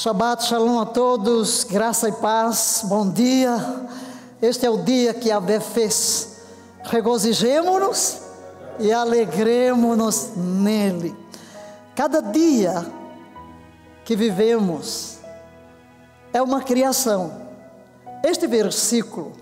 Shabbat 0.00 0.46
Shalom 0.46 0.80
a 0.80 0.86
todos, 0.86 1.62
graça 1.62 2.08
e 2.08 2.12
paz, 2.12 2.80
bom 2.86 3.06
dia. 3.06 3.54
Este 4.40 4.64
é 4.64 4.70
o 4.70 4.78
dia 4.78 5.12
que 5.12 5.30
a 5.30 5.38
Vé 5.38 5.60
fez. 5.60 6.40
Regozijemo-nos 6.84 8.16
e 8.78 8.90
alegremos-nos 8.90 10.30
nele. 10.34 11.14
Cada 11.94 12.22
dia 12.22 12.82
que 14.02 14.16
vivemos 14.16 15.18
é 16.32 16.40
uma 16.40 16.62
criação. 16.62 17.32
Este 18.24 18.46
versículo, 18.46 19.32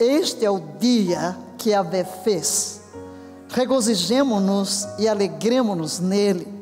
este 0.00 0.44
é 0.44 0.50
o 0.50 0.58
dia 0.80 1.38
que 1.56 1.72
a 1.72 1.82
Vé 1.82 2.02
fez. 2.02 2.80
Regozijemo-nos 3.50 4.84
e 4.98 5.06
alegremos-nos 5.06 6.00
nele. 6.00 6.52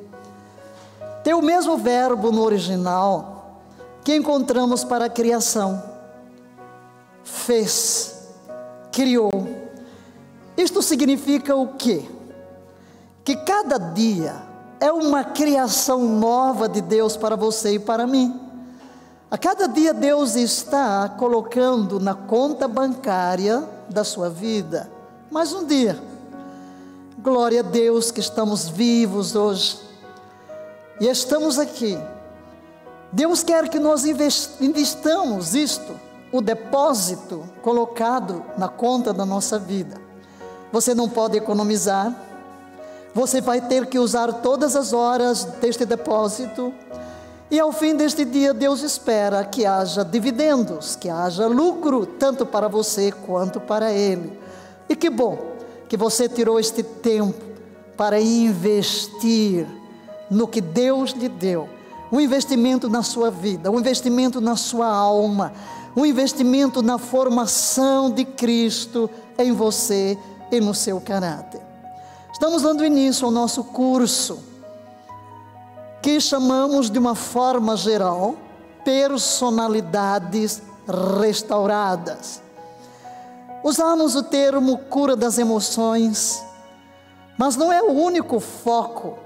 Tem 1.24 1.32
o 1.32 1.40
mesmo 1.40 1.78
verbo 1.78 2.30
no 2.30 2.42
original 2.42 3.35
que 4.06 4.14
encontramos 4.14 4.84
para 4.84 5.06
a 5.06 5.08
criação. 5.08 5.82
Fez, 7.24 8.28
criou. 8.92 9.32
Isto 10.56 10.80
significa 10.80 11.56
o 11.56 11.74
quê? 11.74 12.08
Que 13.24 13.34
cada 13.34 13.78
dia 13.78 14.36
é 14.78 14.92
uma 14.92 15.24
criação 15.24 16.04
nova 16.04 16.68
de 16.68 16.80
Deus 16.80 17.16
para 17.16 17.34
você 17.34 17.74
e 17.74 17.78
para 17.80 18.06
mim. 18.06 18.40
A 19.28 19.36
cada 19.36 19.66
dia 19.66 19.92
Deus 19.92 20.36
está 20.36 21.08
colocando 21.08 21.98
na 21.98 22.14
conta 22.14 22.68
bancária 22.68 23.68
da 23.90 24.04
sua 24.04 24.30
vida 24.30 24.88
mais 25.32 25.52
um 25.52 25.66
dia. 25.66 26.00
Glória 27.18 27.58
a 27.58 27.64
Deus 27.64 28.12
que 28.12 28.20
estamos 28.20 28.68
vivos 28.68 29.34
hoje. 29.34 29.80
E 31.00 31.08
estamos 31.08 31.58
aqui 31.58 31.98
Deus 33.12 33.42
quer 33.42 33.68
que 33.68 33.78
nós 33.78 34.04
investamos 34.04 35.54
isto, 35.54 35.98
o 36.32 36.40
depósito 36.40 37.44
colocado 37.62 38.44
na 38.58 38.68
conta 38.68 39.12
da 39.12 39.24
nossa 39.24 39.58
vida. 39.58 39.96
Você 40.72 40.94
não 40.94 41.08
pode 41.08 41.36
economizar, 41.36 42.14
você 43.14 43.40
vai 43.40 43.60
ter 43.60 43.86
que 43.86 43.98
usar 43.98 44.32
todas 44.34 44.76
as 44.76 44.92
horas 44.92 45.44
deste 45.60 45.86
depósito, 45.86 46.74
e 47.48 47.60
ao 47.60 47.70
fim 47.70 47.94
deste 47.94 48.24
dia, 48.24 48.52
Deus 48.52 48.82
espera 48.82 49.44
que 49.44 49.64
haja 49.64 50.04
dividendos, 50.04 50.96
que 50.96 51.08
haja 51.08 51.46
lucro, 51.46 52.04
tanto 52.04 52.44
para 52.44 52.66
você 52.66 53.12
quanto 53.12 53.60
para 53.60 53.92
Ele. 53.92 54.36
E 54.88 54.96
que 54.96 55.08
bom 55.08 55.38
que 55.88 55.96
você 55.96 56.28
tirou 56.28 56.58
este 56.58 56.82
tempo 56.82 57.44
para 57.96 58.20
investir 58.20 59.64
no 60.28 60.48
que 60.48 60.60
Deus 60.60 61.12
lhe 61.12 61.28
deu 61.28 61.68
um 62.10 62.20
investimento 62.20 62.88
na 62.88 63.02
sua 63.02 63.30
vida, 63.30 63.70
um 63.70 63.78
investimento 63.78 64.40
na 64.40 64.56
sua 64.56 64.86
alma, 64.86 65.52
um 65.96 66.04
investimento 66.04 66.82
na 66.82 66.98
formação 66.98 68.10
de 68.10 68.24
Cristo 68.24 69.10
em 69.38 69.52
você 69.52 70.18
e 70.50 70.60
no 70.60 70.74
seu 70.74 71.00
caráter. 71.00 71.60
Estamos 72.32 72.62
dando 72.62 72.84
início 72.84 73.24
ao 73.24 73.30
nosso 73.30 73.64
curso, 73.64 74.38
que 76.02 76.20
chamamos 76.20 76.90
de 76.90 76.98
uma 76.98 77.14
forma 77.14 77.76
geral 77.76 78.36
personalidades 78.84 80.62
restauradas. 81.20 82.40
Usamos 83.64 84.14
o 84.14 84.22
termo 84.22 84.78
cura 84.78 85.16
das 85.16 85.38
emoções, 85.38 86.40
mas 87.36 87.56
não 87.56 87.72
é 87.72 87.82
o 87.82 87.90
único 87.90 88.38
foco 88.38 89.18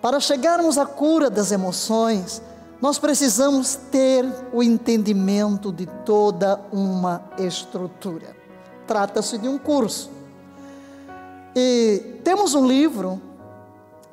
para 0.00 0.20
chegarmos 0.20 0.78
à 0.78 0.86
cura 0.86 1.28
das 1.28 1.50
emoções, 1.50 2.40
nós 2.80 2.98
precisamos 2.98 3.74
ter 3.90 4.24
o 4.52 4.62
entendimento 4.62 5.72
de 5.72 5.86
toda 6.04 6.60
uma 6.72 7.22
estrutura. 7.36 8.36
Trata-se 8.86 9.36
de 9.38 9.48
um 9.48 9.58
curso. 9.58 10.10
E 11.54 12.20
temos 12.22 12.54
um 12.54 12.66
livro, 12.66 13.20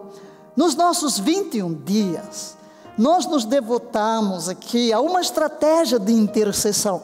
Nos 0.55 0.75
nossos 0.75 1.17
21 1.17 1.73
dias, 1.73 2.57
nós 2.99 3.25
nos 3.25 3.45
devotamos 3.45 4.49
aqui 4.49 4.91
a 4.91 4.99
uma 4.99 5.21
estratégia 5.21 5.97
de 5.97 6.11
intercessão. 6.11 7.01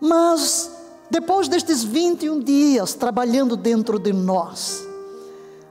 Mas, 0.00 0.70
depois 1.10 1.46
destes 1.46 1.84
21 1.84 2.40
dias 2.40 2.94
trabalhando 2.94 3.54
dentro 3.54 3.98
de 3.98 4.14
nós, 4.14 4.82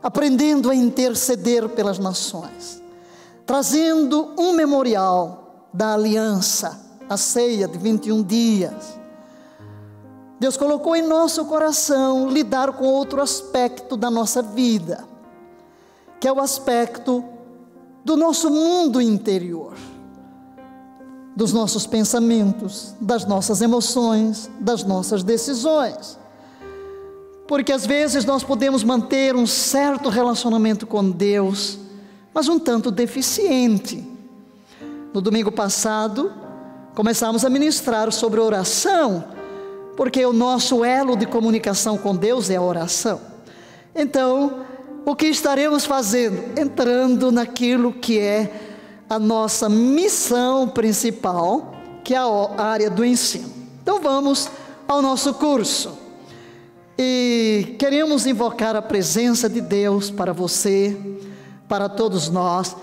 aprendendo 0.04 0.70
a 0.70 0.76
interceder 0.76 1.68
pelas 1.70 1.98
nações, 1.98 2.80
trazendo 3.44 4.32
um 4.38 4.54
memorial 4.54 5.66
da 5.74 5.96
aliança, 5.96 6.80
a 7.10 7.18
ceia 7.18 7.68
de 7.68 7.80
21 7.80 8.22
dias, 8.22 9.00
Deus 10.40 10.56
colocou 10.56 10.96
em 10.96 11.02
nosso 11.02 11.44
coração 11.46 12.30
lidar 12.30 12.74
com 12.74 12.86
outro 12.86 13.20
aspecto 13.20 13.98
da 13.98 14.12
nossa 14.12 14.44
vida, 14.44 15.04
que 16.20 16.28
é 16.28 16.32
o 16.32 16.40
aspecto 16.40 17.35
do 18.06 18.16
nosso 18.16 18.52
mundo 18.52 19.02
interior, 19.02 19.74
dos 21.36 21.52
nossos 21.52 21.88
pensamentos, 21.88 22.94
das 23.02 23.26
nossas 23.26 23.64
emoções, 23.64 24.48
das 24.60 24.84
nossas 24.84 25.24
decisões. 25.24 26.20
Porque 27.48 27.72
às 27.72 27.84
vezes 27.84 28.24
nós 28.24 28.44
podemos 28.44 28.84
manter 28.84 29.36
um 29.36 29.48
certo 29.48 30.10
relacionamento 30.10 30.86
com 30.86 31.10
Deus, 31.10 31.80
mas 32.32 32.48
um 32.48 32.60
tanto 32.60 32.92
deficiente. 32.92 34.08
No 35.12 35.20
domingo 35.20 35.52
passado, 35.52 36.32
começamos 36.94 37.44
a 37.44 37.50
ministrar 37.50 38.12
sobre 38.12 38.40
oração, 38.40 39.24
porque 39.98 40.24
o 40.24 40.34
nosso 40.34 40.86
elo 40.86 41.18
de 41.18 41.26
comunicação 41.26 41.98
com 41.98 42.16
Deus 42.16 42.52
é 42.52 42.58
a 42.58 42.62
oração. 42.62 43.20
Então, 43.96 44.66
o 45.06 45.16
que 45.16 45.28
estaremos 45.28 45.86
fazendo? 45.86 46.60
Entrando 46.60 47.32
naquilo 47.32 47.94
que 47.94 48.20
é 48.20 48.52
a 49.10 49.20
nossa 49.20 49.70
missão 49.70 50.68
principal, 50.68 51.76
que 52.04 52.14
é 52.16 52.18
a 52.18 52.64
área 52.64 52.90
do 52.90 53.06
ensino. 53.06 53.52
Então 53.82 54.02
vamos 54.02 54.50
ao 54.88 55.02
nosso 55.02 55.34
curso. 55.36 55.98
E 56.98 57.76
queremos 57.78 58.26
invocar 58.26 58.76
a 58.76 58.82
presença 58.82 59.50
de 59.50 59.62
Deus 59.62 60.10
para 60.10 60.34
você, 60.34 60.98
para 61.68 61.88
todos 61.90 62.30
nós. 62.30 62.76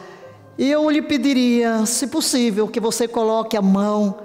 E 0.58 0.70
eu 0.70 0.88
lhe 0.90 1.02
pediria, 1.02 1.86
se 1.86 2.06
possível, 2.06 2.68
que 2.68 2.78
você 2.78 3.08
coloque 3.08 3.56
a 3.56 3.62
mão 3.62 4.16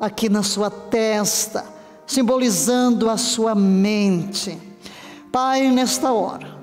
aqui 0.00 0.28
na 0.28 0.42
sua 0.42 0.68
testa, 0.70 1.64
simbolizando 2.06 3.08
a 3.08 3.16
sua 3.16 3.54
mente. 3.54 4.58
Pai, 5.30 5.70
nesta 5.70 6.12
hora, 6.12 6.55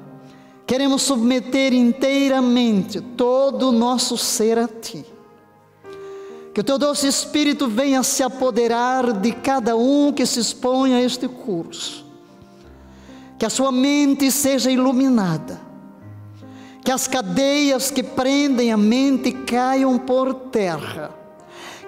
Queremos 0.65 1.01
submeter 1.01 1.73
inteiramente 1.73 3.01
todo 3.01 3.69
o 3.69 3.71
nosso 3.71 4.17
ser 4.17 4.57
a 4.57 4.67
Ti. 4.67 5.05
Que 6.53 6.61
o 6.61 6.63
Teu 6.63 6.77
doce 6.77 7.07
Espírito 7.07 7.67
venha 7.67 8.01
se 8.01 8.23
apoderar 8.23 9.11
de 9.11 9.33
cada 9.33 9.75
um 9.75 10.13
que 10.13 10.25
se 10.25 10.39
expõe 10.39 10.93
a 10.93 11.01
este 11.01 11.27
curso. 11.27 12.05
Que 13.37 13.45
a 13.45 13.49
sua 13.49 13.71
mente 13.71 14.31
seja 14.31 14.71
iluminada. 14.71 15.59
Que 16.85 16.91
as 16.91 17.07
cadeias 17.07 17.91
que 17.91 18.03
prendem 18.03 18.71
a 18.71 18.77
mente 18.77 19.31
caiam 19.31 19.97
por 19.97 20.33
terra. 20.33 21.11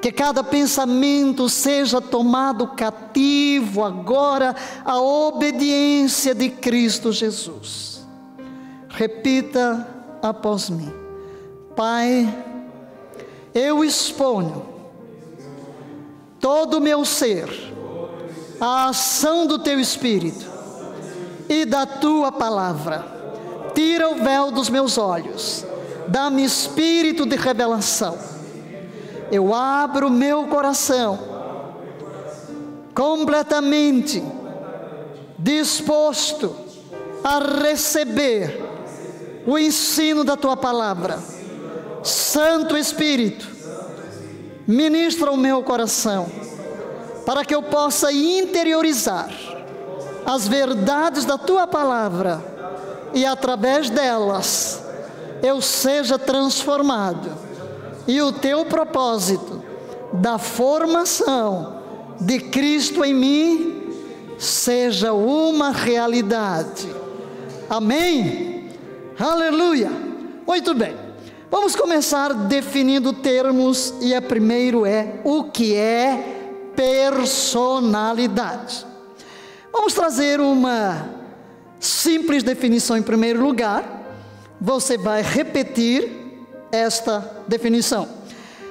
Que 0.01 0.11
cada 0.11 0.43
pensamento 0.43 1.47
seja 1.47 2.01
tomado 2.01 2.67
cativo 2.75 3.83
agora 3.83 4.53
à 4.83 4.99
obediência 4.99 6.35
de 6.35 6.49
Cristo 6.49 7.11
Jesus 7.13 7.94
Repita 8.95 9.85
após 10.21 10.69
mim. 10.69 10.91
Pai, 11.75 12.33
eu 13.53 13.83
exponho 13.83 14.65
todo 16.39 16.77
o 16.77 16.81
meu 16.81 17.03
ser 17.03 17.49
a 18.59 18.87
ação 18.87 19.45
do 19.45 19.59
teu 19.59 19.79
espírito 19.81 20.45
e 21.49 21.65
da 21.65 21.85
tua 21.85 22.31
palavra. 22.31 23.03
Tira 23.73 24.09
o 24.09 24.15
véu 24.15 24.49
dos 24.49 24.69
meus 24.69 24.97
olhos, 24.97 25.65
dá-me 26.07 26.45
espírito 26.45 27.25
de 27.25 27.35
revelação. 27.35 28.17
Eu 29.29 29.53
abro 29.53 30.09
meu 30.09 30.47
coração 30.47 31.19
completamente 32.93 34.23
disposto 35.37 36.55
a 37.21 37.39
receber 37.61 38.74
o 39.45 39.57
ensino 39.57 40.23
da 40.23 40.35
tua 40.35 40.57
palavra. 40.57 41.19
Santo 42.03 42.77
Espírito, 42.77 43.47
ministra 44.67 45.31
o 45.31 45.37
meu 45.37 45.63
coração, 45.63 46.27
para 47.25 47.43
que 47.43 47.53
eu 47.53 47.63
possa 47.63 48.11
interiorizar 48.11 49.29
as 50.25 50.47
verdades 50.47 51.25
da 51.25 51.37
tua 51.37 51.67
palavra 51.67 52.43
e 53.13 53.25
através 53.25 53.89
delas 53.89 54.83
eu 55.41 55.61
seja 55.61 56.17
transformado 56.17 57.31
e 58.07 58.21
o 58.21 58.31
teu 58.31 58.65
propósito 58.65 59.63
da 60.13 60.37
formação 60.37 61.79
de 62.19 62.39
Cristo 62.39 63.03
em 63.03 63.13
mim 63.13 63.83
seja 64.37 65.13
uma 65.13 65.71
realidade. 65.71 66.89
Amém? 67.69 68.54
Aleluia! 69.17 69.89
Muito 70.45 70.73
bem. 70.73 70.93
Vamos 71.49 71.73
começar 71.73 72.33
definindo 72.33 73.13
termos 73.13 73.93
e 74.01 74.13
a 74.13 74.21
primeiro 74.21 74.85
é 74.85 75.21
o 75.23 75.45
que 75.45 75.73
é 75.73 76.51
personalidade. 76.75 78.85
Vamos 79.71 79.93
trazer 79.93 80.41
uma 80.41 81.07
simples 81.79 82.43
definição 82.43 82.97
em 82.97 83.01
primeiro 83.01 83.41
lugar. 83.41 84.03
Você 84.59 84.97
vai 84.97 85.21
repetir 85.21 86.11
esta 86.69 87.43
definição 87.47 88.25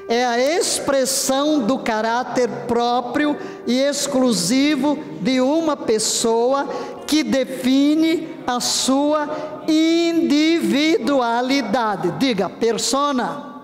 é 0.08 0.24
a 0.24 0.38
expressão 0.38 1.60
do 1.60 1.78
caráter 1.78 2.48
próprio 2.66 3.36
e 3.66 3.78
exclusivo 3.78 4.98
de 5.20 5.40
uma 5.40 5.76
pessoa 5.76 6.68
que 7.14 7.22
define 7.22 8.42
a 8.44 8.58
sua 8.58 9.62
individualidade. 9.68 12.10
Diga, 12.18 12.50
persona. 12.50 13.62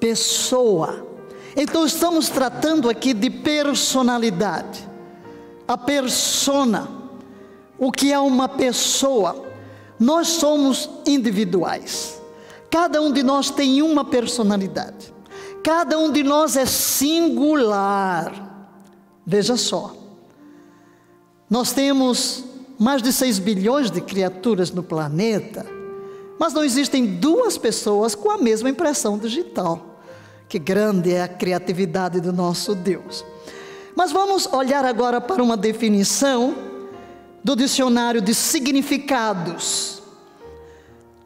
Pessoa. 0.00 1.06
Então 1.54 1.84
estamos 1.84 2.30
tratando 2.30 2.88
aqui 2.88 3.12
de 3.12 3.28
personalidade. 3.28 4.88
A 5.68 5.76
persona. 5.76 6.88
O 7.78 7.92
que 7.92 8.10
é 8.10 8.18
uma 8.18 8.48
pessoa? 8.48 9.44
Nós 9.98 10.26
somos 10.26 10.88
individuais. 11.06 12.18
Cada 12.70 13.02
um 13.02 13.12
de 13.12 13.22
nós 13.22 13.50
tem 13.50 13.82
uma 13.82 14.06
personalidade. 14.06 15.12
Cada 15.62 15.98
um 15.98 16.10
de 16.10 16.22
nós 16.22 16.56
é 16.56 16.64
singular. 16.64 18.72
Veja 19.26 19.58
só. 19.58 19.99
Nós 21.50 21.72
temos 21.72 22.44
mais 22.78 23.02
de 23.02 23.12
6 23.12 23.40
bilhões 23.40 23.90
de 23.90 24.00
criaturas 24.00 24.70
no 24.70 24.84
planeta, 24.84 25.66
mas 26.38 26.54
não 26.54 26.62
existem 26.62 27.04
duas 27.04 27.58
pessoas 27.58 28.14
com 28.14 28.30
a 28.30 28.38
mesma 28.38 28.70
impressão 28.70 29.18
digital. 29.18 30.00
Que 30.48 30.60
grande 30.60 31.12
é 31.12 31.22
a 31.22 31.28
criatividade 31.28 32.20
do 32.20 32.32
nosso 32.32 32.74
Deus. 32.74 33.24
Mas 33.96 34.12
vamos 34.12 34.46
olhar 34.46 34.84
agora 34.84 35.20
para 35.20 35.42
uma 35.42 35.56
definição 35.56 36.54
do 37.42 37.56
dicionário 37.56 38.20
de 38.20 38.32
significados. 38.32 40.00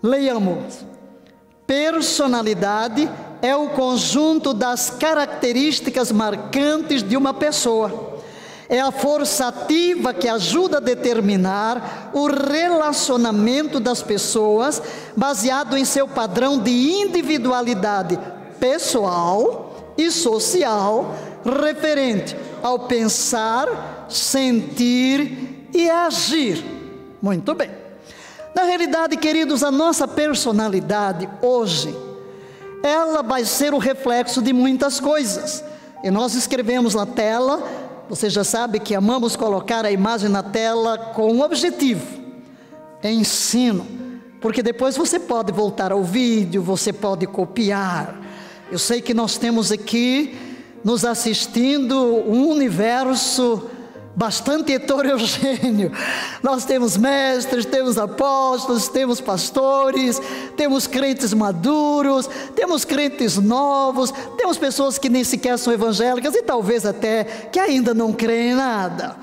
Leiamos. 0.02 0.84
Personalidade 1.66 3.10
é 3.42 3.54
o 3.54 3.68
conjunto 3.70 4.54
das 4.54 4.90
características 4.90 6.10
marcantes 6.10 7.02
de 7.02 7.16
uma 7.16 7.32
pessoa. 7.34 8.13
É 8.68 8.80
a 8.80 8.90
força 8.90 9.48
ativa 9.48 10.14
que 10.14 10.28
ajuda 10.28 10.78
a 10.78 10.80
determinar 10.80 12.10
o 12.14 12.26
relacionamento 12.26 13.78
das 13.78 14.02
pessoas 14.02 14.82
baseado 15.16 15.76
em 15.76 15.84
seu 15.84 16.08
padrão 16.08 16.58
de 16.58 16.70
individualidade 16.70 18.18
pessoal 18.58 19.94
e 19.98 20.10
social 20.10 21.14
referente 21.44 22.36
ao 22.62 22.80
pensar, 22.80 24.06
sentir 24.08 25.68
e 25.74 25.90
agir. 25.90 26.64
Muito 27.20 27.54
bem. 27.54 27.70
Na 28.54 28.62
realidade, 28.62 29.16
queridos, 29.16 29.62
a 29.62 29.70
nossa 29.70 30.06
personalidade 30.06 31.28
hoje, 31.42 31.94
ela 32.82 33.22
vai 33.22 33.44
ser 33.44 33.74
o 33.74 33.78
reflexo 33.78 34.40
de 34.40 34.52
muitas 34.52 35.00
coisas. 35.00 35.64
E 36.02 36.10
nós 36.10 36.34
escrevemos 36.34 36.94
na 36.94 37.04
tela, 37.04 37.62
você 38.14 38.30
já 38.30 38.44
sabe 38.44 38.78
que 38.78 38.94
amamos 38.94 39.34
colocar 39.34 39.84
a 39.84 39.90
imagem 39.90 40.28
na 40.28 40.40
tela 40.40 40.96
com 40.96 41.32
um 41.32 41.42
objetivo: 41.42 42.06
ensino. 43.02 43.84
Porque 44.40 44.62
depois 44.62 44.96
você 44.96 45.18
pode 45.18 45.50
voltar 45.50 45.90
ao 45.90 46.04
vídeo, 46.04 46.62
você 46.62 46.92
pode 46.92 47.26
copiar. 47.26 48.20
Eu 48.70 48.78
sei 48.78 49.02
que 49.02 49.12
nós 49.12 49.36
temos 49.36 49.72
aqui 49.72 50.38
nos 50.84 51.04
assistindo 51.04 51.96
um 51.98 52.50
universo 52.50 53.68
bastante 54.14 54.72
heterogêneo. 54.72 55.90
Nós 56.42 56.64
temos 56.64 56.96
mestres, 56.96 57.64
temos 57.64 57.98
apóstolos, 57.98 58.88
temos 58.88 59.20
pastores, 59.20 60.20
temos 60.56 60.86
crentes 60.86 61.34
maduros, 61.34 62.28
temos 62.54 62.84
crentes 62.84 63.36
novos, 63.36 64.12
temos 64.36 64.56
pessoas 64.56 64.98
que 64.98 65.08
nem 65.08 65.24
sequer 65.24 65.58
são 65.58 65.72
evangélicas 65.72 66.34
e 66.34 66.42
talvez 66.42 66.86
até 66.86 67.24
que 67.24 67.58
ainda 67.58 67.92
não 67.92 68.12
creem 68.12 68.52
em 68.52 68.54
nada. 68.54 69.16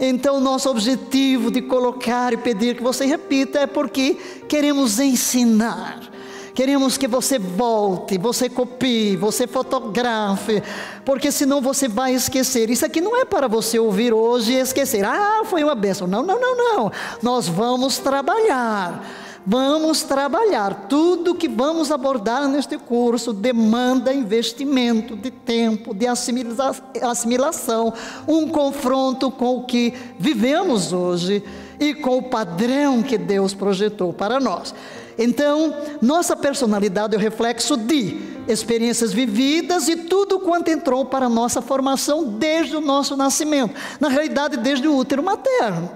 Então, 0.00 0.38
nosso 0.40 0.70
objetivo 0.70 1.50
de 1.50 1.60
colocar 1.60 2.32
e 2.32 2.36
pedir 2.36 2.76
que 2.76 2.82
você 2.82 3.04
repita 3.04 3.58
é 3.58 3.66
porque 3.66 4.16
queremos 4.48 5.00
ensinar 5.00 6.17
Queremos 6.58 6.98
que 6.98 7.06
você 7.06 7.38
volte, 7.38 8.18
você 8.18 8.48
copie, 8.48 9.14
você 9.14 9.46
fotografe, 9.46 10.60
porque 11.04 11.30
senão 11.30 11.60
você 11.60 11.86
vai 11.86 12.12
esquecer. 12.12 12.68
Isso 12.68 12.84
aqui 12.84 13.00
não 13.00 13.16
é 13.16 13.24
para 13.24 13.46
você 13.46 13.78
ouvir 13.78 14.12
hoje 14.12 14.54
e 14.54 14.58
esquecer. 14.58 15.04
Ah, 15.04 15.42
foi 15.44 15.62
uma 15.62 15.76
bênção. 15.76 16.08
Não, 16.08 16.20
não, 16.20 16.40
não, 16.40 16.56
não. 16.56 16.92
Nós 17.22 17.46
vamos 17.46 17.98
trabalhar. 17.98 19.08
Vamos 19.46 20.02
trabalhar. 20.02 20.88
Tudo 20.88 21.36
que 21.36 21.46
vamos 21.46 21.92
abordar 21.92 22.48
neste 22.48 22.76
curso 22.76 23.32
demanda 23.32 24.12
investimento 24.12 25.14
de 25.14 25.30
tempo, 25.30 25.94
de 25.94 26.08
assimilação, 26.08 27.94
um 28.26 28.48
confronto 28.48 29.30
com 29.30 29.58
o 29.58 29.64
que 29.64 29.94
vivemos 30.18 30.92
hoje 30.92 31.40
e 31.78 31.94
com 31.94 32.18
o 32.18 32.22
padrão 32.24 33.00
que 33.00 33.16
Deus 33.16 33.54
projetou 33.54 34.12
para 34.12 34.40
nós. 34.40 34.74
Então, 35.18 35.74
nossa 36.00 36.36
personalidade 36.36 37.14
é 37.14 37.18
o 37.18 37.20
reflexo 37.20 37.76
de 37.76 38.20
experiências 38.46 39.12
vividas 39.12 39.88
e 39.88 39.96
tudo 39.96 40.38
quanto 40.38 40.68
entrou 40.68 41.04
para 41.04 41.26
a 41.26 41.28
nossa 41.28 41.60
formação 41.60 42.24
desde 42.24 42.76
o 42.76 42.80
nosso 42.80 43.16
nascimento. 43.16 43.74
Na 43.98 44.08
realidade, 44.08 44.56
desde 44.56 44.86
o 44.86 44.96
útero 44.96 45.22
materno. 45.22 45.90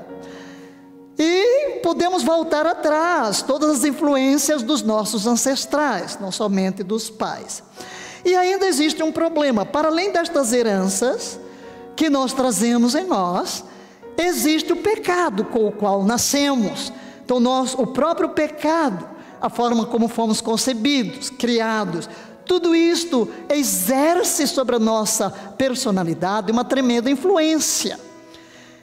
E 1.17 1.79
podemos 1.83 2.25
voltar 2.25 2.67
atrás, 2.67 3.43
todas 3.43 3.71
as 3.71 3.85
influências 3.85 4.62
dos 4.62 4.83
nossos 4.83 5.26
ancestrais, 5.26 6.19
não 6.21 6.33
somente 6.33 6.83
dos 6.83 7.09
pais. 7.09 7.62
E 8.25 8.35
ainda 8.35 8.67
existe 8.67 9.02
um 9.05 9.12
problema: 9.12 9.64
para 9.64 9.88
além 9.88 10.11
destas 10.11 10.52
heranças 10.52 11.38
que 11.95 12.11
nós 12.11 12.33
trazemos 12.33 12.97
em 12.97 13.05
nós, 13.05 13.64
existe 14.19 14.73
o 14.73 14.76
pecado 14.76 15.45
com 15.45 15.67
o 15.67 15.73
qual 15.73 16.02
nascemos. 16.02 16.93
Então, 17.25 17.38
nós, 17.38 17.75
o 17.75 17.87
próprio 17.87 18.31
pecado 18.31 19.12
a 19.43 19.51
forma 19.51 19.85
como 19.85 20.07
fomos 20.07 20.41
concebidos, 20.41 21.29
criados. 21.29 22.09
Tudo 22.47 22.75
isto 22.75 23.29
exerce 23.51 24.47
sobre 24.47 24.77
a 24.77 24.79
nossa 24.79 25.29
personalidade 25.31 26.53
uma 26.53 26.65
tremenda 26.65 27.11
influência. 27.11 27.99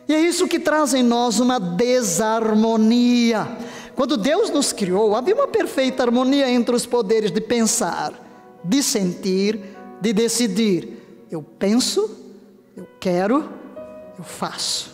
E 0.08 0.14
é 0.14 0.20
isso 0.20 0.48
que 0.48 0.60
traz 0.60 0.94
em 0.94 1.04
nós 1.04 1.40
uma 1.40 1.60
desarmonia. 1.60 3.48
Quando 3.96 4.18
Deus 4.18 4.50
nos 4.50 4.74
criou, 4.74 5.16
havia 5.16 5.36
uma 5.36 5.48
perfeita 5.48 6.04
harmonia 6.04 6.50
entre 6.50 6.76
os 6.76 6.86
poderes 6.86 7.32
de 7.32 7.40
pensar, 7.40 8.14
de 8.64 8.84
sentir, 8.84 9.60
de 10.02 10.12
decidir. 10.12 11.26
Eu 11.32 11.42
penso, 11.42 12.10
eu 12.76 12.88
quero, 13.00 13.50
eu 14.18 14.24
faço. 14.24 14.94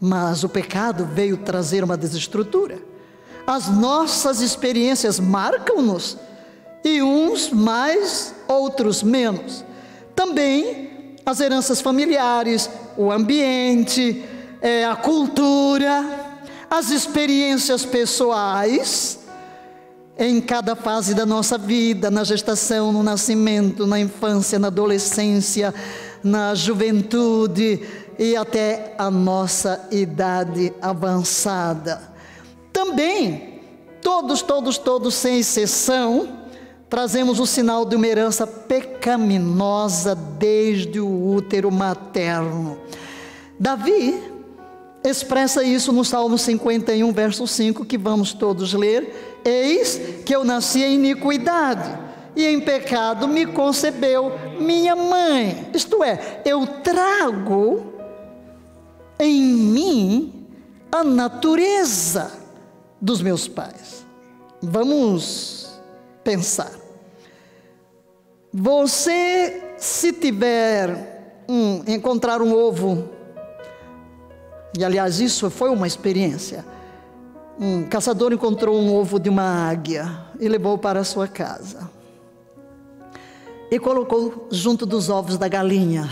Mas 0.00 0.44
o 0.44 0.48
pecado 0.48 1.04
veio 1.04 1.36
trazer 1.38 1.82
uma 1.82 1.96
desestrutura. 1.96 2.91
As 3.46 3.68
nossas 3.68 4.40
experiências 4.40 5.18
marcam-nos, 5.18 6.16
e 6.84 7.02
uns 7.02 7.50
mais, 7.50 8.34
outros 8.48 9.02
menos. 9.02 9.64
Também 10.14 11.16
as 11.24 11.40
heranças 11.40 11.80
familiares, 11.80 12.68
o 12.96 13.10
ambiente, 13.10 14.24
é, 14.60 14.84
a 14.84 14.96
cultura, 14.96 16.04
as 16.68 16.90
experiências 16.90 17.84
pessoais 17.84 19.20
em 20.18 20.40
cada 20.40 20.74
fase 20.76 21.14
da 21.14 21.24
nossa 21.24 21.56
vida, 21.56 22.10
na 22.10 22.24
gestação, 22.24 22.92
no 22.92 23.02
nascimento, 23.02 23.86
na 23.86 23.98
infância, 23.98 24.58
na 24.58 24.68
adolescência, 24.68 25.72
na 26.22 26.54
juventude 26.54 27.80
e 28.18 28.36
até 28.36 28.94
a 28.98 29.10
nossa 29.10 29.88
idade 29.90 30.72
avançada. 30.82 32.11
Também, 32.72 33.60
todos, 34.00 34.42
todos, 34.42 34.78
todos, 34.78 35.14
sem 35.14 35.38
exceção, 35.38 36.28
trazemos 36.88 37.40
o 37.40 37.46
sinal 37.46 37.84
de 37.84 37.96
uma 37.96 38.06
herança 38.06 38.46
pecaminosa 38.46 40.14
desde 40.14 41.00
o 41.00 41.34
útero 41.34 41.70
materno. 41.70 42.78
Davi 43.58 44.20
expressa 45.04 45.62
isso 45.62 45.92
no 45.92 46.04
Salmo 46.04 46.38
51, 46.38 47.12
verso 47.12 47.46
5, 47.46 47.84
que 47.84 47.98
vamos 47.98 48.32
todos 48.32 48.72
ler. 48.72 49.40
Eis 49.44 50.00
que 50.24 50.34
eu 50.34 50.44
nasci 50.44 50.82
em 50.82 50.94
iniquidade, 50.94 51.98
e 52.34 52.46
em 52.46 52.60
pecado 52.60 53.28
me 53.28 53.46
concebeu 53.46 54.32
minha 54.60 54.96
mãe. 54.96 55.68
Isto 55.74 56.02
é, 56.02 56.42
eu 56.44 56.66
trago 56.66 57.92
em 59.18 59.42
mim 59.42 60.46
a 60.90 61.04
natureza 61.04 62.41
dos 63.02 63.20
meus 63.20 63.46
pais. 63.46 64.06
Vamos 64.62 65.78
pensar. 66.24 66.70
Você, 68.54 69.74
se 69.76 70.12
tiver 70.12 71.44
um, 71.48 71.82
encontrar 71.86 72.40
um 72.40 72.54
ovo 72.54 73.10
e 74.76 74.84
aliás, 74.84 75.20
isso 75.20 75.50
foi 75.50 75.68
uma 75.68 75.86
experiência. 75.86 76.64
Um 77.60 77.84
caçador 77.84 78.32
encontrou 78.32 78.80
um 78.80 78.94
ovo 78.94 79.20
de 79.20 79.28
uma 79.28 79.68
águia 79.68 80.08
e 80.40 80.48
levou 80.48 80.78
para 80.78 81.00
a 81.00 81.04
sua 81.04 81.28
casa. 81.28 81.90
E 83.70 83.78
colocou 83.78 84.48
junto 84.50 84.86
dos 84.86 85.10
ovos 85.10 85.36
da 85.36 85.46
galinha. 85.46 86.08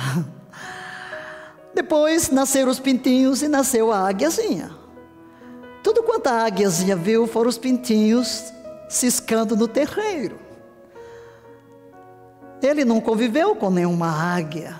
Depois 1.75 2.31
nasceram 2.31 2.71
os 2.71 2.79
pintinhos 2.79 3.43
e 3.43 3.49
nasceu 3.49 3.91
a 3.91 4.07
águiazinha. 4.07 4.80
Tudo 5.83 6.03
quanto 6.03 6.27
a 6.29 6.45
águiazinha 6.45 6.97
viu 6.97 7.27
foram 7.27 7.49
os 7.49 7.59
pintinhos 7.59 8.53
ciscando 8.89 9.57
no 9.57 9.67
terreiro. 9.67 10.39
Ele 12.63 12.85
não 12.85 13.01
conviveu 13.01 13.57
com 13.57 13.71
nenhuma 13.71 14.09
águia. 14.09 14.77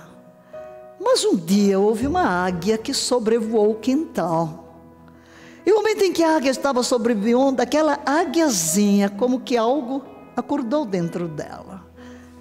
Mas 1.01 1.25
um 1.25 1.35
dia 1.35 1.79
houve 1.79 2.07
uma 2.07 2.25
águia 2.25 2.77
que 2.77 2.93
sobrevoou 2.93 3.71
o 3.71 3.77
quintal. 3.77 4.61
E 5.65 5.73
o 5.73 5.77
momento 5.77 6.03
em 6.05 6.13
que 6.13 6.23
a 6.23 6.37
águia 6.37 6.51
estava 6.51 6.83
sobrevoando, 6.83 7.63
aquela 7.63 7.99
águiazinha, 8.05 9.09
como 9.09 9.41
que 9.41 9.57
algo 9.57 10.05
acordou 10.37 10.85
dentro 10.85 11.27
dela. 11.29 11.85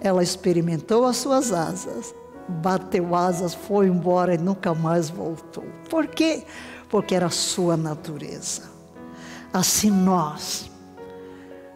Ela 0.00 0.22
experimentou 0.22 1.04
as 1.04 1.16
suas 1.16 1.52
asas, 1.52 2.14
bateu 2.48 3.14
asas, 3.14 3.54
foi 3.54 3.86
embora 3.86 4.34
e 4.34 4.38
nunca 4.38 4.74
mais 4.74 5.08
voltou. 5.08 5.64
Por 5.88 6.06
quê? 6.06 6.44
Porque 6.90 7.14
era 7.14 7.26
a 7.26 7.30
sua 7.30 7.76
natureza. 7.76 8.62
Assim 9.52 9.90
nós 9.90 10.70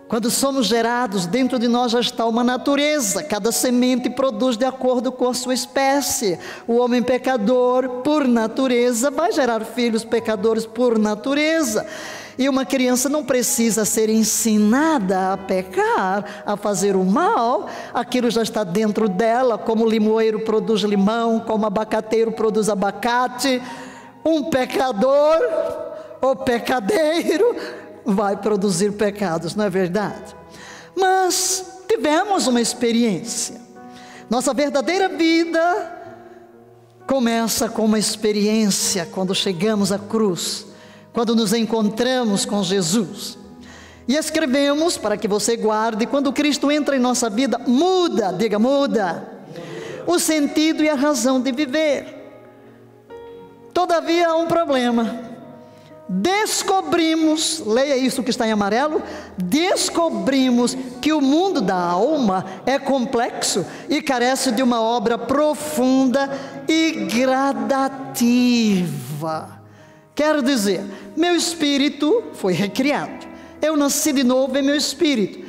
quando 0.06 0.30
somos 0.30 0.66
gerados, 0.66 1.26
dentro 1.26 1.58
de 1.58 1.66
nós 1.66 1.90
já 1.90 1.98
está 1.98 2.26
uma 2.26 2.44
natureza, 2.44 3.22
cada 3.22 3.50
semente 3.50 4.10
produz 4.10 4.56
de 4.56 4.64
acordo 4.64 5.10
com 5.10 5.28
a 5.28 5.34
sua 5.34 5.54
espécie. 5.54 6.38
O 6.68 6.76
homem 6.76 7.02
pecador, 7.02 7.88
por 8.04 8.28
natureza, 8.28 9.10
vai 9.10 9.32
gerar 9.32 9.64
filhos 9.64 10.04
pecadores 10.04 10.66
por 10.66 10.98
natureza. 10.98 11.86
E 12.38 12.48
uma 12.48 12.66
criança 12.66 13.08
não 13.08 13.24
precisa 13.24 13.84
ser 13.84 14.08
ensinada 14.10 15.32
a 15.32 15.36
pecar, 15.36 16.42
a 16.44 16.56
fazer 16.56 16.96
o 16.96 17.04
mal, 17.04 17.68
aquilo 17.94 18.30
já 18.30 18.42
está 18.42 18.62
dentro 18.62 19.08
dela, 19.08 19.56
como 19.56 19.84
o 19.84 19.88
limoeiro 19.88 20.40
produz 20.40 20.82
limão, 20.82 21.40
como 21.40 21.64
o 21.64 21.66
abacateiro 21.66 22.30
produz 22.30 22.68
abacate. 22.68 23.62
Um 24.24 24.44
pecador 24.44 25.38
ou 26.20 26.36
pecadeiro 26.36 27.54
vai 28.04 28.36
produzir 28.36 28.92
pecados, 28.92 29.54
não 29.54 29.64
é 29.64 29.70
verdade? 29.70 30.34
Mas 30.96 31.82
tivemos 31.88 32.46
uma 32.46 32.60
experiência. 32.60 33.60
Nossa 34.30 34.54
verdadeira 34.54 35.08
vida 35.08 36.00
começa 37.06 37.68
com 37.68 37.84
uma 37.84 37.98
experiência 37.98 39.06
quando 39.12 39.34
chegamos 39.34 39.92
à 39.92 39.98
cruz, 39.98 40.66
quando 41.12 41.36
nos 41.36 41.52
encontramos 41.52 42.44
com 42.44 42.62
Jesus. 42.62 43.36
E 44.06 44.16
escrevemos 44.16 44.98
para 44.98 45.16
que 45.16 45.26
você 45.26 45.56
guarde, 45.56 46.06
quando 46.06 46.32
Cristo 46.32 46.70
entra 46.70 46.96
em 46.96 47.00
nossa 47.00 47.30
vida, 47.30 47.58
muda, 47.58 48.32
diga 48.32 48.58
muda, 48.58 49.26
o 50.06 50.18
sentido 50.18 50.82
e 50.82 50.88
a 50.88 50.94
razão 50.94 51.40
de 51.40 51.52
viver. 51.52 52.13
Todavia 53.74 54.28
há 54.28 54.36
um 54.36 54.46
problema. 54.46 55.34
Descobrimos, 56.08 57.62
leia 57.66 57.96
isso 57.96 58.22
que 58.22 58.30
está 58.30 58.46
em 58.46 58.52
amarelo, 58.52 59.02
descobrimos 59.36 60.76
que 61.00 61.12
o 61.12 61.20
mundo 61.20 61.60
da 61.60 61.74
alma 61.74 62.44
é 62.66 62.78
complexo 62.78 63.66
e 63.88 64.00
carece 64.00 64.52
de 64.52 64.62
uma 64.62 64.80
obra 64.80 65.18
profunda 65.18 66.30
e 66.68 67.06
gradativa. 67.10 68.84
Quero 70.14 70.42
dizer, 70.42 70.84
meu 71.16 71.34
espírito 71.34 72.22
foi 72.34 72.52
recriado, 72.52 73.26
eu 73.62 73.76
nasci 73.76 74.12
de 74.12 74.22
novo 74.22 74.56
em 74.58 74.62
meu 74.62 74.76
espírito, 74.76 75.42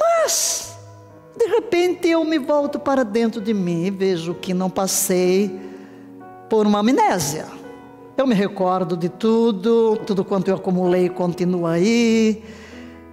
mas 0.00 0.74
de 1.36 1.46
repente 1.46 2.08
eu 2.08 2.24
me 2.24 2.38
volto 2.38 2.78
para 2.78 3.04
dentro 3.04 3.38
de 3.38 3.52
mim 3.52 3.84
e 3.84 3.90
vejo 3.90 4.34
que 4.34 4.54
não 4.54 4.70
passei 4.70 5.73
por 6.48 6.66
uma 6.66 6.80
amnésia 6.80 7.46
eu 8.16 8.28
me 8.28 8.34
recordo 8.34 8.96
de 8.96 9.08
tudo, 9.08 9.96
tudo 10.06 10.24
quanto 10.24 10.48
eu 10.48 10.54
acumulei 10.54 11.08
continua 11.08 11.72
aí, 11.72 12.44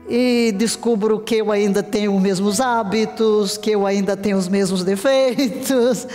e 0.07 0.53
descubro 0.55 1.19
que 1.19 1.37
eu 1.37 1.51
ainda 1.51 1.81
tenho 1.81 2.15
os 2.15 2.21
mesmos 2.21 2.61
hábitos, 2.61 3.57
que 3.57 3.71
eu 3.71 3.87
ainda 3.87 4.15
tenho 4.15 4.37
os 4.37 4.47
mesmos 4.47 4.83
defeitos. 4.83 6.07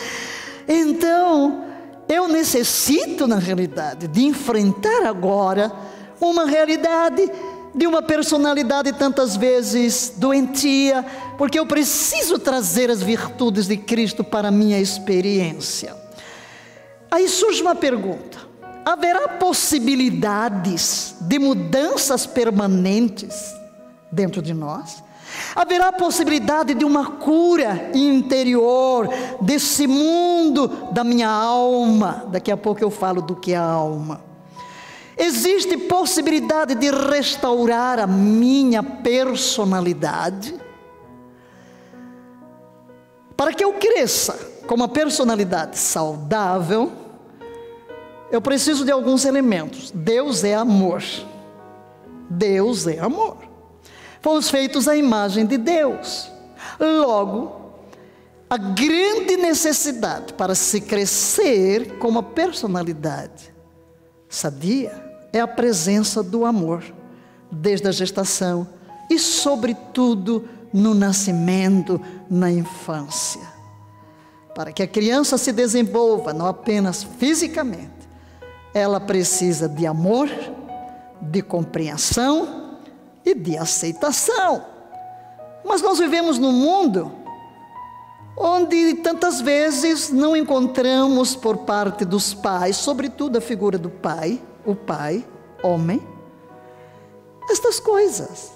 Então, 0.69 1.65
eu 2.09 2.29
necessito, 2.29 3.27
na 3.27 3.39
realidade, 3.39 4.07
de 4.07 4.25
enfrentar 4.25 5.05
agora 5.05 5.73
uma 6.21 6.45
realidade 6.45 7.29
de 7.75 7.87
uma 7.87 8.03
personalidade 8.03 8.93
tantas 8.93 9.37
vezes 9.37 10.13
doentia, 10.17 11.05
porque 11.37 11.59
eu 11.59 11.67
preciso 11.67 12.39
trazer 12.39 12.91
as 12.91 13.03
virtudes 13.03 13.67
de 13.67 13.77
Cristo 13.77 14.23
para 14.23 14.49
a 14.49 14.51
minha 14.51 14.81
experiência. 14.81 16.06
Aí 17.11 17.29
surge 17.29 17.63
uma 17.63 17.75
pergunta: 17.75 18.39
haverá 18.85 19.29
possibilidades 19.29 21.17
de 21.21 21.39
mudanças 21.39 22.27
permanentes 22.27 23.55
dentro 24.11 24.43
de 24.43 24.55
nós? 24.55 25.03
Haverá 25.55 25.93
possibilidade 25.93 26.75
de 26.75 26.85
uma 26.85 27.13
cura 27.13 27.91
interior 27.95 29.09
desse 29.41 29.87
mundo 29.87 30.69
da 30.93 31.03
minha 31.03 31.29
alma? 31.29 32.27
Daqui 32.29 32.51
a 32.51 32.57
pouco 32.57 32.83
eu 32.83 32.91
falo 32.91 33.21
do 33.21 33.35
que 33.35 33.53
é 33.53 33.57
a 33.57 33.63
alma. 33.63 34.25
Existe 35.17 35.77
possibilidade 35.79 36.75
de 36.75 36.91
restaurar 36.91 37.99
a 37.99 38.07
minha 38.07 38.83
personalidade? 38.83 40.55
Para 43.35 43.53
que 43.53 43.65
eu 43.65 43.73
cresça 43.75 44.56
com 44.67 44.75
uma 44.75 44.89
personalidade 44.89 45.79
saudável, 45.79 46.93
eu 48.31 48.41
preciso 48.41 48.85
de 48.85 48.91
alguns 48.91 49.25
elementos. 49.25 49.91
Deus 49.91 50.43
é 50.45 50.55
amor. 50.55 51.03
Deus 52.29 52.87
é 52.87 52.99
amor. 52.99 53.37
Fomos 54.21 54.51
feitos 54.51 54.89
à 54.89 54.97
imagem 54.97 55.47
de 55.47 55.57
Deus. 55.57 56.31
Logo, 56.81 57.67
a 58.51 58.57
grande 58.57 59.37
necessidade 59.37 60.33
para 60.35 60.55
se 60.55 60.81
crescer 60.81 61.99
com 61.99 62.09
uma 62.09 62.23
personalidade 62.23 63.55
sadia 64.29 65.05
é 65.33 65.41
a 65.41 65.47
presença 65.47 66.23
do 66.23 66.45
amor, 66.45 66.83
desde 67.51 67.89
a 67.89 67.93
gestação 67.93 68.67
e, 69.11 69.19
sobretudo, 69.19 70.49
no 70.73 70.95
nascimento, 70.95 72.01
na 72.29 72.51
infância. 72.51 73.56
Para 74.57 74.73
que 74.73 74.83
a 74.83 74.89
criança 74.89 75.37
se 75.37 75.53
desenvolva 75.53 76.33
não 76.33 76.47
apenas 76.47 77.03
fisicamente, 77.03 78.09
ela 78.73 78.99
precisa 78.99 79.69
de 79.69 79.87
amor, 79.87 80.31
de 81.21 81.43
compreensão 81.43 82.79
e 83.23 83.35
de 83.35 83.59
aceitação. 83.59 84.65
Mas 85.63 85.83
nós 85.83 85.99
vivemos 85.99 86.39
num 86.39 86.53
mundo 86.53 87.13
onde 88.35 88.95
tantas 88.95 89.43
vezes 89.43 90.11
não 90.11 90.35
encontramos 90.35 91.37
por 91.37 91.59
parte 91.59 92.07
dos 92.07 92.33
pais, 92.33 92.77
sobretudo 92.77 93.37
a 93.37 93.43
figura 93.43 93.77
do 93.77 93.91
pai, 93.91 94.41
o 94.65 94.75
pai, 94.75 95.23
homem, 95.63 96.01
estas 97.51 97.79
coisas. 97.79 98.56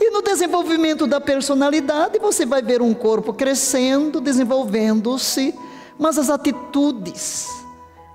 E 0.00 0.10
no 0.10 0.22
desenvolvimento 0.22 1.06
da 1.06 1.20
personalidade, 1.20 2.18
você 2.18 2.44
vai 2.44 2.60
ver 2.60 2.82
um 2.82 2.92
corpo 2.92 3.32
crescendo, 3.32 4.20
desenvolvendo-se, 4.20 5.54
mas 5.98 6.18
as 6.18 6.28
atitudes, 6.28 7.48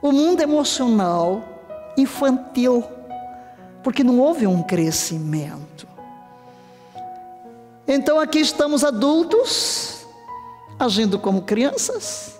o 0.01 0.11
mundo 0.11 0.41
emocional 0.41 1.43
infantil, 1.97 2.83
porque 3.83 4.03
não 4.03 4.19
houve 4.19 4.45
um 4.45 4.61
crescimento. 4.61 5.87
Então 7.87 8.19
aqui 8.19 8.39
estamos 8.39 8.83
adultos, 8.83 10.05
agindo 10.79 11.17
como 11.17 11.41
crianças, 11.41 12.39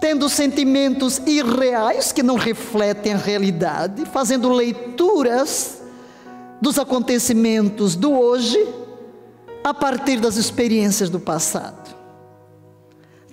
tendo 0.00 0.28
sentimentos 0.30 1.18
irreais 1.18 2.10
que 2.10 2.22
não 2.22 2.36
refletem 2.36 3.12
a 3.12 3.18
realidade, 3.18 4.06
fazendo 4.06 4.50
leituras 4.50 5.79
dos 6.60 6.78
acontecimentos 6.78 7.96
do 7.96 8.12
hoje 8.12 8.58
a 9.64 9.72
partir 9.72 10.20
das 10.20 10.36
experiências 10.36 11.10
do 11.10 11.20
passado, 11.20 11.94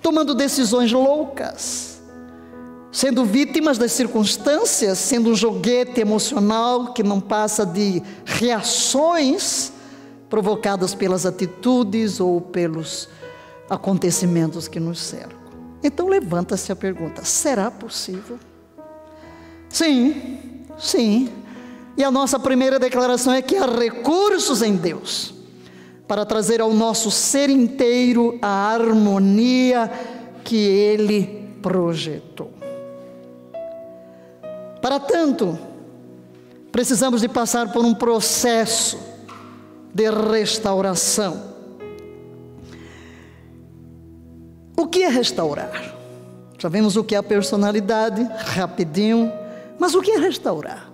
tomando 0.02 0.34
decisões 0.34 0.92
loucas, 0.92 2.00
sendo 2.90 3.24
vítimas 3.24 3.78
das 3.78 3.92
circunstâncias, 3.92 4.98
sendo 4.98 5.30
um 5.30 5.34
joguete 5.34 6.00
emocional 6.00 6.92
que 6.92 7.02
não 7.02 7.20
passa 7.20 7.64
de 7.64 8.02
reações 8.24 9.72
provocadas 10.28 10.94
pelas 10.94 11.24
atitudes 11.24 12.20
ou 12.20 12.40
pelos 12.40 13.08
acontecimentos 13.68 14.68
que 14.68 14.80
nos 14.80 15.00
cercam. 15.00 15.38
Então 15.82 16.08
levanta-se 16.08 16.72
a 16.72 16.76
pergunta: 16.76 17.24
será 17.24 17.70
possível? 17.70 18.38
Sim, 19.68 20.64
sim. 20.78 21.28
E 21.98 22.04
a 22.04 22.12
nossa 22.12 22.38
primeira 22.38 22.78
declaração 22.78 23.32
é 23.32 23.42
que 23.42 23.56
há 23.56 23.66
recursos 23.66 24.62
em 24.62 24.76
Deus 24.76 25.34
para 26.06 26.24
trazer 26.24 26.60
ao 26.60 26.72
nosso 26.72 27.10
ser 27.10 27.50
inteiro 27.50 28.38
a 28.40 28.70
harmonia 28.72 29.90
que 30.44 30.56
Ele 30.56 31.50
projetou. 31.60 32.52
Para 34.80 35.00
tanto, 35.00 35.58
precisamos 36.70 37.20
de 37.20 37.28
passar 37.28 37.72
por 37.72 37.84
um 37.84 37.92
processo 37.92 38.96
de 39.92 40.08
restauração. 40.08 41.48
O 44.76 44.86
que 44.86 45.02
é 45.02 45.08
restaurar? 45.08 45.96
Já 46.56 46.68
vimos 46.68 46.96
o 46.96 47.02
que 47.02 47.16
é 47.16 47.18
a 47.18 47.22
personalidade, 47.24 48.22
rapidinho, 48.22 49.32
mas 49.80 49.96
o 49.96 50.00
que 50.00 50.12
é 50.12 50.18
restaurar? 50.18 50.87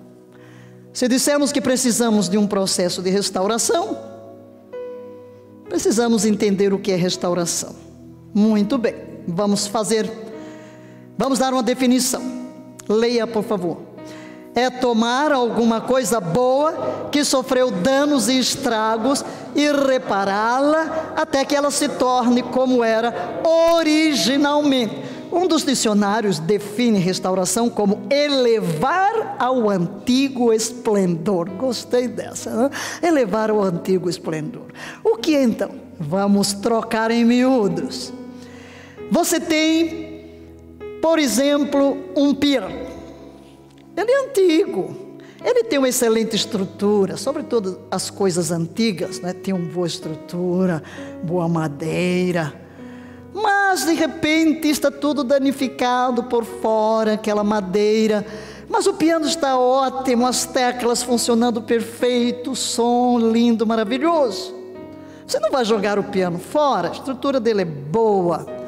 Se 0.94 1.08
dissermos 1.08 1.50
que 1.50 1.60
precisamos 1.60 2.28
de 2.28 2.38
um 2.38 2.46
processo 2.46 3.02
de 3.02 3.10
restauração, 3.10 3.98
precisamos 5.68 6.24
entender 6.24 6.72
o 6.72 6.78
que 6.78 6.92
é 6.92 6.94
restauração. 6.94 7.74
Muito 8.32 8.78
bem, 8.78 8.94
vamos 9.26 9.66
fazer, 9.66 10.08
vamos 11.18 11.40
dar 11.40 11.52
uma 11.52 11.64
definição. 11.64 12.22
Leia, 12.88 13.26
por 13.26 13.42
favor. 13.42 13.78
É 14.54 14.70
tomar 14.70 15.32
alguma 15.32 15.80
coisa 15.80 16.20
boa 16.20 17.08
que 17.10 17.24
sofreu 17.24 17.72
danos 17.72 18.28
e 18.28 18.38
estragos 18.38 19.24
e 19.52 19.66
repará-la 19.72 21.14
até 21.16 21.44
que 21.44 21.56
ela 21.56 21.72
se 21.72 21.88
torne 21.88 22.40
como 22.40 22.84
era 22.84 23.40
originalmente. 23.42 25.13
Um 25.34 25.48
dos 25.48 25.64
dicionários 25.64 26.38
define 26.38 26.98
restauração 26.98 27.68
como 27.68 28.06
elevar 28.08 29.36
ao 29.38 29.68
antigo 29.68 30.52
esplendor. 30.52 31.50
Gostei 31.50 32.06
dessa, 32.06 32.50
né? 32.50 32.70
elevar 33.02 33.50
ao 33.50 33.62
antigo 33.62 34.08
esplendor. 34.08 34.66
O 35.02 35.16
que 35.16 35.36
então? 35.36 35.72
Vamos 35.98 36.52
trocar 36.52 37.10
em 37.10 37.24
miúdos. 37.24 38.12
Você 39.10 39.38
tem 39.40 40.04
por 41.04 41.18
exemplo, 41.18 41.98
um 42.16 42.34
piano. 42.34 42.74
Ele 43.94 44.10
é 44.10 44.24
antigo. 44.24 45.18
Ele 45.44 45.64
tem 45.64 45.78
uma 45.78 45.90
excelente 45.90 46.34
estrutura, 46.34 47.18
sobretudo 47.18 47.78
as 47.90 48.08
coisas 48.08 48.50
antigas, 48.50 49.20
né? 49.20 49.34
Tem 49.34 49.52
uma 49.52 49.70
boa 49.70 49.86
estrutura, 49.86 50.82
boa 51.22 51.46
madeira. 51.46 52.63
Mas 53.34 53.84
de 53.84 53.92
repente 53.92 54.68
está 54.68 54.90
tudo 54.90 55.24
danificado 55.24 56.24
por 56.24 56.44
fora, 56.44 57.14
aquela 57.14 57.44
madeira. 57.44 58.24
Mas 58.68 58.86
o 58.86 58.94
piano 58.94 59.26
está 59.26 59.58
ótimo, 59.58 60.26
as 60.26 60.46
teclas 60.46 61.02
funcionando 61.02 61.60
perfeito, 61.60 62.52
o 62.52 62.56
som 62.56 63.18
lindo, 63.18 63.66
maravilhoso. 63.66 64.54
Você 65.26 65.38
não 65.40 65.50
vai 65.50 65.64
jogar 65.64 65.98
o 65.98 66.04
piano 66.04 66.38
fora, 66.38 66.88
a 66.88 66.92
estrutura 66.92 67.40
dele 67.40 67.62
é 67.62 67.66
boa 67.66 68.64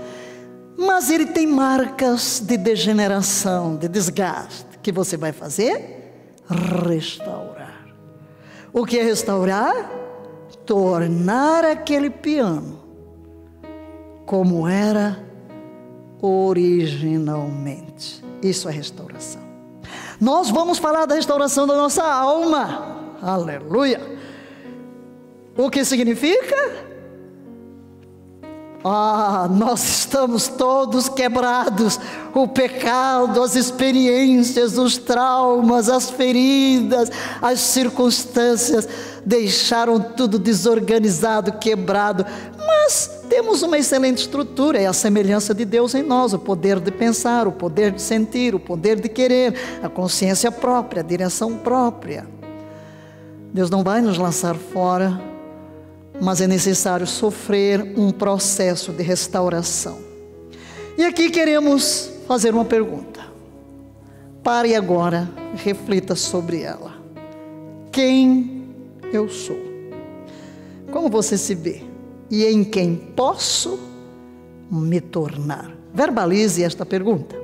mas 0.77 1.11
ele 1.11 1.27
tem 1.27 1.47
marcas 1.47 2.41
de 2.41 2.57
degeneração, 2.57 3.77
de 3.77 3.89
desgaste. 3.89 4.77
O 4.77 4.81
que 4.81 4.93
você 4.93 5.17
vai 5.17 5.33
fazer? 5.33 6.13
Restaurar. 6.87 7.87
O 8.73 8.85
que 8.85 8.99
é 8.99 9.03
restaurar? 9.03 9.91
Tornar 10.67 11.65
aquele 11.65 12.11
piano 12.11 12.86
como 14.27 14.69
era 14.69 15.25
originalmente. 16.21 18.23
Isso 18.43 18.69
é 18.69 18.73
restauração. 18.73 19.41
Nós 20.21 20.51
vamos 20.51 20.79
falar 20.79 21.07
da 21.07 21.15
restauração 21.15 21.67
da 21.67 21.77
nossa 21.77 22.03
alma. 22.03 22.97
Aleluia. 23.23 24.01
O 25.57 25.71
que 25.71 25.85
significa? 25.85 26.87
Ah, 28.85 29.49
nós 29.51 29.83
estamos 29.83 30.49
todos 30.49 31.09
quebrados. 31.09 31.99
O 32.35 32.47
pecado, 32.47 33.43
as 33.43 33.57
experiências, 33.57 34.79
os 34.79 34.97
traumas, 34.97 35.89
as 35.89 36.11
feridas, 36.11 37.11
as 37.43 37.61
circunstâncias 37.61 38.89
deixaram 39.25 39.99
tudo 39.99 40.39
desorganizado, 40.39 41.53
quebrado. 41.53 42.25
Mas 42.87 43.11
temos 43.29 43.63
uma 43.63 43.77
excelente 43.77 44.19
estrutura, 44.19 44.79
é 44.79 44.87
a 44.87 44.93
semelhança 44.93 45.53
de 45.53 45.65
Deus 45.65 45.93
em 45.93 46.05
nós, 46.05 46.33
o 46.33 46.39
poder 46.39 46.79
de 46.79 46.93
pensar, 46.93 47.49
o 47.49 47.53
poder 47.53 47.91
de 47.91 48.01
sentir, 48.01 48.55
o 48.55 48.61
poder 48.61 49.01
de 49.01 49.09
querer, 49.09 49.55
a 49.83 49.89
consciência 49.89 50.53
própria, 50.53 51.03
a 51.03 51.05
direção 51.05 51.59
própria. 51.59 52.29
Deus 53.53 53.71
não 53.71 53.83
vai 53.83 54.01
nos 54.01 54.19
lançar 54.19 54.55
fora 54.55 55.21
mas 56.21 56.41
é 56.41 56.47
necessário 56.47 57.07
sofrer 57.07 57.95
um 57.97 58.11
processo 58.11 58.93
de 58.93 59.03
restauração. 59.03 59.99
E 60.97 61.05
aqui 61.05 61.31
queremos 61.31 62.11
fazer 62.27 62.55
uma 62.55 62.65
pergunta. 62.65 63.21
Pare 64.43 64.75
agora, 64.75 65.29
reflita 65.55 66.15
sobre 66.15 66.63
ela. 66.63 66.95
Quem 67.93 68.65
eu 69.13 69.29
sou? 69.29 69.59
Como 70.91 71.11
você 71.11 71.37
se 71.37 71.55
vê? 71.55 71.83
E 72.31 72.45
em 72.45 72.65
quem 72.65 72.97
posso 72.97 73.79
me 74.71 75.01
tornar? 75.01 75.77
Verbalize 75.95 76.63
esta 76.63 76.85
pergunta. 76.85 77.37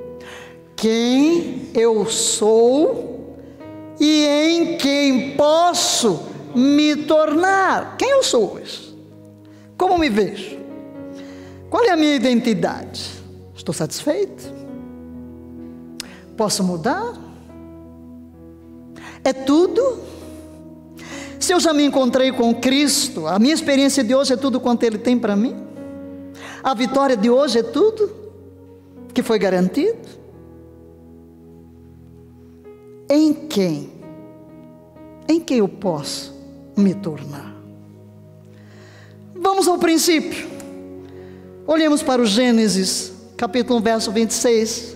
Quem 0.75 1.69
eu 1.73 2.05
sou 2.05 3.37
e 3.99 4.25
em 4.25 4.77
quem 4.77 5.35
posso 5.37 6.23
me 6.55 6.95
tornar 6.95 7.97
quem 7.97 8.09
eu 8.11 8.23
sou 8.23 8.55
hoje. 8.55 8.93
Como 9.77 9.97
me 9.97 10.09
vejo? 10.09 10.57
Qual 11.69 11.83
é 11.85 11.91
a 11.91 11.95
minha 11.95 12.15
identidade? 12.15 13.09
Estou 13.55 13.73
satisfeito? 13.73 14.53
Posso 16.37 16.63
mudar? 16.63 17.13
É 19.23 19.31
tudo? 19.31 19.99
Se 21.43 21.51
eu 21.51 21.59
já 21.59 21.73
me 21.73 21.83
encontrei 21.83 22.31
com 22.31 22.55
Cristo, 22.55 23.27
a 23.27 23.37
minha 23.37 23.53
experiência 23.53 24.01
de 24.01 24.15
hoje 24.15 24.31
é 24.31 24.37
tudo 24.37 24.61
quanto 24.61 24.83
Ele 24.83 24.97
tem 24.97 25.19
para 25.19 25.35
mim? 25.35 25.53
A 26.63 26.73
vitória 26.73 27.17
de 27.17 27.29
hoje 27.29 27.59
é 27.59 27.63
tudo 27.63 28.09
que 29.13 29.21
foi 29.21 29.37
garantido? 29.37 30.07
Em 33.09 33.33
quem? 33.33 33.91
Em 35.27 35.41
quem 35.41 35.57
eu 35.57 35.67
posso 35.67 36.33
me 36.77 36.93
tornar. 36.93 37.53
Vamos 39.35 39.67
ao 39.67 39.77
princípio. 39.77 40.47
Olhemos 41.67 42.01
para 42.01 42.21
o 42.21 42.25
Gênesis, 42.25 43.11
capítulo 43.35 43.79
1, 43.79 43.81
verso 43.81 44.11
26. 44.13 44.95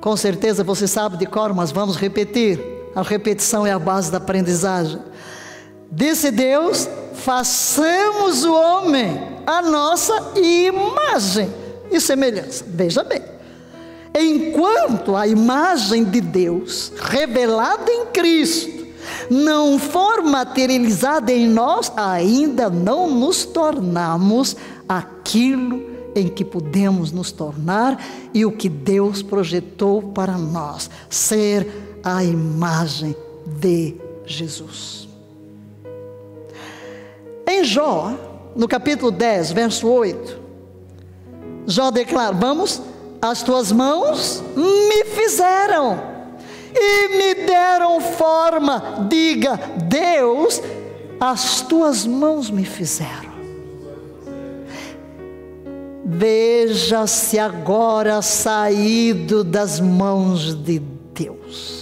Com 0.00 0.16
certeza 0.16 0.64
você 0.64 0.88
sabe 0.88 1.18
de 1.18 1.26
cor, 1.26 1.52
mas 1.52 1.70
vamos 1.70 1.98
repetir. 1.98 2.81
A 2.94 3.02
repetição 3.02 3.66
é 3.66 3.72
a 3.72 3.78
base 3.78 4.10
da 4.10 4.18
aprendizagem. 4.18 5.00
Disse 5.90 6.30
Deus: 6.30 6.88
façamos 7.14 8.44
o 8.44 8.52
homem 8.52 9.32
a 9.46 9.62
nossa 9.62 10.32
imagem 10.36 11.52
e 11.90 12.00
semelhança. 12.00 12.64
Veja 12.68 13.02
bem. 13.02 13.22
Enquanto 14.14 15.16
a 15.16 15.26
imagem 15.26 16.04
de 16.04 16.20
Deus 16.20 16.92
revelada 17.00 17.90
em 17.90 18.06
Cristo 18.06 18.82
não 19.30 19.78
for 19.78 20.22
materializada 20.22 21.32
em 21.32 21.48
nós, 21.48 21.90
ainda 21.96 22.68
não 22.68 23.10
nos 23.10 23.44
tornamos 23.44 24.56
aquilo 24.88 25.90
em 26.14 26.28
que 26.28 26.44
podemos 26.44 27.10
nos 27.10 27.32
tornar 27.32 27.98
e 28.34 28.44
o 28.44 28.52
que 28.52 28.68
Deus 28.68 29.22
projetou 29.22 30.02
para 30.02 30.36
nós 30.36 30.90
ser 31.08 31.91
a 32.02 32.24
imagem 32.24 33.16
de 33.46 33.96
Jesus. 34.24 35.08
Em 37.46 37.64
Jó, 37.64 38.12
no 38.56 38.66
capítulo 38.66 39.10
10, 39.10 39.52
verso 39.52 39.88
8, 39.88 40.40
Jó 41.66 41.90
declara: 41.90 42.32
Vamos, 42.32 42.82
as 43.20 43.42
tuas 43.42 43.70
mãos 43.70 44.42
me 44.56 45.04
fizeram 45.04 46.00
e 46.74 47.08
me 47.08 47.46
deram 47.46 48.00
forma. 48.00 49.06
Diga, 49.08 49.60
Deus, 49.88 50.60
as 51.20 51.60
tuas 51.60 52.06
mãos 52.06 52.50
me 52.50 52.64
fizeram. 52.64 53.32
Veja-se 56.04 57.38
agora 57.38 58.20
saído 58.22 59.42
das 59.44 59.80
mãos 59.80 60.54
de 60.54 60.78
Deus. 61.14 61.81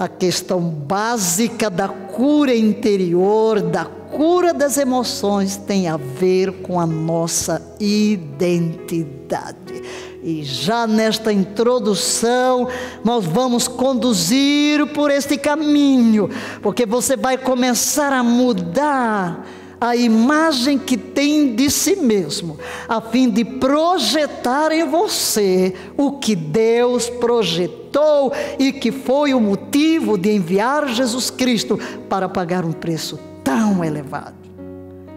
A 0.00 0.08
questão 0.08 0.62
básica 0.62 1.68
da 1.68 1.86
cura 1.86 2.56
interior, 2.56 3.60
da 3.60 3.84
cura 3.84 4.54
das 4.54 4.78
emoções, 4.78 5.58
tem 5.58 5.88
a 5.88 5.98
ver 5.98 6.62
com 6.62 6.80
a 6.80 6.86
nossa 6.86 7.60
identidade. 7.78 9.82
E 10.22 10.42
já 10.42 10.86
nesta 10.86 11.30
introdução, 11.30 12.66
nós 13.04 13.26
vamos 13.26 13.68
conduzir 13.68 14.86
por 14.94 15.10
este 15.10 15.36
caminho, 15.36 16.30
porque 16.62 16.86
você 16.86 17.14
vai 17.14 17.36
começar 17.36 18.10
a 18.10 18.22
mudar 18.22 19.46
a 19.80 19.96
imagem 19.96 20.78
que 20.78 20.96
tem 20.96 21.54
de 21.54 21.70
si 21.70 21.96
mesmo, 21.96 22.58
a 22.86 23.00
fim 23.00 23.30
de 23.30 23.44
projetar 23.44 24.70
em 24.72 24.86
você 24.86 25.74
o 25.96 26.12
que 26.12 26.36
Deus 26.36 27.08
projetou 27.08 28.32
e 28.58 28.72
que 28.72 28.92
foi 28.92 29.32
o 29.32 29.40
motivo 29.40 30.18
de 30.18 30.30
enviar 30.30 30.88
Jesus 30.88 31.30
Cristo 31.30 31.78
para 32.08 32.28
pagar 32.28 32.64
um 32.64 32.72
preço 32.72 33.18
tão 33.42 33.82
elevado 33.82 34.40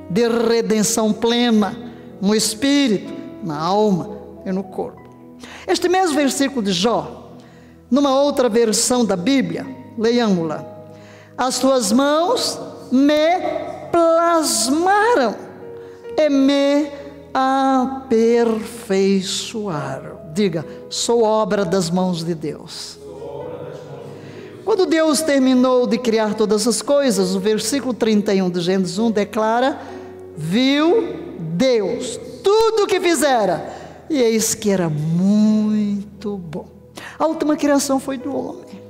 de 0.09 0.27
redenção 0.27 1.11
plena 1.11 1.75
no 2.21 2.33
espírito, 2.33 3.11
na 3.43 3.59
alma 3.59 4.17
e 4.45 4.51
no 4.51 4.63
corpo. 4.63 5.01
Este 5.67 5.89
mesmo 5.89 6.15
versículo 6.15 6.61
de 6.61 6.71
Jó, 6.71 7.31
numa 7.91 8.17
outra 8.21 8.47
versão 8.47 9.03
da 9.03 9.17
Bíblia, 9.17 9.65
leiamos-la. 9.97 10.63
As 11.37 11.59
tuas 11.59 11.91
mãos 11.91 12.59
me 12.91 13.72
plasmaram 13.93 15.35
e 16.17 16.27
me 16.27 16.89
aperfeiçoaram. 17.31 20.23
Diga, 20.33 20.65
sou 20.89 21.21
obra 21.21 21.63
das 21.63 21.91
mãos 21.91 22.23
de 22.23 22.33
Deus. 22.33 22.97
Quando 24.65 24.87
Deus 24.87 25.21
terminou 25.21 25.85
de 25.85 25.99
criar 25.99 26.33
todas 26.33 26.67
as 26.67 26.81
coisas, 26.81 27.35
o 27.35 27.39
versículo 27.39 27.93
31 27.93 28.49
de 28.49 28.61
Gênesis 28.61 28.97
1 28.97 29.11
declara: 29.11 29.79
Viu 30.35 31.35
Deus 31.37 32.19
tudo 32.43 32.83
o 32.83 32.87
que 32.87 32.99
fizera, 32.99 33.71
e 34.09 34.19
eis 34.19 34.55
que 34.55 34.71
era 34.71 34.89
muito 34.89 36.35
bom. 36.37 36.65
A 37.19 37.27
última 37.27 37.55
criação 37.55 37.99
foi 37.99 38.17
do 38.17 38.35
homem. 38.35 38.81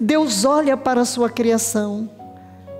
Deus 0.00 0.44
olha 0.44 0.76
para 0.76 1.02
a 1.02 1.04
sua 1.04 1.30
criação 1.30 2.10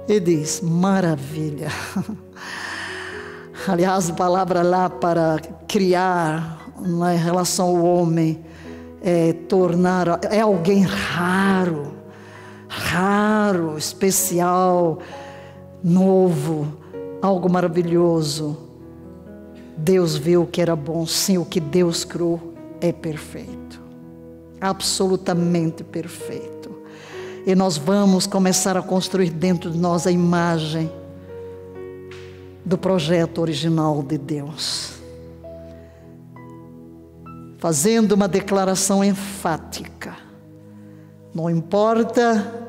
e 0.08 0.20
diz: 0.20 0.60
maravilha. 0.60 1.68
Aliás, 3.68 4.10
a 4.10 4.14
palavra 4.14 4.62
lá 4.62 4.88
para 4.88 5.40
criar, 5.66 6.70
na 6.80 7.10
relação 7.10 7.68
ao 7.68 7.84
homem, 7.84 8.44
é 9.02 9.32
tornar, 9.32 10.20
é 10.30 10.40
alguém 10.40 10.82
raro, 10.82 11.94
raro, 12.68 13.76
especial, 13.76 14.98
novo, 15.82 16.66
algo 17.20 17.50
maravilhoso. 17.50 18.56
Deus 19.76 20.16
viu 20.16 20.46
que 20.46 20.62
era 20.62 20.76
bom, 20.76 21.04
sim, 21.04 21.36
o 21.36 21.44
que 21.44 21.60
Deus 21.60 22.04
criou 22.04 22.54
é 22.80 22.92
perfeito, 22.92 23.82
absolutamente 24.60 25.82
perfeito 25.84 26.55
e 27.46 27.54
nós 27.54 27.76
vamos 27.76 28.26
começar 28.26 28.76
a 28.76 28.82
construir 28.82 29.30
dentro 29.30 29.70
de 29.70 29.78
nós 29.78 30.04
a 30.04 30.10
imagem 30.10 30.90
do 32.64 32.76
projeto 32.76 33.40
original 33.40 34.02
de 34.02 34.18
Deus. 34.18 34.94
Fazendo 37.58 38.12
uma 38.12 38.26
declaração 38.26 39.04
enfática. 39.04 40.16
Não 41.32 41.48
importa 41.48 42.66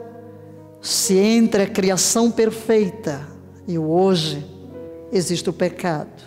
se 0.80 1.18
entre 1.18 1.63
a 1.63 1.68
criação 1.68 2.30
perfeita 2.30 3.28
e 3.68 3.80
o 3.80 3.90
hoje 3.90 4.46
existe 5.12 5.50
o 5.50 5.54
pecado. 5.54 6.24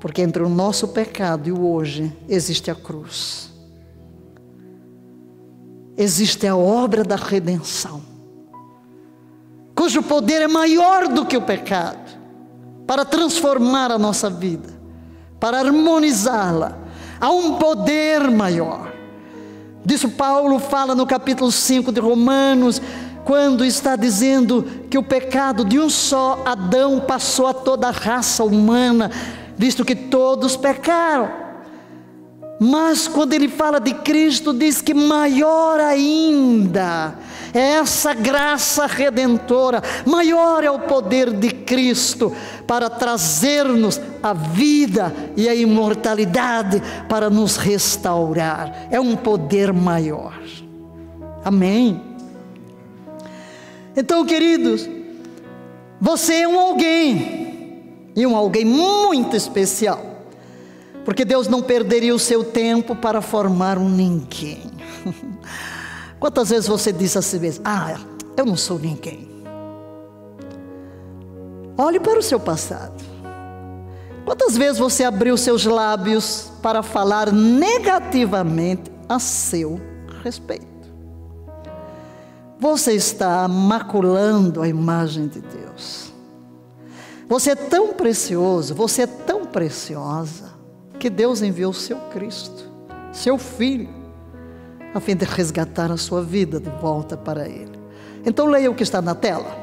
Porque 0.00 0.20
entre 0.20 0.42
o 0.42 0.48
nosso 0.48 0.88
pecado 0.88 1.48
e 1.48 1.52
o 1.52 1.64
hoje 1.64 2.12
existe 2.28 2.72
a 2.72 2.74
cruz 2.74 3.47
existe 5.98 6.46
a 6.46 6.56
obra 6.56 7.02
da 7.02 7.16
redenção, 7.16 8.00
cujo 9.74 10.00
poder 10.00 10.42
é 10.42 10.48
maior 10.48 11.08
do 11.08 11.26
que 11.26 11.36
o 11.36 11.42
pecado, 11.42 12.16
para 12.86 13.04
transformar 13.04 13.90
a 13.90 13.98
nossa 13.98 14.30
vida, 14.30 14.68
para 15.40 15.58
harmonizá-la. 15.58 16.78
Há 17.20 17.30
um 17.30 17.56
poder 17.56 18.30
maior. 18.30 18.92
Disso 19.84 20.08
Paulo 20.10 20.60
fala 20.60 20.94
no 20.94 21.04
capítulo 21.04 21.50
5 21.50 21.90
de 21.90 22.00
Romanos, 22.00 22.80
quando 23.24 23.64
está 23.64 23.96
dizendo 23.96 24.62
que 24.88 24.96
o 24.96 25.02
pecado 25.02 25.64
de 25.64 25.78
um 25.80 25.90
só 25.90 26.42
Adão 26.46 27.00
passou 27.00 27.48
a 27.48 27.52
toda 27.52 27.88
a 27.88 27.90
raça 27.90 28.44
humana, 28.44 29.10
visto 29.56 29.84
que 29.84 29.96
todos 29.96 30.56
pecaram. 30.56 31.47
Mas 32.58 33.06
quando 33.06 33.34
ele 33.34 33.48
fala 33.48 33.78
de 33.78 33.94
Cristo, 33.94 34.52
diz 34.52 34.82
que 34.82 34.92
maior 34.92 35.78
ainda 35.78 37.14
é 37.54 37.74
essa 37.74 38.12
graça 38.12 38.84
redentora, 38.86 39.82
maior 40.04 40.64
é 40.64 40.70
o 40.70 40.80
poder 40.80 41.32
de 41.32 41.50
Cristo 41.50 42.32
para 42.66 42.90
trazer-nos 42.90 44.00
a 44.22 44.32
vida 44.32 45.14
e 45.36 45.48
a 45.48 45.54
imortalidade, 45.54 46.82
para 47.08 47.30
nos 47.30 47.56
restaurar. 47.56 48.88
É 48.90 49.00
um 49.00 49.14
poder 49.14 49.72
maior. 49.72 50.38
Amém. 51.44 52.02
Então, 53.96 54.24
queridos, 54.26 54.88
você 56.00 56.42
é 56.42 56.48
um 56.48 56.58
alguém, 56.58 58.10
e 58.14 58.26
um 58.26 58.36
alguém 58.36 58.64
muito 58.64 59.36
especial 59.36 60.07
porque 61.08 61.24
Deus 61.24 61.48
não 61.48 61.62
perderia 61.62 62.14
o 62.14 62.18
seu 62.18 62.44
tempo 62.44 62.94
para 62.94 63.22
formar 63.22 63.78
um 63.78 63.88
ninguém. 63.88 64.70
Quantas 66.20 66.50
vezes 66.50 66.68
você 66.68 66.92
disse 66.92 67.16
a 67.16 67.22
si 67.22 67.38
mesmo: 67.38 67.64
Ah, 67.66 67.98
eu 68.36 68.44
não 68.44 68.58
sou 68.58 68.78
ninguém. 68.78 69.26
Olhe 71.78 71.98
para 71.98 72.18
o 72.18 72.22
seu 72.22 72.38
passado. 72.38 73.02
Quantas 74.26 74.54
vezes 74.54 74.78
você 74.78 75.02
abriu 75.02 75.38
seus 75.38 75.64
lábios 75.64 76.52
para 76.60 76.82
falar 76.82 77.32
negativamente 77.32 78.92
a 79.08 79.18
seu 79.18 79.80
respeito? 80.22 80.66
Você 82.60 82.92
está 82.92 83.48
maculando 83.48 84.60
a 84.60 84.68
imagem 84.68 85.26
de 85.26 85.40
Deus. 85.40 86.12
Você 87.26 87.52
é 87.52 87.56
tão 87.56 87.94
precioso, 87.94 88.74
você 88.74 89.04
é 89.04 89.06
tão 89.06 89.46
preciosa 89.46 90.57
que 90.98 91.08
Deus 91.08 91.42
enviou 91.42 91.72
seu 91.72 91.96
Cristo, 92.12 92.64
seu 93.12 93.38
Filho, 93.38 93.88
a 94.94 95.00
fim 95.00 95.14
de 95.14 95.24
resgatar 95.24 95.92
a 95.92 95.96
sua 95.96 96.22
vida 96.22 96.58
de 96.58 96.70
volta 96.80 97.16
para 97.16 97.48
Ele. 97.48 97.78
Então 98.24 98.46
leia 98.46 98.70
o 98.70 98.74
que 98.74 98.82
está 98.82 99.00
na 99.00 99.14
tela. 99.14 99.56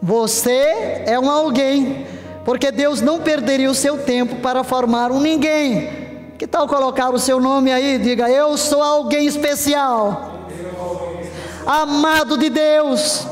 Você 0.00 1.04
é 1.06 1.18
um 1.18 1.30
alguém, 1.30 2.06
porque 2.44 2.70
Deus 2.70 3.00
não 3.00 3.20
perderia 3.20 3.70
o 3.70 3.74
seu 3.74 3.98
tempo 3.98 4.36
para 4.36 4.62
formar 4.62 5.10
um 5.10 5.20
ninguém. 5.20 6.02
Que 6.38 6.46
tal 6.46 6.66
colocar 6.66 7.10
o 7.10 7.18
seu 7.18 7.40
nome 7.40 7.72
aí? 7.72 7.98
Diga, 7.98 8.28
eu 8.28 8.56
sou 8.56 8.82
alguém 8.82 9.26
especial, 9.26 10.48
amado 11.64 12.36
de 12.36 12.50
Deus, 12.50 13.26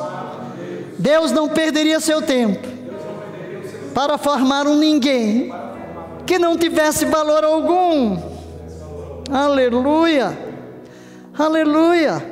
Deus 0.97 1.33
não 1.33 1.49
perderia 1.49 1.99
seu 1.99 2.23
tempo 2.23 2.69
para 3.93 4.17
formar 4.17 4.67
um 4.67 4.77
ninguém 4.77 5.53
que 6.31 6.39
não 6.39 6.57
tivesse 6.57 7.05
valor 7.07 7.43
algum. 7.43 8.17
Aleluia, 9.33 10.39
aleluia. 11.37 12.25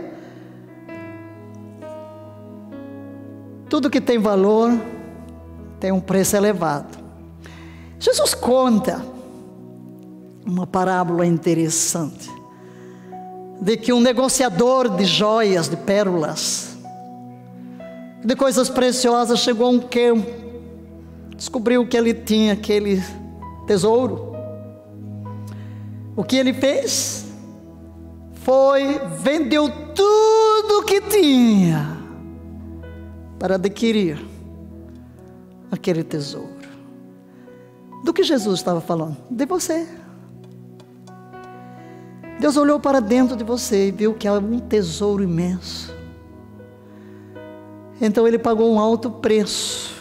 Tudo 3.68 3.90
que 3.90 4.00
tem 4.00 4.16
valor 4.16 4.70
tem 5.80 5.90
um 5.90 5.98
preço 5.98 6.36
elevado. 6.36 6.96
Jesus 7.98 8.34
conta 8.34 9.04
uma 10.46 10.64
parábola 10.64 11.26
interessante 11.26 12.30
de 13.60 13.76
que 13.76 13.92
um 13.92 14.00
negociador 14.00 14.90
de 14.90 15.04
joias, 15.04 15.68
de 15.68 15.76
pérolas, 15.76 16.78
de 18.24 18.36
coisas 18.36 18.68
preciosas 18.70 19.40
chegou 19.40 19.66
a 19.66 19.70
um 19.70 19.80
campo, 19.80 20.30
descobriu 21.36 21.84
que 21.84 21.96
ele 21.96 22.14
tinha 22.14 22.52
aquele 22.52 23.02
tesouro. 23.68 24.32
O 26.16 26.24
que 26.24 26.36
ele 26.36 26.52
fez? 26.52 27.26
Foi 28.32 28.98
vendeu 29.20 29.70
tudo 29.94 30.80
o 30.80 30.84
que 30.84 31.02
tinha 31.02 31.98
para 33.38 33.56
adquirir 33.56 34.18
aquele 35.70 36.02
tesouro. 36.02 36.48
Do 38.04 38.12
que 38.12 38.22
Jesus 38.22 38.58
estava 38.58 38.80
falando? 38.80 39.18
De 39.30 39.44
você. 39.44 39.86
Deus 42.40 42.56
olhou 42.56 42.80
para 42.80 43.00
dentro 43.00 43.36
de 43.36 43.44
você 43.44 43.88
e 43.88 43.90
viu 43.90 44.14
que 44.14 44.26
há 44.26 44.32
um 44.32 44.58
tesouro 44.60 45.22
imenso. 45.22 45.94
Então 48.00 48.26
ele 48.26 48.38
pagou 48.38 48.72
um 48.72 48.78
alto 48.78 49.10
preço. 49.10 49.94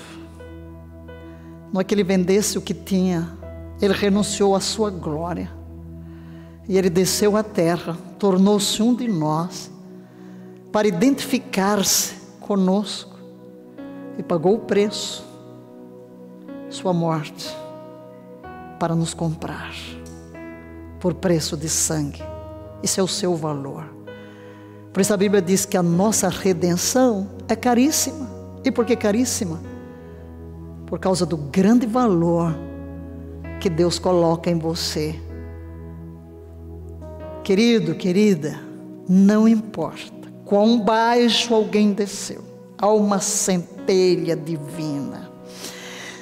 Não 1.73 1.81
é 1.81 1.83
que 1.83 1.93
ele 1.93 2.03
vendesse 2.03 2.57
o 2.57 2.61
que 2.61 2.73
tinha, 2.73 3.37
ele 3.81 3.93
renunciou 3.93 4.55
à 4.55 4.59
sua 4.59 4.89
glória. 4.89 5.51
E 6.67 6.77
ele 6.77 6.89
desceu 6.89 7.37
à 7.37 7.43
terra, 7.43 7.97
tornou-se 8.19 8.81
um 8.81 8.93
de 8.93 9.07
nós, 9.07 9.71
para 10.71 10.87
identificar-se 10.87 12.15
conosco, 12.41 13.15
e 14.17 14.23
pagou 14.23 14.55
o 14.55 14.59
preço, 14.59 15.25
sua 16.69 16.91
morte, 16.91 17.55
para 18.79 18.95
nos 18.95 19.13
comprar 19.13 19.73
por 20.99 21.13
preço 21.13 21.55
de 21.55 21.69
sangue. 21.69 22.21
Isso 22.81 22.99
é 22.99 23.03
o 23.03 23.07
seu 23.07 23.35
valor. 23.35 23.85
Por 24.91 25.01
isso 25.01 25.13
a 25.13 25.17
Bíblia 25.17 25.41
diz 25.41 25.65
que 25.65 25.77
a 25.77 25.83
nossa 25.83 26.27
redenção 26.27 27.29
é 27.47 27.55
caríssima. 27.55 28.27
E 28.65 28.71
por 28.71 28.85
que 28.85 28.95
caríssima? 28.95 29.59
Por 30.85 30.99
causa 30.99 31.25
do 31.25 31.37
grande 31.37 31.85
valor 31.85 32.66
que 33.59 33.69
Deus 33.69 33.99
coloca 33.99 34.49
em 34.49 34.57
você. 34.57 35.19
Querido, 37.43 37.95
querida, 37.95 38.59
não 39.07 39.47
importa 39.47 40.27
quão 40.45 40.79
baixo 40.79 41.53
alguém 41.53 41.93
desceu, 41.93 42.43
há 42.77 42.87
uma 42.87 43.19
centelha 43.19 44.35
divina 44.35 45.27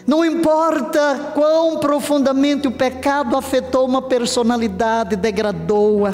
não 0.08 0.24
importa 0.24 1.32
quão 1.34 1.80
profundamente 1.80 2.68
o 2.68 2.72
pecado 2.72 3.36
afetou 3.36 3.88
uma 3.88 4.04
personalidade, 4.04 5.16
degradou-a, 5.16 6.14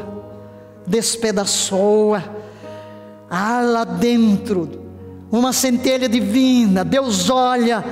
despedaçou-a. 0.88 2.24
Há 3.30 3.60
lá 3.60 3.84
dentro 3.84 4.82
uma 5.30 5.52
centelha 5.52 6.08
divina. 6.08 6.86
Deus 6.86 7.30
olha 7.30 7.84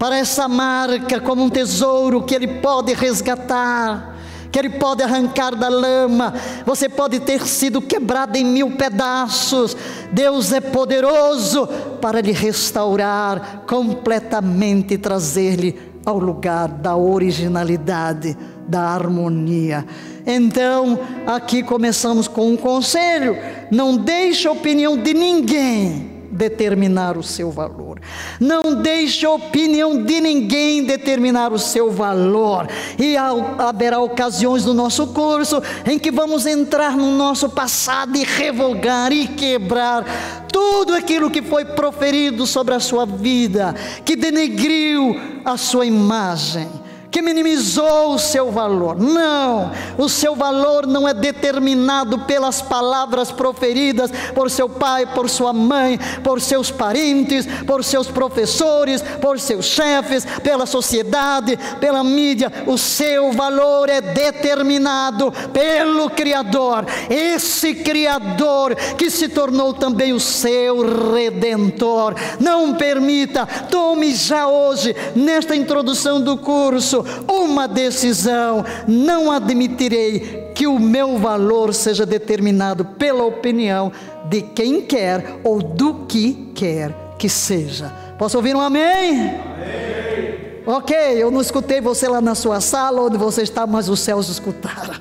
para 0.00 0.16
essa 0.16 0.48
marca 0.48 1.20
como 1.20 1.44
um 1.44 1.50
tesouro 1.50 2.22
que 2.22 2.34
Ele 2.34 2.48
pode 2.48 2.94
resgatar 2.94 4.16
que 4.50 4.58
Ele 4.58 4.70
pode 4.70 5.02
arrancar 5.02 5.54
da 5.54 5.68
lama, 5.68 6.34
você 6.66 6.88
pode 6.88 7.20
ter 7.20 7.46
sido 7.46 7.80
quebrado 7.80 8.36
em 8.36 8.44
mil 8.44 8.72
pedaços, 8.72 9.76
Deus 10.10 10.52
é 10.52 10.60
poderoso 10.60 11.68
para 12.00 12.20
lhe 12.20 12.32
restaurar 12.32 13.62
completamente 13.68 14.94
e 14.94 14.98
trazer-lhe 14.98 15.78
ao 16.04 16.18
lugar 16.18 16.66
da 16.66 16.96
originalidade, 16.96 18.36
da 18.66 18.80
harmonia. 18.80 19.86
Então, 20.26 20.98
aqui 21.28 21.62
começamos 21.62 22.26
com 22.26 22.50
um 22.50 22.56
conselho: 22.56 23.36
não 23.70 23.96
deixe 23.96 24.48
a 24.48 24.52
opinião 24.52 24.96
de 24.96 25.14
ninguém 25.14 26.09
determinar 26.30 27.16
o 27.16 27.22
seu 27.22 27.50
valor. 27.50 28.00
Não 28.38 28.74
deixe 28.74 29.26
a 29.26 29.30
opinião 29.30 30.02
de 30.02 30.20
ninguém 30.20 30.84
determinar 30.84 31.52
o 31.52 31.58
seu 31.58 31.90
valor. 31.90 32.68
E 32.98 33.16
haverá 33.16 34.00
ocasiões 34.00 34.64
no 34.64 34.74
nosso 34.74 35.08
curso 35.08 35.62
em 35.84 35.98
que 35.98 36.10
vamos 36.10 36.46
entrar 36.46 36.96
no 36.96 37.10
nosso 37.10 37.48
passado 37.48 38.16
e 38.16 38.24
revogar 38.24 39.12
e 39.12 39.26
quebrar 39.26 40.46
tudo 40.52 40.94
aquilo 40.94 41.30
que 41.30 41.42
foi 41.42 41.64
proferido 41.64 42.46
sobre 42.46 42.74
a 42.74 42.80
sua 42.80 43.06
vida, 43.06 43.74
que 44.04 44.16
denegriu 44.16 45.16
a 45.44 45.56
sua 45.56 45.86
imagem 45.86 46.68
que 47.10 47.20
minimizou 47.20 48.14
o 48.14 48.18
seu 48.18 48.50
valor. 48.50 48.98
Não, 48.98 49.70
o 49.98 50.08
seu 50.08 50.34
valor 50.36 50.86
não 50.86 51.08
é 51.08 51.12
determinado 51.12 52.20
pelas 52.20 52.62
palavras 52.62 53.30
proferidas 53.30 54.10
por 54.34 54.50
seu 54.50 54.68
pai, 54.68 55.06
por 55.06 55.28
sua 55.28 55.52
mãe, 55.52 55.98
por 56.22 56.40
seus 56.40 56.70
parentes, 56.70 57.46
por 57.66 57.82
seus 57.84 58.06
professores, 58.06 59.02
por 59.20 59.38
seus 59.40 59.66
chefes, 59.66 60.24
pela 60.42 60.66
sociedade, 60.66 61.58
pela 61.80 62.04
mídia. 62.04 62.52
O 62.66 62.78
seu 62.78 63.32
valor 63.32 63.88
é 63.88 64.00
determinado 64.00 65.32
pelo 65.52 66.10
Criador. 66.10 66.86
Esse 67.08 67.74
Criador 67.74 68.74
que 68.96 69.10
se 69.10 69.28
tornou 69.28 69.74
também 69.74 70.12
o 70.12 70.20
seu 70.20 71.12
redentor. 71.12 72.14
Não 72.38 72.74
permita, 72.74 73.46
tome 73.46 74.14
já 74.14 74.46
hoje, 74.46 74.94
nesta 75.14 75.56
introdução 75.56 76.20
do 76.20 76.36
curso, 76.36 76.99
uma 77.28 77.66
decisão: 77.66 78.64
não 78.86 79.30
admitirei 79.30 80.50
que 80.54 80.66
o 80.66 80.78
meu 80.78 81.18
valor 81.18 81.72
seja 81.74 82.04
determinado 82.04 82.84
pela 82.84 83.24
opinião 83.24 83.92
de 84.28 84.42
quem 84.42 84.82
quer 84.82 85.40
ou 85.42 85.62
do 85.62 86.06
que 86.06 86.52
quer 86.54 86.94
que 87.18 87.28
seja. 87.28 87.92
Posso 88.18 88.36
ouvir 88.36 88.56
um 88.56 88.60
amém? 88.60 89.20
amém. 89.20 90.50
Ok, 90.66 90.96
eu 90.96 91.30
não 91.30 91.40
escutei 91.40 91.80
você 91.80 92.06
lá 92.06 92.20
na 92.20 92.34
sua 92.34 92.60
sala 92.60 93.02
onde 93.02 93.16
você 93.16 93.42
está, 93.42 93.66
mas 93.66 93.88
os 93.88 94.00
céus 94.00 94.28
escutaram. 94.28 94.94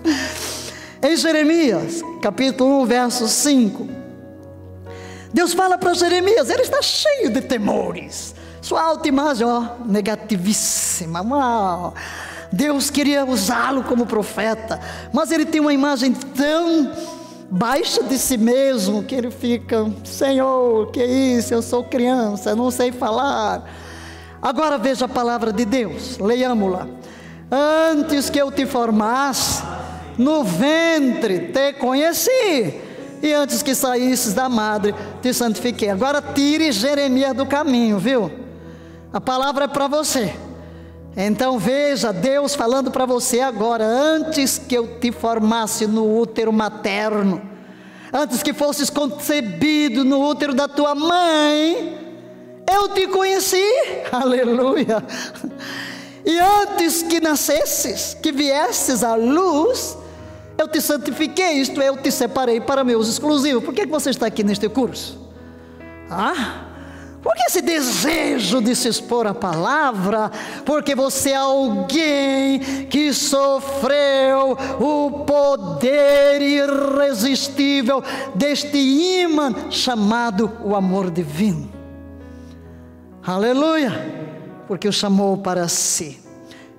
em 1.02 1.16
Jeremias, 1.16 2.02
capítulo 2.20 2.82
1, 2.82 2.86
verso 2.86 3.28
5. 3.28 3.88
Deus 5.32 5.52
fala 5.52 5.76
para 5.76 5.94
Jeremias, 5.94 6.48
ele 6.48 6.62
está 6.62 6.80
cheio 6.80 7.30
de 7.30 7.42
temores. 7.42 8.34
Sua 8.66 8.82
autoimagem, 8.82 9.46
ó, 9.46 9.62
negativíssima. 9.86 11.22
Uau. 11.22 11.94
Deus 12.50 12.90
queria 12.90 13.24
usá-lo 13.24 13.84
como 13.84 14.06
profeta, 14.06 14.80
mas 15.12 15.30
ele 15.30 15.46
tem 15.46 15.60
uma 15.60 15.72
imagem 15.72 16.12
tão 16.12 16.90
baixa 17.48 18.02
de 18.02 18.18
si 18.18 18.36
mesmo 18.36 19.04
que 19.04 19.14
ele 19.14 19.30
fica: 19.30 19.88
Senhor, 20.02 20.90
que 20.90 21.00
isso? 21.04 21.54
Eu 21.54 21.62
sou 21.62 21.84
criança, 21.84 22.56
não 22.56 22.68
sei 22.72 22.90
falar. 22.90 23.70
Agora 24.42 24.78
veja 24.78 25.04
a 25.04 25.08
palavra 25.08 25.52
de 25.52 25.64
Deus, 25.64 26.18
leiamos-la. 26.18 26.88
Antes 27.48 28.28
que 28.28 28.40
eu 28.40 28.50
te 28.50 28.66
formasse, 28.66 29.62
no 30.18 30.42
ventre 30.42 31.52
te 31.52 31.74
conheci, 31.74 32.80
e 33.22 33.32
antes 33.32 33.62
que 33.62 33.76
saísses 33.76 34.34
da 34.34 34.48
madre, 34.48 34.92
te 35.22 35.32
santifiquei. 35.32 35.88
Agora 35.88 36.20
tire 36.20 36.72
Jeremias 36.72 37.32
do 37.32 37.46
caminho, 37.46 38.00
viu? 38.00 38.45
A 39.12 39.20
palavra 39.20 39.64
é 39.64 39.68
para 39.68 39.86
você. 39.86 40.34
Então 41.16 41.58
veja 41.58 42.12
Deus 42.12 42.54
falando 42.54 42.90
para 42.90 43.06
você 43.06 43.40
agora, 43.40 43.84
antes 43.84 44.58
que 44.58 44.74
eu 44.74 44.98
te 45.00 45.10
formasse 45.10 45.86
no 45.86 46.18
útero 46.18 46.52
materno, 46.52 47.40
antes 48.12 48.42
que 48.42 48.52
fosses 48.52 48.90
concebido 48.90 50.04
no 50.04 50.22
útero 50.22 50.52
da 50.52 50.68
tua 50.68 50.94
mãe, 50.94 51.98
eu 52.70 52.88
te 52.90 53.06
conheci, 53.06 53.64
aleluia. 54.12 55.02
E 56.22 56.38
antes 56.38 57.02
que 57.02 57.18
nascesses, 57.18 58.14
que 58.20 58.30
viesses 58.32 59.02
à 59.02 59.14
luz, 59.14 59.96
eu 60.58 60.68
te 60.68 60.82
santifiquei, 60.82 61.52
isto 61.52 61.80
é, 61.80 61.88
eu 61.88 61.96
te 61.96 62.10
separei 62.10 62.60
para 62.60 62.84
meus 62.84 63.08
exclusivos. 63.08 63.64
Por 63.64 63.72
que, 63.72 63.86
que 63.86 63.92
você 63.92 64.10
está 64.10 64.26
aqui 64.26 64.42
neste 64.42 64.68
curso? 64.68 65.18
Ah? 66.10 66.65
Por 67.26 67.34
que 67.34 67.42
esse 67.48 67.60
desejo 67.60 68.60
de 68.60 68.76
se 68.76 68.86
expor 68.86 69.26
à 69.26 69.34
palavra? 69.34 70.30
Porque 70.64 70.94
você 70.94 71.30
é 71.30 71.34
alguém 71.34 72.60
que 72.88 73.12
sofreu 73.12 74.56
o 74.78 75.24
poder 75.24 76.40
irresistível 76.40 78.00
deste 78.32 78.78
imã 78.78 79.52
chamado 79.72 80.52
o 80.62 80.76
amor 80.76 81.10
divino. 81.10 81.68
Aleluia! 83.26 83.90
Porque 84.68 84.86
o 84.86 84.92
chamou 84.92 85.38
para 85.38 85.66
si. 85.66 86.22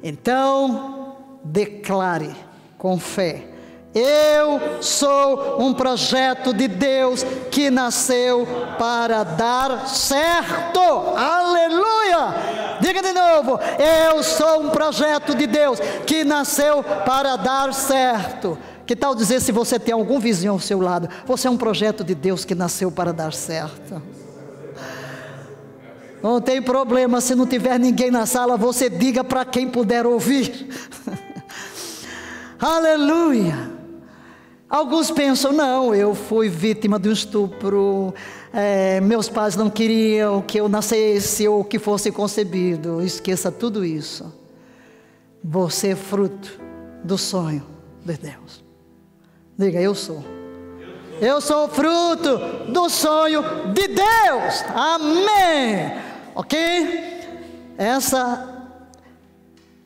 Então, 0.02 1.18
declare 1.44 2.34
com 2.78 2.98
fé 2.98 3.50
eu 3.98 4.82
sou 4.82 5.62
um 5.62 5.74
projeto 5.74 6.54
de 6.54 6.68
Deus 6.68 7.24
que 7.52 7.72
nasceu 7.72 8.48
para 8.78 9.24
dar 9.24 9.88
certo. 9.88 10.80
Aleluia! 11.16 12.78
Diga 12.80 13.02
de 13.02 13.14
novo: 13.14 13.60
eu 13.80 14.24
sou 14.24 14.62
um 14.62 14.70
projeto 14.70 15.34
de 15.34 15.48
Deus 15.48 15.80
que 16.06 16.24
nasceu 16.24 16.84
para 16.84 17.36
dar 17.36 17.74
certo. 17.74 18.58
Que 18.86 18.96
tal 18.96 19.14
dizer 19.14 19.42
se 19.42 19.52
você 19.52 19.78
tem 19.78 19.94
algum 19.94 20.20
vizinho 20.20 20.54
ao 20.54 20.60
seu 20.60 20.80
lado? 20.80 21.10
Você 21.26 21.48
é 21.48 21.52
um 21.52 21.58
projeto 21.58 22.04
de 22.04 22.16
Deus 22.16 22.46
que 22.46 22.56
nasceu 22.56 22.90
para 22.90 23.12
dar 23.12 23.34
certo. 23.34 24.02
Não 26.24 26.40
tem 26.40 26.62
problema 26.62 27.20
se 27.20 27.36
não 27.36 27.46
tiver 27.46 27.80
ninguém 27.80 28.10
na 28.10 28.26
sala, 28.26 28.58
você 28.58 28.90
diga 28.90 29.24
para 29.24 29.44
quem 29.46 29.70
puder 29.70 30.06
ouvir. 30.06 30.68
Aleluia. 32.60 33.77
Alguns 34.70 35.10
pensam, 35.10 35.54
não, 35.54 35.96
eu 35.96 36.14
fui 36.14 36.50
vítima 36.50 37.00
de 37.00 37.08
um 37.08 37.14
estupro, 37.14 38.14
é, 38.54 39.00
meus 39.00 39.30
pais 39.30 39.56
não 39.56 39.70
queriam 39.70 40.42
que 40.42 40.60
eu 40.60 40.68
nascesse 40.68 41.48
ou 41.48 41.64
que 41.64 41.80
fosse 41.80 42.12
concebido. 42.12 43.02
Esqueça 43.02 43.50
tudo 43.50 43.86
isso. 43.86 44.34
Você 45.42 45.90
é 45.90 45.96
fruto 45.96 46.60
do 47.02 47.18
sonho 47.18 47.64
de 48.04 48.18
Deus. 48.18 48.64
Diga, 49.58 49.80
eu 49.80 49.96
sou. 49.96 50.24
Eu 51.22 51.40
sou 51.40 51.70
fruto 51.70 52.38
do 52.70 52.90
sonho 52.90 53.42
de 53.74 53.88
Deus. 53.88 54.64
Amém. 54.76 55.94
Ok? 56.36 56.58
Essa 57.78 58.68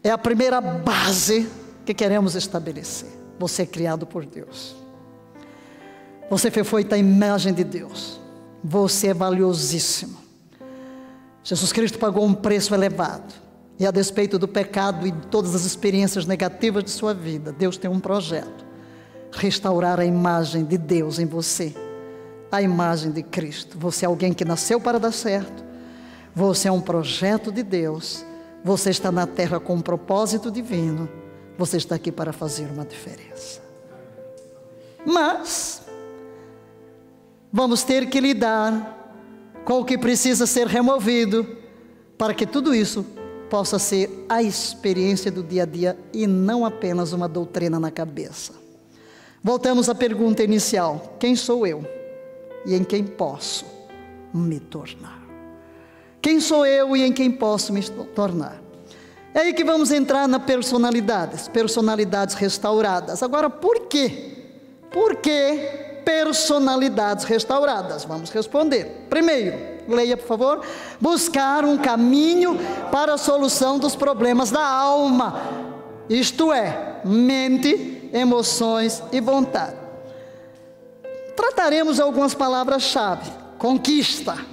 é 0.04 0.10
a 0.10 0.17
primeira 0.17 0.60
base 0.60 1.48
que 1.86 1.94
queremos 1.94 2.36
estabelecer. 2.36 3.20
Você 3.41 3.63
é 3.63 3.65
criado 3.65 4.06
por 4.06 4.23
Deus. 4.23 4.75
Você 6.30 6.51
foi 6.51 6.63
feita 6.63 6.93
a 6.93 6.97
imagem 6.99 7.51
de 7.51 7.63
Deus. 7.63 8.19
Você 8.63 9.08
é 9.08 9.13
valiosíssimo. 9.15 10.15
Jesus 11.43 11.73
Cristo 11.73 11.97
pagou 11.97 12.23
um 12.23 12.36
preço 12.36 12.75
elevado. 12.75 13.34
E 13.80 13.86
a 13.88 13.89
despeito 13.89 14.38
do 14.38 14.47
pecado 14.47 15.08
e 15.08 15.12
de 15.12 15.25
todas 15.25 15.56
as 15.56 15.65
experiências 15.65 16.27
negativas 16.27 16.84
de 16.84 16.91
sua 16.91 17.15
vida, 17.15 17.51
Deus 17.51 17.77
tem 17.77 17.89
um 17.89 17.99
projeto: 17.99 18.63
restaurar 19.32 19.99
a 19.99 20.06
imagem 20.06 20.63
de 20.63 20.77
Deus 20.77 21.17
em 21.17 21.25
você, 21.25 21.75
a 22.51 22.62
imagem 22.62 23.12
de 23.12 23.23
Cristo. 23.23 23.75
Você 23.80 24.06
é 24.06 24.08
alguém 24.08 24.34
que 24.34 24.45
nasceu 24.45 24.80
para 24.80 24.99
dar 24.99 25.12
certo. 25.12 25.63
Você 26.36 26.67
é 26.67 26.71
um 26.71 26.80
projeto 26.80 27.51
de 27.51 27.63
Deus. 27.63 28.23
Você 28.63 28.91
está 28.91 29.12
na 29.12 29.25
terra 29.25 29.60
com 29.60 29.73
um 29.73 29.82
propósito 29.82 30.51
divino. 30.51 31.20
Você 31.62 31.78
está 31.78 31.93
aqui 31.93 32.12
para 32.12 32.34
fazer 32.34 32.65
uma 32.71 32.84
diferença. 32.84 33.62
Mas, 35.06 35.84
vamos 37.54 37.84
ter 37.84 38.10
que 38.10 38.19
lidar 38.19 39.15
com 39.63 39.80
o 39.80 39.86
que 39.86 39.95
precisa 39.95 40.47
ser 40.47 40.65
removido 40.65 41.45
para 42.17 42.34
que 42.34 42.47
tudo 42.47 42.74
isso 42.74 43.06
possa 43.47 43.78
ser 43.78 44.26
a 44.28 44.41
experiência 44.41 45.32
do 45.32 45.43
dia 45.43 45.62
a 45.62 45.65
dia 45.67 45.95
e 46.12 46.26
não 46.26 46.65
apenas 46.65 47.13
uma 47.13 47.30
doutrina 47.30 47.80
na 47.80 47.91
cabeça. 47.91 48.54
Voltamos 49.43 49.88
à 49.88 49.93
pergunta 49.93 50.43
inicial: 50.43 51.15
quem 51.19 51.36
sou 51.36 51.67
eu 51.67 51.86
e 52.65 52.74
em 52.74 52.84
quem 52.84 53.04
posso 53.04 53.67
me 54.34 54.60
tornar? 54.60 55.21
Quem 56.19 56.39
sou 56.39 56.65
eu 56.65 56.97
e 56.97 57.04
em 57.04 57.13
quem 57.13 57.30
posso 57.30 57.71
me 57.71 57.88
tornar? 58.15 58.61
É 59.34 59.39
aí 59.39 59.54
que 59.54 59.63
vamos 59.63 59.91
entrar 59.91 60.28
na 60.28 60.39
personalidades, 60.39 61.48
personalidades 61.48 62.36
restauradas. 62.36 63.24
Agora, 63.24 63.50
por 63.50 63.88
quê? 63.88 64.32
Por 64.91 65.15
que 65.15 66.02
personalidades 66.04 67.24
restauradas? 67.24 68.04
Vamos 68.04 68.30
responder. 68.30 69.06
Primeiro, 69.10 69.58
leia 69.88 70.17
por 70.17 70.28
favor. 70.28 70.62
Buscar 71.00 71.63
um 71.63 71.78
caminho 71.78 72.60
para 72.91 73.13
a 73.13 73.17
solução 73.17 73.80
dos 73.80 73.96
problemas 73.96 74.52
da 74.52 74.65
alma, 74.65 75.41
isto 76.10 76.52
é, 76.52 77.00
mente, 77.06 78.10
emoções 78.12 79.02
e 79.13 79.22
vontade. 79.22 79.78
Trataremos 81.38 82.02
algumas 82.02 82.34
palavras-chave: 82.34 83.32
conquista 83.58 84.51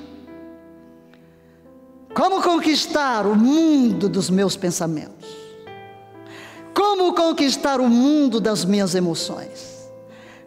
como 2.18 2.42
conquistar 2.42 3.28
o 3.28 3.36
mundo 3.36 4.08
dos 4.08 4.28
meus 4.28 4.56
pensamentos? 4.56 5.28
Como 6.74 7.14
conquistar 7.14 7.80
o 7.80 7.88
mundo 7.88 8.40
das 8.40 8.64
minhas 8.64 8.96
emoções? 8.96 9.88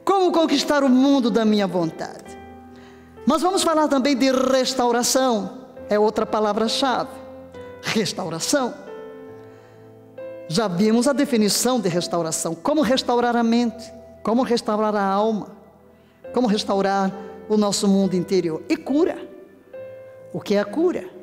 Como 0.04 0.34
conquistar 0.34 0.84
o 0.84 0.90
mundo 0.90 1.32
da 1.32 1.46
minha 1.46 1.66
vontade? 1.66 2.38
Mas 3.26 3.42
vamos 3.42 3.64
falar 3.64 3.88
também 3.88 4.18
de 4.18 4.30
restauração, 4.32 5.60
é 5.90 5.98
outra 5.98 6.26
palavra-chave. 6.26 7.12
Restauração. 7.82 8.74
Já 10.50 10.68
vimos 10.68 11.08
a 11.08 11.14
definição 11.14 11.80
de 11.80 11.88
restauração: 11.88 12.54
como 12.54 12.82
restaurar 12.82 13.38
a 13.38 13.44
mente, 13.44 13.90
como 14.24 14.44
restaurar 14.44 14.94
a 14.94 15.06
alma, 15.06 15.56
como 16.34 16.48
restaurar 16.48 17.14
o 17.48 17.56
nosso 17.56 17.88
mundo 17.88 18.14
interior. 18.14 18.62
E 18.68 18.76
cura. 18.76 19.18
O 20.34 20.42
que 20.42 20.56
é 20.56 20.60
a 20.60 20.66
cura? 20.66 21.21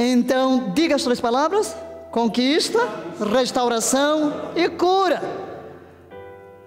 Então, 0.00 0.70
diga 0.74 0.94
as 0.94 1.02
três 1.02 1.20
palavras: 1.20 1.76
conquista, 2.12 2.78
restauração 3.34 4.52
e 4.54 4.68
cura. 4.68 5.20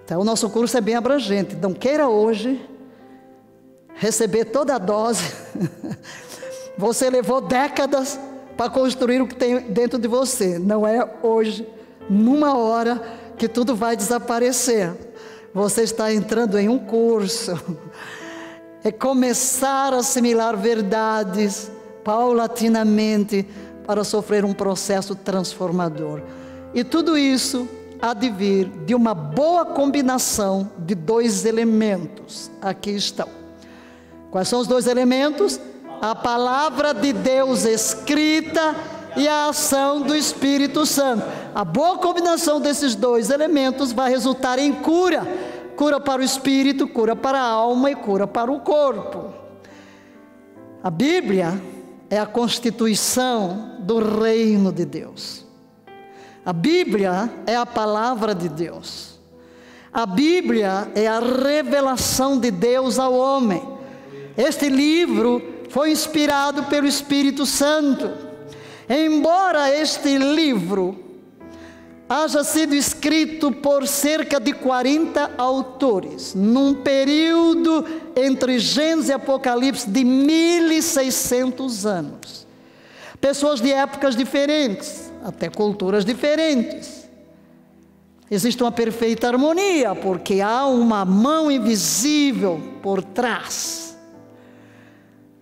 Então, 0.04 0.20
o 0.20 0.24
nosso 0.24 0.50
curso 0.50 0.76
é 0.76 0.80
bem 0.82 0.94
abrangente. 0.94 1.56
Não 1.56 1.72
queira 1.72 2.06
hoje 2.08 2.60
receber 3.94 4.44
toda 4.44 4.74
a 4.74 4.78
dose. 4.78 5.24
Você 6.76 7.08
levou 7.08 7.40
décadas 7.40 8.20
para 8.54 8.68
construir 8.68 9.22
o 9.22 9.26
que 9.26 9.34
tem 9.34 9.60
dentro 9.60 9.98
de 9.98 10.08
você. 10.08 10.58
Não 10.58 10.86
é 10.86 11.06
hoje, 11.22 11.66
numa 12.08 12.56
hora, 12.56 13.00
que 13.36 13.48
tudo 13.48 13.74
vai 13.74 13.96
desaparecer. 13.96 14.92
Você 15.54 15.82
está 15.82 16.12
entrando 16.12 16.58
em 16.58 16.68
um 16.68 16.78
curso. 16.78 17.52
É 18.84 18.90
começar 18.90 19.94
a 19.94 19.98
assimilar 19.98 20.56
verdades 20.56 21.70
paulatinamente 22.04 23.46
para 23.86 24.04
sofrer 24.04 24.44
um 24.44 24.52
processo 24.52 25.14
transformador. 25.14 26.22
E 26.74 26.84
tudo 26.84 27.16
isso 27.18 27.68
há 28.00 28.14
de 28.14 28.30
vir 28.30 28.68
de 28.84 28.94
uma 28.94 29.14
boa 29.14 29.64
combinação 29.64 30.70
de 30.78 30.94
dois 30.94 31.44
elementos. 31.44 32.50
Aqui 32.60 32.90
estão. 32.90 33.28
Quais 34.30 34.48
são 34.48 34.60
os 34.60 34.66
dois 34.66 34.86
elementos? 34.86 35.60
A 36.00 36.14
palavra 36.14 36.92
de 36.92 37.12
Deus 37.12 37.64
escrita 37.64 38.74
e 39.16 39.28
a 39.28 39.48
ação 39.48 40.00
do 40.00 40.16
Espírito 40.16 40.86
Santo. 40.86 41.24
A 41.54 41.64
boa 41.64 41.98
combinação 41.98 42.60
desses 42.60 42.94
dois 42.94 43.30
elementos 43.30 43.92
vai 43.92 44.10
resultar 44.10 44.58
em 44.58 44.72
cura: 44.72 45.26
cura 45.76 46.00
para 46.00 46.22
o 46.22 46.24
espírito, 46.24 46.88
cura 46.88 47.14
para 47.14 47.38
a 47.38 47.46
alma 47.46 47.90
e 47.90 47.94
cura 47.94 48.26
para 48.26 48.50
o 48.50 48.60
corpo. 48.60 49.32
A 50.82 50.90
Bíblia 50.90 51.60
é 52.12 52.18
a 52.18 52.26
constituição 52.26 53.76
do 53.78 54.20
reino 54.20 54.70
de 54.70 54.84
Deus. 54.84 55.46
A 56.44 56.52
Bíblia 56.52 57.32
é 57.46 57.56
a 57.56 57.64
palavra 57.64 58.34
de 58.34 58.50
Deus. 58.50 59.18
A 59.90 60.04
Bíblia 60.04 60.92
é 60.94 61.06
a 61.06 61.20
revelação 61.20 62.38
de 62.38 62.50
Deus 62.50 62.98
ao 62.98 63.14
homem. 63.14 63.66
Este 64.36 64.68
livro 64.68 65.40
foi 65.70 65.90
inspirado 65.90 66.64
pelo 66.64 66.86
Espírito 66.86 67.46
Santo. 67.46 68.12
Embora 68.90 69.74
este 69.74 70.18
livro 70.18 71.11
haja 72.08 72.44
sido 72.44 72.74
escrito 72.74 73.50
por 73.50 73.86
cerca 73.86 74.38
de 74.38 74.52
40 74.52 75.32
autores, 75.38 76.34
num 76.34 76.74
período 76.74 77.84
entre 78.14 78.58
Gênesis 78.58 79.08
e 79.08 79.12
Apocalipse 79.12 79.88
de 79.88 80.04
1600 80.04 81.86
anos. 81.86 82.46
Pessoas 83.20 83.60
de 83.60 83.72
épocas 83.72 84.16
diferentes, 84.16 85.12
até 85.24 85.48
culturas 85.48 86.04
diferentes. 86.04 87.08
Existe 88.30 88.62
uma 88.62 88.72
perfeita 88.72 89.28
harmonia, 89.28 89.94
porque 89.94 90.40
há 90.40 90.66
uma 90.66 91.04
mão 91.04 91.50
invisível 91.50 92.60
por 92.82 93.02
trás. 93.02 93.96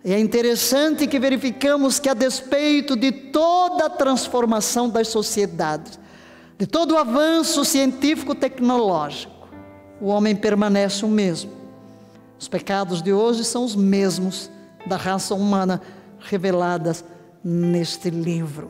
E 0.03 0.13
é 0.13 0.19
interessante 0.19 1.07
que 1.07 1.19
verificamos 1.19 1.99
que, 1.99 2.09
a 2.09 2.13
despeito 2.13 2.95
de 2.95 3.11
toda 3.11 3.85
a 3.85 3.89
transformação 3.89 4.89
das 4.89 5.07
sociedades, 5.07 6.00
de 6.61 6.67
todo 6.67 6.91
o 6.91 6.97
avanço 6.99 7.65
científico-tecnológico, 7.65 9.49
o 9.99 10.05
homem 10.05 10.35
permanece 10.35 11.03
o 11.03 11.07
mesmo. 11.07 11.49
Os 12.39 12.47
pecados 12.47 13.01
de 13.01 13.11
hoje 13.11 13.43
são 13.43 13.65
os 13.65 13.75
mesmos 13.75 14.47
da 14.85 14.95
raça 14.95 15.33
humana 15.33 15.81
reveladas 16.19 17.03
neste 17.43 18.11
livro. 18.11 18.69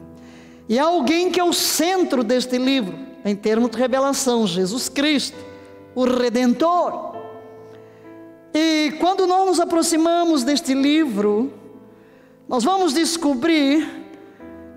E 0.69 0.79
há 0.79 0.85
alguém 0.85 1.29
que 1.29 1.37
é 1.37 1.43
o 1.43 1.51
centro 1.51 2.23
deste 2.23 2.57
livro, 2.57 2.97
em 3.25 3.35
termos 3.35 3.69
de 3.71 3.77
revelação: 3.77 4.47
Jesus 4.47 4.87
Cristo, 4.87 5.37
o 5.93 6.05
Redentor. 6.05 7.17
E 8.53 8.93
quando 9.01 9.27
nós 9.27 9.45
nos 9.45 9.59
aproximamos 9.59 10.45
deste 10.45 10.73
livro, 10.73 11.51
nós 12.47 12.63
vamos 12.63 12.93
descobrir 12.93 14.00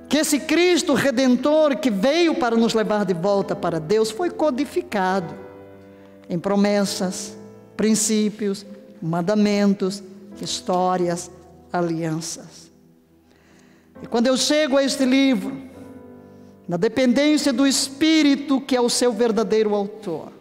que 0.08 0.18
esse 0.18 0.40
Cristo 0.40 0.94
redentor 0.94 1.76
que 1.76 1.90
veio 1.90 2.34
para 2.34 2.56
nos 2.56 2.74
levar 2.74 3.04
de 3.04 3.14
volta 3.14 3.56
para 3.56 3.78
Deus 3.78 4.10
foi 4.10 4.30
codificado 4.30 5.34
em 6.28 6.38
promessas, 6.38 7.36
princípios, 7.76 8.66
mandamentos, 9.00 10.02
histórias, 10.40 11.30
alianças. 11.72 12.70
E 14.02 14.06
quando 14.06 14.26
eu 14.26 14.36
chego 14.36 14.76
a 14.76 14.82
este 14.82 15.04
livro, 15.04 15.56
na 16.66 16.76
dependência 16.76 17.52
do 17.52 17.64
Espírito, 17.66 18.60
que 18.60 18.76
é 18.76 18.80
o 18.80 18.88
seu 18.88 19.12
verdadeiro 19.12 19.74
autor, 19.74 20.32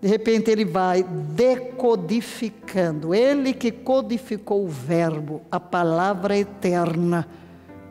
de 0.00 0.08
repente 0.08 0.50
ele 0.50 0.66
vai 0.66 1.02
decodificando, 1.02 3.14
ele 3.14 3.54
que 3.54 3.70
codificou 3.70 4.64
o 4.64 4.68
Verbo, 4.68 5.40
a 5.50 5.58
palavra 5.58 6.36
eterna, 6.36 7.26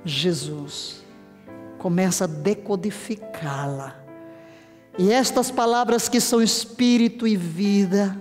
Jesus, 0.06 1.04
começa 1.78 2.26
a 2.26 2.28
decodificá-la. 2.28 3.95
E 4.97 5.12
estas 5.12 5.49
palavras 5.49 6.08
que 6.08 6.20
são 6.20 6.41
espírito 6.41 7.26
e 7.28 7.36
vida, 7.36 8.16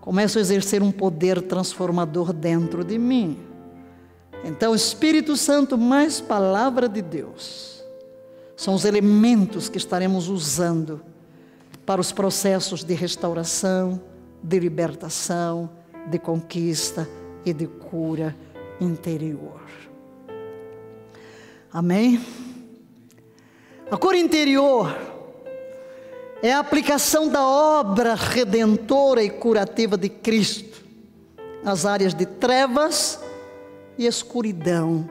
começam 0.00 0.38
a 0.38 0.42
exercer 0.42 0.82
um 0.82 0.92
poder 0.92 1.42
transformador 1.42 2.32
dentro 2.32 2.84
de 2.84 2.96
mim. 2.96 3.38
Então, 4.44 4.74
Espírito 4.74 5.36
Santo 5.36 5.76
mais 5.76 6.20
palavra 6.20 6.88
de 6.88 7.02
Deus 7.02 7.84
são 8.56 8.74
os 8.74 8.84
elementos 8.84 9.68
que 9.68 9.76
estaremos 9.76 10.28
usando 10.28 11.02
para 11.84 12.00
os 12.00 12.12
processos 12.12 12.82
de 12.84 12.94
restauração, 12.94 14.00
de 14.42 14.58
libertação, 14.58 15.68
de 16.08 16.18
conquista 16.18 17.08
e 17.44 17.52
de 17.52 17.66
cura 17.66 18.34
interior. 18.80 19.65
Amém? 21.76 22.24
A 23.90 23.98
cura 23.98 24.16
interior 24.16 24.96
é 26.42 26.50
a 26.50 26.58
aplicação 26.58 27.28
da 27.28 27.46
obra 27.46 28.14
redentora 28.14 29.22
e 29.22 29.28
curativa 29.28 29.94
de 29.94 30.08
Cristo 30.08 30.82
nas 31.62 31.84
áreas 31.84 32.14
de 32.14 32.24
trevas 32.24 33.20
e 33.98 34.06
escuridão 34.06 35.06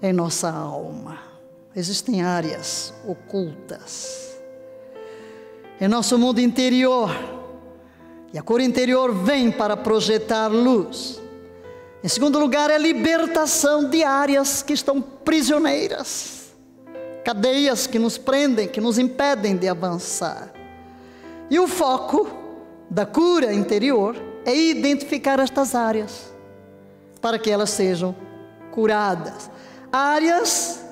em 0.00 0.12
nossa 0.12 0.52
alma. 0.52 1.18
Existem 1.74 2.22
áreas 2.22 2.94
ocultas 3.04 4.38
em 5.80 5.88
nosso 5.88 6.16
mundo 6.16 6.40
interior. 6.40 7.10
E 8.32 8.38
a 8.38 8.42
cor 8.42 8.60
interior 8.60 9.12
vem 9.12 9.50
para 9.50 9.76
projetar 9.76 10.46
luz. 10.46 11.20
Em 12.04 12.08
segundo 12.08 12.38
lugar, 12.38 12.70
é 12.70 12.74
a 12.74 12.78
libertação 12.78 13.88
de 13.88 14.04
áreas 14.04 14.62
que 14.62 14.72
estão 14.72 15.00
prisioneiras, 15.00 16.52
cadeias 17.24 17.86
que 17.86 17.98
nos 17.98 18.18
prendem, 18.18 18.68
que 18.68 18.80
nos 18.80 18.98
impedem 18.98 19.56
de 19.56 19.68
avançar. 19.68 20.52
E 21.50 21.58
o 21.58 21.66
foco 21.66 22.30
da 22.90 23.06
cura 23.06 23.52
interior 23.52 24.16
é 24.44 24.54
identificar 24.54 25.40
estas 25.40 25.74
áreas 25.74 26.32
para 27.20 27.38
que 27.38 27.50
elas 27.50 27.70
sejam 27.70 28.14
curadas. 28.70 29.50
Áreas 29.90 30.84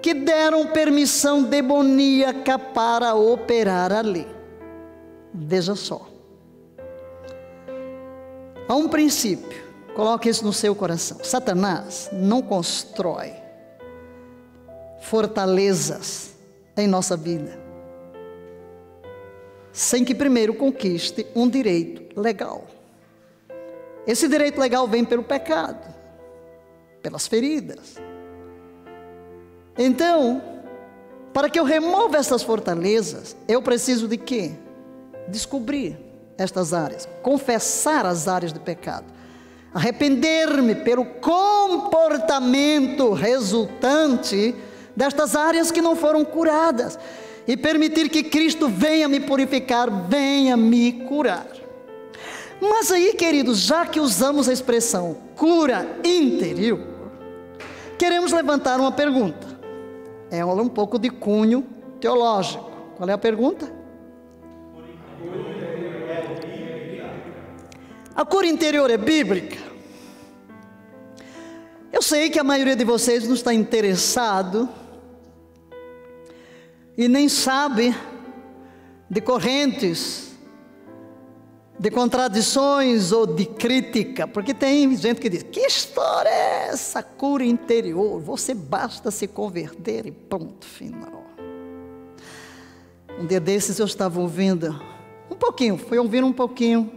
que 0.00 0.14
deram 0.14 0.68
permissão 0.68 1.42
demoníaca 1.42 2.58
para 2.58 3.14
operar 3.14 3.92
ali. 3.92 4.26
Veja 5.34 5.74
só. 5.74 6.08
Há 8.68 8.74
um 8.74 8.88
princípio, 8.88 9.65
coloque 9.96 10.28
isso 10.28 10.44
no 10.44 10.52
seu 10.52 10.74
coração. 10.74 11.18
Satanás 11.24 12.08
não 12.12 12.40
constrói 12.40 13.32
fortalezas 15.00 16.34
em 16.76 16.86
nossa 16.86 17.16
vida 17.16 17.66
sem 19.76 20.06
que 20.06 20.14
primeiro 20.14 20.54
conquiste 20.54 21.26
um 21.36 21.46
direito 21.46 22.18
legal. 22.18 22.64
Esse 24.06 24.26
direito 24.26 24.58
legal 24.58 24.88
vem 24.88 25.04
pelo 25.04 25.22
pecado, 25.22 25.94
pelas 27.02 27.26
feridas. 27.26 27.96
Então, 29.76 30.42
para 31.30 31.50
que 31.50 31.60
eu 31.60 31.64
remova 31.64 32.16
essas 32.16 32.42
fortalezas, 32.42 33.36
eu 33.46 33.60
preciso 33.60 34.08
de 34.08 34.16
quê? 34.16 34.52
Descobrir 35.28 35.98
estas 36.38 36.72
áreas, 36.72 37.06
confessar 37.22 38.06
as 38.06 38.26
áreas 38.26 38.54
de 38.54 38.60
pecado, 38.60 39.04
arrepender-me 39.76 40.74
pelo 40.74 41.04
comportamento 41.04 43.12
resultante 43.12 44.54
destas 44.96 45.36
áreas 45.36 45.70
que 45.70 45.82
não 45.82 45.94
foram 45.94 46.24
curadas 46.24 46.98
e 47.46 47.58
permitir 47.58 48.08
que 48.08 48.22
Cristo 48.22 48.70
venha 48.70 49.06
me 49.06 49.20
purificar, 49.20 49.90
venha 50.08 50.56
me 50.56 51.04
curar. 51.06 51.46
Mas 52.58 52.90
aí, 52.90 53.12
queridos, 53.12 53.58
já 53.58 53.84
que 53.84 54.00
usamos 54.00 54.48
a 54.48 54.52
expressão 54.54 55.18
cura 55.36 55.86
interior, 56.02 56.80
queremos 57.98 58.32
levantar 58.32 58.80
uma 58.80 58.92
pergunta. 58.92 59.46
É 60.30 60.42
um 60.42 60.68
pouco 60.68 60.98
de 60.98 61.10
cunho 61.10 61.66
teológico. 62.00 62.70
Qual 62.96 63.10
é 63.10 63.12
a 63.12 63.18
pergunta? 63.18 63.70
A 68.16 68.24
cura 68.24 68.46
interior 68.46 68.90
é 68.90 68.96
bíblica? 68.96 69.58
Eu 71.92 72.00
sei 72.00 72.30
que 72.30 72.38
a 72.38 72.44
maioria 72.44 72.74
de 72.74 72.82
vocês 72.82 73.28
não 73.28 73.34
está 73.34 73.52
interessado 73.52 74.66
e 76.96 77.08
nem 77.08 77.28
sabe 77.28 77.94
de 79.10 79.20
correntes 79.20 80.34
de 81.78 81.90
contradições 81.90 83.12
ou 83.12 83.26
de 83.26 83.44
crítica, 83.44 84.26
porque 84.26 84.54
tem 84.54 84.96
gente 84.96 85.20
que 85.20 85.28
diz: 85.28 85.42
que 85.42 85.60
história 85.60 86.30
é 86.30 86.68
essa? 86.68 87.02
Cura 87.02 87.44
interior, 87.44 88.18
você 88.18 88.54
basta 88.54 89.10
se 89.10 89.26
converter 89.26 90.06
e 90.06 90.10
ponto 90.10 90.64
final. 90.64 91.22
Um 93.20 93.26
dia 93.26 93.40
desses 93.40 93.78
eu 93.78 93.84
estava 93.84 94.18
ouvindo, 94.18 94.74
um 95.30 95.34
pouquinho, 95.34 95.76
fui 95.76 95.98
ouvir 95.98 96.24
um 96.24 96.32
pouquinho 96.32 96.95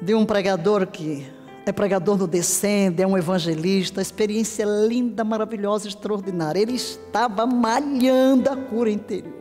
de 0.00 0.14
um 0.14 0.24
pregador 0.24 0.86
que 0.86 1.26
é 1.66 1.72
pregador 1.72 2.16
no 2.16 2.26
Descende, 2.26 3.02
é 3.02 3.06
um 3.06 3.16
evangelista, 3.16 4.00
experiência 4.00 4.64
linda, 4.64 5.22
maravilhosa, 5.22 5.88
extraordinária. 5.88 6.60
Ele 6.60 6.74
estava 6.74 7.46
malhando 7.46 8.50
a 8.50 8.56
cura 8.56 8.90
interior. 8.90 9.40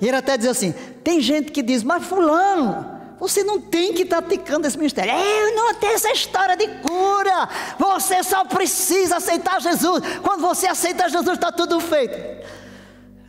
E 0.00 0.06
ele 0.06 0.16
até 0.16 0.36
diz 0.36 0.48
assim: 0.48 0.74
tem 1.02 1.20
gente 1.20 1.50
que 1.50 1.62
diz, 1.62 1.82
mas 1.82 2.04
Fulano, 2.04 3.00
você 3.18 3.42
não 3.42 3.60
tem 3.60 3.94
que 3.94 4.02
estar 4.02 4.20
tá 4.20 4.28
ticando 4.28 4.66
esse 4.66 4.76
ministério. 4.76 5.12
Eu 5.12 5.54
não 5.54 5.74
tenho 5.74 5.94
essa 5.94 6.10
história 6.10 6.56
de 6.56 6.66
cura. 6.66 7.48
Você 7.78 8.22
só 8.22 8.44
precisa 8.44 9.16
aceitar 9.16 9.60
Jesus. 9.60 10.02
Quando 10.22 10.40
você 10.40 10.66
aceita 10.66 11.08
Jesus, 11.08 11.36
está 11.36 11.52
tudo 11.52 11.80
feito. 11.80 12.42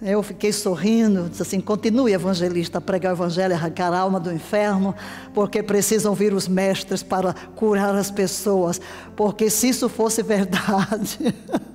Eu 0.06 0.22
fiquei 0.22 0.52
sorrindo, 0.52 1.30
disse 1.30 1.42
assim: 1.42 1.62
continue, 1.62 2.12
evangelista, 2.12 2.78
a 2.80 2.82
pregar 2.82 3.14
o 3.14 3.16
evangelho, 3.16 3.54
arrancar 3.54 3.94
a 3.94 4.00
alma 4.00 4.20
do 4.20 4.34
inferno, 4.34 4.94
porque 5.34 5.64
precisam 5.64 6.14
vir 6.14 6.34
os 6.34 6.46
mestres 6.46 7.02
para 7.02 7.34
curar 7.56 7.96
as 7.96 8.12
pessoas. 8.12 8.82
Porque 9.16 9.50
se 9.50 9.70
isso 9.70 9.88
fosse 9.88 10.22
verdade. 10.22 11.34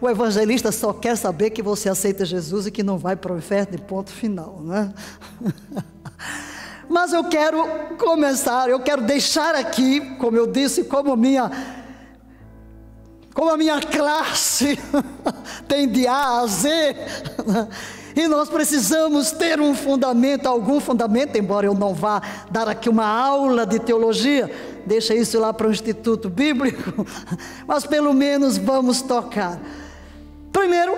O 0.00 0.10
evangelista 0.10 0.72
só 0.72 0.92
quer 0.92 1.16
saber 1.16 1.50
que 1.50 1.62
você 1.62 1.88
aceita 1.88 2.24
Jesus 2.24 2.66
e 2.66 2.72
que 2.72 2.82
não 2.82 2.98
vai 2.98 3.14
para 3.14 3.32
o 3.32 3.38
inferno, 3.38 3.78
ponto 3.82 4.10
final, 4.10 4.60
né? 4.60 4.92
Mas 6.90 7.12
eu 7.12 7.22
quero 7.22 7.64
começar, 7.98 8.68
eu 8.68 8.80
quero 8.80 9.02
deixar 9.02 9.54
aqui, 9.54 10.00
como 10.16 10.36
eu 10.36 10.48
disse, 10.48 10.82
como 10.82 11.16
minha 11.16 11.48
como 13.34 13.50
a 13.50 13.56
minha 13.56 13.80
classe 13.80 14.78
tem 15.68 15.88
de 15.88 16.06
A 16.06 16.40
a 16.40 16.46
Z, 16.46 16.96
E 18.14 18.28
nós 18.28 18.48
precisamos 18.48 19.30
ter 19.30 19.58
um 19.60 19.74
fundamento, 19.74 20.46
algum 20.46 20.80
fundamento, 20.80 21.36
embora 21.38 21.66
eu 21.66 21.74
não 21.74 21.94
vá 21.94 22.20
dar 22.50 22.68
aqui 22.68 22.88
uma 22.88 23.06
aula 23.06 23.64
de 23.64 23.78
teologia, 23.78 24.50
deixa 24.84 25.14
isso 25.14 25.38
lá 25.40 25.52
para 25.52 25.66
o 25.66 25.70
Instituto 25.70 26.28
Bíblico, 26.28 27.06
mas 27.66 27.86
pelo 27.86 28.12
menos 28.12 28.58
vamos 28.58 29.00
tocar. 29.00 29.58
Primeiro, 30.52 30.92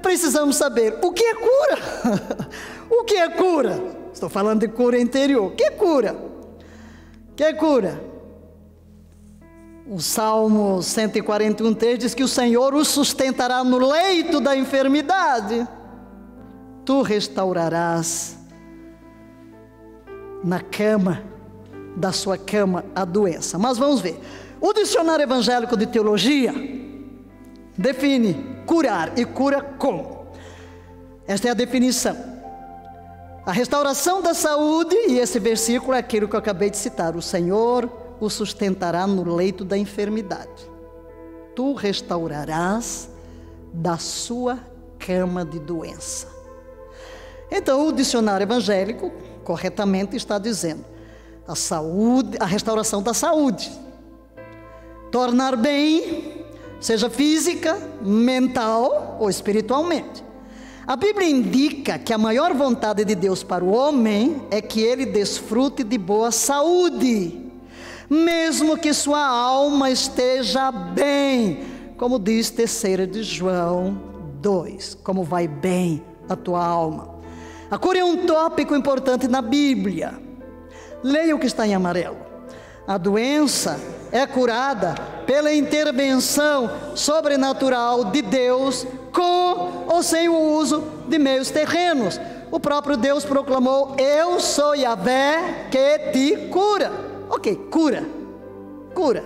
precisamos 0.00 0.56
saber 0.56 0.96
o 1.02 1.12
que 1.12 1.24
é 1.24 1.34
cura. 1.34 2.30
o 2.88 3.04
que 3.04 3.16
é 3.16 3.28
cura? 3.30 3.82
Estou 4.12 4.28
falando 4.28 4.60
de 4.60 4.68
cura 4.68 4.98
interior. 4.98 5.46
O 5.46 5.50
que 5.50 5.64
é 5.64 5.70
cura? 5.70 6.12
O 6.12 7.34
que 7.34 7.42
é 7.42 7.52
cura? 7.52 8.09
O 9.92 9.98
Salmo 9.98 10.80
141 10.80 11.74
diz 11.98 12.14
que 12.14 12.22
o 12.22 12.28
Senhor 12.28 12.72
o 12.74 12.84
sustentará 12.84 13.64
no 13.64 13.76
leito 13.76 14.40
da 14.40 14.56
enfermidade. 14.56 15.66
Tu 16.84 17.02
restaurarás 17.02 18.38
na 20.44 20.60
cama 20.60 21.24
da 21.96 22.12
sua 22.12 22.38
cama 22.38 22.84
a 22.94 23.04
doença. 23.04 23.58
Mas 23.58 23.78
vamos 23.78 24.00
ver. 24.00 24.16
O 24.60 24.72
dicionário 24.72 25.24
evangélico 25.24 25.76
de 25.76 25.88
teologia 25.88 26.54
define 27.76 28.62
curar 28.66 29.18
e 29.18 29.24
cura 29.24 29.60
como. 29.76 30.28
Esta 31.26 31.48
é 31.48 31.50
a 31.50 31.54
definição. 31.54 32.16
A 33.44 33.50
restauração 33.50 34.22
da 34.22 34.34
saúde, 34.34 34.94
e 35.08 35.18
esse 35.18 35.40
versículo 35.40 35.94
é 35.94 35.98
aquilo 35.98 36.28
que 36.28 36.36
eu 36.36 36.38
acabei 36.38 36.70
de 36.70 36.76
citar: 36.76 37.16
o 37.16 37.22
Senhor 37.22 37.90
o 38.20 38.28
sustentará 38.28 39.06
no 39.06 39.34
leito 39.34 39.64
da 39.64 39.76
enfermidade. 39.76 40.70
Tu 41.56 41.72
restaurarás 41.74 43.08
da 43.72 43.96
sua 43.96 44.58
cama 44.98 45.44
de 45.44 45.58
doença. 45.58 46.28
Então, 47.50 47.88
o 47.88 47.92
dicionário 47.92 48.44
evangélico 48.44 49.10
corretamente 49.42 50.16
está 50.16 50.38
dizendo: 50.38 50.84
a 51.46 51.56
saúde, 51.56 52.36
a 52.38 52.46
restauração 52.46 53.02
da 53.02 53.12
saúde. 53.12 53.70
Tornar 55.10 55.56
bem, 55.56 56.46
seja 56.80 57.10
física, 57.10 57.76
mental 58.00 59.16
ou 59.18 59.28
espiritualmente. 59.28 60.24
A 60.86 60.96
Bíblia 60.96 61.28
indica 61.28 61.98
que 61.98 62.12
a 62.12 62.18
maior 62.18 62.54
vontade 62.54 63.04
de 63.04 63.14
Deus 63.14 63.42
para 63.42 63.64
o 63.64 63.72
homem 63.72 64.42
é 64.50 64.60
que 64.60 64.80
ele 64.80 65.06
desfrute 65.06 65.82
de 65.82 65.98
boa 65.98 66.30
saúde, 66.30 67.49
mesmo 68.10 68.76
que 68.76 68.92
sua 68.92 69.24
alma 69.24 69.88
esteja 69.88 70.72
bem, 70.72 71.64
como 71.96 72.18
diz 72.18 72.50
terceira 72.50 73.06
de 73.06 73.22
João 73.22 74.02
2, 74.40 74.98
como 75.04 75.22
vai 75.22 75.46
bem 75.46 76.02
a 76.28 76.34
tua 76.34 76.64
alma. 76.64 77.14
A 77.70 77.78
cura 77.78 78.00
é 78.00 78.04
um 78.04 78.26
tópico 78.26 78.74
importante 78.74 79.28
na 79.28 79.40
Bíblia. 79.40 80.14
Leia 81.04 81.36
o 81.36 81.38
que 81.38 81.46
está 81.46 81.64
em 81.64 81.74
amarelo. 81.74 82.18
A 82.84 82.98
doença 82.98 83.78
é 84.10 84.26
curada 84.26 84.96
pela 85.24 85.54
intervenção 85.54 86.68
sobrenatural 86.96 88.06
de 88.06 88.22
Deus 88.22 88.84
com 89.12 89.84
ou 89.86 90.02
sem 90.02 90.28
o 90.28 90.36
uso 90.36 90.82
de 91.06 91.16
meios 91.16 91.50
terrenos. 91.50 92.20
O 92.50 92.58
próprio 92.58 92.96
Deus 92.96 93.24
proclamou: 93.24 93.94
Eu 93.96 94.40
sou 94.40 94.74
Yahvé 94.74 95.68
que 95.70 95.98
te 96.10 96.48
cura. 96.48 97.09
Ok, 97.30 97.54
cura. 97.70 98.04
Cura. 98.92 99.24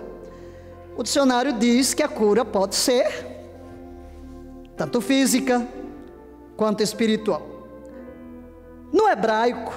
O 0.95 1.03
dicionário 1.03 1.55
diz 1.55 1.95
que 1.95 2.03
a 2.03 2.09
cura 2.09 2.45
pode 2.45 2.75
ser 2.75 3.33
tanto 4.77 5.01
física 5.01 5.67
quanto 6.55 6.83
espiritual. 6.83 7.43
No 8.93 9.09
hebraico, 9.09 9.73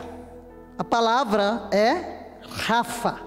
a 0.77 0.83
palavra 0.83 1.69
é 1.71 2.39
Rafa. 2.41 3.19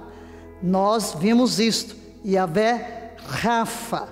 Nós 0.62 1.16
vimos 1.18 1.58
isto. 1.58 1.96
Yahvé 2.24 3.16
Rafa. 3.26 4.06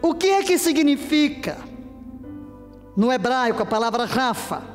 O 0.00 0.14
que 0.14 0.30
é 0.30 0.42
que 0.42 0.56
significa 0.56 1.58
no 2.96 3.12
hebraico 3.12 3.62
a 3.62 3.66
palavra 3.66 4.06
Rafa? 4.06 4.69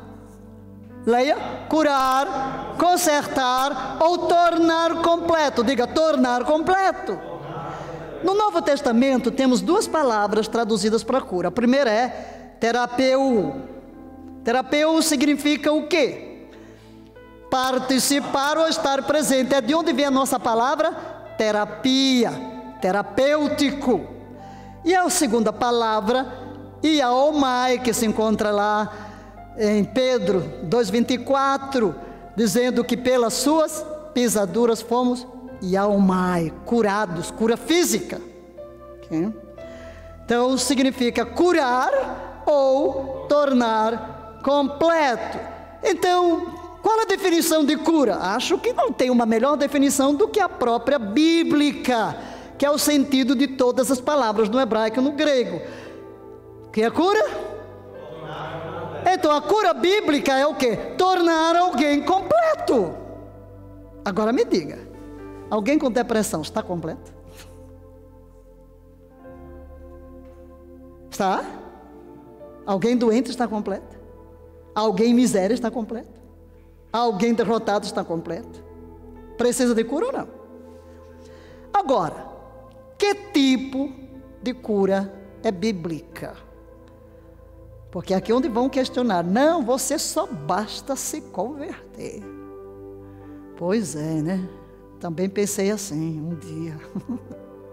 Leia: 1.05 1.37
curar, 1.69 2.75
consertar 2.79 3.97
ou 4.01 4.27
tornar 4.27 5.01
completo. 5.01 5.63
Diga: 5.63 5.85
tornar 5.85 6.43
completo. 6.43 7.19
No 8.23 8.33
Novo 8.33 8.61
Testamento 8.61 9.29
temos 9.29 9.61
duas 9.61 9.87
palavras 9.87 10.47
traduzidas 10.47 11.03
para 11.03 11.21
cura. 11.21 11.49
A 11.49 11.51
primeira 11.51 11.91
é 11.91 12.55
terapeu. 12.59 13.61
Terapeu 14.43 14.99
significa 15.01 15.71
o 15.71 15.87
quê? 15.87 16.47
Participar 17.51 18.57
ou 18.57 18.67
estar 18.67 19.03
presente. 19.03 19.53
É 19.53 19.61
de 19.61 19.75
onde 19.75 19.93
vem 19.93 20.05
a 20.05 20.11
nossa 20.11 20.39
palavra? 20.39 20.91
Terapia, 21.37 22.31
terapêutico. 22.81 24.01
E 24.83 24.95
a 24.95 25.07
segunda 25.09 25.53
palavra, 25.53 26.25
iaomai, 26.83 27.79
que 27.79 27.93
se 27.93 28.05
encontra 28.07 28.49
lá 28.49 29.04
em 29.57 29.83
Pedro 29.83 30.43
2,24, 30.69 31.95
dizendo 32.35 32.83
que 32.83 32.97
pelas 32.97 33.33
suas 33.33 33.85
pisaduras 34.13 34.81
fomos 34.81 35.25
iaomai, 35.61 36.51
curados, 36.65 37.31
cura 37.31 37.57
física. 37.57 38.21
Okay? 39.03 39.33
Então 40.23 40.57
significa 40.57 41.25
curar 41.25 42.43
ou 42.45 43.25
tornar 43.27 44.39
completo. 44.43 45.39
Então, 45.83 46.53
qual 46.81 47.01
a 47.01 47.05
definição 47.05 47.63
de 47.63 47.77
cura? 47.77 48.17
Acho 48.17 48.57
que 48.57 48.73
não 48.73 48.91
tem 48.91 49.09
uma 49.09 49.25
melhor 49.25 49.55
definição 49.55 50.13
do 50.13 50.27
que 50.27 50.39
a 50.39 50.49
própria 50.49 50.99
bíblica, 50.99 52.15
que 52.57 52.65
é 52.65 52.71
o 52.71 52.77
sentido 52.77 53.35
de 53.35 53.47
todas 53.47 53.91
as 53.91 53.99
palavras 53.99 54.49
no 54.49 54.59
hebraico 54.59 54.99
e 54.99 55.03
no 55.03 55.11
grego. 55.11 55.61
Que 56.71 56.83
é 56.83 56.89
cura? 56.89 57.54
Então 59.05 59.31
a 59.31 59.41
cura 59.41 59.73
bíblica 59.73 60.33
é 60.33 60.45
o 60.45 60.55
que? 60.55 60.75
Tornar 60.97 61.55
alguém 61.55 62.03
completo. 62.03 62.95
Agora 64.03 64.33
me 64.33 64.43
diga, 64.43 64.79
alguém 65.49 65.77
com 65.77 65.91
depressão 65.91 66.41
está 66.41 66.61
completo? 66.63 67.13
Está? 71.09 71.43
Alguém 72.65 72.97
doente 72.97 73.29
está 73.29 73.47
completo? 73.47 73.95
Alguém 74.73 75.11
em 75.11 75.13
miséria 75.13 75.53
está 75.53 75.71
completo? 75.71 76.19
Alguém 76.91 77.33
derrotado 77.33 77.85
está 77.85 78.03
completo? 78.03 78.63
Precisa 79.37 79.75
de 79.75 79.83
cura 79.83 80.07
ou 80.07 80.11
não? 80.11 80.27
Agora, 81.73 82.27
que 82.97 83.13
tipo 83.15 83.93
de 84.41 84.53
cura 84.53 85.13
é 85.43 85.51
bíblica? 85.51 86.44
Porque 87.95 88.13
aqui 88.13 88.33
onde 88.33 88.49
vão 88.49 88.67
questionar, 88.67 89.23
não, 89.23 89.63
você 89.63 89.97
só 89.97 90.27
basta 90.27 90.97
se 90.97 91.21
converter. 91.21 92.21
Pois 93.55 93.95
é, 93.95 94.21
né? 94.21 94.49
Também 94.99 95.29
pensei 95.29 95.71
assim 95.71 96.19
um 96.19 96.35
dia. 96.35 96.77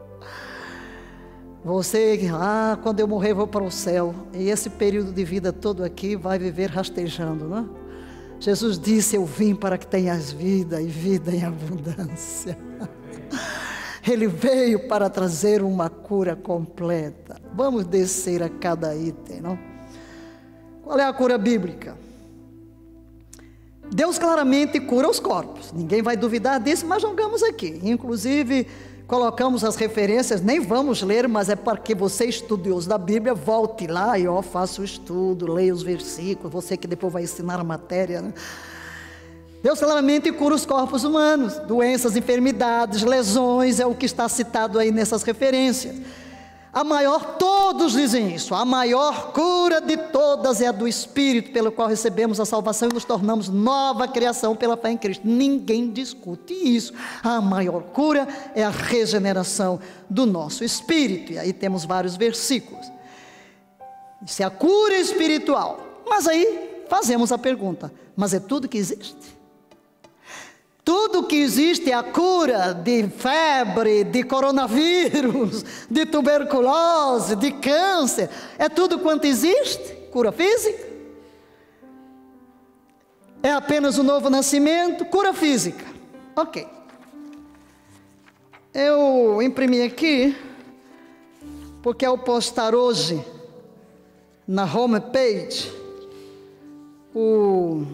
Você, 1.65 2.21
ah, 2.33 2.79
quando 2.85 3.01
eu 3.01 3.09
morrer 3.09 3.35
vou 3.35 3.49
para 3.49 3.65
o 3.65 3.71
céu. 3.71 4.15
E 4.33 4.49
esse 4.49 4.71
período 4.71 5.13
de 5.13 5.25
vida 5.25 5.53
todo 5.53 5.83
aqui 5.83 6.15
vai 6.15 6.39
viver 6.39 6.71
rastejando, 6.71 7.49
não 7.49 7.59
é? 7.59 7.65
Jesus 8.39 8.79
disse: 8.79 9.17
Eu 9.17 9.27
vim 9.27 9.57
para 9.57 9.77
que 9.77 9.89
tenhas 9.89 10.31
vida 10.31 10.81
e 10.81 10.87
vida 10.87 11.33
em 11.33 11.45
abundância. 11.45 12.57
Ele 14.09 14.29
veio 14.29 14.87
para 14.87 15.11
trazer 15.11 15.65
uma 15.65 15.91
cura 15.91 16.37
completa. 16.37 17.43
Vamos 17.53 17.87
descer 17.87 18.41
a 18.41 18.49
cada 18.49 18.95
item, 18.95 19.41
não? 19.41 19.72
Qual 20.83 20.99
é 20.99 21.05
a 21.05 21.13
cura 21.13 21.39
bíblica? 21.39 21.97
Deus 23.95 24.19
claramente 24.19 24.81
cura 24.81 25.09
os 25.09 25.21
corpos. 25.21 25.73
Ninguém 25.73 26.03
vai 26.03 26.17
duvidar 26.17 26.59
disso, 26.59 26.87
mas 26.87 27.03
jogamos 27.03 27.43
aqui. 27.43 27.79
Inclusive, 27.83 28.67
colocamos 29.07 29.63
as 29.65 29.77
referências, 29.77 30.41
nem 30.41 30.61
vamos 30.61 31.03
ler, 31.03 31.29
mas 31.29 31.51
é 31.51 31.57
para 31.57 31.77
que 31.77 31.95
você, 31.95 32.25
estudioso 32.25 32.89
da 32.89 32.97
Bíblia, 32.97 33.35
volte 33.35 33.87
lá 33.87 34.19
e 34.19 34.27
ó, 34.27 34.41
faça 34.41 34.81
o 34.81 34.85
estudo, 34.85 35.53
leia 35.53 35.75
os 35.75 35.83
versículos, 35.83 36.51
você 36.51 36.77
que 36.77 36.87
depois 36.87 37.13
vai 37.13 37.23
ensinar 37.25 37.61
a 37.61 37.65
matéria. 37.65 38.23
Né? 38.23 38.33
Deus 39.63 39.79
claramente 39.79 40.33
cura 40.33 40.55
os 40.55 40.65
corpos 40.65 41.05
humanos, 41.05 41.59
doenças, 41.69 42.17
enfermidades, 42.17 43.03
lesões, 43.03 43.79
é 43.79 43.87
o 43.87 43.95
que 43.95 44.07
está 44.07 44.29
citado 44.29 44.79
aí 44.79 44.91
nessas 44.91 45.23
referências. 45.23 45.95
A 46.73 46.83
maior, 46.83 47.37
todos 47.37 47.93
dizem 47.93 48.35
isso, 48.35 48.55
a 48.55 48.65
maior 48.65 49.31
cura 49.33 49.79
de 49.79 49.95
todas 49.95 50.63
é 50.63 50.69
a 50.69 50.73
do 50.73 50.89
Espírito, 50.89 51.53
pelo 51.53 51.71
qual 51.71 51.87
recebemos 51.87 52.41
a 52.41 52.47
salvação 52.47 52.89
e 52.89 52.95
nos 52.95 53.05
tornamos 53.05 53.51
nova 53.51 54.09
criação 54.09 54.57
pela 54.57 54.75
fé 54.75 54.91
em 54.91 54.97
Cristo. 54.97 55.29
Ninguém 55.29 55.91
discute 55.91 56.55
isso. 56.55 56.95
A 57.23 57.43
maior 57.43 57.83
cura 57.83 58.27
é 58.55 58.65
a 58.65 58.71
regeneração 58.71 59.81
do 60.09 60.25
nosso 60.25 60.65
espírito. 60.65 61.33
E 61.33 61.39
aí 61.39 61.53
temos 61.53 61.85
vários 61.85 62.17
versículos. 62.17 62.91
Isso 64.27 64.43
é 64.43 64.47
a 64.47 64.51
cura 64.51 64.95
espiritual. 64.95 66.05
Mas 66.09 66.27
aí 66.27 66.85
fazemos 66.89 67.33
a 67.33 67.37
pergunta: 67.37 67.93
mas 68.17 68.33
é 68.33 68.41
tudo 68.41 68.67
que 68.67 68.79
existe? 68.79 69.42
Tudo 70.85 71.27
que 71.27 71.37
existe 71.37 71.91
é 71.91 71.95
a 71.95 72.03
cura 72.03 72.73
de 72.73 73.09
febre, 73.09 74.03
de 74.03 74.25
coronavírus, 74.25 75.65
de 75.89 76.05
tuberculose, 76.07 77.37
de 77.37 77.53
câncer. 77.53 78.29
É 78.59 78.69
tudo 78.69 78.99
quanto 78.99 79.25
existe? 79.25 79.95
Cura 80.11 80.33
física? 80.33 80.91
É 83.43 83.53
apenas 83.53 83.97
o 83.97 84.03
novo 84.03 84.29
nascimento? 84.29 85.05
Cura 85.05 85.33
física. 85.33 85.85
Ok. 86.35 86.67
Eu 88.75 89.41
imprimi 89.41 89.83
aqui, 89.83 90.37
porque 91.83 92.05
ao 92.05 92.19
postar 92.19 92.75
hoje 92.75 93.23
na 94.47 94.65
homepage 94.65 95.71
o 97.15 97.85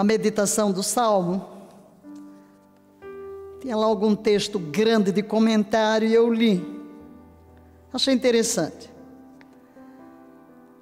a 0.00 0.02
meditação 0.02 0.72
do 0.72 0.82
Salmo, 0.82 1.46
tinha 3.60 3.76
lá 3.76 3.84
algum 3.84 4.16
texto 4.16 4.58
grande 4.58 5.12
de 5.12 5.22
comentário 5.22 6.08
e 6.08 6.14
eu 6.14 6.32
li. 6.32 6.64
Achei 7.92 8.14
interessante. 8.14 8.90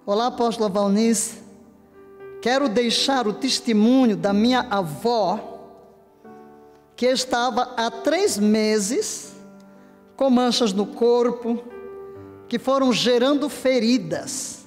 Olá, 0.07 0.29
apóstola 0.29 0.69
Valnice. 0.69 1.37
Quero 2.41 2.69
deixar 2.69 3.27
o 3.27 3.33
testemunho 3.33 4.16
da 4.16 4.33
minha 4.33 4.61
avó, 4.71 5.66
que 6.95 7.07
estava 7.07 7.75
há 7.77 7.91
três 7.91 8.39
meses 8.39 9.35
com 10.16 10.31
manchas 10.31 10.73
no 10.73 10.87
corpo, 10.87 11.61
que 12.47 12.57
foram 12.57 12.93
gerando 12.93 13.49
feridas 13.49 14.64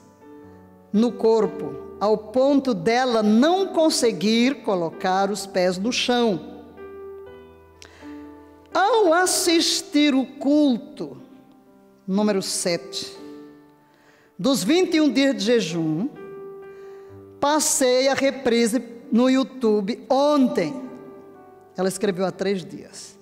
no 0.91 1.09
corpo 1.09 1.80
ao 2.01 2.17
ponto 2.17 2.73
dela 2.73 3.21
não 3.21 3.67
conseguir 3.67 4.63
colocar 4.63 5.29
os 5.29 5.45
pés 5.45 5.77
no 5.77 5.93
chão. 5.93 6.63
Ao 8.73 9.13
assistir 9.13 10.15
o 10.15 10.25
culto, 10.25 11.21
número 12.07 12.41
7, 12.41 13.15
dos 14.35 14.63
21 14.63 15.13
dias 15.13 15.35
de 15.35 15.43
jejum, 15.43 16.09
passei 17.39 18.07
a 18.07 18.15
reprise 18.15 18.83
no 19.11 19.29
YouTube 19.29 20.03
ontem. 20.09 20.81
Ela 21.77 21.87
escreveu 21.87 22.25
há 22.25 22.31
três 22.31 22.65
dias. 22.65 23.15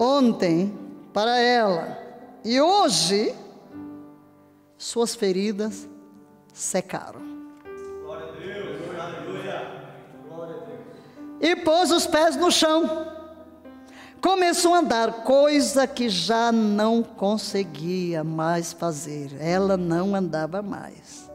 Ontem, 0.00 0.72
para 1.12 1.38
ela. 1.38 1.98
E 2.42 2.58
hoje, 2.58 3.34
suas 4.78 5.14
feridas 5.14 5.86
secaram. 6.58 7.20
Glória 8.02 8.26
a 8.26 8.32
Deus, 8.32 9.00
aleluia. 9.00 9.70
Glória 10.28 10.56
a 10.56 10.58
Deus. 10.58 10.80
E 11.40 11.56
pôs 11.56 11.92
os 11.92 12.06
pés 12.06 12.34
no 12.34 12.50
chão. 12.50 13.14
Começou 14.20 14.74
a 14.74 14.78
andar, 14.78 15.22
coisa 15.22 15.86
que 15.86 16.08
já 16.08 16.50
não 16.50 17.04
conseguia 17.04 18.24
mais 18.24 18.72
fazer. 18.72 19.36
Ela 19.38 19.76
não 19.76 20.16
andava 20.16 20.60
mais. 20.60 21.30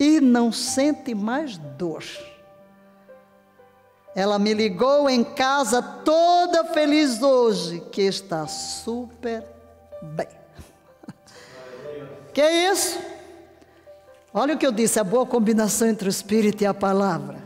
E 0.00 0.20
não 0.20 0.50
sente 0.50 1.14
mais 1.14 1.56
dor. 1.56 2.02
Ela 4.16 4.38
me 4.38 4.52
ligou 4.52 5.08
em 5.08 5.22
casa 5.22 5.80
toda 5.80 6.64
feliz 6.64 7.22
hoje, 7.22 7.80
que 7.92 8.02
está 8.02 8.48
super 8.48 9.46
bem. 10.02 10.26
Que 12.34 12.42
é 12.42 12.70
isso? 12.70 13.15
Olha 14.38 14.54
o 14.54 14.58
que 14.58 14.66
eu 14.66 14.70
disse, 14.70 15.00
a 15.00 15.04
boa 15.04 15.24
combinação 15.24 15.88
entre 15.88 16.06
o 16.06 16.10
Espírito 16.10 16.62
e 16.62 16.66
a 16.66 16.74
palavra. 16.74 17.38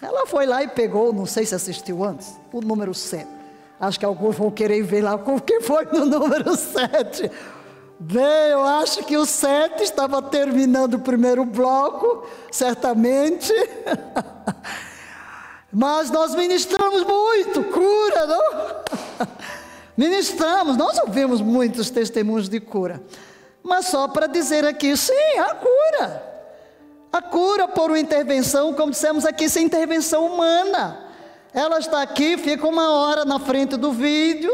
Ela 0.00 0.26
foi 0.26 0.46
lá 0.46 0.62
e 0.62 0.68
pegou, 0.68 1.12
não 1.12 1.26
sei 1.26 1.44
se 1.44 1.54
assistiu 1.54 2.02
antes, 2.02 2.40
o 2.50 2.62
número 2.62 2.94
7. 2.94 3.28
Acho 3.78 4.00
que 4.00 4.06
alguns 4.06 4.36
vão 4.36 4.50
querer 4.50 4.82
ver 4.82 5.02
lá 5.02 5.14
o 5.14 5.38
que 5.42 5.60
foi 5.60 5.84
no 5.92 6.06
número 6.08 6.56
7. 6.56 7.30
Bem, 8.00 8.48
eu 8.50 8.62
acho 8.62 9.04
que 9.04 9.14
o 9.14 9.26
7 9.26 9.82
estava 9.82 10.22
terminando 10.22 10.94
o 10.94 11.00
primeiro 11.00 11.44
bloco, 11.44 12.26
certamente. 12.50 13.52
Mas 15.70 16.10
nós 16.10 16.34
ministramos 16.34 17.04
muito, 17.04 17.62
cura, 17.64 18.26
não? 18.26 19.26
Ministramos, 19.94 20.78
nós 20.78 20.98
ouvimos 20.98 21.42
muitos 21.42 21.90
testemunhos 21.90 22.48
de 22.48 22.58
cura 22.58 23.02
mas 23.62 23.86
só 23.86 24.08
para 24.08 24.26
dizer 24.26 24.64
aqui, 24.64 24.96
sim, 24.96 25.38
a 25.38 25.54
cura. 25.54 26.32
A 27.12 27.22
cura 27.22 27.68
por 27.68 27.90
uma 27.90 28.00
intervenção, 28.00 28.72
como 28.72 28.90
dissemos 28.90 29.24
aqui, 29.24 29.48
sem 29.48 29.66
intervenção 29.66 30.26
humana. 30.26 31.06
Ela 31.52 31.78
está 31.78 32.00
aqui, 32.00 32.38
fica 32.38 32.66
uma 32.66 32.90
hora 32.90 33.24
na 33.24 33.38
frente 33.38 33.76
do 33.76 33.92
vídeo, 33.92 34.50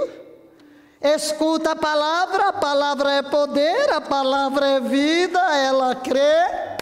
escuta 1.01 1.73
a 1.73 1.77
palavra, 1.77 2.49
a 2.49 2.53
palavra 2.53 3.13
é 3.13 3.23
poder, 3.23 3.93
a 3.93 4.01
palavra 4.01 4.67
é 4.67 4.81
vida, 4.81 5.39
ela 5.57 5.95
crê, 5.95 6.77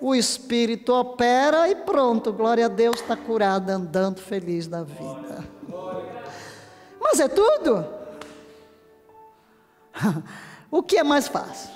o 0.00 0.16
Espírito 0.16 0.92
opera 0.92 1.68
e 1.68 1.76
pronto, 1.76 2.32
glória 2.32 2.66
a 2.66 2.68
Deus, 2.68 3.00
está 3.00 3.16
curada, 3.16 3.74
andando 3.74 4.20
feliz 4.20 4.66
da 4.66 4.82
vida. 4.82 5.44
Mas 7.00 7.20
é 7.20 7.28
tudo. 7.28 7.86
O 10.70 10.82
que 10.82 10.98
é 10.98 11.02
mais 11.02 11.26
fácil? 11.26 11.70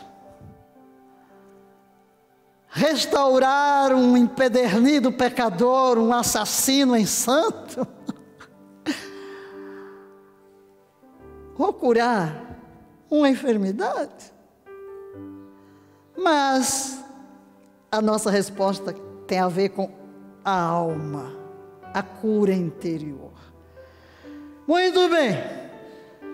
Restaurar 2.69 3.93
um 3.93 4.17
empedernido 4.17 5.13
pecador, 5.13 5.99
um 5.99 6.13
assassino 6.13 6.97
em 6.97 7.07
santo? 7.07 7.87
Ou 11.59 11.73
curar 11.73 12.59
uma 13.11 13.29
enfermidade? 13.29 14.33
Mas 16.17 17.03
a 17.91 18.01
nossa 18.01 18.31
resposta 18.31 18.93
tem 19.27 19.39
a 19.39 19.49
ver 19.49 19.71
com 19.71 19.91
a 20.45 20.61
alma, 20.61 21.33
a 21.93 22.03
cura 22.03 22.53
interior. 22.53 23.33
Muito 24.67 25.09
bem, 25.09 25.37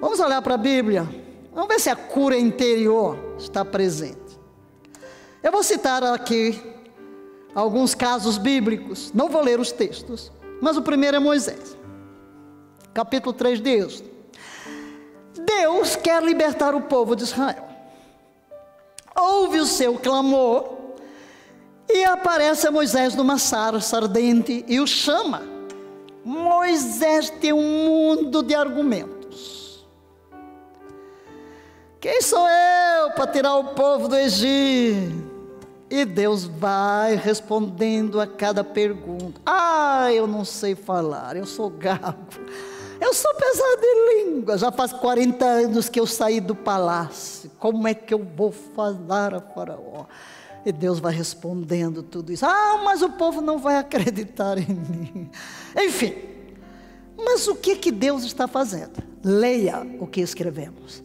vamos 0.00 0.20
olhar 0.20 0.42
para 0.42 0.54
a 0.54 0.58
Bíblia. 0.58 1.29
Vamos 1.52 1.68
ver 1.68 1.80
se 1.80 1.90
a 1.90 1.96
cura 1.96 2.38
interior 2.38 3.18
está 3.38 3.64
presente. 3.64 4.38
Eu 5.42 5.50
vou 5.50 5.62
citar 5.62 6.02
aqui 6.04 6.60
alguns 7.54 7.94
casos 7.94 8.38
bíblicos, 8.38 9.10
não 9.12 9.28
vou 9.28 9.42
ler 9.42 9.58
os 9.58 9.72
textos, 9.72 10.30
mas 10.60 10.76
o 10.76 10.82
primeiro 10.82 11.16
é 11.16 11.20
Moisés, 11.20 11.76
capítulo 12.94 13.32
3 13.32 13.60
de 13.60 13.70
Êxodo. 13.70 14.10
Deus 15.46 15.96
quer 15.96 16.22
libertar 16.22 16.74
o 16.74 16.82
povo 16.82 17.16
de 17.16 17.24
Israel. 17.24 17.66
Ouve 19.18 19.58
o 19.60 19.66
seu 19.66 19.98
clamor 19.98 20.78
e 21.88 22.04
aparece 22.04 22.70
Moisés 22.70 23.14
numa 23.14 23.38
sarça 23.38 23.96
ardente 23.96 24.64
e 24.68 24.78
o 24.78 24.86
chama. 24.86 25.42
Moisés 26.24 27.30
tem 27.30 27.52
um 27.52 27.86
mundo 27.86 28.42
de 28.42 28.54
argumentos. 28.54 29.19
Quem 32.00 32.22
sou 32.22 32.48
eu 32.48 33.10
para 33.10 33.26
tirar 33.26 33.56
o 33.56 33.74
povo 33.74 34.08
do 34.08 34.16
Egito? 34.16 35.30
E 35.90 36.06
Deus 36.06 36.44
vai 36.44 37.14
respondendo 37.14 38.18
a 38.18 38.26
cada 38.26 38.64
pergunta. 38.64 39.38
Ah, 39.44 40.10
eu 40.10 40.26
não 40.26 40.42
sei 40.42 40.74
falar, 40.74 41.36
eu 41.36 41.44
sou 41.44 41.68
gago. 41.68 42.16
Eu 42.98 43.12
sou 43.12 43.34
pesado 43.34 43.80
de 43.82 44.14
língua. 44.14 44.56
Já 44.56 44.72
faz 44.72 44.94
40 44.94 45.44
anos 45.44 45.90
que 45.90 46.00
eu 46.00 46.06
saí 46.06 46.40
do 46.40 46.54
palácio. 46.54 47.50
Como 47.58 47.86
é 47.86 47.92
que 47.92 48.14
eu 48.14 48.24
vou 48.36 48.50
falar 48.50 49.34
a 49.34 49.40
Faraó? 49.40 50.06
E 50.64 50.72
Deus 50.72 51.00
vai 51.00 51.12
respondendo 51.12 52.02
tudo 52.02 52.32
isso. 52.32 52.46
Ah, 52.46 52.80
mas 52.82 53.02
o 53.02 53.10
povo 53.10 53.42
não 53.42 53.58
vai 53.58 53.76
acreditar 53.76 54.56
em 54.56 54.66
mim. 54.66 55.30
Enfim. 55.76 56.14
Mas 57.16 57.46
o 57.46 57.54
que 57.54 57.76
que 57.76 57.92
Deus 57.92 58.24
está 58.24 58.48
fazendo? 58.48 59.02
Leia 59.22 59.86
o 59.98 60.06
que 60.06 60.22
escrevemos. 60.22 61.02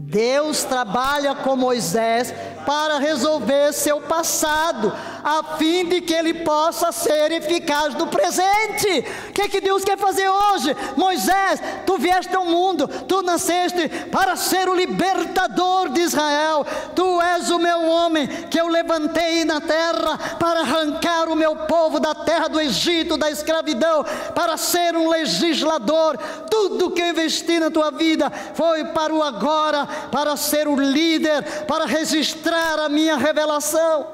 Deus 0.00 0.62
trabalha 0.62 1.34
com 1.34 1.56
Moisés 1.56 2.32
para 2.64 2.98
resolver 2.98 3.72
seu 3.72 3.98
passado, 4.02 4.92
a 5.24 5.56
fim 5.56 5.86
de 5.86 6.02
que 6.02 6.12
ele 6.12 6.34
possa 6.34 6.92
ser 6.92 7.32
eficaz 7.32 7.94
no 7.94 8.06
presente. 8.06 9.06
O 9.30 9.32
que, 9.32 9.42
é 9.42 9.48
que 9.48 9.60
Deus 9.60 9.82
quer 9.84 9.96
fazer 9.96 10.28
hoje? 10.28 10.76
Moisés, 10.94 11.60
tu 11.86 11.96
vieste 11.96 12.36
ao 12.36 12.44
mundo, 12.44 12.86
tu 12.86 13.22
nasceste 13.22 13.88
para 14.12 14.36
ser 14.36 14.68
o 14.68 14.74
libertador 14.74 15.88
de 15.88 16.02
Israel. 16.02 16.66
Tu 16.94 17.22
és 17.22 17.50
o 17.50 17.58
meu 17.58 17.88
homem 17.88 18.26
que 18.50 18.60
eu 18.60 18.68
levantei 18.68 19.46
na 19.46 19.62
terra 19.62 20.36
para 20.38 20.60
arrancar 20.60 21.30
o 21.30 21.36
meu 21.36 21.56
povo 21.56 21.98
da 21.98 22.14
terra 22.14 22.48
do 22.48 22.60
Egito, 22.60 23.16
da 23.16 23.30
escravidão, 23.30 24.04
para 24.34 24.58
ser 24.58 24.94
um 24.94 25.08
legislador. 25.08 26.18
Tudo 26.50 26.90
que 26.90 27.00
eu 27.00 27.08
investi 27.08 27.58
na 27.58 27.70
tua 27.70 27.90
vida 27.90 28.30
foi 28.52 28.84
para 28.84 29.14
o 29.14 29.22
agora, 29.22 29.87
para 30.10 30.36
ser 30.36 30.68
o 30.68 30.76
líder, 30.76 31.66
para 31.66 31.86
registrar 31.86 32.78
a 32.78 32.88
minha 32.88 33.16
revelação. 33.16 34.08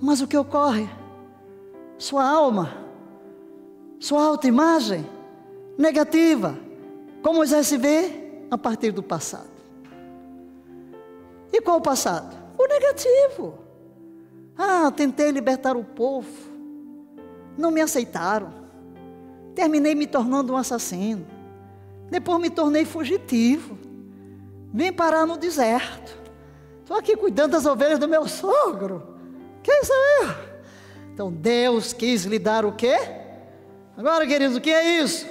Mas 0.00 0.20
o 0.20 0.26
que 0.26 0.36
ocorre? 0.36 0.88
Sua 1.98 2.24
alma, 2.24 2.74
sua 3.98 4.24
autoimagem 4.24 5.06
negativa, 5.76 6.58
como 7.22 7.36
Moisés 7.36 7.66
se 7.66 7.76
vê 7.76 8.44
a 8.50 8.56
partir 8.56 8.92
do 8.92 9.02
passado. 9.02 9.50
E 11.52 11.60
qual 11.60 11.78
o 11.78 11.82
passado? 11.82 12.36
O 12.58 12.66
negativo. 12.66 13.58
Ah, 14.56 14.90
tentei 14.90 15.30
libertar 15.30 15.76
o 15.76 15.84
povo, 15.84 16.28
não 17.56 17.70
me 17.70 17.80
aceitaram. 17.80 18.52
Terminei 19.54 19.94
me 19.94 20.06
tornando 20.06 20.52
um 20.52 20.56
assassino. 20.56 21.26
Depois 22.10 22.40
me 22.40 22.50
tornei 22.50 22.84
fugitivo. 22.84 23.78
Vim 24.72 24.92
parar 24.92 25.26
no 25.26 25.36
deserto. 25.36 26.18
Estou 26.80 26.96
aqui 26.96 27.16
cuidando 27.16 27.52
das 27.52 27.66
ovelhas 27.66 27.98
do 27.98 28.08
meu 28.08 28.26
sogro. 28.26 29.16
Quem 29.62 29.84
sou 29.84 29.96
eu? 30.22 30.34
Então 31.12 31.30
Deus 31.30 31.92
quis 31.92 32.24
lhe 32.24 32.38
dar 32.38 32.64
o 32.64 32.72
quê? 32.72 32.96
Agora, 33.96 34.26
queridos, 34.26 34.56
o 34.56 34.60
que 34.60 34.70
é 34.70 35.00
isso? 35.00 35.26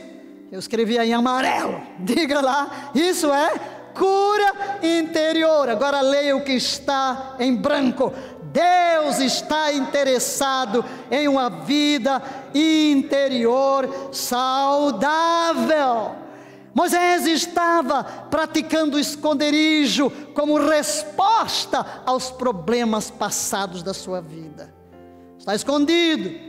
Eu 0.52 0.60
escrevi 0.60 0.98
aí 0.98 1.10
em 1.10 1.14
amarelo. 1.14 1.82
Diga 2.00 2.42
lá, 2.42 2.92
isso 2.94 3.32
é 3.32 3.52
cura 3.94 4.80
interior. 4.84 5.70
Agora 5.70 6.02
leia 6.02 6.36
o 6.36 6.44
que 6.44 6.54
está 6.54 7.36
em 7.40 7.56
branco. 7.56 8.14
Deus 8.52 9.20
está 9.20 9.72
interessado 9.74 10.84
em 11.12 11.28
uma 11.28 11.50
vida 11.50 12.22
interior 12.54 14.10
saudável. 14.12 15.00
Moisés 16.80 17.26
estava 17.26 18.06
praticando 18.32 18.98
esconderijo 18.98 20.10
como 20.34 20.58
resposta 20.58 22.04
aos 22.06 22.32
problemas 22.32 23.12
passados 23.12 23.84
da 23.84 23.94
sua 23.94 24.22
vida. 24.22 24.74
Está 25.38 25.54
escondido, 25.54 26.40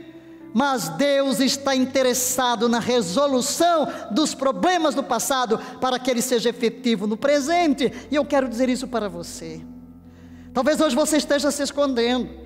mas 0.53 0.87
Deus 0.87 1.41
está 1.41 1.75
interessado 1.75 2.69
na 2.69 2.79
resolução 2.79 3.85
dos 4.11 4.33
problemas 4.33 4.95
do 4.95 5.03
passado 5.03 5.59
para 5.81 5.99
que 5.99 6.09
ele 6.09 6.21
seja 6.21 6.49
efetivo 6.49 7.05
no 7.05 7.17
presente. 7.17 7.91
E 8.09 8.15
eu 8.15 8.23
quero 8.23 8.47
dizer 8.47 8.69
isso 8.69 8.87
para 8.87 9.09
você. 9.09 9.61
Talvez 10.53 10.79
hoje 10.79 10.95
você 10.95 11.17
esteja 11.17 11.51
se 11.51 11.61
escondendo. 11.61 12.40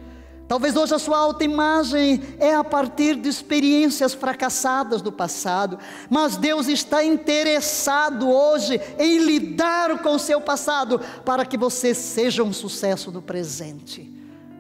Talvez 0.48 0.76
hoje 0.76 0.94
a 0.94 1.00
sua 1.00 1.18
autoimagem 1.18 2.22
é 2.40 2.54
a 2.54 2.64
partir 2.64 3.16
de 3.16 3.28
experiências 3.28 4.14
fracassadas 4.14 5.02
do 5.02 5.12
passado, 5.12 5.80
mas 6.08 6.38
Deus 6.38 6.68
está 6.68 7.04
interessado 7.04 8.30
hoje 8.30 8.80
em 9.00 9.18
lidar 9.18 10.04
com 10.04 10.16
o 10.16 10.20
seu 10.20 10.40
passado 10.40 11.02
para 11.26 11.46
que 11.46 11.58
você 11.58 11.96
seja 11.96 12.44
um 12.44 12.54
sucesso 12.54 13.12
no 13.12 13.24
presente. 13.24 14.14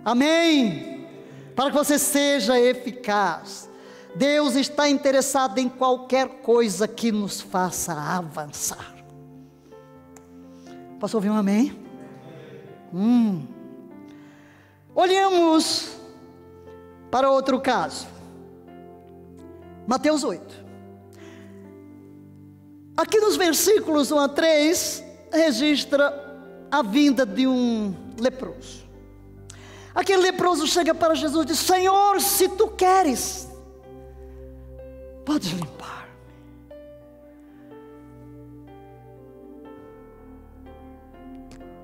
Amém? 0.04 1.08
Para 1.56 1.70
que 1.70 1.78
você 1.78 2.00
seja 2.00 2.60
eficaz. 2.60 3.70
Deus 4.16 4.56
está 4.56 4.90
interessado 4.90 5.60
em 5.60 5.70
qualquer 5.70 6.28
coisa 6.42 6.88
que 6.88 7.12
nos 7.12 7.42
faça 7.42 7.94
avançar. 7.94 8.96
Posso 11.00 11.18
ouvir 11.18 11.30
um 11.30 11.36
amém? 11.36 11.78
Hum. 12.92 13.55
Olhemos 14.96 15.90
para 17.12 17.30
outro 17.30 17.60
caso. 17.60 18.08
Mateus 19.86 20.24
8. 20.24 20.66
Aqui 22.96 23.20
nos 23.20 23.36
versículos 23.36 24.10
1 24.10 24.20
a 24.20 24.30
3, 24.30 25.04
registra 25.34 26.24
a 26.72 26.82
vinda 26.82 27.26
de 27.26 27.46
um 27.46 27.94
leproso. 28.18 28.86
Aquele 29.94 30.22
leproso 30.22 30.66
chega 30.66 30.96
para 30.96 31.14
Jesus 31.14 31.44
e 31.44 31.48
diz: 31.48 31.60
Senhor, 31.60 32.22
se 32.22 32.48
tu 32.48 32.70
queres, 32.70 33.50
podes 35.26 35.52
limpar-me. 35.52 36.06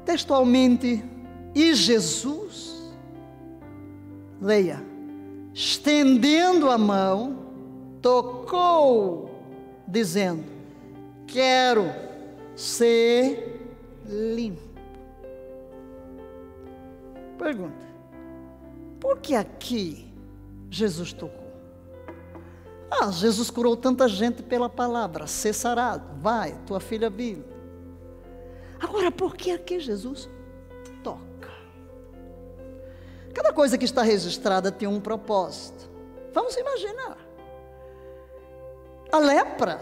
Textualmente, 0.05 1.03
e 1.53 1.73
Jesus 1.73 2.70
leia, 4.41 4.83
estendendo 5.53 6.69
a 6.71 6.77
mão, 6.77 7.37
tocou, 8.01 9.29
dizendo: 9.87 10.43
Quero 11.27 11.85
ser 12.55 13.61
limpo. 14.05 14.71
Pergunta: 17.37 17.85
por 18.99 19.19
que 19.19 19.35
aqui 19.35 20.11
Jesus 20.69 21.13
tocou? 21.13 21.39
Ah, 22.89 23.09
Jesus 23.09 23.49
curou 23.49 23.77
tanta 23.77 24.07
gente 24.07 24.43
pela 24.43 24.67
palavra, 24.67 25.25
ser 25.25 25.53
sarado, 25.53 26.19
vai, 26.19 26.57
tua 26.65 26.79
filha 26.79 27.09
vive. 27.09 27.43
Agora, 28.79 29.11
por 29.11 29.35
que 29.35 29.51
aqui 29.51 29.79
Jesus 29.79 30.29
Cada 33.41 33.53
coisa 33.53 33.75
que 33.75 33.85
está 33.85 34.03
registrada 34.03 34.71
tem 34.71 34.87
um 34.87 35.01
propósito. 35.01 35.89
Vamos 36.31 36.55
imaginar. 36.55 37.17
A 39.11 39.17
lepra 39.17 39.81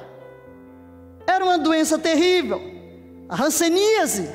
era 1.28 1.43
uma 1.43 1.57
doença 1.57 1.99
terrível. 1.99 2.62
A 3.28 3.36
ranceníase 3.36 4.30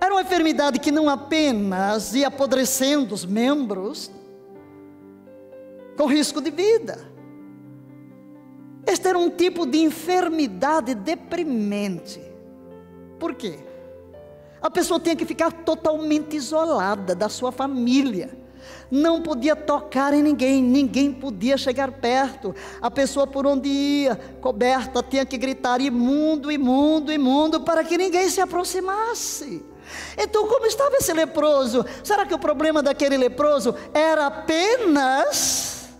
era 0.00 0.12
uma 0.12 0.22
enfermidade 0.22 0.80
que 0.80 0.90
não 0.90 1.08
apenas 1.08 2.16
ia 2.16 2.26
apodrecendo 2.26 3.14
os 3.14 3.24
membros, 3.24 4.10
com 5.96 6.06
risco 6.06 6.40
de 6.40 6.50
vida. 6.50 6.98
Este 8.84 9.06
era 9.06 9.16
um 9.16 9.30
tipo 9.30 9.64
de 9.64 9.78
enfermidade 9.78 10.96
deprimente. 10.96 12.20
Por 13.20 13.36
quê? 13.36 13.60
A 14.66 14.70
pessoa 14.70 14.98
tinha 14.98 15.14
que 15.14 15.24
ficar 15.24 15.52
totalmente 15.52 16.34
isolada 16.34 17.14
da 17.14 17.28
sua 17.28 17.52
família. 17.52 18.36
Não 18.90 19.22
podia 19.22 19.54
tocar 19.54 20.12
em 20.12 20.20
ninguém, 20.20 20.60
ninguém 20.60 21.12
podia 21.12 21.56
chegar 21.56 21.92
perto. 21.92 22.52
A 22.82 22.90
pessoa 22.90 23.28
por 23.28 23.46
onde 23.46 23.68
ia, 23.68 24.16
coberta, 24.40 25.04
tinha 25.04 25.24
que 25.24 25.38
gritar 25.38 25.80
imundo, 25.80 26.50
imundo, 26.50 27.12
imundo, 27.12 27.60
para 27.60 27.84
que 27.84 27.96
ninguém 27.96 28.28
se 28.28 28.40
aproximasse. 28.40 29.64
Então, 30.18 30.48
como 30.48 30.66
estava 30.66 30.96
esse 30.96 31.12
leproso? 31.12 31.86
Será 32.02 32.26
que 32.26 32.34
o 32.34 32.38
problema 32.38 32.82
daquele 32.82 33.16
leproso 33.16 33.72
era 33.94 34.26
apenas 34.26 35.90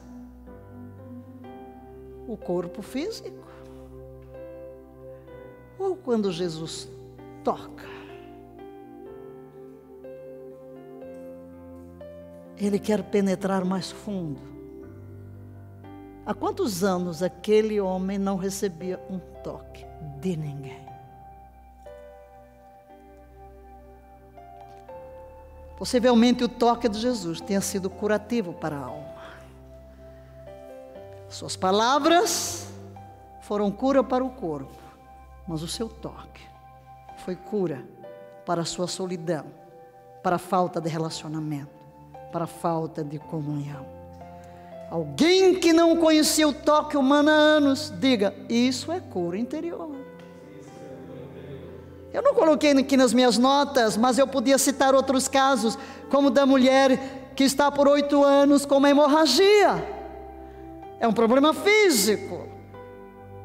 o 2.27 2.37
corpo 2.37 2.83
físico? 2.83 3.47
Ou 5.79 5.95
quando 5.95 6.33
Jesus 6.33 6.89
toca? 7.45 7.96
Ele 12.59 12.79
quer 12.79 13.03
penetrar 13.03 13.65
mais 13.65 13.91
fundo. 13.91 14.41
Há 16.25 16.33
quantos 16.35 16.83
anos 16.83 17.23
aquele 17.23 17.81
homem 17.81 18.19
não 18.19 18.37
recebia 18.37 19.01
um 19.11 19.19
toque 19.43 19.85
de 20.21 20.37
ninguém? 20.37 20.87
Possivelmente 25.77 26.43
o 26.43 26.49
toque 26.49 26.89
de 26.89 26.99
Jesus 26.99 27.41
tenha 27.41 27.61
sido 27.61 27.91
curativo 27.91 28.55
para 28.55 28.77
a 28.77 28.85
alma. 28.87 29.17
Suas 31.29 31.55
palavras 31.55 32.67
foram 33.43 33.71
cura 33.71 34.03
para 34.03 34.25
o 34.25 34.31
corpo, 34.31 34.83
mas 35.47 35.63
o 35.63 35.69
seu 35.69 35.89
toque 35.89 36.43
foi 37.19 37.37
cura 37.37 37.85
para 38.47 38.63
a 38.63 38.65
sua 38.65 38.89
solidão, 38.89 39.45
para 40.23 40.37
a 40.37 40.39
falta 40.39 40.81
de 40.81 40.89
relacionamento 40.89 41.76
para 42.33 42.47
falta 42.47 43.03
de 43.03 43.19
comunhão. 43.19 43.87
Alguém 44.91 45.55
que 45.55 45.73
não 45.73 45.97
conhecia 45.97 46.47
o 46.47 46.53
toque 46.53 46.97
humano 46.97 47.31
há 47.31 47.33
anos, 47.33 47.93
diga: 47.99 48.35
Isso 48.49 48.93
é 48.93 49.01
cura 49.01 49.37
interior. 49.37 49.97
Eu 52.13 52.23
não 52.23 52.35
coloquei 52.35 52.71
aqui 52.71 52.97
nas 52.97 53.13
minhas 53.13 53.37
notas, 53.37 53.97
mas 53.97 54.17
eu 54.17 54.27
podia 54.27 54.57
citar 54.57 54.95
outros 54.95 55.29
casos, 55.29 55.77
como 56.09 56.31
da 56.31 56.47
mulher 56.47 57.33
que 57.35 57.45
está 57.45 57.71
por 57.71 57.87
oito 57.89 58.25
anos 58.25 58.65
com 58.65 58.79
uma 58.79 58.89
hemorragia. 58.89 59.85
É 60.99 61.07
um 61.07 61.13
problema 61.13 61.53
físico. 61.53 62.47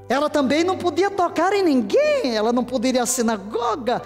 Ela 0.07 0.29
também 0.29 0.63
não 0.63 0.77
podia 0.77 1.09
tocar 1.09 1.53
em 1.53 1.63
ninguém, 1.63 2.35
ela 2.35 2.53
não 2.53 2.63
podia 2.63 2.91
ir 2.91 2.99
à 2.99 3.05
sinagoga. 3.05 4.01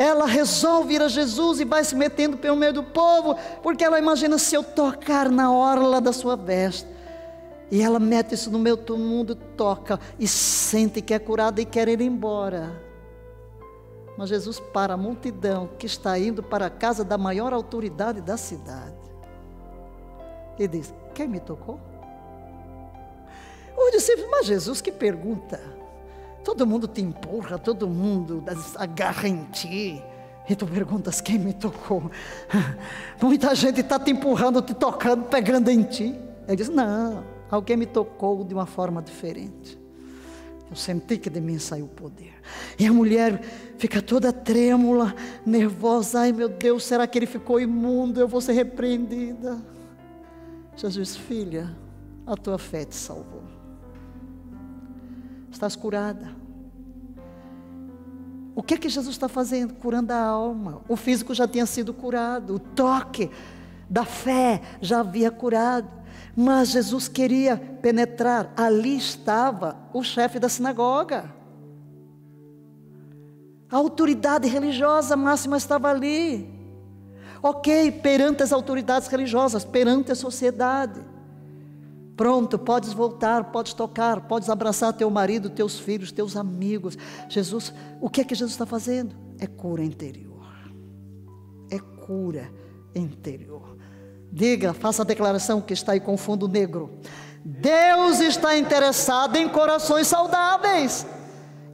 Ela 0.00 0.24
resolve 0.24 0.94
ir 0.94 1.02
a 1.02 1.08
Jesus 1.08 1.60
e 1.60 1.64
vai 1.66 1.84
se 1.84 1.94
metendo 1.94 2.38
pelo 2.38 2.56
meio 2.56 2.72
do 2.72 2.82
povo, 2.82 3.36
porque 3.62 3.84
ela 3.84 3.98
imagina 3.98 4.38
se 4.38 4.54
eu 4.54 4.62
tocar 4.62 5.28
na 5.28 5.52
orla 5.52 6.00
da 6.00 6.10
sua 6.10 6.36
veste. 6.36 6.88
E 7.70 7.82
ela 7.82 8.00
mete 8.00 8.34
isso 8.34 8.50
no 8.50 8.76
do 8.76 8.96
mundo, 8.96 9.34
toca 9.34 10.00
e 10.18 10.26
sente 10.26 11.02
que 11.02 11.12
é 11.12 11.18
curada 11.18 11.60
e 11.60 11.66
quer 11.66 11.86
ir 11.86 12.00
embora. 12.00 12.82
Mas 14.16 14.30
Jesus 14.30 14.58
para 14.58 14.94
a 14.94 14.96
multidão 14.96 15.68
que 15.78 15.84
está 15.84 16.18
indo 16.18 16.42
para 16.42 16.64
a 16.64 16.70
casa 16.70 17.04
da 17.04 17.18
maior 17.18 17.52
autoridade 17.52 18.22
da 18.22 18.38
cidade. 18.38 18.96
E 20.58 20.66
diz: 20.66 20.94
Quem 21.12 21.28
me 21.28 21.40
tocou? 21.40 21.78
Os 23.76 23.90
discípulos, 23.92 24.30
mas 24.30 24.46
Jesus, 24.46 24.80
que 24.80 24.90
pergunta. 24.90 25.60
Todo 26.44 26.66
mundo 26.66 26.88
te 26.88 27.02
empurra, 27.02 27.58
todo 27.58 27.88
mundo 27.88 28.42
agarra 28.76 29.28
em 29.28 29.44
ti. 29.46 30.02
E 30.48 30.56
tu 30.56 30.66
perguntas 30.66 31.20
quem 31.20 31.38
me 31.38 31.52
tocou. 31.52 32.10
Muita 33.20 33.54
gente 33.54 33.82
está 33.82 33.98
te 33.98 34.10
empurrando, 34.10 34.60
te 34.62 34.74
tocando, 34.74 35.24
pegando 35.26 35.70
em 35.70 35.82
ti. 35.82 36.18
Ele 36.48 36.56
diz: 36.56 36.68
Não, 36.68 37.22
alguém 37.50 37.76
me 37.76 37.86
tocou 37.86 38.42
de 38.42 38.54
uma 38.54 38.66
forma 38.66 39.02
diferente. 39.02 39.78
Eu 40.68 40.76
senti 40.76 41.18
que 41.18 41.28
de 41.28 41.40
mim 41.40 41.58
saiu 41.58 41.84
o 41.84 41.88
poder. 41.88 42.32
E 42.78 42.86
a 42.86 42.92
mulher 42.92 43.40
fica 43.76 44.00
toda 44.00 44.32
trêmula, 44.32 45.14
nervosa. 45.44 46.20
Ai 46.20 46.32
meu 46.32 46.48
Deus, 46.48 46.84
será 46.84 47.06
que 47.06 47.18
ele 47.18 47.26
ficou 47.26 47.60
imundo? 47.60 48.20
Eu 48.20 48.28
vou 48.28 48.40
ser 48.40 48.52
repreendida. 48.52 49.60
Jesus, 50.76 51.16
filha, 51.16 51.76
a 52.26 52.36
tua 52.36 52.58
fé 52.58 52.84
te 52.84 52.96
salvou 52.96 53.39
estás 55.60 55.76
curada. 55.76 56.34
O 58.54 58.62
que 58.62 58.74
é 58.74 58.78
que 58.78 58.88
Jesus 58.88 59.14
está 59.14 59.28
fazendo? 59.28 59.74
Curando 59.74 60.10
a 60.10 60.18
alma. 60.18 60.80
O 60.88 60.96
físico 60.96 61.34
já 61.34 61.46
tinha 61.46 61.66
sido 61.66 61.92
curado, 61.92 62.54
o 62.54 62.58
toque 62.58 63.30
da 63.88 64.04
fé 64.04 64.62
já 64.80 65.00
havia 65.00 65.30
curado. 65.30 65.88
Mas 66.34 66.70
Jesus 66.70 67.08
queria 67.08 67.58
penetrar. 67.82 68.50
Ali 68.56 68.96
estava 68.96 69.76
o 69.92 70.02
chefe 70.02 70.38
da 70.38 70.48
sinagoga. 70.48 71.30
A 73.70 73.76
autoridade 73.76 74.48
religiosa 74.48 75.14
máxima 75.14 75.58
estava 75.58 75.90
ali. 75.90 76.48
Ok, 77.42 77.92
perante 78.02 78.42
as 78.42 78.52
autoridades 78.52 79.08
religiosas, 79.08 79.64
perante 79.64 80.10
a 80.10 80.14
sociedade. 80.14 81.00
Pronto, 82.20 82.58
podes 82.58 82.92
voltar, 82.92 83.44
podes 83.44 83.72
tocar, 83.72 84.20
podes 84.20 84.50
abraçar 84.50 84.92
teu 84.92 85.08
marido, 85.08 85.48
teus 85.48 85.80
filhos, 85.80 86.12
teus 86.12 86.36
amigos. 86.36 86.98
Jesus, 87.30 87.72
o 87.98 88.10
que 88.10 88.20
é 88.20 88.24
que 88.24 88.34
Jesus 88.34 88.52
está 88.52 88.66
fazendo? 88.66 89.16
É 89.38 89.46
cura 89.46 89.82
interior. 89.82 90.44
É 91.70 91.78
cura 91.78 92.52
interior. 92.94 93.74
Diga, 94.30 94.74
faça 94.74 95.00
a 95.00 95.06
declaração 95.06 95.62
que 95.62 95.72
está 95.72 95.92
aí 95.92 96.00
com 96.00 96.14
fundo 96.18 96.46
negro. 96.46 96.90
Deus 97.42 98.20
está 98.20 98.54
interessado 98.54 99.36
em 99.36 99.48
corações 99.48 100.06
saudáveis. 100.06 101.06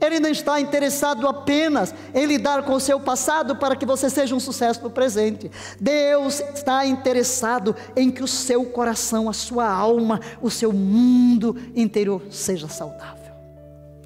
Ele 0.01 0.20
não 0.20 0.28
está 0.28 0.61
interessado 0.61 1.26
apenas 1.26 1.94
em 2.14 2.26
lidar 2.26 2.62
com 2.64 2.74
o 2.74 2.80
seu 2.80 3.01
passado 3.01 3.57
para 3.57 3.74
que 3.74 3.86
você 3.86 4.11
seja 4.11 4.34
um 4.34 4.40
sucesso 4.40 4.82
no 4.82 4.90
presente. 4.90 5.51
Deus 5.80 6.40
está 6.55 6.84
interessado 6.84 7.74
em 7.97 8.11
que 8.11 8.22
o 8.22 8.28
seu 8.28 8.64
coração, 8.66 9.28
a 9.28 9.32
sua 9.32 9.66
alma, 9.66 10.20
o 10.40 10.51
seu 10.51 10.72
mundo 10.72 11.57
interior 11.74 12.22
seja 12.30 12.68
saudável. 12.68 13.32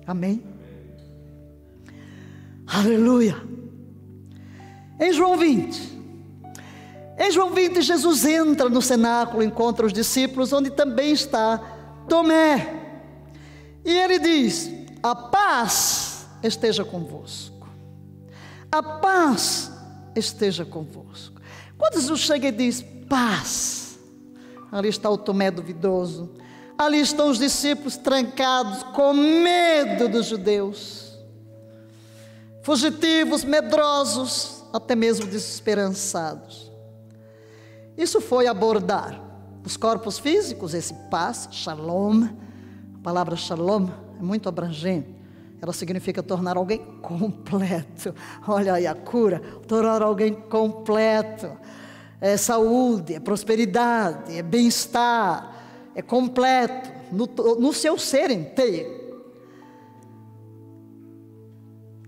Amém? 0.07 0.43
Aleluia. 2.66 3.36
Em 5.01 5.12
João 5.12 5.36
20, 5.36 5.99
em 7.18 7.30
João 7.30 7.51
20, 7.51 7.82
Jesus 7.82 8.24
entra 8.24 8.68
no 8.68 8.80
cenáculo, 8.80 9.43
encontra 9.43 9.84
os 9.84 9.93
discípulos, 9.93 10.53
onde 10.53 10.70
também 10.70 11.12
está 11.12 11.61
Tomé. 12.09 12.66
E 13.84 13.91
ele 13.91 14.18
diz: 14.18 14.70
a 15.03 15.14
paz 15.14 16.26
esteja 16.42 16.84
convosco. 16.84 17.68
A 18.70 18.82
paz 18.82 19.72
esteja 20.14 20.64
convosco. 20.64 21.40
Quando 21.76 21.94
Jesus 21.94 22.20
chega 22.20 22.48
e 22.48 22.53
diz 22.53 22.84
paz, 23.09 23.98
ali 24.70 24.88
está 24.88 25.09
o 25.09 25.18
Tomé 25.18 25.51
duvidoso, 25.51 26.30
ali 26.76 27.01
estão 27.01 27.30
os 27.30 27.38
discípulos 27.38 27.96
trancados 27.96 28.82
com 28.94 29.12
medo 29.14 30.09
dos 30.09 30.26
judeus, 30.26 31.18
fugitivos, 32.62 33.42
medrosos, 33.42 34.62
até 34.72 34.94
mesmo 34.94 35.26
desesperançados. 35.26 36.70
Isso 37.96 38.20
foi 38.20 38.46
abordar 38.46 39.20
os 39.64 39.76
corpos 39.76 40.18
físicos, 40.18 40.74
esse 40.74 40.94
paz, 41.11 41.48
shalom, 41.51 42.28
a 42.94 43.03
palavra 43.03 43.36
shalom 43.36 43.88
é 44.21 44.23
muito 44.23 44.49
abrangente. 44.49 45.09
Ela 45.62 45.73
significa 45.73 46.23
tornar 46.23 46.57
alguém 46.57 46.79
completo. 47.03 48.14
Olha 48.47 48.75
aí 48.75 48.87
a 48.87 48.95
cura, 48.95 49.41
tornar 49.66 50.03
alguém 50.03 50.35
completo. 50.35 51.51
É 52.21 52.37
saúde, 52.37 53.14
é 53.14 53.21
prosperidade, 53.21 54.37
é 54.37 54.43
bem-estar, 54.43 55.55
é 55.95 56.03
completo 56.03 56.91
no, 57.11 57.27
no 57.59 57.73
seu 57.73 57.99
ser 57.99 58.31
inteiro. 58.31 59.01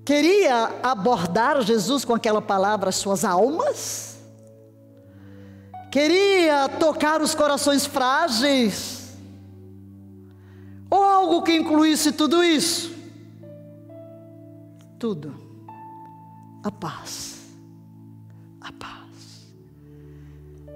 Queria 0.05 0.71
abordar 0.83 1.63
Jesus 1.63 2.05
com 2.05 2.15
aquela 2.15 2.43
palavra 2.43 2.91
as 2.91 2.97
suas 2.97 3.25
almas? 3.25 4.19
Queria 5.91 6.69
tocar 6.69 7.23
os 7.23 7.35
corações 7.35 7.87
frágeis? 7.87 9.01
Algo 11.13 11.43
que 11.43 11.55
incluísse 11.55 12.11
tudo 12.11 12.43
isso? 12.43 12.91
Tudo. 14.99 15.35
A 16.65 16.71
paz. 16.71 17.55
A 18.59 18.73
paz. 18.73 19.53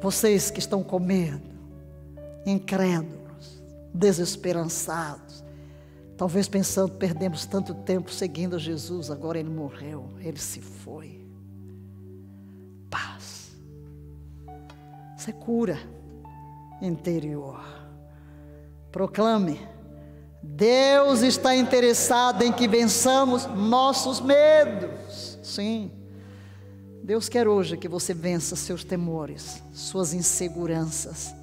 Vocês 0.01 0.51
que 0.51 0.59
estão 0.59 0.83
com 0.83 0.99
medo, 0.99 1.49
incrédulos, 2.45 3.63
desesperançados, 3.95 5.43
talvez 6.19 6.47
pensando, 6.49 6.93
perdemos 6.93 7.47
tanto 7.47 7.75
tempo 7.75 8.13
seguindo 8.13 8.59
Jesus, 8.59 9.11
agora 9.11 9.39
ele 9.39 9.49
morreu, 9.49 10.11
ele 10.21 10.39
se 10.39 10.61
foi. 10.61 11.27
Paz. 12.91 13.57
Isso 15.17 15.31
é 15.31 15.33
cura 15.33 15.79
interior. 16.83 17.65
Proclame 18.93 19.76
Deus 20.57 21.21
está 21.21 21.55
interessado 21.55 22.41
em 22.41 22.51
que 22.51 22.67
vençamos 22.67 23.45
nossos 23.45 24.23
medos. 24.23 25.39
Sim. 25.43 25.91
Deus 27.03 27.29
quer 27.29 27.47
hoje 27.47 27.77
que 27.77 27.87
você 27.87 28.15
vença 28.15 28.57
seus 28.57 28.83
temores, 28.83 29.63
suas 29.75 30.15
inseguranças, 30.15 31.35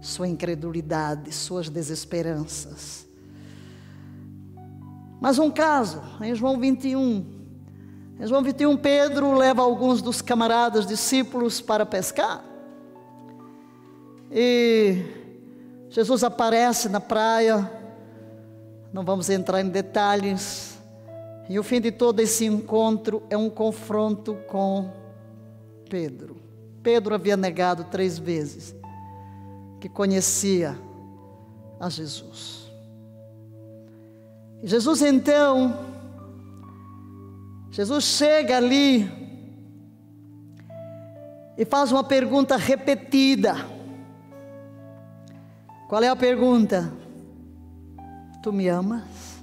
sua 0.00 0.26
incredulidade, 0.26 1.32
suas 1.32 1.70
desesperanças. 1.70 3.06
Mas 5.20 5.38
um 5.38 5.52
caso, 5.52 6.02
em 6.20 6.34
João 6.34 6.58
21. 6.58 7.24
Em 8.18 8.26
João 8.26 8.42
21, 8.42 8.76
Pedro 8.76 9.34
leva 9.34 9.62
alguns 9.62 10.02
dos 10.02 10.20
camaradas 10.20 10.84
discípulos 10.84 11.60
para 11.60 11.86
pescar. 11.86 12.44
E 14.32 15.00
Jesus 15.90 16.24
aparece 16.24 16.88
na 16.88 17.00
praia, 17.00 17.77
não 18.92 19.04
vamos 19.04 19.28
entrar 19.28 19.60
em 19.60 19.68
detalhes. 19.68 20.78
E 21.48 21.58
o 21.58 21.62
fim 21.62 21.80
de 21.80 21.90
todo 21.90 22.20
esse 22.20 22.44
encontro 22.44 23.22
é 23.30 23.36
um 23.36 23.48
confronto 23.48 24.34
com 24.46 24.90
Pedro. 25.88 26.36
Pedro 26.82 27.14
havia 27.14 27.36
negado 27.36 27.84
três 27.84 28.18
vezes 28.18 28.74
que 29.80 29.88
conhecia 29.88 30.78
a 31.78 31.88
Jesus. 31.88 32.70
Jesus 34.62 35.02
então, 35.02 35.78
Jesus 37.70 38.04
chega 38.04 38.56
ali 38.56 39.08
e 41.56 41.64
faz 41.64 41.92
uma 41.92 42.02
pergunta 42.02 42.56
repetida. 42.56 43.54
Qual 45.88 46.02
é 46.02 46.08
a 46.08 46.16
pergunta? 46.16 46.92
Tu 48.42 48.52
me 48.52 48.68
amas? 48.68 49.42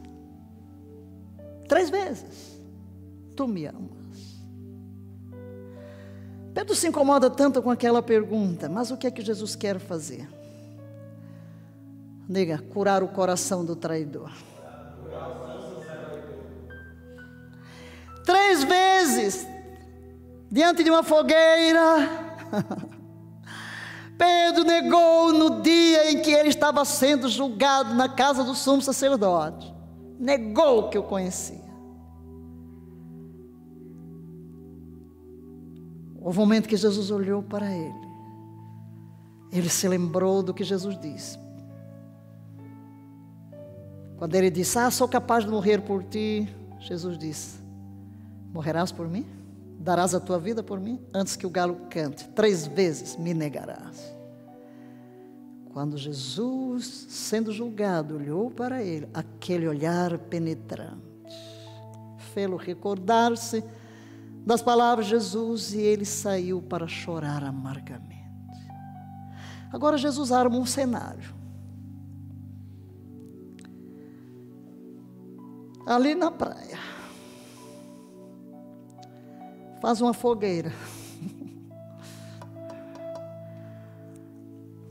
Três 1.68 1.90
vezes. 1.90 2.60
Tu 3.36 3.48
me 3.48 3.66
amas. 3.66 3.96
Pedro 6.54 6.74
se 6.74 6.88
incomoda 6.88 7.30
tanto 7.30 7.62
com 7.62 7.70
aquela 7.70 8.02
pergunta, 8.02 8.70
mas 8.70 8.90
o 8.90 8.98
que 8.98 9.08
é 9.08 9.12
que 9.12 9.22
Jesus 9.22 9.56
quer 9.56 9.78
fazer? 9.78 10.28
Diga, 12.30 12.58
curar 12.58 13.04
o 13.04 13.10
coração 13.10 13.66
do 13.66 13.76
traidor. 13.76 14.32
Três 18.26 18.64
vezes, 18.64 19.46
diante 20.50 20.84
de 20.84 20.90
uma 20.90 21.04
fogueira, 21.04 22.10
Pedro 24.18 24.64
negou 24.64 25.34
no 25.34 25.62
dia 25.62 26.12
em 26.12 26.22
que 26.22 26.32
ele 26.32 26.50
estava 26.50 26.86
sendo 26.86 27.28
julgado 27.28 27.94
na 27.94 28.08
casa 28.08 28.44
do 28.44 28.56
sumo 28.56 28.82
sacerdote. 28.82 29.74
Negou 30.20 30.90
que 30.90 30.98
eu 30.98 31.04
conhecia. 31.04 31.66
Houve 36.22 36.40
um 36.40 36.42
momento 36.42 36.68
que 36.68 36.78
Jesus 36.78 37.12
olhou 37.12 37.44
para 37.44 37.72
ele. 37.72 38.06
Ele 39.52 39.70
se 39.70 39.88
lembrou 39.88 40.42
do 40.42 40.54
que 40.54 40.64
Jesus 40.64 40.98
disse. 41.00 41.38
Quando 44.18 44.34
ele 44.36 44.50
disse: 44.50 44.80
Ah, 44.80 44.90
sou 44.90 45.08
capaz 45.08 45.44
de 45.44 45.52
morrer 45.52 45.82
por 45.82 46.04
ti, 46.04 46.48
Jesus 46.80 47.18
disse: 47.18 47.60
Morrerás 48.52 48.92
por 48.92 49.08
mim? 49.08 49.35
Darás 49.86 50.16
a 50.16 50.20
tua 50.20 50.40
vida 50.40 50.64
por 50.64 50.80
mim? 50.80 51.00
Antes 51.14 51.36
que 51.36 51.46
o 51.46 51.50
galo 51.50 51.78
cante, 51.92 52.28
três 52.30 52.66
vezes 52.66 53.16
me 53.18 53.36
negarás. 53.36 54.12
Quando 55.72 55.96
Jesus, 55.96 57.06
sendo 57.08 57.52
julgado, 57.52 58.16
olhou 58.16 58.50
para 58.50 58.82
ele, 58.82 59.08
aquele 59.14 59.68
olhar 59.68 60.18
penetrante, 60.18 61.38
fê-lo 62.34 62.58
recordar-se 62.58 63.64
das 64.44 64.60
palavras 64.60 65.06
de 65.06 65.12
Jesus 65.12 65.72
e 65.76 65.82
ele 65.82 66.04
saiu 66.04 66.64
para 66.64 66.88
chorar 66.88 67.44
amargamente. 67.44 68.26
Agora 69.72 70.00
Jesus 70.00 70.32
arma 70.32 70.58
um 70.58 70.66
cenário. 70.66 71.36
Ali 75.86 76.16
na 76.16 76.32
praia. 76.32 76.95
Faz 79.82 80.02
uma 80.02 80.14
fogueira. 80.14 80.72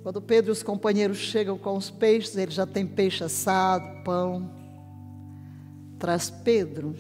Quando 0.03 0.21
Pedro 0.21 0.51
e 0.51 0.53
os 0.53 0.63
companheiros 0.63 1.17
chegam 1.17 1.57
com 1.57 1.77
os 1.77 1.91
peixes, 1.91 2.37
ele 2.37 2.51
já 2.51 2.67
tem 2.67 2.87
peixe 2.87 3.25
assado, 3.25 4.05
pão. 4.05 4.51
Traz 5.99 6.29
Pedro 6.29 6.95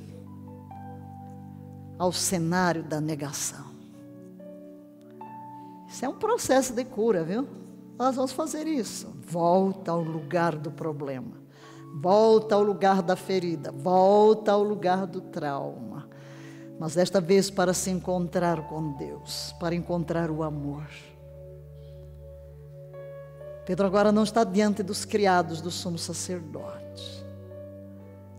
ao 1.98 2.12
cenário 2.12 2.82
da 2.82 3.00
negação. 3.00 3.66
Isso 5.86 6.04
é 6.04 6.08
um 6.08 6.14
processo 6.14 6.72
de 6.72 6.84
cura, 6.84 7.22
viu? 7.22 7.46
Nós 7.98 8.16
vamos 8.16 8.32
fazer 8.32 8.66
isso. 8.66 9.14
Volta 9.20 9.92
ao 9.92 10.02
lugar 10.02 10.56
do 10.56 10.70
problema. 10.70 11.44
Volta 12.00 12.56
ao 12.56 12.62
lugar 12.62 13.02
da 13.02 13.14
ferida. 13.14 13.70
Volta 13.70 14.52
ao 14.52 14.62
lugar 14.62 15.06
do 15.06 15.20
trauma. 15.20 16.03
Mas 16.78 16.94
desta 16.94 17.20
vez 17.20 17.50
para 17.50 17.72
se 17.72 17.90
encontrar 17.90 18.68
com 18.68 18.92
Deus, 18.92 19.54
para 19.60 19.74
encontrar 19.74 20.30
o 20.30 20.42
amor. 20.42 20.86
Pedro 23.64 23.86
agora 23.86 24.12
não 24.12 24.24
está 24.24 24.44
diante 24.44 24.82
dos 24.82 25.04
criados 25.04 25.60
do 25.60 25.70
sumo 25.70 25.96
sacerdote. 25.96 27.24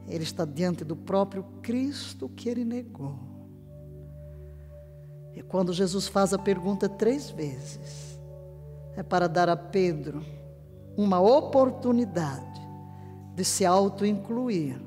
Ele 0.07 0.23
está 0.23 0.45
diante 0.45 0.83
do 0.83 0.95
próprio 0.95 1.43
Cristo 1.63 2.29
que 2.29 2.47
ele 2.47 2.63
negou. 2.63 3.17
E 5.33 5.41
quando 5.41 5.73
Jesus 5.73 6.07
faz 6.07 6.33
a 6.33 6.37
pergunta 6.37 6.87
três 6.87 7.29
vezes, 7.29 8.19
é 8.95 9.03
para 9.03 9.27
dar 9.27 9.49
a 9.49 9.57
Pedro 9.57 10.23
uma 10.95 11.19
oportunidade 11.19 12.61
de 13.33 13.43
se 13.43 13.65
auto-incluir 13.65 14.84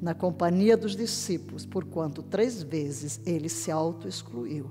na 0.00 0.14
companhia 0.14 0.76
dos 0.76 0.94
discípulos, 0.94 1.66
porquanto 1.66 2.22
três 2.22 2.62
vezes 2.62 3.20
ele 3.26 3.48
se 3.48 3.70
auto-excluiu. 3.70 4.70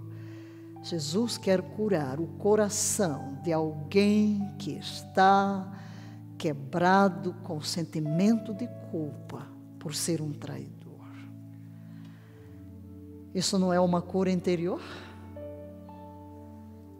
Jesus 0.82 1.38
quer 1.38 1.61
curar 1.61 2.19
o 2.19 2.28
coração 2.28 3.38
de 3.43 3.51
alguém 3.51 4.53
que 4.57 4.71
está 4.71 5.73
quebrado 6.38 7.34
com 7.43 7.59
sentimento 7.61 8.53
de 8.53 8.67
culpa 8.89 9.47
por 9.80 9.93
ser 9.93 10.21
um 10.21 10.32
traidor. 10.32 10.78
Isso 13.34 13.59
não 13.59 13.73
é 13.73 13.80
uma 13.80 14.01
cura 14.01 14.32
interior? 14.32 14.82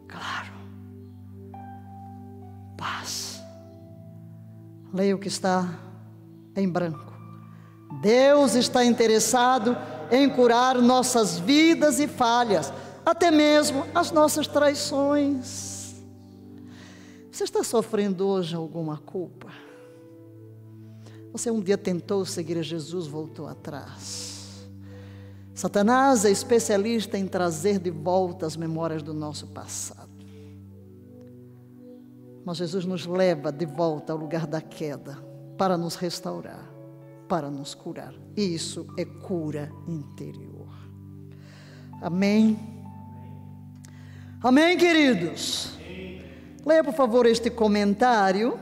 Claro. 0.06 0.52
Paz. 2.76 3.40
Leia 4.92 5.14
o 5.16 5.18
que 5.18 5.28
está 5.28 5.78
em 6.54 6.68
branco. 6.68 7.07
Deus 8.00 8.54
está 8.54 8.84
interessado 8.84 9.76
em 10.10 10.28
curar 10.28 10.80
nossas 10.80 11.38
vidas 11.38 11.98
e 12.00 12.06
falhas, 12.06 12.72
até 13.04 13.30
mesmo 13.30 13.86
as 13.94 14.10
nossas 14.10 14.46
traições. 14.46 15.94
Você 17.30 17.44
está 17.44 17.62
sofrendo 17.62 18.26
hoje 18.26 18.54
alguma 18.54 18.98
culpa? 18.98 19.48
Você 21.32 21.50
um 21.50 21.60
dia 21.60 21.78
tentou 21.78 22.24
seguir 22.24 22.62
Jesus, 22.62 23.06
voltou 23.06 23.46
atrás. 23.46 24.68
Satanás 25.54 26.24
é 26.24 26.30
especialista 26.30 27.18
em 27.18 27.26
trazer 27.26 27.78
de 27.78 27.90
volta 27.90 28.46
as 28.46 28.56
memórias 28.56 29.02
do 29.02 29.12
nosso 29.12 29.46
passado. 29.48 30.08
Mas 32.44 32.58
Jesus 32.58 32.84
nos 32.84 33.06
leva 33.06 33.50
de 33.52 33.66
volta 33.66 34.12
ao 34.12 34.18
lugar 34.18 34.46
da 34.46 34.60
queda 34.60 35.18
para 35.56 35.76
nos 35.76 35.96
restaurar, 35.96 36.67
para 37.28 37.50
nos 37.50 37.74
curar. 37.74 38.14
E 38.36 38.54
isso 38.54 38.86
é 38.96 39.04
cura 39.04 39.70
interior. 39.86 40.68
Amém. 42.00 42.58
Amém, 44.42 44.76
queridos. 44.76 45.72
Leia, 46.64 46.82
por 46.82 46.94
favor, 46.94 47.26
este 47.26 47.50
comentário. 47.50 48.58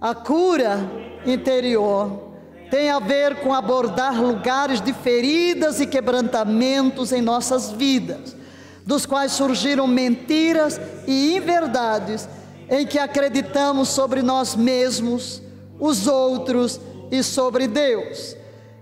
A 0.00 0.14
cura 0.14 0.78
interior 1.26 2.28
tem 2.70 2.90
a 2.90 2.98
ver 2.98 3.40
com 3.40 3.52
abordar 3.52 4.20
lugares 4.20 4.80
de 4.80 4.92
feridas 4.92 5.80
e 5.80 5.86
quebrantamentos 5.86 7.12
em 7.12 7.20
nossas 7.20 7.70
vidas, 7.70 8.36
dos 8.84 9.06
quais 9.06 9.32
surgiram 9.32 9.86
mentiras 9.86 10.80
e 11.06 11.36
inverdades 11.36 12.28
em 12.70 12.86
que 12.86 12.98
acreditamos 12.98 13.88
sobre 13.88 14.22
nós 14.22 14.54
mesmos, 14.54 15.42
os 15.80 16.06
outros 16.06 16.80
e 17.10 17.22
sobre 17.22 17.66
Deus. 17.66 18.36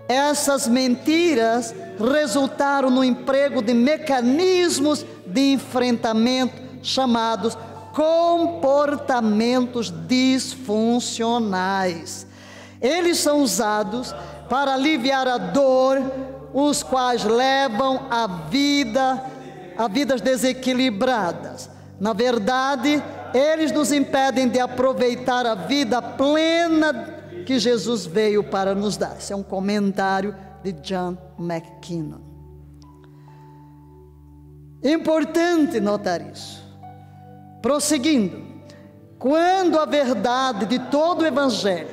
Essas 0.07 0.67
mentiras 0.67 1.73
resultaram 1.99 2.89
no 2.89 3.03
emprego 3.03 3.61
de 3.61 3.73
mecanismos 3.73 5.05
de 5.25 5.53
enfrentamento 5.53 6.55
chamados 6.81 7.57
comportamentos 7.93 9.93
disfuncionais 10.07 12.27
eles 12.81 13.19
são 13.19 13.41
usados 13.41 14.13
para 14.49 14.73
aliviar 14.73 15.27
a 15.27 15.37
dor, 15.37 15.99
os 16.53 16.83
quais 16.83 17.23
levam 17.23 18.07
a 18.09 18.27
vida, 18.49 19.23
a 19.77 19.87
vidas 19.87 20.21
desequilibradas. 20.21 21.69
Na 21.99 22.13
verdade, 22.13 23.03
eles 23.33 23.71
nos 23.71 23.91
impedem 23.91 24.47
de 24.47 24.59
aproveitar 24.59 25.45
a 25.45 25.55
vida 25.55 26.01
plena 26.01 27.15
que 27.47 27.59
Jesus 27.59 28.05
veio 28.05 28.43
para 28.43 28.75
nos 28.75 28.97
dar. 28.97 29.15
Esse 29.17 29.31
é 29.31 29.35
um 29.35 29.41
comentário 29.41 30.35
de 30.61 30.73
John 30.73 31.17
McKinnon. 31.39 32.19
Importante 34.83 35.79
notar 35.79 36.19
isso. 36.29 36.61
Prosseguindo, 37.61 38.43
quando 39.17 39.79
a 39.79 39.85
verdade 39.85 40.65
de 40.65 40.77
todo 40.77 41.21
o 41.21 41.25
Evangelho 41.25 41.87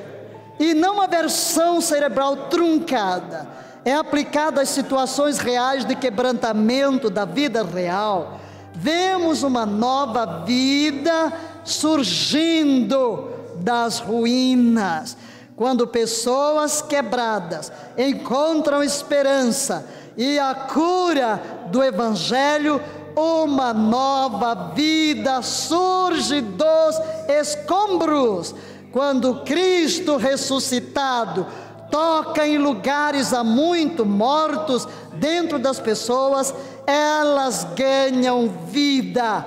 e 0.59 0.73
não 0.73 1.01
a 1.01 1.07
versão 1.07 1.79
cerebral 1.79 2.35
truncada, 2.49 3.47
é 3.85 3.93
aplicada 3.93 4.61
às 4.61 4.67
situações 4.67 5.37
reais 5.37 5.85
de 5.85 5.95
quebrantamento 5.95 7.09
da 7.09 7.23
vida 7.23 7.63
real, 7.63 8.41
vemos 8.73 9.41
uma 9.41 9.65
nova 9.65 10.43
vida 10.43 11.31
surgindo 11.63 13.29
das 13.55 13.99
ruínas. 13.99 15.15
Quando 15.55 15.87
pessoas 15.87 16.81
quebradas 16.81 17.71
encontram 17.97 18.83
esperança 18.83 19.87
e 20.17 20.37
a 20.37 20.53
cura 20.53 21.41
do 21.71 21.81
Evangelho, 21.81 22.81
uma 23.15 23.73
nova 23.73 24.73
vida 24.73 25.41
surge 25.41 26.41
dos 26.41 26.99
escombros 27.29 28.53
quando 28.91 29.43
Cristo 29.43 30.17
ressuscitado 30.17 31.45
toca 31.89 32.45
em 32.45 32.57
lugares 32.57 33.33
há 33.33 33.43
muito 33.43 34.05
mortos 34.05 34.87
dentro 35.13 35.57
das 35.57 35.79
pessoas, 35.79 36.53
elas 36.85 37.65
ganham 37.75 38.49
vida. 38.67 39.45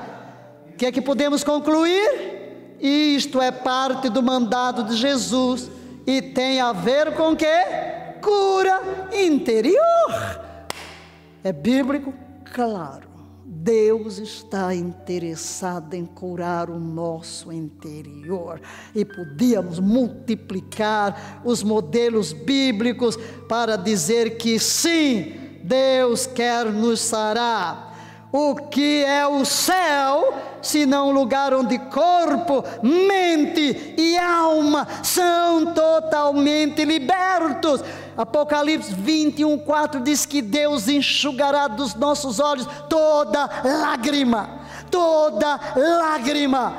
O 0.71 0.77
que 0.77 0.87
é 0.87 0.93
que 0.93 1.03
podemos 1.03 1.45
concluir? 1.45 2.77
Isto 2.81 3.41
é 3.41 3.51
parte 3.51 4.09
do 4.09 4.23
mandado 4.23 4.85
de 4.85 4.97
Jesus 4.97 5.71
e 6.09 6.23
tem 6.23 6.59
a 6.59 6.73
ver 6.73 7.13
com 7.13 7.37
que? 7.37 7.45
Cura 8.23 8.81
interior. 9.13 9.77
É 11.45 11.53
bíblico? 11.53 12.15
Claro. 12.55 13.07
Deus 13.45 14.17
está 14.17 14.75
interessado 14.75 15.93
em 15.93 16.07
curar 16.07 16.71
o 16.71 16.79
nosso 16.79 17.53
interior 17.53 18.59
e 18.95 19.05
podíamos 19.05 19.79
multiplicar 19.79 21.43
os 21.45 21.63
modelos 21.63 22.33
bíblicos 22.33 23.19
para 23.47 23.77
dizer 23.77 24.39
que 24.39 24.59
sim, 24.59 25.35
Deus 25.63 26.27
quer 26.27 26.73
nos 26.73 27.01
sarar. 27.01 27.88
O 28.31 28.55
que 28.55 29.05
é 29.05 29.27
o 29.27 29.43
céu, 29.45 30.35
se 30.61 30.85
não 30.85 31.09
um 31.09 31.13
lugar 31.13 31.55
onde 31.55 31.79
corpo, 31.79 32.63
mente 32.83 33.95
e 33.97 34.19
alma 34.19 34.87
são 35.03 35.73
totalmente 35.73 36.85
libertos? 36.85 37.83
Apocalipse 38.15 38.93
21, 38.93 39.59
4 39.59 40.01
diz 40.01 40.27
que 40.27 40.43
Deus 40.43 40.89
enxugará 40.89 41.69
dos 41.69 41.95
nossos 41.95 42.39
olhos 42.39 42.69
toda 42.89 43.49
lágrima, 43.65 44.61
toda 44.91 45.59
lágrima. 45.75 46.77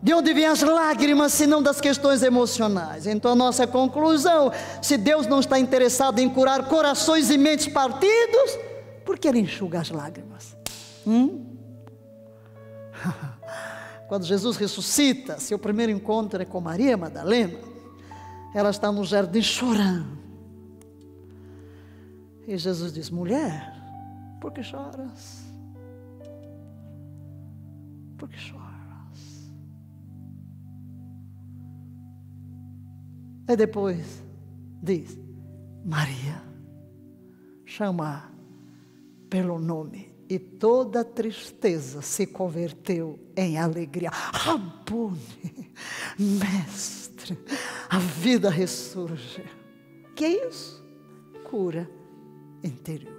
De 0.00 0.14
onde 0.14 0.32
vêm 0.32 0.46
as 0.46 0.62
lágrimas, 0.62 1.32
se 1.32 1.48
não 1.48 1.60
das 1.60 1.80
questões 1.80 2.22
emocionais? 2.22 3.08
Então, 3.08 3.32
a 3.32 3.34
nossa 3.34 3.66
conclusão: 3.66 4.52
se 4.80 4.96
Deus 4.96 5.26
não 5.26 5.40
está 5.40 5.58
interessado 5.58 6.20
em 6.20 6.28
curar 6.28 6.68
corações 6.68 7.28
e 7.28 7.36
mentes 7.36 7.66
partidos, 7.66 8.56
por 9.04 9.18
que 9.18 9.26
Ele 9.26 9.40
enxuga 9.40 9.80
as 9.80 9.90
lágrimas? 9.90 10.55
Hum? 11.06 11.56
Quando 14.08 14.24
Jesus 14.24 14.56
ressuscita, 14.56 15.38
seu 15.38 15.58
primeiro 15.58 15.92
encontro 15.92 16.40
é 16.40 16.44
com 16.44 16.60
Maria 16.60 16.96
Madalena, 16.96 17.58
ela 18.54 18.70
está 18.70 18.90
no 18.90 19.04
jardim 19.04 19.42
chorando. 19.42 20.16
E 22.46 22.56
Jesus 22.56 22.92
diz: 22.92 23.10
Mulher, 23.10 23.72
por 24.40 24.52
que 24.52 24.62
choras? 24.62 25.44
Por 28.16 28.28
que 28.28 28.38
choras? 28.38 29.50
E 33.48 33.56
depois 33.56 34.24
diz: 34.82 35.18
Maria, 35.84 36.40
chama 37.64 38.30
pelo 39.28 39.58
nome, 39.58 40.15
e 40.28 40.38
toda 40.38 41.04
tristeza 41.04 42.02
se 42.02 42.26
converteu 42.26 43.18
em 43.36 43.58
alegria. 43.58 44.10
Rabune, 44.10 45.20
mestre, 46.18 47.38
a 47.88 47.98
vida 47.98 48.50
ressurge. 48.50 49.44
Que 50.14 50.24
é 50.24 50.48
isso? 50.48 50.84
Cura 51.44 51.88
interior. 52.62 53.14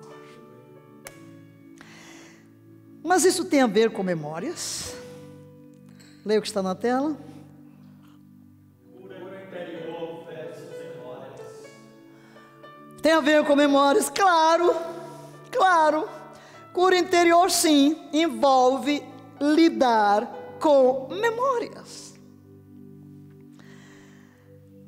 Mas 3.04 3.24
isso 3.24 3.46
tem 3.46 3.62
a 3.62 3.68
ver 3.68 3.92
com 3.92 4.04
memórias. 4.04 4.94
Leia 6.26 6.40
o 6.40 6.42
que 6.42 6.48
está 6.48 6.62
na 6.62 6.76
tela. 6.76 7.18
Tem 13.02 13.14
a 13.14 13.22
ver 13.22 13.46
com 13.46 13.56
memórias, 13.56 14.10
claro, 14.10 14.76
claro. 15.50 16.17
Cura 16.78 16.96
interior, 16.96 17.50
sim, 17.50 17.98
envolve 18.14 19.04
lidar 19.42 20.32
com 20.60 21.08
memórias. 21.10 22.14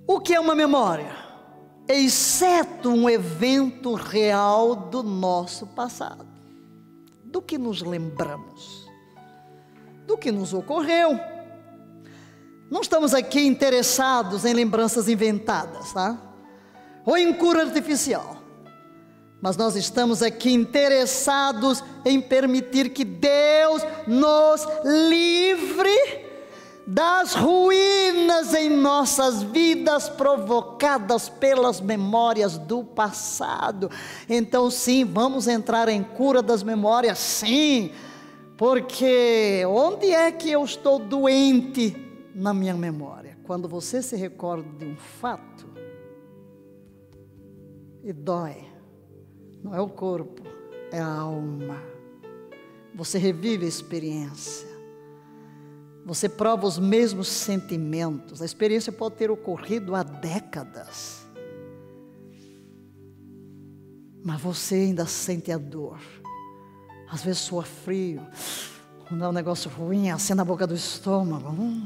O 0.06 0.20
que 0.20 0.36
é 0.36 0.40
uma 0.40 0.54
memória? 0.54 1.30
exceto 1.90 2.90
um 2.90 3.10
evento 3.10 3.96
real 3.96 4.76
do 4.76 5.02
nosso 5.02 5.66
passado, 5.66 6.28
do 7.26 7.42
que 7.42 7.58
nos 7.58 7.82
lembramos, 7.82 8.88
do 10.06 10.16
que 10.16 10.32
nos 10.32 10.54
ocorreu. 10.54 11.20
Não 12.70 12.82
estamos 12.82 13.16
aqui 13.16 13.42
interessados 13.42 14.46
em 14.46 14.54
lembranças 14.54 15.10
inventadas, 15.10 15.92
tá? 15.92 16.16
Ou 17.04 17.18
em 17.18 17.34
cura 17.34 17.64
artificial. 17.64 18.39
Mas 19.42 19.56
nós 19.56 19.76
estamos 19.76 20.22
aqui 20.22 20.52
interessados 20.52 21.84
em 22.04 22.20
permitir 22.20 22.90
que 22.90 23.06
Deus 23.06 23.82
nos 24.06 24.68
livre 25.10 26.30
das 26.86 27.36
ruínas 27.36 28.54
em 28.56 28.70
nossas 28.70 29.44
vidas 29.44 30.10
provocadas 30.10 31.30
pelas 31.30 31.80
memórias 31.80 32.58
do 32.58 32.84
passado. 32.84 33.92
Então, 34.28 34.72
sim, 34.72 35.06
vamos 35.06 35.48
entrar 35.48 35.88
em 35.88 36.04
cura 36.04 36.42
das 36.42 36.64
memórias, 36.64 37.20
sim, 37.20 37.92
porque 38.58 39.64
onde 39.68 40.08
é 40.08 40.32
que 40.32 40.50
eu 40.50 40.66
estou 40.66 40.98
doente 40.98 41.96
na 42.34 42.54
minha 42.54 42.74
memória? 42.74 43.38
Quando 43.44 43.70
você 43.70 44.02
se 44.02 44.16
recorda 44.16 44.68
de 44.78 44.86
um 44.86 44.98
fato 44.98 45.68
e 48.04 48.12
dói, 48.12 48.69
não 49.64 49.74
é 49.76 49.82
o 49.82 49.90
corpo, 49.90 50.44
é 50.92 51.00
a 51.00 51.08
alma. 51.08 51.82
Você 52.96 53.18
revive 53.18 53.66
a 53.66 53.70
experiência 53.70 54.70
você 56.10 56.28
prova 56.28 56.66
os 56.66 56.80
mesmos 56.80 57.28
sentimentos. 57.28 58.42
A 58.42 58.46
experiência 58.46 58.92
pode 58.92 59.16
ter 59.16 59.30
ocorrido 59.30 59.94
há 59.94 60.02
décadas. 60.02 61.24
Mas 64.24 64.42
você 64.42 64.74
ainda 64.74 65.06
sente 65.06 65.52
a 65.52 65.58
dor. 65.60 66.00
Às 67.12 67.22
vezes 67.22 67.42
soa 67.42 67.62
frio. 67.62 68.26
Quando 69.08 69.24
é 69.24 69.30
um 69.30 69.32
negócio 69.32 69.70
ruim, 69.70 70.10
assim 70.10 70.34
na 70.34 70.44
boca 70.44 70.66
do 70.66 70.74
estômago. 70.74 71.50
Hum, 71.50 71.84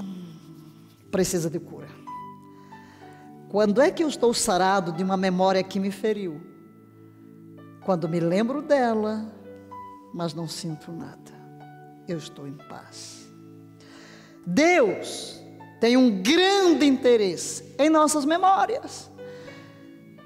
precisa 1.11 1.49
de 1.49 1.59
cura. 1.59 1.89
Quando 3.49 3.81
é 3.81 3.91
que 3.91 4.05
eu 4.05 4.07
estou 4.07 4.33
sarado 4.33 4.93
de 4.93 5.03
uma 5.03 5.17
memória 5.17 5.61
que 5.61 5.81
me 5.81 5.91
feriu? 5.91 6.52
Quando 7.85 8.07
me 8.07 8.19
lembro 8.19 8.61
dela, 8.61 9.25
mas 10.13 10.33
não 10.33 10.47
sinto 10.47 10.91
nada. 10.91 11.31
Eu 12.07 12.17
estou 12.17 12.47
em 12.47 12.53
paz. 12.53 13.27
Deus 14.45 15.41
tem 15.79 15.97
um 15.97 16.21
grande 16.21 16.85
interesse 16.85 17.75
em 17.77 17.89
nossas 17.89 18.25
memórias. 18.25 19.11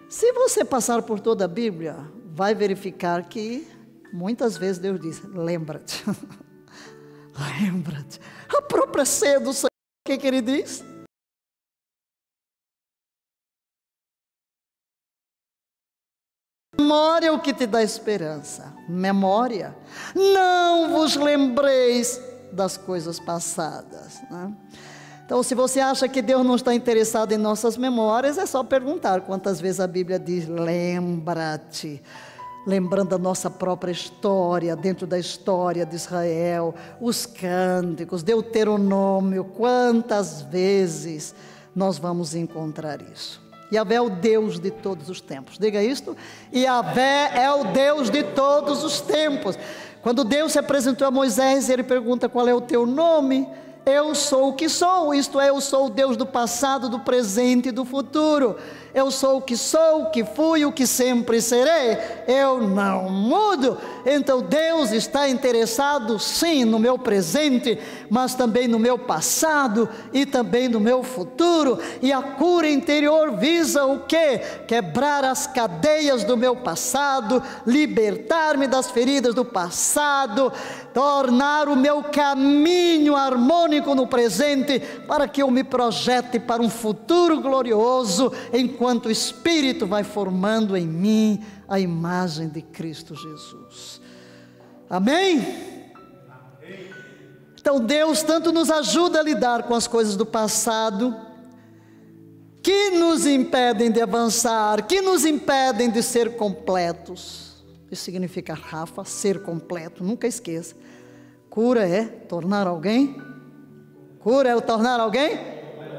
Se 0.09 0.31
você 0.33 0.63
passar 0.63 1.01
por 1.01 1.19
toda 1.19 1.45
a 1.45 1.47
Bíblia, 1.47 1.97
vai 2.33 2.53
verificar 2.53 3.27
que 3.27 3.67
muitas 4.13 4.55
vezes 4.57 4.79
Deus 4.79 4.99
diz: 4.99 5.23
lembra-te, 5.23 6.03
lembra-te. 7.59 8.19
A 8.55 8.61
própria 8.61 9.05
ceia 9.05 9.39
do 9.39 9.51
Senhor, 9.51 9.71
o 9.71 10.09
que, 10.09 10.17
que 10.17 10.27
ele 10.27 10.41
diz? 10.41 10.83
Memória 16.79 17.27
é 17.27 17.31
o 17.31 17.39
que 17.39 17.53
te 17.53 17.65
dá 17.65 17.81
esperança. 17.81 18.73
Memória. 18.87 19.75
Não 20.15 20.91
vos 20.91 21.15
lembreis 21.15 22.21
das 22.51 22.77
coisas 22.77 23.19
passadas. 23.19 24.21
Né? 24.29 24.53
Então, 25.25 25.43
se 25.43 25.53
você 25.53 25.79
acha 25.79 26.07
que 26.07 26.21
Deus 26.21 26.45
não 26.45 26.55
está 26.55 26.73
interessado 26.73 27.33
em 27.33 27.37
nossas 27.37 27.75
memórias, 27.75 28.37
é 28.37 28.45
só 28.45 28.63
perguntar 28.63 29.21
quantas 29.21 29.59
vezes 29.59 29.79
a 29.79 29.87
Bíblia 29.87 30.19
diz: 30.19 30.47
lembra-te. 30.47 32.01
Lembrando 32.65 33.15
a 33.15 33.17
nossa 33.17 33.49
própria 33.49 33.91
história, 33.91 34.75
dentro 34.75 35.07
da 35.07 35.17
história 35.17 35.85
de 35.85 35.95
Israel, 35.95 36.75
os 36.99 37.25
cânticos, 37.25 38.23
Deuteronômio, 38.23 39.45
quantas 39.45 40.41
vezes 40.41 41.33
nós 41.73 41.97
vamos 41.97 42.35
encontrar 42.35 43.01
isso. 43.01 43.46
Yahvé 43.71 43.95
é 43.95 44.01
o 44.01 44.09
Deus 44.09 44.59
de 44.59 44.71
todos 44.71 45.09
os 45.09 45.19
tempos. 45.19 45.57
Diga 45.57 45.83
isto. 45.83 46.15
Yahvé 46.53 47.31
é 47.35 47.51
o 47.51 47.65
Deus 47.65 48.09
de 48.09 48.23
todos 48.23 48.83
os 48.83 49.01
tempos. 49.01 49.57
Quando 50.01 50.23
Deus 50.23 50.53
se 50.53 50.59
apresentou 50.59 51.07
a 51.07 51.11
Moisés, 51.11 51.69
ele 51.69 51.83
pergunta: 51.83 52.29
Qual 52.29 52.47
é 52.47 52.53
o 52.53 52.61
teu 52.61 52.85
nome? 52.85 53.47
Eu 53.85 54.13
sou 54.13 54.49
o 54.49 54.53
que 54.53 54.67
sou, 54.67 55.13
isto 55.13 55.39
é, 55.39 55.47
eu 55.47 55.61
sou 55.61 55.85
o 55.85 55.89
Deus 55.89 56.17
do 56.17 56.25
passado, 56.25 56.89
do 56.89 56.99
presente 56.99 57.69
e 57.69 57.71
do 57.71 57.85
futuro. 57.85 58.57
Eu 58.97 59.11
sou 59.11 59.37
o 59.37 59.41
que 59.43 59.55
sou, 59.55 60.01
o 60.01 60.09
que 60.09 60.25
fui, 60.25 60.65
o 60.65 60.71
que 60.71 60.87
sempre 60.87 61.39
serei. 61.39 61.99
Eu 62.27 62.59
não 62.59 63.11
mudo. 63.11 63.77
Então 64.03 64.41
Deus 64.41 64.91
está 64.91 65.29
interessado 65.29 66.17
sim 66.17 66.65
no 66.65 66.79
meu 66.79 66.97
presente, 66.97 67.77
mas 68.09 68.33
também 68.33 68.67
no 68.67 68.79
meu 68.79 68.97
passado 68.97 69.87
e 70.11 70.25
também 70.25 70.67
no 70.67 70.79
meu 70.79 71.03
futuro. 71.03 71.77
E 72.01 72.11
a 72.11 72.23
cura 72.23 72.67
interior 72.67 73.37
visa 73.37 73.85
o 73.85 73.99
quê? 73.99 74.41
Quebrar 74.67 75.23
as 75.23 75.45
cadeias 75.45 76.23
do 76.23 76.35
meu 76.35 76.55
passado, 76.55 77.43
libertar-me 77.67 78.65
das 78.65 78.89
feridas 78.89 79.35
do 79.35 79.45
passado, 79.45 80.51
tornar 80.91 81.69
o 81.69 81.75
meu 81.75 82.01
caminho 82.01 83.15
harmônico 83.15 83.93
no 83.93 84.07
presente, 84.07 84.79
para 85.07 85.27
que 85.27 85.43
eu 85.43 85.51
me 85.51 85.63
projete 85.63 86.39
para 86.39 86.63
um 86.63 86.69
futuro 86.69 87.39
glorioso, 87.39 88.33
enquanto 88.51 88.86
o 88.87 89.11
Espírito 89.11 89.85
vai 89.85 90.03
formando 90.03 90.75
em 90.75 90.87
mim 90.87 91.43
a 91.67 91.79
imagem 91.79 92.47
de 92.47 92.61
Cristo 92.61 93.15
Jesus. 93.15 94.01
Amém? 94.89 95.45
Então 97.59 97.79
Deus 97.81 98.23
tanto 98.23 98.51
nos 98.51 98.71
ajuda 98.71 99.19
a 99.19 99.23
lidar 99.23 99.63
com 99.63 99.75
as 99.75 99.87
coisas 99.87 100.15
do 100.15 100.25
passado, 100.25 101.13
que 102.63 102.91
nos 102.91 103.25
impedem 103.25 103.91
de 103.91 104.01
avançar, 104.01 104.87
que 104.87 105.01
nos 105.01 105.25
impedem 105.25 105.89
de 105.89 106.01
ser 106.01 106.37
completos. 106.37 107.65
Isso 107.91 108.03
significa, 108.03 108.53
Rafa, 108.53 109.03
ser 109.03 109.41
completo, 109.41 110.03
nunca 110.03 110.27
esqueça. 110.27 110.75
Cura 111.49 111.87
é 111.87 112.05
tornar 112.05 112.67
alguém? 112.67 113.21
Cura 114.19 114.49
é 114.49 114.61
tornar 114.61 114.99
alguém? 114.99 115.37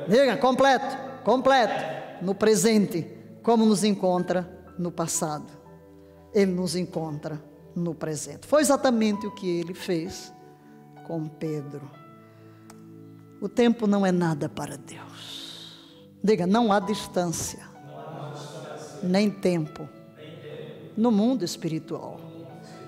Diga, 0.08 0.36
completo, 0.36 0.96
completo, 1.22 1.97
no 2.20 2.34
presente, 2.34 3.06
como 3.42 3.64
nos 3.64 3.84
encontra 3.84 4.48
no 4.78 4.90
passado. 4.90 5.46
Ele 6.34 6.52
nos 6.52 6.76
encontra 6.76 7.42
no 7.74 7.94
presente. 7.94 8.46
Foi 8.46 8.60
exatamente 8.60 9.26
o 9.26 9.30
que 9.34 9.48
ele 9.48 9.74
fez 9.74 10.32
com 11.06 11.26
Pedro. 11.28 11.90
O 13.40 13.48
tempo 13.48 13.86
não 13.86 14.04
é 14.04 14.12
nada 14.12 14.48
para 14.48 14.76
Deus. 14.76 15.76
Diga, 16.22 16.46
não 16.46 16.72
há 16.72 16.80
distância, 16.80 17.60
nem 19.02 19.30
tempo 19.30 19.88
no 20.96 21.12
mundo 21.12 21.44
espiritual. 21.44 22.20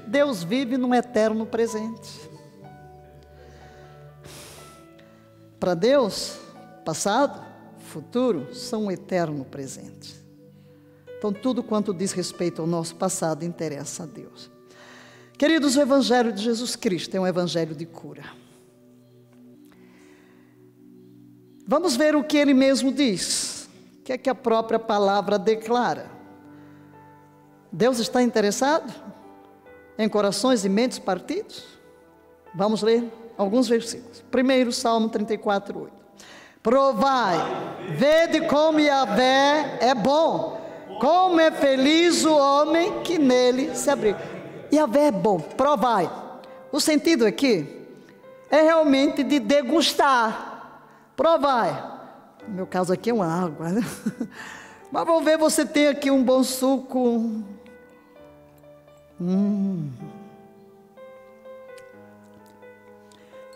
Deus 0.07 0.43
vive 0.43 0.77
num 0.77 0.93
eterno 0.93 1.47
presente. 1.47 2.29
Para 5.61 5.75
Deus, 5.75 6.39
passado, 6.85 7.50
futuro 7.91 8.55
são 8.55 8.85
um 8.85 8.91
eterno 8.91 9.45
presente. 9.45 10.15
Então, 11.19 11.33
tudo 11.33 11.63
quanto 11.63 11.93
diz 11.93 12.13
respeito 12.13 12.63
ao 12.63 12.67
nosso 12.67 12.95
passado 12.95 13.45
interessa 13.45 14.05
a 14.05 14.07
Deus. 14.07 14.51
Queridos, 15.37 15.77
o 15.77 15.81
Evangelho 15.81 16.33
de 16.33 16.43
Jesus 16.43 16.77
Cristo 16.77 17.15
é 17.15 17.21
um 17.21 17.27
Evangelho 17.27 17.75
de 17.75 17.85
cura. 17.85 18.25
Vamos 21.67 21.97
ver 21.97 22.17
o 22.17 22.25
que 22.25 22.37
ele 22.37 22.55
mesmo 22.55 22.93
diz, 22.93 23.69
o 23.99 24.03
que 24.05 24.13
é 24.13 24.19
que 24.19 24.31
a 24.31 24.35
própria 24.35 24.79
palavra 24.79 25.39
declara. 25.39 26.11
Deus 27.73 27.99
está 27.99 28.23
interessado 28.23 28.93
em 29.99 30.09
corações 30.09 30.65
e 30.65 30.69
mentes 30.69 30.99
partidos? 30.99 31.65
Vamos 32.55 32.83
ler 32.83 33.13
alguns 33.37 33.69
versículos. 33.69 34.25
Primeiro, 34.31 34.73
Salmo 34.73 35.09
34, 35.09 35.79
8. 35.79 36.00
Provai, 36.63 37.39
vede 37.97 38.47
como 38.47 38.79
Yahvé 38.79 39.79
é 39.81 39.95
bom, 39.95 40.61
como 41.01 41.41
é 41.41 41.51
feliz 41.51 42.25
o 42.25 42.37
homem 42.37 43.01
que 43.03 43.19
nele 43.19 43.75
se 43.75 43.89
abriga. 43.89 44.19
Yahvé 44.71 45.07
é 45.07 45.11
bom, 45.11 45.41
provai. 45.41 46.11
O 46.71 46.79
sentido 46.79 47.27
aqui 47.27 47.87
é 48.51 48.61
realmente 48.61 49.23
de 49.23 49.41
degustar. 49.41 50.83
Provai. 51.17 51.73
No 52.47 52.55
meu 52.55 52.67
caso 52.67 52.93
aqui 52.93 53.11
é 53.11 53.15
uma 53.15 53.27
água, 53.27 53.71
né? 53.71 53.81
Mas 54.93 55.07
vamos 55.07 55.25
ver, 55.25 55.39
você 55.39 55.65
tem 55.65 55.89
aqui 55.89 56.11
um 56.11 56.23
bom 56.23 56.43
suco. 56.43 57.43
Hum. 59.21 59.91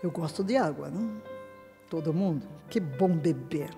Eu 0.03 0.11
gosto 0.11 0.43
de 0.43 0.57
água, 0.57 0.89
não? 0.89 1.21
Todo 1.91 2.13
mundo? 2.13 2.54
Que 2.75 2.81
bom 2.81 3.07
beber. 3.07 3.71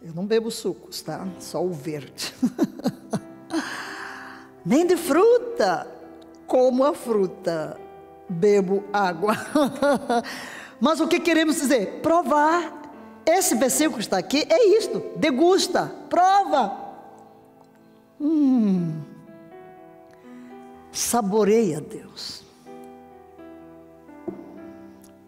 Eu 0.00 0.14
não 0.14 0.24
bebo 0.24 0.50
sucos, 0.50 1.02
tá? 1.02 1.28
Só 1.38 1.62
o 1.62 1.70
verde. 1.70 2.34
Nem 4.64 4.86
de 4.86 4.96
fruta. 4.96 5.86
Como 6.46 6.82
a 6.82 6.94
fruta, 6.94 7.78
bebo 8.26 8.82
água. 8.90 9.36
Mas 10.80 10.98
o 10.98 11.06
que 11.06 11.20
queremos 11.20 11.56
dizer? 11.56 12.00
Provar. 12.00 12.72
Esse 13.26 13.54
versículo 13.54 13.98
que 13.98 14.04
está 14.04 14.16
aqui 14.16 14.46
é 14.48 14.78
isto: 14.78 15.02
degusta, 15.16 15.94
prova. 16.08 16.94
Hum. 18.18 18.98
Saboreia 20.90 21.82
Deus. 21.82 22.42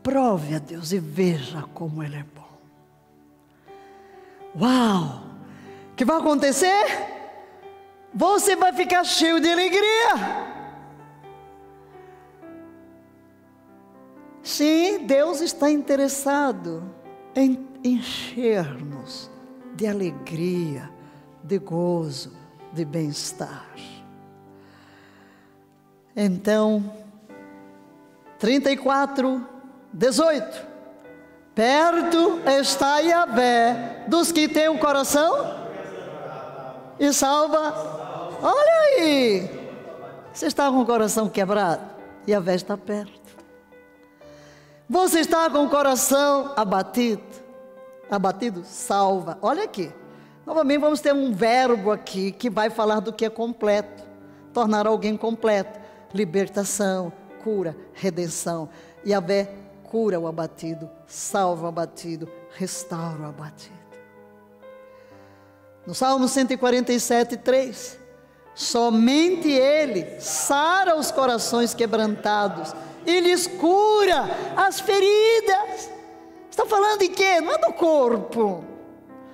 Prove 0.03 0.55
a 0.55 0.59
Deus 0.59 0.90
e 0.90 0.99
veja 0.99 1.65
como 1.74 2.03
Ele 2.03 2.16
é. 2.16 2.31
Uau! 4.61 5.23
O 5.93 5.95
que 5.95 6.05
vai 6.05 6.19
acontecer? 6.19 6.85
Você 8.15 8.55
vai 8.57 8.73
ficar 8.73 9.05
cheio 9.05 9.41
de 9.41 9.51
alegria. 9.51 10.53
Sim, 14.43 15.07
Deus 15.07 15.41
está 15.41 15.70
interessado 15.70 16.83
em 17.35 17.66
encher-nos 17.83 19.31
de 19.74 19.87
alegria, 19.87 20.91
de 21.43 21.59
gozo, 21.59 22.37
de 22.73 22.85
bem-estar. 22.85 23.73
Então, 26.15 26.93
34, 28.39 29.47
18. 29.93 30.72
Perto 31.55 32.41
está 32.47 32.99
Yahvé 33.01 34.05
dos 34.09 34.33
que 34.33 34.49
têm 34.49 34.69
o 34.69 34.79
coração 34.79 35.62
e 36.99 37.12
salva. 37.12 37.74
Olha 38.43 38.81
aí! 38.99 39.51
Você 40.33 40.47
está 40.47 40.70
com 40.70 40.81
o 40.81 40.87
coração 40.87 41.29
quebrado? 41.29 41.83
Yahvé 42.27 42.55
está 42.55 42.77
perto. 42.77 43.20
Você 44.89 45.20
está 45.20 45.49
com 45.51 45.65
o 45.65 45.70
coração 45.70 46.53
abatido? 46.57 47.23
Abatido? 48.11 48.62
Salva. 48.65 49.39
Olha 49.43 49.65
aqui. 49.65 49.93
Novamente 50.47 50.81
vamos 50.81 51.01
ter 51.01 51.12
um 51.12 51.33
verbo 51.33 51.91
aqui 51.91 52.33
que 52.33 52.49
vai 52.49 52.70
falar 52.70 53.01
do 53.01 53.12
que 53.12 53.27
é 53.27 53.31
completo. 53.31 54.03
Tornar 54.55 54.87
alguém 54.87 55.16
completo. 55.19 55.79
Libertação, 56.15 57.12
cura, 57.45 57.77
redenção. 57.93 58.69
Yahvé 59.07 59.61
cura 59.93 60.19
o 60.19 60.27
abatido, 60.27 60.90
salva 61.06 61.66
o 61.66 61.69
abatido, 61.69 62.27
restaura 62.55 63.24
o 63.24 63.27
abatido. 63.27 63.77
No 65.86 65.94
Salmo 65.94 66.27
147, 66.27 67.36
3. 67.36 67.98
Somente 68.55 69.51
Ele 69.51 70.19
sara 70.19 70.97
os 70.97 71.10
corações 71.10 71.74
quebrantados 71.74 72.74
e 73.05 73.20
lhes 73.20 73.47
cura 73.47 74.31
as 74.56 74.81
feridas. 74.81 75.90
Está 76.51 76.64
falando 76.64 77.01
de 77.01 77.10
quê? 77.10 77.43
Não 77.43 77.52
é 77.52 77.59
do 77.59 77.74
corpo, 77.74 78.64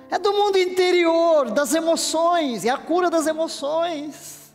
é 0.09 0.19
do 0.19 0.33
mundo 0.33 0.57
interior, 0.57 1.51
das 1.51 1.73
emoções, 1.73 2.65
é 2.65 2.69
a 2.69 2.77
cura 2.77 3.09
das 3.09 3.27
emoções. 3.27 4.51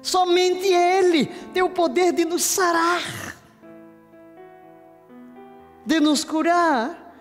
Somente 0.00 0.68
Ele 0.68 1.26
tem 1.52 1.62
o 1.64 1.70
poder 1.70 2.12
de 2.12 2.24
nos 2.24 2.44
sarar, 2.44 3.37
de 5.88 6.00
nos 6.00 6.22
curar. 6.22 7.14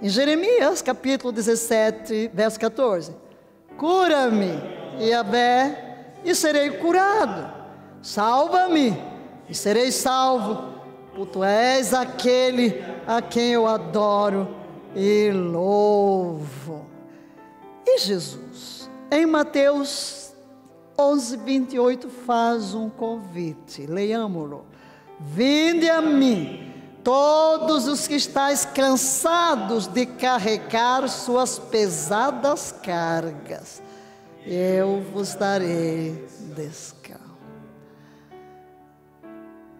Em 0.00 0.08
Jeremias 0.08 0.80
capítulo 0.80 1.32
17, 1.32 2.30
verso 2.32 2.58
14: 2.60 3.12
Cura-me, 3.76 4.52
Yahvé, 5.00 6.12
e 6.24 6.32
serei 6.32 6.70
curado. 6.70 7.52
Salva-me, 8.00 8.96
e 9.48 9.54
serei 9.54 9.90
salvo, 9.90 10.72
por 11.16 11.26
tu 11.26 11.42
és 11.42 11.92
aquele 11.92 12.84
a 13.08 13.20
quem 13.20 13.50
eu 13.50 13.66
adoro 13.66 14.54
e 14.94 15.32
louvo. 15.32 16.86
E 17.84 17.98
Jesus, 17.98 18.88
em 19.10 19.26
Mateus 19.26 20.32
11, 20.96 21.36
28 21.38 22.08
faz 22.08 22.72
um 22.72 22.88
convite, 22.88 23.84
leiamo-lo. 23.84 24.64
Vinde 25.18 25.90
a 25.90 26.00
mim, 26.00 26.71
todos 27.02 27.86
os 27.86 28.06
que 28.06 28.14
estáis 28.14 28.64
cansados 28.64 29.86
de 29.86 30.06
carregar 30.06 31.08
suas 31.08 31.58
pesadas 31.58 32.72
cargas, 32.82 33.82
eu 34.46 35.02
vos 35.12 35.34
darei 35.34 36.26
descanso. 36.54 37.22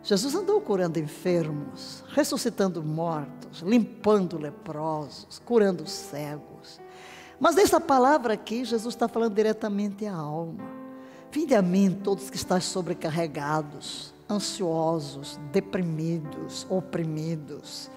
Jesus 0.05 0.35
andou 0.35 0.61
curando 0.61 0.99
enfermos, 0.99 2.03
ressuscitando 2.09 2.83
mortos, 2.83 3.61
limpando 3.61 4.37
leprosos, 4.37 5.41
curando 5.45 5.87
cegos. 5.87 6.81
Mas 7.39 7.55
nessa 7.55 7.81
palavra 7.81 8.35
aqui, 8.35 8.65
Jesus 8.65 8.95
está 8.95 9.07
falando 9.07 9.35
diretamente 9.35 10.05
à 10.07 10.15
alma. 10.15 10.65
Vinde 11.31 11.55
a 11.55 11.63
mim 11.63 11.99
todos 12.03 12.29
que 12.29 12.37
estáis 12.37 12.65
sobrecarregados, 12.65 14.12
ansiosos, 14.33 15.39
deprimidos, 15.53 16.67
oprimidos, 16.69 17.91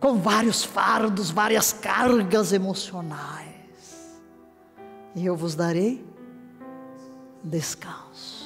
com 0.00 0.18
vários 0.18 0.64
fardos, 0.64 1.30
várias 1.30 1.72
cargas 1.72 2.52
emocionais. 2.52 3.52
E 5.14 5.24
eu 5.24 5.36
vos 5.36 5.54
darei 5.54 6.04
descanso. 7.44 8.42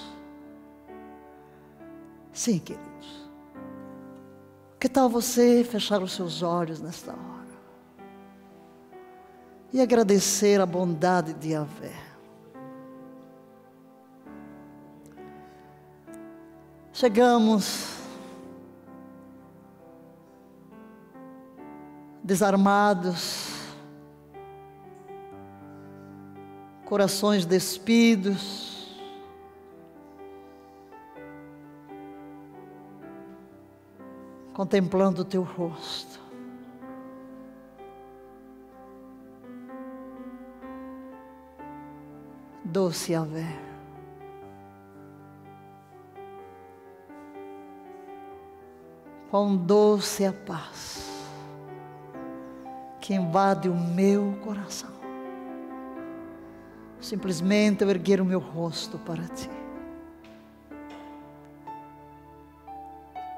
Sim, 2.33 2.59
queridos. 2.59 3.31
Que 4.79 4.89
tal 4.89 5.09
você 5.09 5.65
fechar 5.65 6.03
os 6.03 6.13
seus 6.13 6.43
olhos 6.43 6.81
nesta 6.81 7.13
hora? 7.13 7.47
E 9.73 9.81
agradecer 9.81 10.61
a 10.61 10.67
bondade 10.67 11.33
de 11.35 11.53
Yahvé. 11.53 12.16
Chegamos 16.97 17.99
desarmados, 22.25 23.51
corações 26.87 27.45
despidos, 27.45 28.97
contemplando 34.55 35.21
o 35.21 35.25
teu 35.27 35.43
rosto. 35.43 36.19
Doce 42.65 43.15
Ave. 43.15 43.76
Quão 49.37 49.55
doce 49.55 50.25
a 50.25 50.33
paz 50.33 51.11
que 52.99 53.13
invade 53.13 53.69
o 53.69 53.75
meu 53.75 54.35
coração. 54.43 54.89
Simplesmente 56.99 57.85
eu 57.85 57.91
erguer 57.91 58.19
o 58.19 58.25
meu 58.25 58.41
rosto 58.41 58.97
para 58.97 59.25
ti. 59.25 59.51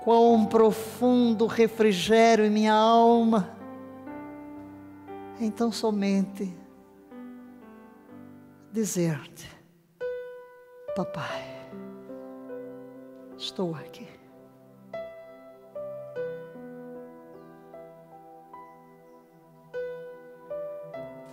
Quão 0.05 0.47
profundo 0.47 1.47
refrigério 1.47 2.45
em 2.45 2.51
minha 2.51 2.75
alma. 2.75 3.51
Então 5.41 5.73
somente 5.73 6.57
dizer-te, 8.71 9.51
papai, 10.95 11.43
estou 13.37 13.75
aqui. 13.75 14.18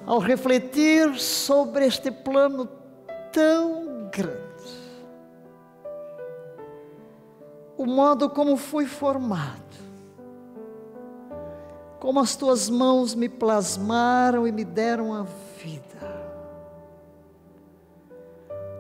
Ao 0.06 0.20
refletir 0.20 1.20
sobre 1.20 1.86
este 1.86 2.12
plano 2.12 2.68
tão 3.32 4.10
grande, 4.12 4.46
o 7.78 7.86
modo 7.86 8.30
como 8.30 8.56
fui 8.56 8.86
formado, 8.86 9.64
como 12.00 12.20
as 12.20 12.36
tuas 12.36 12.70
mãos 12.70 13.16
me 13.16 13.28
plasmaram 13.28 14.48
e 14.48 14.52
me 14.52 14.64
deram 14.64 15.14
a 15.14 15.24
vida 15.58 15.96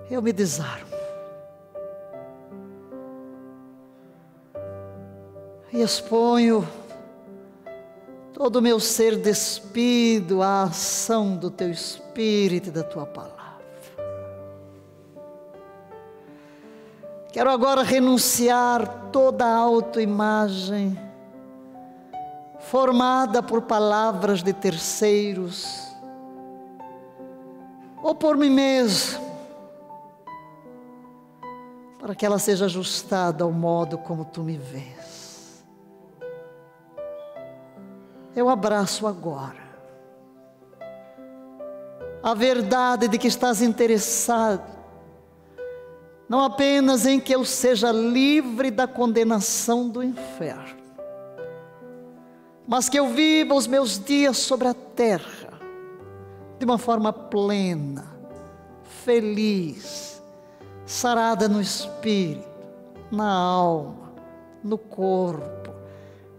eu 0.10 0.22
me 0.22 0.32
desarmo. 0.32 0.96
E 5.74 5.82
exponho 5.82 6.68
todo 8.36 8.58
o 8.58 8.62
meu 8.62 8.82
ser 8.82 9.16
despido 9.16 10.42
à 10.42 10.64
ação 10.64 11.38
do 11.38 11.50
teu 11.50 11.72
Espírito 11.72 12.68
e 12.68 12.72
da 12.72 12.84
tua 12.84 13.06
palavra. 13.06 13.46
Quero 17.32 17.50
agora 17.50 17.82
renunciar 17.82 19.10
toda 19.10 19.46
a 19.46 19.56
autoimagem 19.56 21.00
formada 22.60 23.42
por 23.42 23.62
palavras 23.62 24.44
de 24.44 24.52
terceiros 24.52 25.88
ou 28.04 28.14
por 28.14 28.36
mim 28.36 28.50
mesmo 28.50 29.24
para 32.00 32.14
que 32.14 32.26
ela 32.26 32.38
seja 32.38 32.66
ajustada 32.66 33.46
ao 33.46 33.52
modo 33.52 33.98
como 33.98 34.26
tu 34.26 34.44
me 34.44 34.58
vês. 34.58 35.15
Eu 38.36 38.50
abraço 38.50 39.08
agora 39.08 39.66
a 42.26 42.34
verdade 42.34 43.08
de 43.08 43.20
que 43.20 43.28
estás 43.28 43.62
interessado, 43.62 44.76
não 46.28 46.44
apenas 46.44 47.06
em 47.06 47.20
que 47.20 47.36
eu 47.36 47.46
seja 47.46 47.92
livre 47.92 48.72
da 48.72 48.88
condenação 48.88 49.88
do 49.88 50.04
inferno, 50.04 50.84
mas 52.68 52.90
que 52.90 52.98
eu 52.98 53.10
viva 53.10 53.54
os 53.54 53.68
meus 53.68 54.04
dias 54.04 54.40
sobre 54.40 54.68
a 54.68 54.74
terra 54.74 55.54
de 56.58 56.66
uma 56.66 56.80
forma 56.80 57.14
plena, 57.14 58.08
feliz, 59.04 60.20
sarada 60.84 61.48
no 61.48 61.62
espírito, 61.62 62.48
na 63.12 63.32
alma, 63.32 64.14
no 64.64 64.80
corpo, 64.80 65.70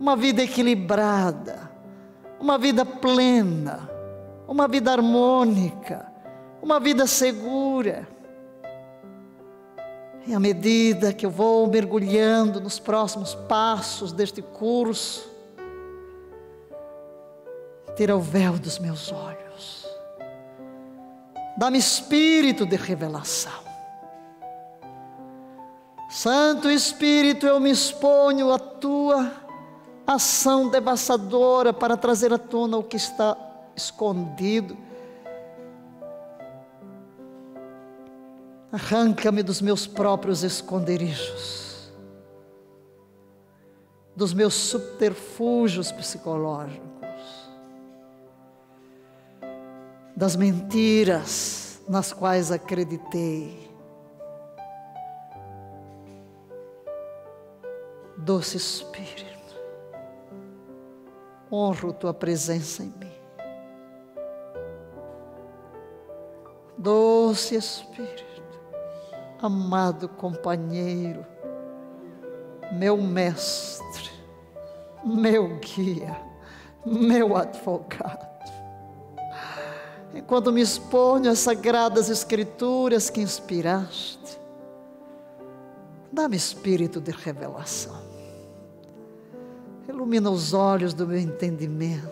uma 0.00 0.16
vida 0.16 0.42
equilibrada, 0.42 1.65
uma 2.40 2.58
vida 2.58 2.84
plena, 2.84 3.90
uma 4.46 4.68
vida 4.68 4.92
harmônica, 4.92 6.06
uma 6.62 6.78
vida 6.78 7.06
segura. 7.06 8.08
E 10.26 10.34
à 10.34 10.40
medida 10.40 11.12
que 11.12 11.24
eu 11.24 11.30
vou 11.30 11.66
mergulhando 11.68 12.60
nos 12.60 12.78
próximos 12.78 13.34
passos 13.34 14.12
deste 14.12 14.42
curso, 14.42 15.30
tira 17.96 18.16
o 18.16 18.20
véu 18.20 18.54
dos 18.58 18.78
meus 18.78 19.12
olhos, 19.12 19.86
dá-me 21.56 21.78
espírito 21.78 22.66
de 22.66 22.76
revelação 22.76 23.66
Santo 26.08 26.70
Espírito, 26.70 27.46
eu 27.46 27.60
me 27.60 27.70
exponho 27.70 28.52
à 28.52 28.58
tua 28.58 29.30
ação 30.06 30.68
devastadora 30.68 31.72
para 31.72 31.96
trazer 31.96 32.32
à 32.32 32.38
tona 32.38 32.76
o 32.76 32.82
que 32.82 32.96
está 32.96 33.36
escondido. 33.74 34.76
Arranca-me 38.70 39.42
dos 39.42 39.60
meus 39.60 39.86
próprios 39.86 40.42
esconderijos, 40.42 41.90
dos 44.14 44.34
meus 44.34 44.54
subterfúgios 44.54 45.90
psicológicos, 45.90 46.80
das 50.14 50.36
mentiras 50.36 51.80
nas 51.88 52.12
quais 52.12 52.50
acreditei 52.50 53.66
Doce 58.16 58.56
Espírito, 58.56 59.35
honro 61.50 61.92
tua 61.92 62.12
presença 62.12 62.82
em 62.82 62.86
mim. 62.86 63.12
Doce 66.76 67.56
Espírito, 67.56 68.24
amado 69.40 70.08
companheiro, 70.08 71.24
meu 72.72 72.96
mestre, 72.96 74.10
meu 75.04 75.58
guia, 75.58 76.16
meu 76.84 77.36
advogado. 77.36 78.26
Enquanto 80.14 80.52
me 80.52 80.60
exponho 80.60 81.30
às 81.30 81.40
sagradas 81.40 82.08
escrituras 82.08 83.10
que 83.10 83.20
inspiraste, 83.20 84.38
dá-me 86.12 86.36
espírito 86.36 87.00
de 87.00 87.10
revelação 87.10 88.15
ilumina 89.96 90.28
os 90.28 90.52
olhos 90.52 90.92
do 90.92 91.06
meu 91.06 91.18
entendimento. 91.18 92.10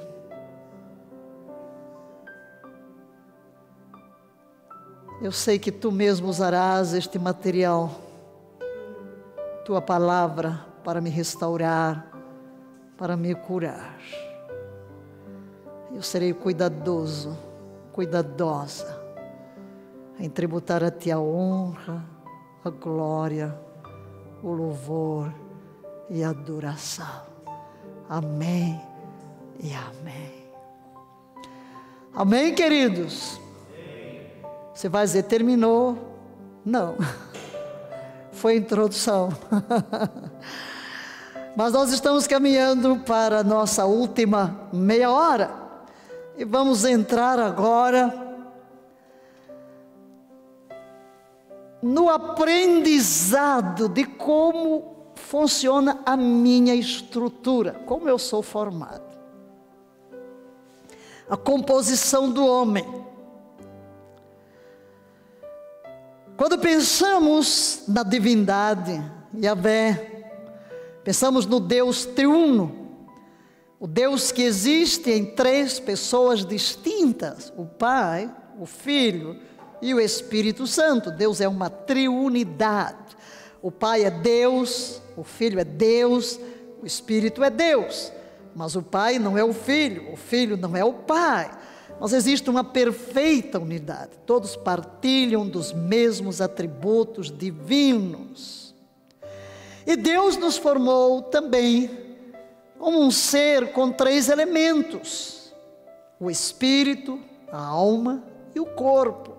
Eu 5.20 5.31
sei 5.31 5.59
que 5.59 5.70
tu 5.70 5.93
mesmo 5.93 6.28
usarás 6.28 6.94
este 6.94 7.19
material, 7.19 7.90
tua 9.66 9.82
palavra, 9.82 10.65
para 10.82 10.98
me 10.98 11.11
restaurar, 11.11 12.11
para 12.97 13.19
me 13.19 13.35
curar. 13.35 13.98
Eu 15.94 16.02
serei 16.02 16.32
cuidadoso, 16.32 17.36
cuidadosa 17.93 18.98
em 20.19 20.31
tributar 20.31 20.82
a 20.82 20.90
Ti 20.90 21.11
a 21.11 21.19
honra, 21.19 22.02
a 22.65 22.70
glória, 22.70 23.55
o 24.43 24.52
louvor 24.52 25.32
e 26.09 26.24
a 26.24 26.31
adoração. 26.31 27.34
Amém 28.09 28.81
e 29.61 29.73
amém. 29.73 30.45
Amém, 32.15 32.55
queridos? 32.55 33.41
Você 34.75 34.89
vai 34.89 35.05
dizer, 35.05 35.25
terminou? 35.25 35.99
Não. 36.65 36.97
Foi 38.33 38.57
introdução. 38.57 39.31
Mas 41.57 41.73
nós 41.73 41.93
estamos 41.93 42.27
caminhando 42.27 42.97
para 43.07 43.39
a 43.41 43.45
nossa 43.45 43.85
última 43.85 44.69
meia 44.73 45.11
hora. 45.11 45.51
E 46.37 46.45
vamos 46.45 46.85
entrar 46.85 47.39
agora 47.39 48.13
no 51.81 52.09
aprendizado 52.09 53.89
de 53.89 54.05
como 54.05 54.94
funciona 55.35 55.98
a 56.06 56.16
minha 56.16 56.77
estrutura, 56.77 57.73
como 57.86 58.09
eu 58.09 58.20
sou 58.20 58.40
formado. 58.40 59.02
A 61.28 61.36
composição 61.36 62.31
do 62.31 62.47
homem. 62.47 62.85
Quando 66.36 66.56
pensamos 66.61 67.82
na 67.89 68.05
divindade, 68.05 69.02
Yahvé, 69.36 70.31
pensamos 71.02 71.47
no 71.47 71.59
Deus 71.59 72.06
triuno, 72.06 72.86
o 73.81 73.89
Deus 73.89 74.31
que 74.31 74.43
existe 74.43 75.11
em 75.11 75.35
três 75.35 75.81
pessoas 75.81 76.47
distintas: 76.47 77.52
o 77.56 77.66
Pai, 77.66 78.32
o 78.56 78.66
Filho 78.66 79.36
e 79.82 79.93
o 79.93 79.98
Espírito 79.98 80.65
Santo. 80.65 81.11
Deus 81.11 81.40
é 81.40 81.48
uma 81.48 81.69
triunidade. 81.69 83.16
O 83.61 83.73
Pai 83.73 84.05
é 84.05 84.12
Deus, 84.12 85.02
o 85.16 85.24
Filho 85.24 85.61
é 85.61 85.65
Deus, 85.65 86.39
o 86.82 86.86
Espírito 86.86 87.43
é 87.43 87.51
Deus. 87.51 88.12
Mas 88.55 88.77
o 88.77 88.82
Pai 88.82 89.19
não 89.19 89.36
é 89.36 89.43
o 89.43 89.53
Filho, 89.53 90.12
o 90.12 90.16
Filho 90.16 90.57
não 90.57 90.77
é 90.77 90.85
o 90.85 90.93
Pai. 90.93 91.51
Mas 92.01 92.12
existe 92.12 92.51
uma 92.51 92.65
perfeita 92.65 93.59
unidade. 93.59 94.12
Todos 94.27 94.57
partilham 94.57 95.49
dos 95.49 95.73
mesmos 95.73 96.41
atributos 96.41 97.31
divinos. 97.31 98.74
E 99.86 99.97
Deus 99.97 100.36
nos 100.36 100.57
formou 100.57 101.23
também 101.23 101.91
como 102.78 103.01
um 103.01 103.11
ser 103.11 103.73
com 103.73 103.91
três 103.91 104.28
elementos: 104.28 105.53
o 106.19 106.31
espírito, 106.31 107.20
a 107.51 107.65
alma 107.65 108.23
e 108.55 108.61
o 108.61 108.66
corpo. 108.66 109.35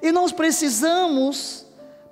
E 0.00 0.10
nós 0.10 0.32
precisamos, 0.32 1.61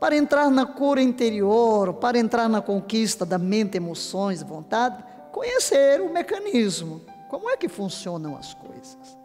para 0.00 0.16
entrar 0.16 0.50
na 0.50 0.64
cura 0.64 1.00
interior, 1.00 1.92
para 1.94 2.18
entrar 2.18 2.48
na 2.48 2.62
conquista 2.62 3.26
da 3.26 3.38
mente, 3.38 3.76
emoções, 3.76 4.42
vontade, 4.42 5.04
conhecer 5.30 6.00
o 6.00 6.12
mecanismo. 6.12 7.02
Como 7.28 7.48
é 7.48 7.56
que 7.56 7.68
funcionam 7.68 8.36
as 8.36 8.54
coisas? 8.54 9.20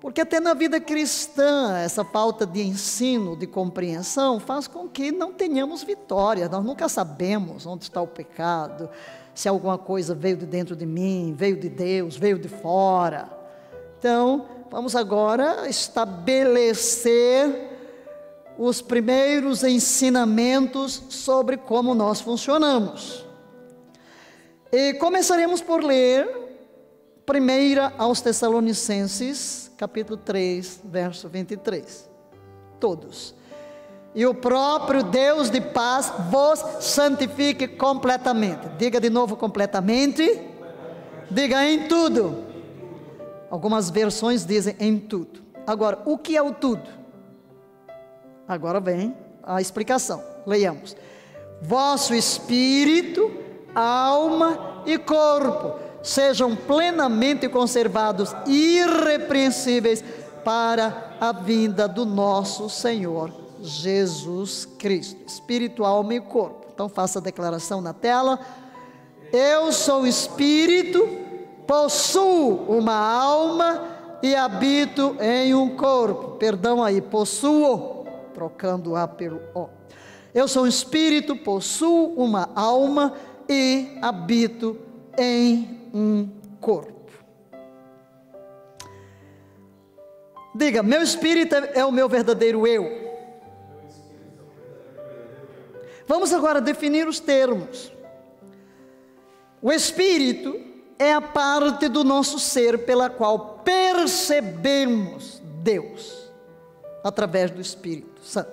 Porque 0.00 0.20
até 0.20 0.38
na 0.38 0.54
vida 0.54 0.78
cristã, 0.78 1.76
essa 1.78 2.04
falta 2.04 2.46
de 2.46 2.62
ensino, 2.62 3.36
de 3.36 3.46
compreensão, 3.46 4.38
faz 4.38 4.68
com 4.68 4.88
que 4.88 5.10
não 5.10 5.32
tenhamos 5.32 5.82
vitória. 5.82 6.48
Nós 6.48 6.64
nunca 6.64 6.88
sabemos 6.88 7.66
onde 7.66 7.84
está 7.84 8.00
o 8.00 8.06
pecado, 8.06 8.88
se 9.34 9.48
alguma 9.48 9.78
coisa 9.78 10.14
veio 10.14 10.36
de 10.36 10.46
dentro 10.46 10.76
de 10.76 10.86
mim, 10.86 11.34
veio 11.36 11.56
de 11.56 11.68
Deus, 11.68 12.16
veio 12.16 12.38
de 12.38 12.48
fora. 12.48 13.28
Então, 13.98 14.46
Vamos 14.70 14.94
agora 14.94 15.66
estabelecer 15.66 17.77
os 18.58 18.82
primeiros 18.82 19.62
ensinamentos 19.62 21.02
sobre 21.08 21.56
como 21.56 21.94
nós 21.94 22.20
funcionamos. 22.20 23.24
E 24.72 24.94
começaremos 24.94 25.62
por 25.62 25.82
ler 25.82 26.28
1 27.26 27.94
aos 27.96 28.20
Tessalonicenses, 28.20 29.70
capítulo 29.76 30.16
3, 30.18 30.80
verso 30.84 31.28
23. 31.28 32.10
Todos. 32.80 33.34
E 34.14 34.26
o 34.26 34.34
próprio 34.34 35.02
Deus 35.04 35.48
de 35.48 35.60
paz 35.60 36.12
vos 36.30 36.58
santifique 36.84 37.68
completamente. 37.68 38.68
Diga 38.76 39.00
de 39.00 39.08
novo 39.08 39.36
completamente. 39.36 40.42
Diga 41.30 41.64
em 41.64 41.86
tudo 41.86 42.48
Algumas 43.50 43.88
versões 43.88 44.44
dizem 44.44 44.76
em 44.78 44.98
tudo. 44.98 45.42
Agora, 45.66 46.02
o 46.04 46.18
que 46.18 46.36
é 46.36 46.42
o 46.42 46.52
tudo? 46.52 46.88
Agora 48.48 48.80
vem 48.80 49.14
a 49.42 49.60
explicação. 49.60 50.22
Leiamos. 50.46 50.96
Vosso 51.60 52.14
espírito, 52.14 53.30
alma 53.74 54.82
e 54.86 54.96
corpo 54.96 55.88
sejam 56.02 56.56
plenamente 56.56 57.48
conservados 57.48 58.34
irrepreensíveis 58.46 60.02
para 60.44 61.16
a 61.20 61.32
vinda 61.32 61.86
do 61.86 62.06
nosso 62.06 62.70
Senhor 62.70 63.30
Jesus 63.60 64.64
Cristo. 64.64 65.20
Espírito, 65.26 65.84
alma 65.84 66.14
e 66.14 66.20
corpo. 66.20 66.66
Então 66.72 66.88
faça 66.88 67.18
a 67.18 67.22
declaração 67.22 67.80
na 67.80 67.92
tela. 67.92 68.38
Eu 69.32 69.72
sou 69.72 70.06
espírito, 70.06 71.06
possuo 71.66 72.64
uma 72.68 72.94
alma 72.94 73.84
e 74.22 74.34
habito 74.34 75.16
em 75.20 75.54
um 75.54 75.76
corpo. 75.76 76.36
Perdão 76.38 76.82
aí, 76.82 77.00
possuo, 77.00 77.97
trocando 78.38 78.94
A 78.94 79.08
pelo 79.08 79.40
O. 79.52 79.68
Eu 80.32 80.46
sou 80.46 80.62
um 80.62 80.68
espírito, 80.68 81.34
possuo 81.34 82.14
uma 82.14 82.48
alma 82.54 83.14
e 83.48 83.98
habito 84.00 84.78
em 85.18 85.90
um 85.92 86.28
corpo. 86.60 87.10
Diga, 90.54 90.84
meu 90.84 91.02
espírito 91.02 91.56
é 91.56 91.84
o 91.84 91.90
meu 91.90 92.08
verdadeiro 92.08 92.64
eu. 92.64 93.08
Vamos 96.06 96.32
agora 96.32 96.60
definir 96.60 97.08
os 97.08 97.18
termos. 97.18 97.92
O 99.60 99.72
espírito 99.72 100.60
é 100.96 101.12
a 101.12 101.20
parte 101.20 101.88
do 101.88 102.04
nosso 102.04 102.38
ser 102.38 102.84
pela 102.84 103.10
qual 103.10 103.60
percebemos 103.64 105.42
Deus 105.60 106.30
através 107.02 107.50
do 107.50 107.60
Espírito 107.60 108.17
Santo. 108.28 108.52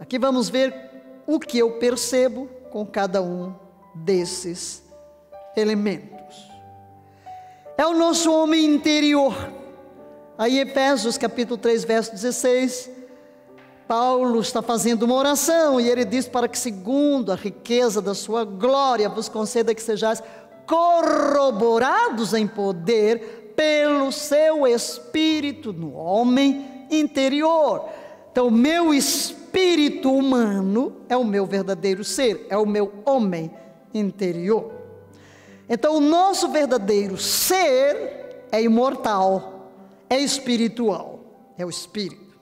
Aqui 0.00 0.18
vamos 0.18 0.48
ver 0.48 0.74
o 1.26 1.38
que 1.38 1.58
eu 1.58 1.78
percebo 1.78 2.48
com 2.70 2.84
cada 2.84 3.22
um 3.22 3.54
desses 3.94 4.82
elementos. 5.56 6.50
É 7.78 7.86
o 7.86 7.94
nosso 7.94 8.32
homem 8.32 8.64
interior. 8.64 9.34
Aí 10.36 10.58
Efésios 10.58 11.16
capítulo 11.16 11.56
3, 11.56 11.84
verso 11.84 12.12
16, 12.12 12.90
Paulo 13.88 14.40
está 14.40 14.60
fazendo 14.60 15.04
uma 15.04 15.14
oração 15.14 15.80
e 15.80 15.88
ele 15.88 16.04
diz 16.04 16.28
para 16.28 16.48
que 16.48 16.58
segundo 16.58 17.30
a 17.32 17.36
riqueza 17.36 18.02
da 18.02 18.14
sua 18.14 18.44
glória 18.44 19.08
vos 19.08 19.28
conceda 19.28 19.74
que 19.74 19.80
sejais 19.80 20.22
corroborados 20.66 22.34
em 22.34 22.46
poder 22.46 23.54
pelo 23.56 24.10
seu 24.10 24.66
espírito 24.66 25.72
no 25.72 25.94
homem 25.94 26.86
interior. 26.90 27.88
Então, 28.36 28.50
meu 28.50 28.92
espírito 28.92 30.12
humano 30.12 31.00
é 31.08 31.16
o 31.16 31.24
meu 31.24 31.46
verdadeiro 31.46 32.04
ser, 32.04 32.46
é 32.50 32.58
o 32.58 32.66
meu 32.66 32.92
homem 33.06 33.50
interior. 33.94 34.72
Então, 35.66 35.96
o 35.96 36.00
nosso 36.00 36.50
verdadeiro 36.50 37.16
ser 37.16 38.44
é 38.52 38.60
imortal, 38.60 39.72
é 40.10 40.18
espiritual, 40.18 41.18
é 41.56 41.64
o 41.64 41.70
espírito. 41.70 42.36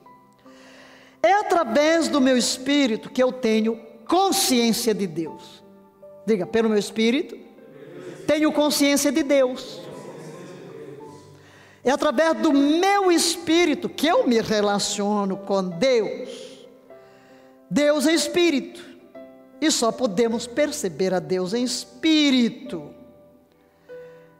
É 1.23 1.31
através 1.35 2.09
do 2.09 2.19
meu 2.19 2.37
espírito 2.37 3.09
que 3.09 3.23
eu 3.23 3.31
tenho 3.31 3.79
consciência 4.05 4.93
de 4.93 5.07
Deus. 5.07 5.63
Diga, 6.25 6.45
pelo 6.45 6.67
meu 6.67 6.77
espírito, 6.77 7.37
tenho 8.27 8.51
consciência 8.51 9.13
de 9.13 9.23
Deus. 9.23 9.79
É 11.85 11.91
através 11.91 12.35
do 12.41 12.51
meu 12.51 13.11
espírito 13.11 13.87
que 13.87 14.07
eu 14.07 14.27
me 14.27 14.41
relaciono 14.41 15.37
com 15.37 15.69
Deus. 15.69 16.29
Deus 17.69 18.07
é 18.07 18.13
espírito. 18.13 18.83
E 19.61 19.69
só 19.69 19.91
podemos 19.91 20.47
perceber 20.47 21.13
a 21.13 21.19
Deus 21.19 21.53
em 21.53 21.63
espírito. 21.63 22.89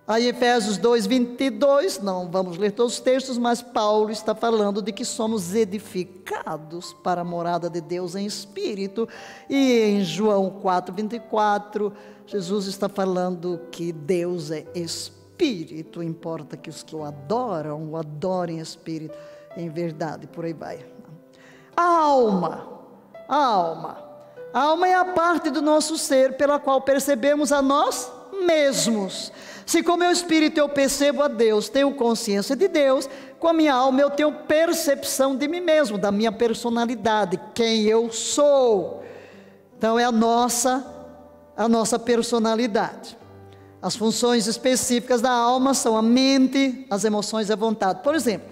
Aí 0.08 0.28
Efésios 0.28 0.78
2, 0.78 1.08
22, 1.08 2.00
não 2.00 2.30
vamos 2.30 2.58
ler 2.58 2.72
todos 2.72 2.94
os 2.94 3.00
textos, 3.00 3.40
mas 3.40 3.64
Paulo 3.64 4.12
está 4.12 4.36
falando 4.36 4.80
de 4.80 4.92
que 4.92 5.04
somos 5.04 5.56
edificados 5.56 6.94
para 7.04 7.22
a 7.22 7.24
morada 7.24 7.72
de 7.72 7.82
Deus 7.82 8.16
em 8.16 8.24
espírito. 8.24 9.10
E 9.50 9.82
em 9.82 10.04
João 10.04 10.50
4, 10.62 10.94
24, 10.94 11.92
Jesus 12.28 12.68
está 12.68 12.88
falando 12.88 13.62
que 13.72 13.92
Deus 13.92 14.52
é 14.52 14.66
espírito, 14.76 15.25
importa 16.04 16.56
que 16.56 16.70
os 16.70 16.84
que 16.84 16.96
o 16.96 17.04
adoram, 17.04 17.90
o 17.90 17.98
adorem 17.98 18.58
em 18.58 18.62
espírito, 18.62 19.18
em 19.58 19.70
verdade, 19.70 20.28
por 20.28 20.46
aí 20.46 20.54
vai. 20.54 20.86
A 21.76 21.84
alma, 21.84 22.68
a 23.28 23.36
alma. 23.36 24.06
A 24.54 24.62
alma 24.62 24.88
é 24.88 24.94
a 24.94 25.06
parte 25.06 25.50
do 25.50 25.62
nosso 25.62 25.98
ser 25.98 26.38
pela 26.38 26.60
qual 26.60 26.82
percebemos 26.82 27.52
a 27.52 27.62
nós 27.62 28.12
mesmos. 28.46 29.32
Se 29.66 29.84
com 29.84 29.98
meu 29.98 30.12
espírito 30.12 30.60
eu 30.60 30.70
percebo 30.70 31.24
a 31.24 31.28
Deus, 31.28 31.68
tenho 31.68 31.94
consciência 31.96 32.56
de 32.56 32.68
Deus, 32.68 33.10
com 33.40 33.48
a 33.48 33.54
minha 33.54 33.74
alma 33.74 34.00
eu 34.00 34.10
tenho 34.10 34.32
percepção 34.32 35.36
de 35.36 35.48
mim 35.48 35.60
mesmo, 35.60 35.98
da 35.98 36.12
minha 36.12 36.32
personalidade, 36.32 37.40
quem 37.54 37.84
eu 37.84 38.12
sou. 38.12 39.04
Então 39.78 40.00
é 40.00 40.06
a 40.06 40.12
nossa 40.12 40.94
a 41.58 41.70
nossa 41.70 41.98
personalidade. 41.98 43.18
As 43.86 43.96
funções 43.96 44.48
específicas 44.48 45.22
da 45.22 45.30
alma 45.30 45.76
são 45.76 45.96
a 45.96 46.02
mente, 46.02 46.88
as 46.90 47.04
emoções 47.04 47.50
e 47.50 47.54
a 47.54 47.56
vontade. 47.56 48.02
Por 48.02 48.16
exemplo, 48.16 48.50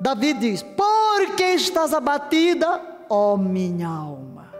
Davi 0.00 0.34
diz: 0.34 0.62
Por 0.62 1.34
que 1.34 1.54
estás 1.54 1.92
abatida, 1.92 2.80
ó 3.08 3.36
minha 3.36 3.88
alma? 3.88 4.54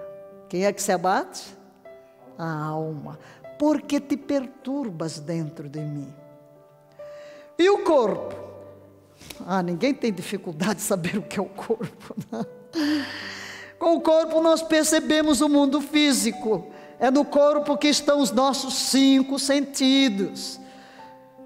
Quem 0.48 0.64
é 0.64 0.72
que 0.72 0.82
se 0.82 0.90
abate? 0.90 1.56
A 2.36 2.64
alma 2.64 3.16
porque 3.60 4.00
te 4.00 4.16
perturbas 4.16 5.20
dentro 5.20 5.68
de 5.68 5.80
mim. 5.80 6.10
E 7.58 7.68
o 7.68 7.84
corpo? 7.84 8.34
Ah, 9.46 9.62
ninguém 9.62 9.92
tem 9.92 10.10
dificuldade 10.10 10.76
de 10.76 10.80
saber 10.80 11.18
o 11.18 11.22
que 11.22 11.38
é 11.38 11.42
o 11.42 11.46
corpo. 11.46 12.16
Né? 12.32 12.46
Com 13.78 13.96
o 13.96 14.00
corpo 14.00 14.40
nós 14.40 14.62
percebemos 14.62 15.42
o 15.42 15.48
mundo 15.48 15.78
físico. 15.82 16.72
É 17.00 17.10
no 17.10 17.24
corpo 17.24 17.76
que 17.76 17.88
estão 17.88 18.20
os 18.20 18.30
nossos 18.30 18.74
cinco 18.74 19.38
sentidos. 19.38 20.60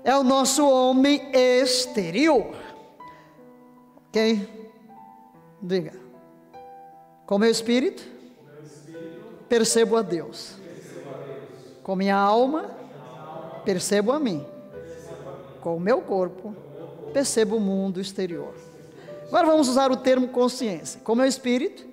É 0.02 0.14
o 0.16 0.22
nosso 0.22 0.68
homem 0.68 1.30
exterior. 1.32 2.54
Ok? 4.08 4.48
Diga. 5.62 5.94
Com 7.24 7.38
meu 7.38 7.50
espírito, 7.50 8.02
percebo 9.48 9.96
a 9.96 10.02
Deus 10.02 10.64
com 11.84 11.94
minha 11.94 12.16
alma, 12.16 12.70
percebo 13.62 14.10
a 14.10 14.18
mim. 14.18 14.44
Com 15.60 15.76
o 15.76 15.80
meu 15.80 16.00
corpo, 16.00 16.56
percebo 17.12 17.56
o 17.56 17.60
mundo 17.60 18.00
exterior. 18.00 18.54
Agora 19.28 19.46
vamos 19.46 19.68
usar 19.68 19.92
o 19.92 19.96
termo 19.96 20.28
consciência. 20.28 21.00
Com 21.04 21.14
meu 21.14 21.26
espírito, 21.26 21.86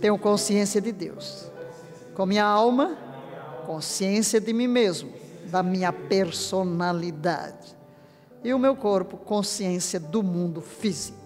tenho 0.00 0.18
consciência 0.18 0.80
de 0.80 0.90
Deus. 0.90 1.49
Com 2.20 2.26
minha 2.26 2.44
alma, 2.44 2.98
consciência 3.64 4.38
de 4.38 4.52
mim 4.52 4.66
mesmo, 4.66 5.10
da 5.46 5.62
minha 5.62 5.90
personalidade. 5.90 7.74
E 8.44 8.52
o 8.52 8.58
meu 8.58 8.76
corpo, 8.76 9.16
consciência 9.16 9.98
do 9.98 10.22
mundo 10.22 10.60
físico. 10.60 11.16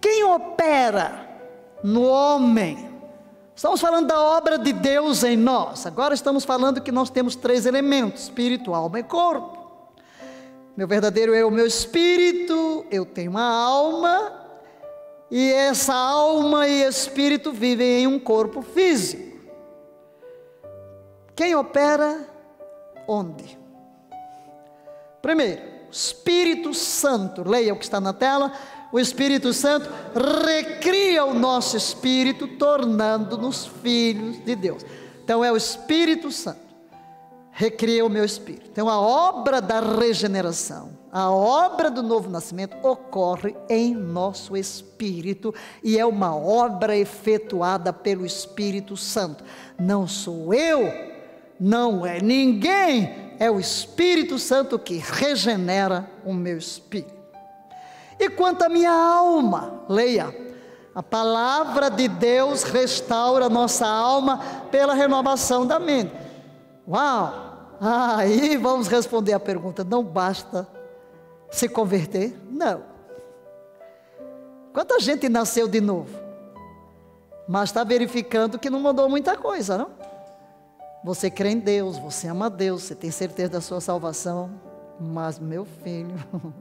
Quem 0.00 0.22
opera 0.22 1.28
no 1.82 2.04
homem 2.04 2.88
Estamos 3.56 3.80
falando 3.80 4.06
da 4.06 4.20
obra 4.20 4.56
de 4.56 4.72
Deus 4.72 5.24
em 5.24 5.36
nós. 5.36 5.84
Agora 5.84 6.14
estamos 6.14 6.44
falando 6.44 6.80
que 6.80 6.92
nós 6.92 7.10
temos 7.10 7.34
três 7.34 7.66
elementos: 7.66 8.22
espírito, 8.22 8.72
alma 8.72 9.00
e 9.00 9.02
corpo. 9.02 9.58
Meu 10.76 10.86
verdadeiro 10.86 11.34
eu, 11.34 11.50
meu 11.50 11.66
espírito, 11.66 12.86
eu 12.88 13.04
tenho 13.04 13.32
uma 13.32 13.42
alma, 13.42 14.47
e 15.30 15.52
essa 15.52 15.94
alma 15.94 16.66
e 16.66 16.82
espírito 16.82 17.52
vivem 17.52 18.02
em 18.02 18.06
um 18.06 18.18
corpo 18.18 18.62
físico. 18.62 19.38
Quem 21.34 21.54
opera 21.54 22.26
onde? 23.06 23.58
Primeiro, 25.22 25.62
Espírito 25.90 26.74
Santo, 26.74 27.48
leia 27.48 27.72
o 27.72 27.76
que 27.76 27.84
está 27.84 28.00
na 28.00 28.12
tela 28.12 28.52
o 28.90 28.98
Espírito 28.98 29.52
Santo 29.52 29.90
recria 30.46 31.24
o 31.24 31.34
nosso 31.34 31.76
espírito, 31.76 32.48
tornando-nos 32.48 33.66
filhos 33.82 34.42
de 34.42 34.56
Deus. 34.56 34.84
Então 35.22 35.44
é 35.44 35.52
o 35.52 35.56
Espírito 35.56 36.30
Santo 36.32 36.67
recria 37.58 38.06
o 38.06 38.08
meu 38.08 38.24
espírito. 38.24 38.70
Então 38.70 38.88
a 38.88 39.00
obra 39.00 39.60
da 39.60 39.80
regeneração, 39.80 40.90
a 41.10 41.28
obra 41.28 41.90
do 41.90 42.04
novo 42.04 42.30
nascimento 42.30 42.76
ocorre 42.86 43.56
em 43.68 43.96
nosso 43.96 44.56
espírito 44.56 45.52
e 45.82 45.98
é 45.98 46.06
uma 46.06 46.36
obra 46.36 46.96
efetuada 46.96 47.92
pelo 47.92 48.24
Espírito 48.24 48.96
Santo. 48.96 49.42
Não 49.76 50.06
sou 50.06 50.54
eu, 50.54 50.88
não 51.58 52.06
é 52.06 52.20
ninguém, 52.20 53.34
é 53.40 53.50
o 53.50 53.58
Espírito 53.58 54.38
Santo 54.38 54.78
que 54.78 54.98
regenera 54.98 56.08
o 56.24 56.32
meu 56.32 56.58
espírito. 56.58 57.12
E 58.20 58.30
quanto 58.30 58.62
à 58.62 58.68
minha 58.68 58.92
alma, 58.92 59.82
leia. 59.88 60.32
A 60.94 61.02
palavra 61.02 61.90
de 61.90 62.06
Deus 62.06 62.62
restaura 62.62 63.48
nossa 63.48 63.86
alma 63.86 64.38
pela 64.70 64.94
renovação 64.94 65.66
da 65.66 65.80
mente. 65.80 66.12
Uau! 66.86 67.47
Aí 67.80 68.56
vamos 68.56 68.88
responder 68.88 69.32
a 69.32 69.40
pergunta: 69.40 69.84
não 69.84 70.02
basta 70.02 70.66
se 71.50 71.68
converter? 71.68 72.36
Não. 72.50 72.82
Quanta 74.72 75.00
gente 75.00 75.28
nasceu 75.28 75.66
de 75.66 75.80
novo, 75.80 76.16
mas 77.48 77.70
está 77.70 77.82
verificando 77.82 78.58
que 78.58 78.70
não 78.70 78.80
mudou 78.80 79.08
muita 79.08 79.36
coisa, 79.36 79.78
não? 79.78 79.90
Você 81.02 81.30
crê 81.30 81.50
em 81.50 81.58
Deus, 81.58 81.98
você 81.98 82.28
ama 82.28 82.50
Deus, 82.50 82.82
você 82.82 82.94
tem 82.94 83.10
certeza 83.10 83.52
da 83.52 83.60
sua 83.60 83.80
salvação, 83.80 84.50
mas 85.00 85.38
meu 85.38 85.64
filho, 85.64 86.14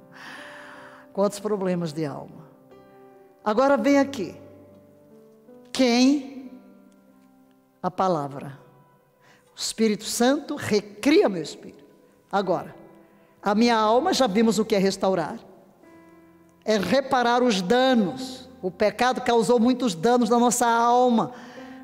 Quantos 1.11 1.39
problemas 1.39 1.91
de 1.91 2.05
alma. 2.05 2.45
Agora 3.43 3.75
vem 3.75 3.97
aqui. 3.97 4.39
Quem? 5.71 6.51
A 7.81 7.89
palavra. 7.89 8.59
O 9.57 9.59
Espírito 9.59 10.03
Santo 10.03 10.55
recria 10.55 11.27
meu 11.27 11.41
espírito. 11.41 11.83
Agora, 12.31 12.75
a 13.41 13.55
minha 13.55 13.75
alma, 13.75 14.13
já 14.13 14.27
vimos 14.27 14.59
o 14.59 14.65
que 14.65 14.75
é 14.75 14.77
restaurar. 14.77 15.39
É 16.63 16.77
reparar 16.77 17.41
os 17.41 17.61
danos. 17.61 18.47
O 18.61 18.69
pecado 18.69 19.21
causou 19.21 19.59
muitos 19.59 19.95
danos 19.95 20.29
na 20.29 20.37
nossa 20.37 20.67
alma 20.67 21.33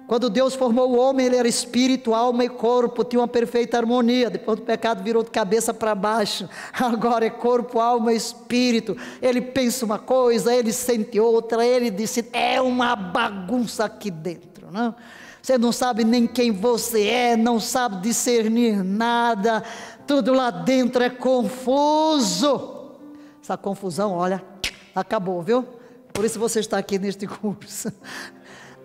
quando 0.05 0.29
Deus 0.29 0.53
formou 0.53 0.91
o 0.91 0.97
homem, 0.97 1.25
ele 1.25 1.37
era 1.37 1.47
espírito, 1.47 2.13
alma 2.13 2.43
e 2.43 2.49
corpo, 2.49 3.03
tinha 3.03 3.21
uma 3.21 3.27
perfeita 3.27 3.77
harmonia. 3.77 4.29
Depois 4.29 4.59
do 4.59 4.65
pecado 4.65 5.01
virou 5.01 5.23
de 5.23 5.31
cabeça 5.31 5.73
para 5.73 5.95
baixo. 5.95 6.49
Agora 6.73 7.25
é 7.25 7.29
corpo, 7.29 7.79
alma 7.79 8.13
e 8.13 8.17
espírito. 8.17 8.97
Ele 9.21 9.41
pensa 9.41 9.85
uma 9.85 9.97
coisa, 9.97 10.53
ele 10.53 10.73
sente 10.73 11.19
outra, 11.19 11.65
ele 11.65 11.89
disse: 11.89 12.27
é 12.33 12.61
uma 12.61 12.95
bagunça 12.95 13.85
aqui 13.85 14.11
dentro, 14.11 14.69
não? 14.71 14.93
Você 15.43 15.57
não 15.57 15.73
sabe 15.73 16.05
nem 16.05 16.25
quem 16.25 16.51
você 16.53 17.05
é, 17.05 17.35
não 17.35 17.59
sabe 17.59 18.01
discernir 18.01 18.81
nada, 18.81 19.61
tudo 20.07 20.33
lá 20.33 20.49
dentro 20.49 21.03
é 21.03 21.09
confuso. 21.09 22.91
Essa 23.43 23.57
confusão, 23.57 24.13
olha, 24.13 24.41
acabou, 24.95 25.41
viu? 25.41 25.67
Por 26.13 26.23
isso 26.23 26.39
você 26.39 26.61
está 26.61 26.77
aqui 26.77 26.97
neste 26.97 27.27
curso. 27.27 27.91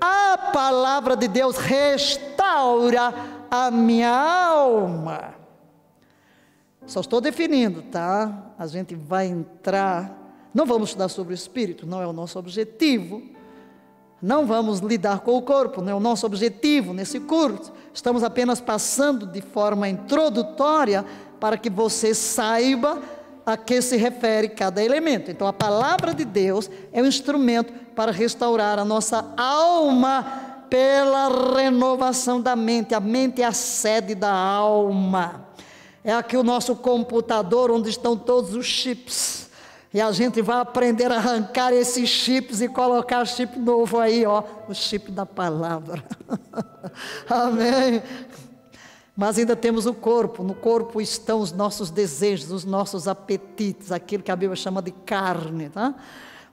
A 0.01 0.51
palavra 0.53 1.17
de 1.17 1.29
Deus 1.29 1.57
restaura 1.59 3.15
a 3.49 3.71
minha 3.71 4.11
alma. 4.11 5.35
Só 6.87 6.99
estou 6.99 7.21
definindo, 7.21 7.83
tá? 7.83 8.53
A 8.59 8.67
gente 8.67 8.97
vai 8.97 9.29
entrar. 9.29 10.13
Não 10.53 10.67
vamos 10.67 10.89
estudar 10.89 11.09
sobre 11.09 11.35
o 11.35 11.37
espírito, 11.37 11.87
não 11.87 12.03
é 12.03 12.07
o 12.07 12.13
nosso 12.13 12.37
objetivo. 12.37 13.38
Não 14.21 14.47
vamos 14.47 14.81
lidar 14.81 15.21
com 15.21 15.37
o 15.37 15.43
corpo, 15.43 15.81
não 15.81 15.93
é 15.93 15.95
o 15.95 16.01
nosso 16.01 16.27
objetivo 16.27 16.93
nesse 16.93 17.21
curso. 17.21 17.73
Estamos 17.95 18.25
apenas 18.25 18.61
passando 18.61 19.27
de 19.27 19.41
forma 19.41 19.89
introdutória 19.89 21.05
para 21.39 21.57
que 21.57 21.71
você 21.71 22.15
saiba 22.15 23.01
a 23.47 23.57
que 23.57 23.81
se 23.81 23.97
refere 23.97 24.49
cada 24.49 24.83
elemento. 24.83 25.31
Então, 25.31 25.47
a 25.47 25.53
palavra 25.53 26.13
de 26.13 26.25
Deus 26.25 26.71
é 26.93 27.01
um 27.01 27.07
instrumento 27.07 27.73
para 27.95 28.13
restaurar 28.13 28.79
a 28.79 28.85
nossa 28.85 29.25
alma 29.37 30.49
pela 30.69 31.55
renovação 31.57 32.41
da 32.41 32.55
mente. 32.55 32.95
A 32.95 33.01
mente 33.01 33.41
é 33.41 33.47
a 33.47 33.53
sede 33.53 34.15
da 34.15 34.31
alma. 34.31 35.49
É 36.05 36.13
aqui 36.13 36.37
o 36.37 36.43
nosso 36.43 36.77
computador 36.77 37.71
onde 37.71 37.89
estão 37.89 38.17
todos 38.17 38.55
os 38.55 38.67
chips. 38.67 39.48
E 39.99 40.01
a 40.01 40.13
gente 40.13 40.41
vai 40.41 40.61
aprender 40.61 41.11
a 41.11 41.17
arrancar 41.17 41.73
esses 41.73 42.09
chips 42.09 42.61
e 42.61 42.69
colocar 42.69 43.25
chip 43.25 43.59
novo 43.59 43.99
aí, 43.99 44.25
ó, 44.25 44.45
o 44.69 44.73
chip 44.73 45.11
da 45.11 45.27
palavra. 45.27 46.05
Amém. 47.29 48.01
Mas 49.17 49.41
ainda 49.41 49.57
temos 49.57 49.87
o 49.87 49.93
corpo, 49.93 50.45
no 50.45 50.55
corpo 50.55 51.01
estão 51.01 51.41
os 51.41 51.51
nossos 51.51 51.91
desejos, 51.91 52.53
os 52.53 52.65
nossos 52.65 53.09
apetites, 53.09 53.91
aquilo 53.91 54.23
que 54.23 54.31
a 54.31 54.37
Bíblia 54.37 54.55
chama 54.55 54.81
de 54.81 54.93
carne, 54.93 55.69
tá? 55.69 55.93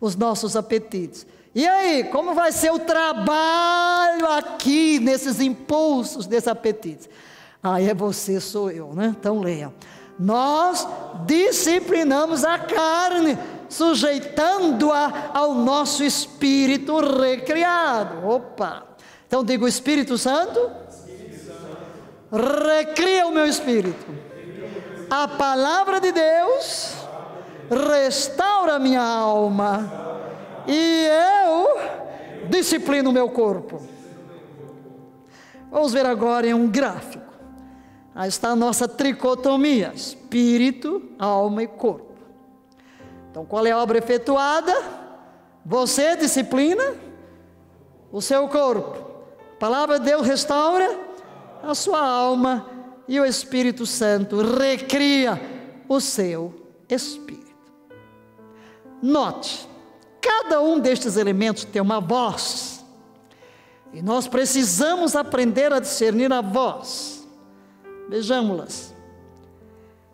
Os 0.01 0.15
nossos 0.15 0.55
apetites. 0.55 1.27
E 1.53 1.67
aí, 1.67 2.05
como 2.05 2.33
vai 2.33 2.51
ser 2.51 2.71
o 2.71 2.79
trabalho 2.79 4.25
aqui 4.25 4.99
nesses 4.99 5.39
impulsos, 5.39 6.25
desses 6.25 6.47
apetites? 6.47 7.07
Aí 7.61 7.91
é 7.91 7.93
você, 7.93 8.39
sou 8.39 8.71
eu, 8.71 8.91
né? 8.95 9.15
Então 9.15 9.39
leia. 9.39 9.71
Nós 10.17 10.87
disciplinamos 11.25 12.43
a 12.43 12.57
carne, 12.57 13.37
sujeitando-a 13.69 15.31
ao 15.33 15.53
nosso 15.53 16.03
espírito 16.03 16.99
recriado. 16.99 18.27
Opa! 18.27 18.83
Então 19.27 19.43
diga 19.43 19.65
o 19.65 19.67
Espírito 19.67 20.17
Santo 20.17 20.85
recria 22.31 23.27
o 23.27 23.31
meu 23.31 23.45
espírito. 23.45 24.05
A 25.09 25.27
palavra 25.27 25.99
de 25.99 26.11
Deus 26.11 26.93
restaura 27.69 28.79
minha 28.79 29.01
alma 29.01 29.91
e 30.67 31.07
eu 31.47 32.47
disciplino 32.49 33.09
o 33.09 33.13
meu 33.13 33.29
corpo. 33.29 33.81
Vamos 35.71 35.93
ver 35.93 36.05
agora 36.05 36.47
em 36.47 36.53
um 36.53 36.67
gráfico. 36.67 37.34
Aí 38.15 38.29
está 38.29 38.51
a 38.51 38.55
nossa 38.55 38.87
tricotomia: 38.87 39.91
espírito, 39.93 41.03
alma 41.19 41.63
e 41.63 41.67
corpo. 41.67 42.15
Então, 43.29 43.45
qual 43.45 43.65
é 43.65 43.71
a 43.71 43.77
obra 43.77 43.97
efetuada? 43.97 44.73
Você 45.65 46.15
disciplina 46.15 46.95
o 48.09 48.21
seu 48.21 48.47
corpo. 48.47 49.05
A 49.55 49.59
palavra 49.59 49.99
de 49.99 50.05
Deus 50.05 50.25
restaura 50.25 50.97
a 51.61 51.75
sua 51.75 51.99
alma 51.99 52.69
e 53.07 53.19
o 53.19 53.25
Espírito 53.25 53.85
Santo 53.85 54.41
recria 54.41 55.41
o 55.89 55.99
seu 55.99 56.53
espírito. 56.89 57.45
Note, 59.01 59.67
cada 60.21 60.61
um 60.61 60.79
destes 60.79 61.17
elementos 61.17 61.65
tem 61.65 61.81
uma 61.81 61.99
voz. 61.99 62.85
E 63.91 64.01
nós 64.01 64.27
precisamos 64.27 65.15
aprender 65.15 65.73
a 65.73 65.79
discernir 65.79 66.31
a 66.31 66.41
voz. 66.41 67.24
Vejamos-las. 68.09 68.93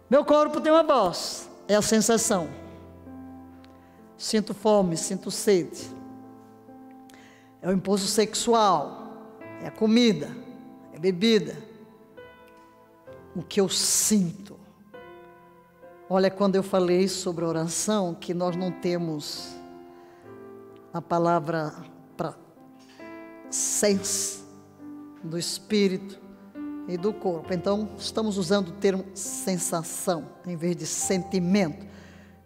Meu 0.10 0.24
corpo 0.24 0.62
tem 0.62 0.72
uma 0.72 0.84
voz, 0.84 1.50
é 1.68 1.76
a 1.76 1.82
sensação. 1.82 2.50
Sinto 4.18 4.54
fome, 4.54 4.96
sinto 4.96 5.32
sede. 5.32 5.90
É 7.62 7.70
o 7.70 7.72
impulso 7.72 8.08
sexual, 8.08 9.14
é 9.62 9.68
a 9.68 9.72
comida, 9.72 10.30
bebida, 11.02 11.58
o 13.36 13.42
que 13.42 13.60
eu 13.60 13.68
sinto. 13.68 14.60
Olha, 16.08 16.30
quando 16.30 16.56
eu 16.56 16.62
falei 16.62 17.08
sobre 17.08 17.44
oração, 17.44 18.14
que 18.14 18.34
nós 18.34 18.56
não 18.56 18.72
temos 18.72 19.56
a 20.94 21.02
palavra 21.02 21.74
para 22.16 22.36
sense 23.50 24.44
do 25.24 25.38
espírito 25.38 26.21
e 26.88 26.98
do 26.98 27.14
corpo. 27.14 27.54
Então, 27.54 27.90
estamos 27.98 28.38
usando 28.38 28.70
o 28.70 28.74
termo 28.74 29.06
sensação 29.14 30.30
em 30.46 30.56
vez 30.56 30.76
de 30.76 30.86
sentimento, 30.86 31.86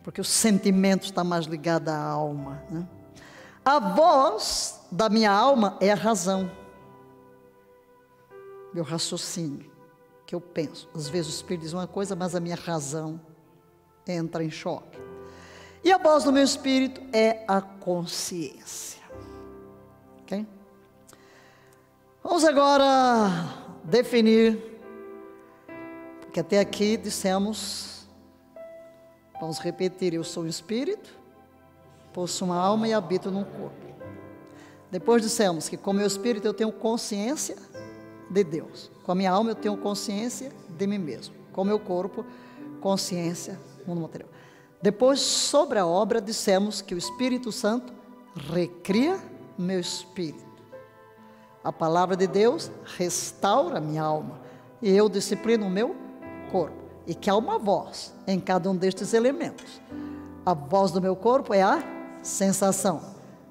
porque 0.04 0.22
o 0.22 0.26
sentimento 0.26 1.04
está 1.04 1.24
mais 1.24 1.46
ligado 1.46 1.90
à 1.90 1.98
alma. 1.98 2.64
Né? 2.70 2.88
A 3.64 3.80
voz 3.80 4.82
da 4.92 5.10
minha 5.10 5.32
alma 5.32 5.78
é 5.80 5.92
a 5.92 5.96
razão 5.96 6.50
meu 8.76 8.84
raciocínio, 8.84 9.72
que 10.26 10.36
eu 10.36 10.42
penso. 10.42 10.90
Às 10.94 11.08
vezes 11.08 11.32
o 11.32 11.36
Espírito 11.36 11.62
diz 11.62 11.72
uma 11.72 11.88
coisa, 11.88 12.14
mas 12.14 12.36
a 12.36 12.42
minha 12.42 12.58
razão 12.58 13.22
entra 14.06 14.44
em 14.44 14.52
choque. 14.52 15.00
E 15.82 15.94
a 15.94 15.98
voz 15.98 16.26
do 16.26 16.32
meu 16.34 16.44
Espírito 16.44 17.02
é 17.14 17.46
a 17.48 17.62
consciência. 17.62 19.02
Ok? 20.22 20.46
Vamos 22.22 22.44
agora 22.44 23.65
definir, 23.86 24.60
porque 26.22 26.40
até 26.40 26.60
aqui 26.60 26.98
dissemos, 26.98 28.08
vamos 29.40 29.60
repetir: 29.60 30.14
eu 30.14 30.24
sou 30.24 30.44
um 30.44 30.48
espírito, 30.48 31.14
possuo 32.12 32.50
uma 32.50 32.58
alma 32.58 32.88
e 32.88 32.94
habito 32.94 33.32
num 33.32 33.44
corpo. 33.44 33.86
Depois 34.92 35.22
dissemos 35.22 35.70
que, 35.70 35.78
com 35.78 35.94
meu 35.94 36.08
espírito, 36.08 36.46
eu 36.46 36.54
tenho 36.54 36.72
consciência 36.72 37.56
de 38.30 38.44
Deus. 38.44 38.92
Com 39.04 39.12
a 39.12 39.16
minha 39.16 39.32
alma 39.32 39.52
eu 39.52 39.56
tenho 39.56 39.76
consciência 39.78 40.52
de 40.70 40.88
mim 40.88 40.98
mesmo. 40.98 41.36
Com 41.52 41.62
o 41.62 41.66
meu 41.66 41.80
corpo, 41.80 42.26
consciência 42.82 43.60
mundo 43.86 44.02
material. 44.02 44.30
Depois, 44.82 45.20
sobre 45.20 45.80
a 45.80 45.86
obra, 45.86 46.22
dissemos 46.22 46.82
que 46.82 46.94
o 46.94 46.98
Espírito 46.98 47.52
Santo 47.52 47.94
recria 48.52 49.18
meu 49.58 49.80
espírito. 49.80 50.45
A 51.66 51.74
palavra 51.74 52.16
de 52.16 52.28
Deus 52.28 52.70
restaura 52.96 53.82
minha 53.82 54.04
alma. 54.04 54.40
E 54.84 54.92
eu 54.92 55.10
disciplino 55.10 55.66
o 55.66 55.70
meu 55.70 55.96
corpo. 56.52 56.78
E 57.08 57.16
que 57.16 57.28
há 57.28 57.36
uma 57.36 57.58
voz 57.58 58.14
em 58.28 58.40
cada 58.40 58.70
um 58.70 58.76
destes 58.76 59.16
elementos. 59.16 59.82
A 60.46 60.54
voz 60.54 60.92
do 60.92 61.02
meu 61.02 61.16
corpo 61.16 61.56
é 61.56 61.64
a 61.64 61.84
sensação. 62.22 63.02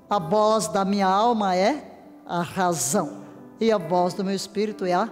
A 0.08 0.20
voz 0.20 0.68
da 0.68 0.84
minha 0.84 1.08
alma 1.08 1.56
é 1.56 1.90
a 2.24 2.40
razão 2.40 3.24
e 3.60 3.72
a 3.72 3.78
voz 3.78 4.14
do 4.14 4.22
meu 4.24 4.34
espírito 4.34 4.84
é 4.84 4.92
a 4.92 5.10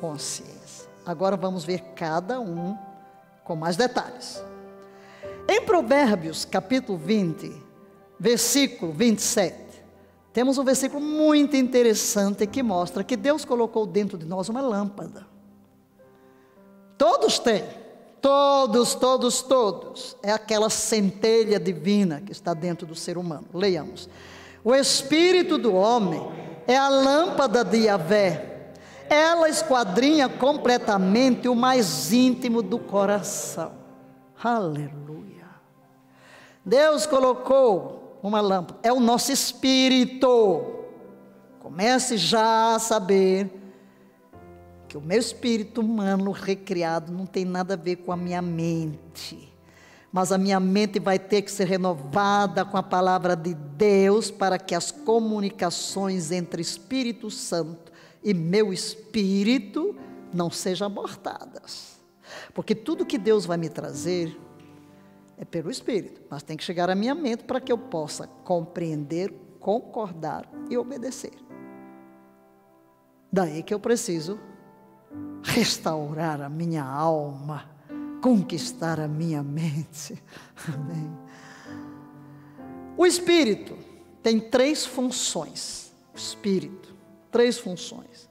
consciência. 0.00 0.88
Agora 1.04 1.36
vamos 1.36 1.64
ver 1.64 1.80
cada 1.96 2.40
um 2.40 2.76
com 3.42 3.56
mais 3.56 3.76
detalhes. 3.76 4.40
Em 5.48 5.62
Provérbios, 5.62 6.44
capítulo 6.44 6.96
20, 6.96 7.52
versículo 8.20 8.92
27, 8.92 9.65
temos 10.36 10.58
um 10.58 10.64
versículo 10.64 11.00
muito 11.00 11.56
interessante 11.56 12.46
que 12.46 12.62
mostra 12.62 13.02
que 13.02 13.16
Deus 13.16 13.42
colocou 13.42 13.86
dentro 13.86 14.18
de 14.18 14.26
nós 14.26 14.50
uma 14.50 14.60
lâmpada. 14.60 15.26
Todos 16.98 17.38
têm, 17.38 17.64
todos, 18.20 18.94
todos, 18.94 19.40
todos. 19.40 20.14
É 20.22 20.30
aquela 20.30 20.68
centelha 20.68 21.58
divina 21.58 22.20
que 22.20 22.32
está 22.32 22.52
dentro 22.52 22.86
do 22.86 22.94
ser 22.94 23.16
humano. 23.16 23.46
Leiamos. 23.54 24.10
O 24.62 24.74
espírito 24.74 25.56
do 25.56 25.74
homem 25.74 26.30
é 26.66 26.76
a 26.76 26.90
lâmpada 26.90 27.64
de 27.64 27.86
Yahvé. 27.86 28.74
Ela 29.08 29.48
esquadrinha 29.48 30.28
completamente 30.28 31.48
o 31.48 31.54
mais 31.54 32.12
íntimo 32.12 32.60
do 32.60 32.78
coração. 32.78 33.72
Aleluia. 34.44 35.46
Deus 36.62 37.06
colocou 37.06 37.95
uma 38.22 38.40
lâmpada, 38.40 38.78
é 38.82 38.92
o 38.92 39.00
nosso 39.00 39.32
espírito. 39.32 40.64
Comece 41.60 42.16
já 42.16 42.74
a 42.74 42.78
saber 42.78 43.50
que 44.88 44.96
o 44.96 45.00
meu 45.00 45.18
espírito 45.18 45.80
humano 45.80 46.30
recriado 46.30 47.12
não 47.12 47.26
tem 47.26 47.44
nada 47.44 47.74
a 47.74 47.76
ver 47.76 47.96
com 47.96 48.12
a 48.12 48.16
minha 48.16 48.40
mente 48.40 49.56
mas 50.16 50.32
a 50.32 50.38
minha 50.38 50.58
mente 50.58 50.98
vai 50.98 51.18
ter 51.18 51.42
que 51.42 51.52
ser 51.52 51.66
renovada 51.66 52.64
com 52.64 52.78
a 52.78 52.82
palavra 52.82 53.36
de 53.36 53.52
Deus 53.52 54.30
para 54.30 54.58
que 54.58 54.74
as 54.74 54.90
comunicações 54.90 56.30
entre 56.30 56.62
Espírito 56.62 57.30
Santo 57.30 57.92
e 58.24 58.32
meu 58.32 58.72
espírito 58.72 59.94
não 60.32 60.50
sejam 60.50 60.86
abortadas. 60.86 61.98
Porque 62.54 62.74
tudo 62.74 63.04
que 63.04 63.18
Deus 63.18 63.44
vai 63.44 63.58
me 63.58 63.68
trazer 63.68 64.34
é 65.38 65.44
pelo 65.44 65.70
espírito, 65.70 66.22
mas 66.30 66.42
tem 66.42 66.56
que 66.56 66.64
chegar 66.64 66.88
à 66.88 66.94
minha 66.94 67.14
mente 67.14 67.44
para 67.44 67.60
que 67.60 67.72
eu 67.72 67.78
possa 67.78 68.26
compreender, 68.44 69.32
concordar 69.60 70.48
e 70.70 70.76
obedecer. 70.76 71.32
Daí 73.30 73.62
que 73.62 73.74
eu 73.74 73.80
preciso 73.80 74.38
restaurar 75.42 76.40
a 76.40 76.48
minha 76.48 76.84
alma 76.84 77.76
conquistar 78.26 78.98
a 78.98 79.06
minha 79.06 79.40
mente. 79.40 80.20
Amém. 80.74 81.16
O 82.96 83.06
espírito 83.06 83.78
tem 84.20 84.40
três 84.40 84.84
funções. 84.84 85.92
O 86.12 86.16
espírito, 86.16 86.92
três 87.30 87.56
funções. 87.56 88.28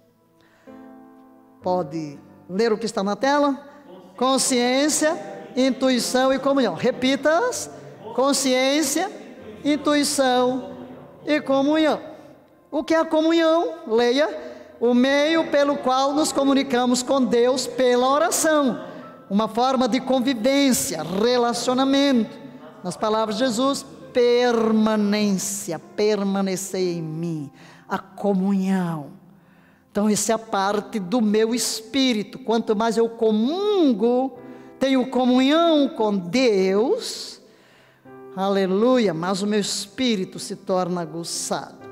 Pode 1.62 2.20
ler 2.50 2.74
o 2.74 2.78
que 2.78 2.86
está 2.86 3.04
na 3.04 3.16
tela? 3.16 3.54
Consciência, 4.18 5.16
intuição 5.56 6.34
e 6.34 6.40
comunhão. 6.40 6.74
Repita-as: 6.74 7.70
consciência, 8.16 9.12
intuição 9.64 10.72
e 11.26 11.40
comunhão. 11.42 12.00
O 12.72 12.84
que 12.84 12.94
é 12.94 13.00
a 13.00 13.06
comunhão? 13.06 13.76
Leia. 13.88 14.54
O 14.80 14.94
meio 14.94 15.50
pelo 15.50 15.78
qual 15.78 16.14
nos 16.14 16.34
comunicamos 16.34 17.02
com 17.02 17.24
Deus 17.24 17.66
pela 17.66 18.10
oração 18.10 18.78
uma 19.30 19.48
forma 19.48 19.88
de 19.88 20.00
convivência, 20.00 21.02
relacionamento. 21.04 22.46
Nas 22.84 22.96
palavras 22.96 23.38
de 23.38 23.46
Jesus, 23.46 23.86
permanência, 24.14 25.80
permanecer 25.80 26.98
em 26.98 27.02
mim, 27.02 27.52
a 27.90 27.98
comunhão. 27.98 29.08
Então, 29.92 30.10
isso 30.10 30.32
é 30.32 30.36
a 30.36 30.40
parte 30.40 31.00
do 31.00 31.22
meu 31.22 31.56
espírito. 31.56 32.38
Quanto 32.38 32.76
mais 32.76 32.98
eu 32.98 33.10
comungo, 33.10 34.38
tenho 34.80 35.10
comunhão 35.10 35.88
com 35.90 36.16
Deus, 36.16 37.42
aleluia, 38.36 39.14
mas 39.14 39.42
o 39.42 39.48
meu 39.48 39.60
espírito 39.60 40.40
se 40.40 40.56
torna 40.56 41.02
aguçado. 41.02 41.86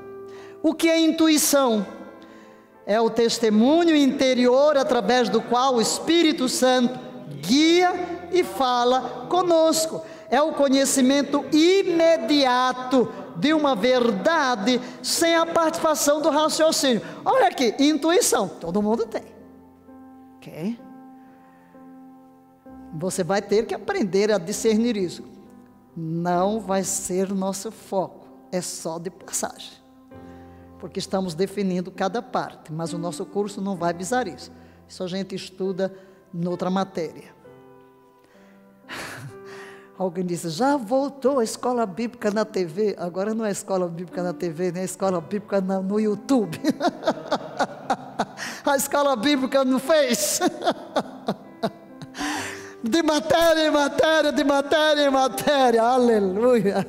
O 0.62 0.72
que 0.74 0.88
é 0.88 0.98
intuição? 0.98 1.86
É 2.86 3.00
o 3.00 3.10
testemunho 3.10 3.96
interior 3.96 4.76
através 4.76 5.28
do 5.28 5.40
qual 5.40 5.76
o 5.76 5.80
Espírito 5.80 6.48
Santo 6.48 6.98
guia 7.40 7.92
e 8.30 8.44
fala 8.44 9.26
conosco. 9.28 10.02
É 10.30 10.40
o 10.40 10.52
conhecimento 10.52 11.44
imediato 11.52 13.10
de 13.36 13.52
uma 13.52 13.74
verdade 13.74 14.80
sem 15.02 15.34
a 15.34 15.46
participação 15.46 16.20
do 16.20 16.30
raciocínio. 16.30 17.02
Olha 17.24 17.48
aqui, 17.48 17.74
intuição, 17.78 18.48
todo 18.48 18.82
mundo 18.82 19.06
tem. 19.06 19.24
Ok? 20.36 20.78
Você 22.94 23.24
vai 23.24 23.42
ter 23.42 23.66
que 23.66 23.74
aprender 23.74 24.30
a 24.30 24.38
discernir 24.38 24.96
isso. 24.96 25.24
Não 25.96 26.60
vai 26.60 26.84
ser 26.84 27.32
nosso 27.32 27.72
foco, 27.72 28.28
é 28.52 28.60
só 28.60 28.98
de 28.98 29.10
passagem. 29.10 29.72
Porque 30.78 31.00
estamos 31.00 31.34
definindo 31.34 31.90
cada 31.90 32.22
parte, 32.22 32.72
mas 32.72 32.92
o 32.92 32.98
nosso 32.98 33.26
curso 33.26 33.60
não 33.60 33.76
vai 33.76 33.92
visar 33.92 34.28
isso. 34.28 34.52
Isso 34.88 35.02
a 35.02 35.08
gente 35.08 35.34
estuda 35.34 35.92
noutra 36.32 36.70
matéria. 36.70 37.34
Alguém 39.98 40.24
disse, 40.24 40.50
já 40.50 40.76
voltou 40.76 41.40
a 41.40 41.44
escola 41.44 41.86
bíblica 41.86 42.30
na 42.30 42.44
TV. 42.44 42.94
Agora 42.98 43.34
não 43.34 43.44
é 43.44 43.50
escola 43.50 43.88
bíblica 43.88 44.22
na 44.22 44.32
TV, 44.32 44.70
nem 44.70 44.82
é 44.82 44.84
escola 44.84 45.20
bíblica 45.20 45.60
no 45.60 45.98
YouTube. 45.98 46.60
a 48.64 48.76
escola 48.76 49.16
bíblica 49.16 49.64
não 49.64 49.78
fez. 49.78 50.40
de 52.84 53.02
matéria 53.02 53.66
em 53.66 53.70
matéria, 53.70 54.32
de 54.32 54.44
matéria 54.44 55.06
em 55.06 55.10
matéria. 55.10 55.82
Aleluia. 55.82 56.86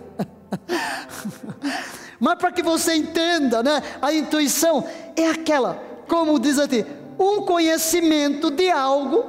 Mas 2.19 2.35
para 2.35 2.51
que 2.51 2.61
você 2.61 2.93
entenda, 2.95 3.63
né? 3.63 3.81
A 4.01 4.13
intuição 4.13 4.85
é 5.15 5.29
aquela, 5.29 5.81
como 6.07 6.39
diz 6.39 6.59
aqui, 6.59 6.85
um 7.17 7.41
conhecimento 7.41 8.51
de 8.51 8.69
algo 8.69 9.25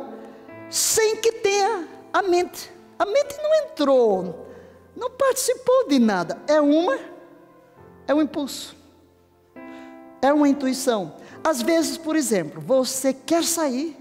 sem 0.69 1.17
que 1.17 1.33
tenha 1.33 1.89
a 2.13 2.23
mente 2.23 2.77
a 2.99 3.05
mente 3.05 3.37
não 3.43 3.55
entrou, 3.57 4.47
não 4.97 5.11
participou 5.11 5.89
de 5.89 5.99
nada. 5.99 6.39
É 6.47 6.61
uma, 6.61 6.99
é 8.07 8.15
um 8.15 8.23
impulso, 8.23 8.75
é 10.23 10.33
uma 10.33 10.49
intuição. 10.49 11.15
Às 11.45 11.61
vezes, 11.61 11.99
por 11.99 12.17
exemplo, 12.17 12.61
você 12.61 13.13
quer 13.13 13.45
sair 13.45 13.97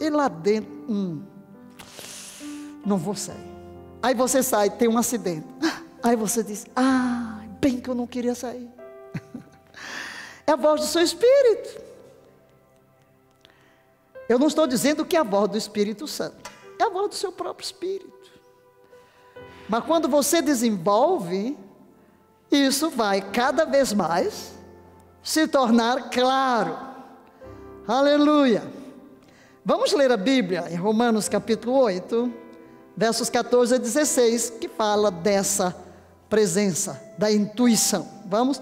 e 0.00 0.08
lá 0.08 0.28
dentro, 0.28 0.70
hum, 0.88 1.22
não 2.84 2.96
vou 2.96 3.14
sair. 3.14 3.54
Aí 4.02 4.14
você 4.14 4.42
sai, 4.42 4.70
tem 4.70 4.88
um 4.88 4.98
acidente. 4.98 5.46
Aí 6.02 6.16
você 6.16 6.42
diz: 6.42 6.66
Ah, 6.76 7.40
bem 7.60 7.80
que 7.80 7.88
eu 7.88 7.94
não 7.94 8.06
queria 8.06 8.34
sair. 8.34 8.68
É 10.46 10.52
a 10.52 10.56
voz 10.56 10.82
do 10.82 10.86
seu 10.86 11.00
espírito. 11.00 11.80
Eu 14.28 14.38
não 14.38 14.46
estou 14.46 14.66
dizendo 14.66 15.02
que 15.02 15.16
é 15.16 15.20
a 15.20 15.22
voz 15.22 15.50
do 15.50 15.56
Espírito 15.56 16.06
Santo. 16.06 16.50
É 16.78 16.84
a 16.84 16.90
voz 16.90 17.08
do 17.08 17.14
seu 17.14 17.32
próprio 17.32 17.64
espírito. 17.64 18.30
Mas 19.68 19.84
quando 19.84 20.06
você 20.06 20.42
desenvolve, 20.42 21.56
isso 22.50 22.90
vai 22.90 23.22
cada 23.22 23.64
vez 23.64 23.94
mais 23.94 24.52
se 25.22 25.48
tornar 25.48 26.10
claro. 26.10 26.76
Aleluia. 27.88 28.62
Vamos 29.64 29.92
ler 29.92 30.12
a 30.12 30.16
Bíblia 30.16 30.66
em 30.70 30.76
Romanos 30.76 31.28
capítulo 31.28 31.78
8, 31.78 32.43
versos 32.96 33.28
14 33.28 33.74
a 33.74 33.78
16, 33.78 34.54
que 34.60 34.68
fala 34.68 35.10
dessa 35.10 35.74
presença, 36.28 37.00
da 37.18 37.30
intuição. 37.30 38.08
Vamos? 38.26 38.60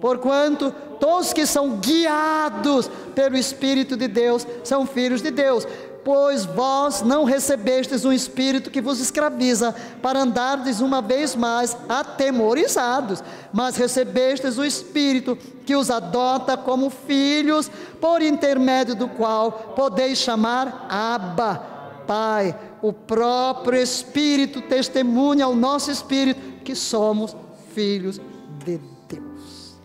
Porquanto 0.00 0.70
todos 1.00 1.32
que 1.32 1.46
são 1.46 1.78
guiados 1.78 2.90
pelo 3.14 3.36
Espírito 3.36 3.96
de 3.96 4.08
Deus 4.08 4.46
são 4.62 4.86
filhos 4.86 5.22
de 5.22 5.30
Deus 5.30 5.66
pois 6.04 6.44
vós 6.44 7.00
não 7.00 7.24
recebestes 7.24 8.04
um 8.04 8.12
espírito 8.12 8.70
que 8.70 8.82
vos 8.82 9.00
escraviza, 9.00 9.74
para 10.02 10.20
andardes 10.20 10.80
uma 10.80 11.00
vez 11.00 11.34
mais 11.34 11.76
atemorizados, 11.88 13.24
mas 13.52 13.76
recebestes 13.76 14.58
o 14.58 14.64
espírito 14.64 15.36
que 15.64 15.74
os 15.74 15.90
adota 15.90 16.56
como 16.56 16.90
filhos, 16.90 17.70
por 18.00 18.20
intermédio 18.20 18.94
do 18.94 19.08
qual 19.08 19.72
podeis 19.74 20.18
chamar 20.18 20.86
Abba, 20.90 21.73
Pai. 22.06 22.58
O 22.82 22.92
próprio 22.92 23.80
Espírito 23.80 24.62
testemunha 24.62 25.44
ao 25.44 25.54
nosso 25.54 25.90
espírito 25.90 26.62
que 26.62 26.74
somos 26.74 27.36
filhos 27.72 28.20
de 28.64 28.78
Deus. 29.08 29.76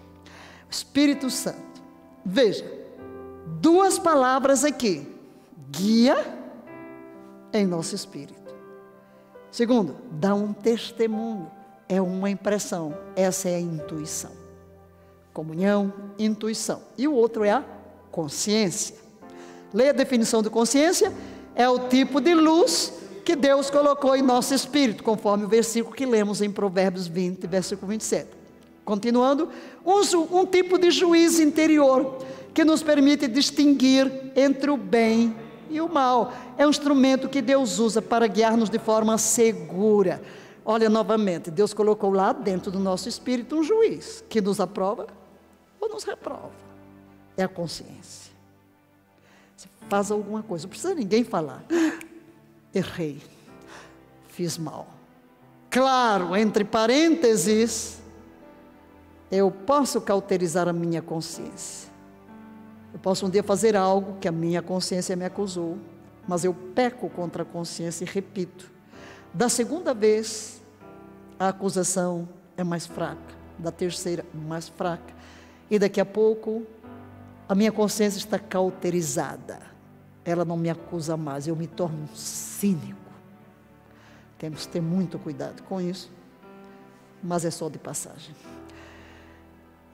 Espírito 0.70 1.30
Santo. 1.30 1.82
Veja, 2.26 2.66
duas 3.62 3.98
palavras 3.98 4.64
aqui 4.64 5.08
guia 5.72 6.18
em 7.54 7.66
nosso 7.66 7.96
espírito. 7.96 8.40
Segundo, 9.52 9.96
dá 10.12 10.36
um 10.36 10.54
testemunho, 10.54 11.50
é 11.88 12.00
uma 12.00 12.30
impressão, 12.30 12.96
essa 13.16 13.50
é 13.50 13.56
a 13.56 13.60
intuição. 13.60 14.32
Comunhão, 15.34 15.94
intuição. 16.18 16.82
E 16.98 17.08
o 17.08 17.14
outro 17.14 17.44
é 17.44 17.52
a 17.52 17.64
consciência. 18.12 18.96
Leia 19.74 19.92
a 19.92 19.94
definição 19.94 20.42
de 20.42 20.50
consciência, 20.50 21.12
é 21.56 21.68
o 21.70 21.88
tipo 21.88 22.20
de 22.22 22.34
luz 22.34 22.94
que 23.24 23.36
Deus 23.36 23.70
colocou 23.70 24.16
em 24.16 24.22
nosso 24.22 24.54
espírito, 24.54 25.04
conforme 25.04 25.46
o 25.46 25.48
versículo 25.48 25.96
que 25.96 26.06
lemos 26.06 26.42
em 26.42 26.52
Provérbios 26.52 27.08
20, 27.08 27.46
versículo 27.48 27.88
27. 27.90 28.28
Continuando, 28.84 29.50
um, 29.86 30.40
um 30.40 30.46
tipo 30.46 30.80
de 30.80 30.90
juízo 30.90 31.44
interior 31.44 32.18
que 32.54 32.66
nos 32.66 32.82
permite 32.82 33.28
distinguir 33.28 34.32
entre 34.36 34.72
o 34.72 34.78
bem 34.78 35.36
e 35.70 35.80
o 35.80 35.88
mal. 35.88 36.34
É 36.58 36.66
um 36.66 36.70
instrumento 36.72 37.30
que 37.30 37.42
Deus 37.42 37.78
usa 37.78 38.02
para 38.02 38.26
guiar-nos 38.26 38.70
de 38.70 38.80
forma 38.80 39.18
segura. 39.18 40.22
Olha 40.66 40.90
novamente, 40.90 41.52
Deus 41.52 41.74
colocou 41.74 42.12
lá 42.12 42.34
dentro 42.34 42.72
do 42.72 42.80
nosso 42.80 43.08
espírito 43.08 43.56
um 43.56 43.64
juiz 43.64 44.24
que 44.28 44.42
nos 44.42 44.60
aprova 44.60 45.08
ou 45.80 45.90
nos 45.90 46.04
reprova. 46.04 46.52
É 47.38 47.44
a 47.44 47.48
consciência. 47.48 48.29
Você 49.60 49.68
faz 49.90 50.10
alguma 50.10 50.42
coisa, 50.42 50.64
não 50.64 50.70
precisa 50.70 50.96
ninguém 50.96 51.22
falar. 51.22 51.66
Errei, 52.74 53.22
fiz 54.30 54.58
mal. 54.58 54.88
Claro, 55.70 56.34
entre 56.38 56.64
parênteses, 56.64 58.00
eu 59.30 59.52
posso 59.52 60.00
cauterizar 60.00 60.70
a 60.70 60.72
minha 60.72 61.02
consciência. 61.02 61.92
Eu 62.94 63.00
posso 63.00 63.26
um 63.26 63.30
dia 63.30 63.44
fazer 63.44 63.76
algo 63.76 64.18
que 64.22 64.30
a 64.30 64.32
minha 64.32 64.62
consciência 64.62 65.14
me 65.14 65.26
acusou, 65.26 65.78
mas 66.26 66.46
eu 66.46 66.54
peco 66.54 67.10
contra 67.10 67.44
a 67.44 67.46
consciência 67.46 68.06
e 68.06 68.08
repito. 68.08 68.72
Da 69.34 69.50
segunda 69.50 69.94
vez, 69.94 70.62
a 71.38 71.50
acusação 71.50 72.30
é 72.56 72.64
mais 72.64 72.88
fraca, 72.88 73.36
da 73.58 73.72
terceira, 73.74 74.26
mais 74.34 74.70
fraca, 74.70 75.14
e 75.70 75.78
daqui 75.78 76.00
a 76.00 76.06
pouco, 76.06 76.66
a 77.50 77.56
minha 77.56 77.72
consciência 77.72 78.20
está 78.20 78.38
cauterizada. 78.38 79.60
Ela 80.24 80.46
não 80.46 80.56
me 80.56 80.70
acusa 80.70 81.18
mais, 81.18 81.48
eu 81.48 81.56
me 81.56 81.66
torno 81.66 82.08
cínico. 82.14 83.00
Temos 84.38 84.68
que 84.68 84.74
ter 84.74 84.82
muito 84.82 85.18
cuidado 85.18 85.64
com 85.64 85.82
isso, 85.82 86.12
mas 87.24 87.44
é 87.44 87.50
só 87.50 87.68
de 87.68 87.80
passagem. 87.80 88.36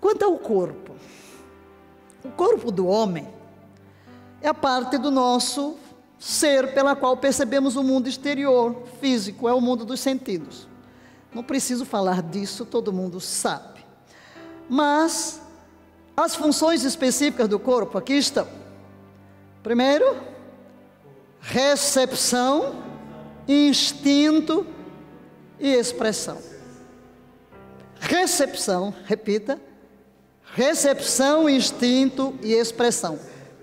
Quanto 0.01 0.25
ao 0.25 0.37
corpo, 0.37 0.93
o 2.25 2.29
corpo 2.29 2.71
do 2.71 2.87
homem 2.87 3.25
é 4.41 4.49
a 4.49 4.53
parte 4.53 4.97
do 4.97 5.09
nosso 5.09 5.77
ser 6.19 6.73
pela 6.73 6.93
qual 6.93 7.15
percebemos 7.15 7.77
o 7.77 7.83
mundo 7.83 8.09
exterior, 8.09 8.83
físico, 8.99 9.47
é 9.47 9.53
o 9.53 9.61
mundo 9.61 9.85
dos 9.85 10.01
sentidos. 10.01 10.67
Não 11.33 11.41
preciso 11.41 11.85
falar 11.85 12.21
disso, 12.21 12.65
todo 12.65 12.91
mundo 12.91 13.21
sabe. 13.21 13.85
Mas 14.69 15.41
as 16.15 16.35
funções 16.35 16.83
específicas 16.83 17.47
do 17.47 17.59
corpo 17.59 17.97
aqui 17.97 18.13
estão. 18.13 18.47
Primeiro, 19.61 20.15
recepção, 21.41 22.75
instinto 23.47 24.65
e 25.59 25.67
expressão. 25.67 26.37
Recepção, 27.99 28.93
repita, 29.05 29.59
recepção, 30.53 31.49
instinto 31.49 32.37
e 32.41 32.53
expressão. 32.53 33.19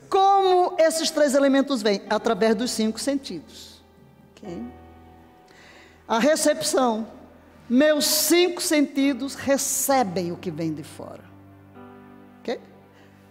Como 0.09 0.74
esses 0.79 1.11
três 1.11 1.35
elementos 1.35 1.81
vêm? 1.81 2.03
Através 2.11 2.55
dos 2.55 2.70
cinco 2.70 2.99
sentidos. 2.99 3.83
Okay? 4.37 4.62
A 6.07 6.19
recepção. 6.19 7.09
Meus 7.69 8.05
cinco 8.05 8.61
sentidos 8.61 9.35
recebem 9.35 10.31
o 10.33 10.37
que 10.37 10.51
vem 10.51 10.74
de 10.74 10.83
fora. 10.83 11.31
Okay? 12.43 12.59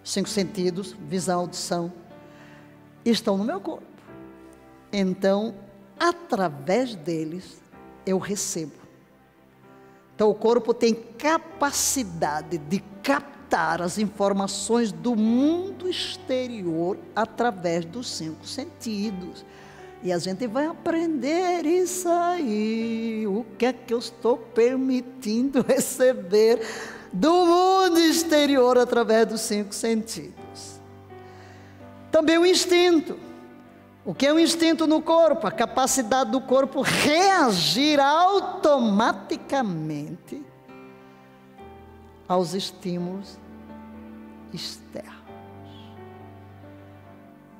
cinco 0.03 0.29
sentidos, 0.29 0.95
visão, 1.07 1.41
audição, 1.41 1.91
estão 3.05 3.37
no 3.37 3.43
meu 3.43 3.59
corpo. 3.59 3.85
Então, 4.91 5.53
através 5.99 6.95
deles, 6.95 7.61
eu 8.05 8.17
recebo. 8.17 8.73
Então, 10.15 10.29
o 10.29 10.35
corpo 10.35 10.73
tem 10.73 10.93
capacidade 10.93 12.57
de 12.57 12.79
captar 13.01 13.81
as 13.81 13.97
informações 13.97 14.91
do 14.91 15.15
mundo 15.15 15.89
exterior 15.89 16.97
através 17.15 17.85
dos 17.85 18.09
cinco 18.09 18.45
sentidos. 18.45 19.45
E 20.03 20.11
a 20.11 20.17
gente 20.17 20.47
vai 20.47 20.65
aprender 20.65 21.65
isso 21.65 22.09
aí. 22.09 23.25
O 23.27 23.45
que 23.57 23.67
é 23.67 23.73
que 23.73 23.93
eu 23.93 23.99
estou 23.99 24.35
permitindo 24.37 25.61
receber 25.67 26.59
do 27.11 27.45
mundo 27.45 27.99
exterior 27.99 28.77
através 28.77 29.27
dos 29.27 29.41
cinco 29.41 29.73
sentidos? 29.73 30.79
Também 32.11 32.37
o 32.37 32.45
instinto. 32.45 33.17
O 34.03 34.13
que 34.13 34.25
é 34.25 34.33
o 34.33 34.39
instinto 34.39 34.87
no 34.87 35.01
corpo? 35.01 35.45
A 35.45 35.51
capacidade 35.51 36.31
do 36.31 36.41
corpo 36.41 36.81
reagir 36.81 37.99
automaticamente 37.99 40.41
aos 42.27 42.53
estímulos 42.53 43.37
externos 44.51 45.21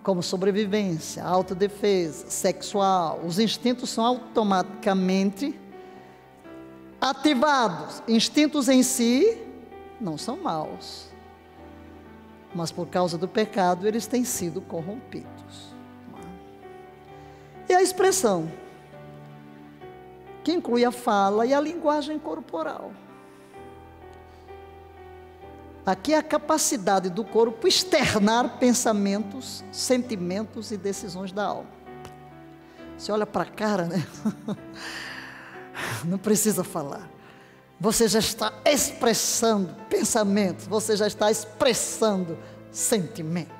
como 0.04 0.24
sobrevivência, 0.24 1.24
autodefesa, 1.24 2.30
sexual. 2.30 3.22
Os 3.26 3.40
instintos 3.40 3.90
são 3.90 4.04
automaticamente 4.04 5.58
ativados. 7.02 8.04
Instintos 8.08 8.70
em 8.70 8.84
si 8.84 9.38
não 10.00 10.18
são 10.18 10.38
maus, 10.38 11.08
mas 12.54 12.72
por 12.72 12.88
causa 12.88 13.18
do 13.18 13.28
pecado 13.28 13.88
eles 13.88 14.06
têm 14.06 14.24
sido 14.24 14.62
corrompidos. 14.62 15.72
E 17.68 17.74
a 17.74 17.82
expressão, 17.82 18.52
que 20.44 20.52
inclui 20.52 20.86
a 20.86 20.92
fala 20.92 21.46
e 21.46 21.54
a 21.54 21.60
linguagem 21.60 22.20
corporal. 22.20 22.92
Aqui 25.84 26.14
é 26.14 26.18
a 26.18 26.24
capacidade 26.24 27.10
do 27.10 27.24
corpo 27.24 27.68
externar 27.68 28.60
pensamentos, 28.60 29.64
sentimentos 29.72 30.72
e 30.72 30.78
decisões 30.78 31.32
da 31.32 31.46
alma. 31.46 31.70
Você 32.98 33.12
olha 33.12 33.26
para 33.26 33.44
a 33.44 33.46
cara, 33.46 33.86
né? 33.86 34.06
Não 36.06 36.18
precisa 36.18 36.64
falar. 36.64 37.10
Você 37.80 38.08
já 38.08 38.20
está 38.20 38.54
expressando 38.64 39.76
pensamentos, 39.90 40.68
você 40.68 40.96
já 40.96 41.08
está 41.08 41.32
expressando 41.32 42.38
sentimentos. 42.72 43.52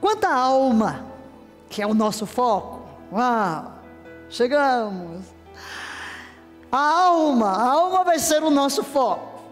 Quanto 0.00 0.24
à 0.24 0.34
alma, 0.34 1.04
que 1.68 1.82
é 1.82 1.86
o 1.86 1.92
nosso 1.92 2.24
foco, 2.24 2.80
uau, 3.12 3.74
chegamos. 4.30 5.26
A 6.72 6.78
alma, 6.78 7.50
a 7.50 7.72
alma 7.72 8.04
vai 8.04 8.18
ser 8.18 8.42
o 8.42 8.48
nosso 8.48 8.82
foco. 8.82 9.42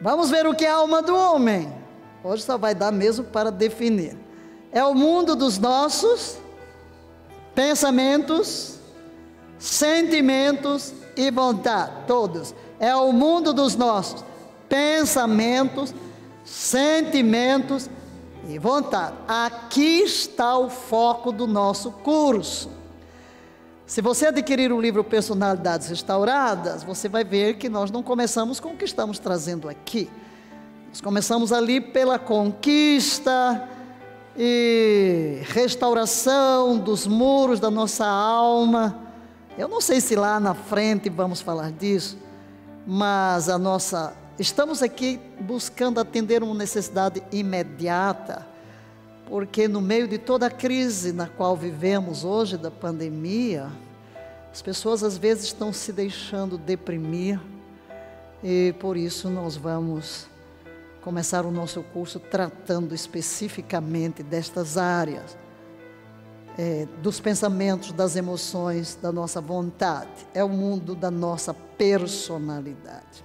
Vamos 0.00 0.28
ver 0.30 0.46
o 0.46 0.54
que 0.54 0.64
é 0.64 0.70
a 0.70 0.74
alma 0.74 1.02
do 1.02 1.14
homem. 1.14 1.72
Hoje 2.24 2.42
só 2.42 2.58
vai 2.58 2.74
dar 2.74 2.90
mesmo 2.90 3.24
para 3.26 3.52
definir. 3.52 4.18
É 4.72 4.82
o 4.84 4.92
mundo 4.92 5.36
dos 5.36 5.58
nossos 5.58 6.38
pensamentos, 7.56 8.78
sentimentos 9.58 10.92
e 11.16 11.30
vontade, 11.30 11.90
todos. 12.06 12.54
É 12.78 12.94
o 12.94 13.10
mundo 13.12 13.54
dos 13.54 13.74
nossos 13.74 14.22
pensamentos, 14.68 15.94
sentimentos 16.44 17.88
e 18.46 18.58
vontade. 18.58 19.16
Aqui 19.26 20.02
está 20.02 20.58
o 20.58 20.68
foco 20.68 21.32
do 21.32 21.46
nosso 21.46 21.90
curso. 21.90 22.70
Se 23.86 24.02
você 24.02 24.26
adquirir 24.26 24.70
o 24.70 24.80
livro 24.80 25.02
Personalidades 25.02 25.88
Restauradas, 25.88 26.82
você 26.82 27.08
vai 27.08 27.24
ver 27.24 27.56
que 27.56 27.68
nós 27.68 27.90
não 27.90 28.02
começamos 28.02 28.60
com 28.60 28.74
o 28.74 28.76
que 28.76 28.84
estamos 28.84 29.18
trazendo 29.18 29.68
aqui. 29.68 30.10
Nós 30.88 31.00
começamos 31.00 31.52
ali 31.52 31.80
pela 31.80 32.18
conquista 32.18 33.66
e 34.38 35.40
restauração 35.44 36.78
dos 36.78 37.06
muros 37.06 37.58
da 37.58 37.70
nossa 37.70 38.06
alma. 38.06 39.02
Eu 39.56 39.68
não 39.68 39.80
sei 39.80 40.00
se 40.00 40.14
lá 40.14 40.38
na 40.38 40.54
frente 40.54 41.08
vamos 41.08 41.40
falar 41.40 41.72
disso, 41.72 42.18
mas 42.86 43.48
a 43.48 43.58
nossa 43.58 44.14
estamos 44.38 44.82
aqui 44.82 45.18
buscando 45.40 45.98
atender 45.98 46.42
uma 46.42 46.54
necessidade 46.54 47.22
imediata 47.32 48.46
porque 49.26 49.66
no 49.66 49.80
meio 49.80 50.06
de 50.06 50.18
toda 50.18 50.46
a 50.46 50.50
crise 50.50 51.12
na 51.12 51.26
qual 51.26 51.56
vivemos 51.56 52.24
hoje, 52.24 52.56
da 52.56 52.70
pandemia, 52.70 53.66
as 54.52 54.62
pessoas 54.62 55.02
às 55.02 55.18
vezes 55.18 55.46
estão 55.46 55.72
se 55.72 55.92
deixando 55.92 56.56
deprimir, 56.56 57.40
e 58.42 58.72
por 58.78 58.96
isso 58.96 59.28
nós 59.28 59.56
vamos 59.56 60.28
começar 61.06 61.46
o 61.46 61.52
nosso 61.52 61.84
curso 61.92 62.18
tratando 62.18 62.92
especificamente 62.92 64.24
destas 64.24 64.76
áreas, 64.76 65.38
é, 66.58 66.88
dos 67.00 67.20
pensamentos, 67.20 67.92
das 67.92 68.16
emoções, 68.16 68.98
da 69.00 69.12
nossa 69.12 69.40
vontade, 69.40 70.26
é 70.34 70.42
o 70.42 70.48
mundo 70.48 70.96
da 70.96 71.08
nossa 71.08 71.54
personalidade. 71.54 73.24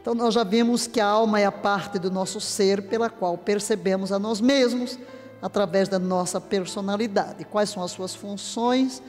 Então, 0.00 0.12
nós 0.12 0.34
já 0.34 0.42
vimos 0.42 0.88
que 0.88 0.98
a 0.98 1.06
alma 1.06 1.38
é 1.38 1.44
a 1.44 1.52
parte 1.52 2.00
do 2.00 2.10
nosso 2.10 2.40
ser 2.40 2.88
pela 2.88 3.08
qual 3.08 3.38
percebemos 3.38 4.10
a 4.10 4.18
nós 4.18 4.40
mesmos 4.40 4.98
através 5.40 5.88
da 5.88 6.00
nossa 6.00 6.40
personalidade. 6.40 7.44
Quais 7.44 7.70
são 7.70 7.84
as 7.84 7.92
suas 7.92 8.12
funções? 8.12 9.00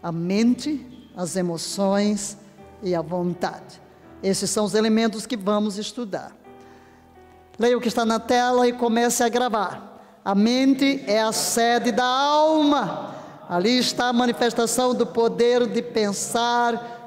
A 0.00 0.12
mente, 0.12 1.10
as 1.16 1.34
emoções 1.34 2.38
e 2.84 2.94
a 2.94 3.02
vontade. 3.02 3.82
Esses 4.22 4.48
são 4.48 4.64
os 4.64 4.74
elementos 4.74 5.26
que 5.26 5.36
vamos 5.36 5.76
estudar. 5.76 6.39
Leia 7.60 7.76
o 7.76 7.80
que 7.80 7.88
está 7.88 8.06
na 8.06 8.18
tela 8.18 8.66
e 8.66 8.72
comece 8.72 9.22
a 9.22 9.28
gravar. 9.28 10.00
A 10.24 10.34
mente 10.34 11.04
é 11.06 11.20
a 11.20 11.30
sede 11.30 11.92
da 11.92 12.06
alma. 12.06 13.14
Ali 13.46 13.76
está 13.78 14.08
a 14.08 14.14
manifestação 14.14 14.94
do 14.94 15.06
poder 15.06 15.66
de 15.66 15.82
pensar, 15.82 17.06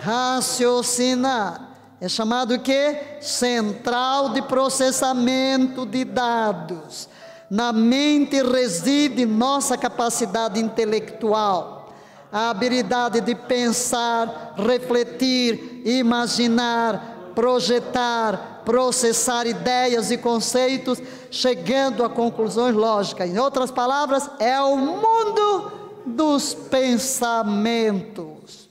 raciocinar. 0.00 1.68
É 2.00 2.08
chamado 2.08 2.54
o 2.54 2.58
que? 2.58 3.20
Central 3.20 4.30
de 4.30 4.42
processamento 4.42 5.86
de 5.86 6.04
dados. 6.04 7.08
Na 7.48 7.72
mente 7.72 8.42
reside 8.42 9.24
nossa 9.24 9.78
capacidade 9.78 10.58
intelectual, 10.58 11.94
a 12.32 12.50
habilidade 12.50 13.20
de 13.20 13.36
pensar, 13.36 14.54
refletir, 14.56 15.82
imaginar, 15.84 17.30
projetar, 17.36 18.55
processar 18.66 19.46
ideias 19.46 20.10
e 20.10 20.18
conceitos, 20.18 21.00
chegando 21.30 22.04
a 22.04 22.10
conclusões 22.10 22.74
lógicas. 22.74 23.30
Em 23.30 23.38
outras 23.38 23.70
palavras, 23.70 24.28
é 24.40 24.60
o 24.60 24.76
mundo 24.76 25.70
dos 26.04 26.52
pensamentos. 26.52 28.68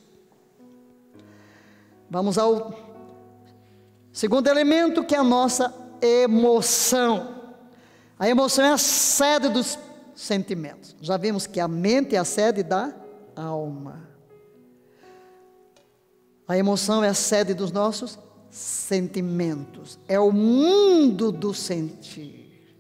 Vamos 2.09 2.37
ao 2.37 2.83
Segundo 4.11 4.47
elemento 4.47 5.03
que 5.03 5.13
é 5.13 5.17
a 5.17 5.23
nossa 5.23 5.73
emoção. 6.01 7.35
A 8.17 8.29
emoção 8.29 8.63
é 8.63 8.71
a 8.71 8.77
sede 8.77 9.49
dos 9.49 9.77
sentimentos. 10.15 10.95
Já 11.01 11.17
vimos 11.17 11.45
que 11.45 11.59
a 11.59 11.67
mente 11.67 12.15
é 12.15 12.19
a 12.19 12.23
sede 12.23 12.63
da 12.63 12.93
alma. 13.35 14.07
A 16.47 16.57
emoção 16.57 17.03
é 17.03 17.09
a 17.09 17.13
sede 17.13 17.53
dos 17.53 17.73
nossos 17.73 18.17
sentimentos. 18.55 19.99
É 20.07 20.17
o 20.17 20.31
mundo 20.31 21.29
do 21.29 21.53
sentir. 21.53 22.73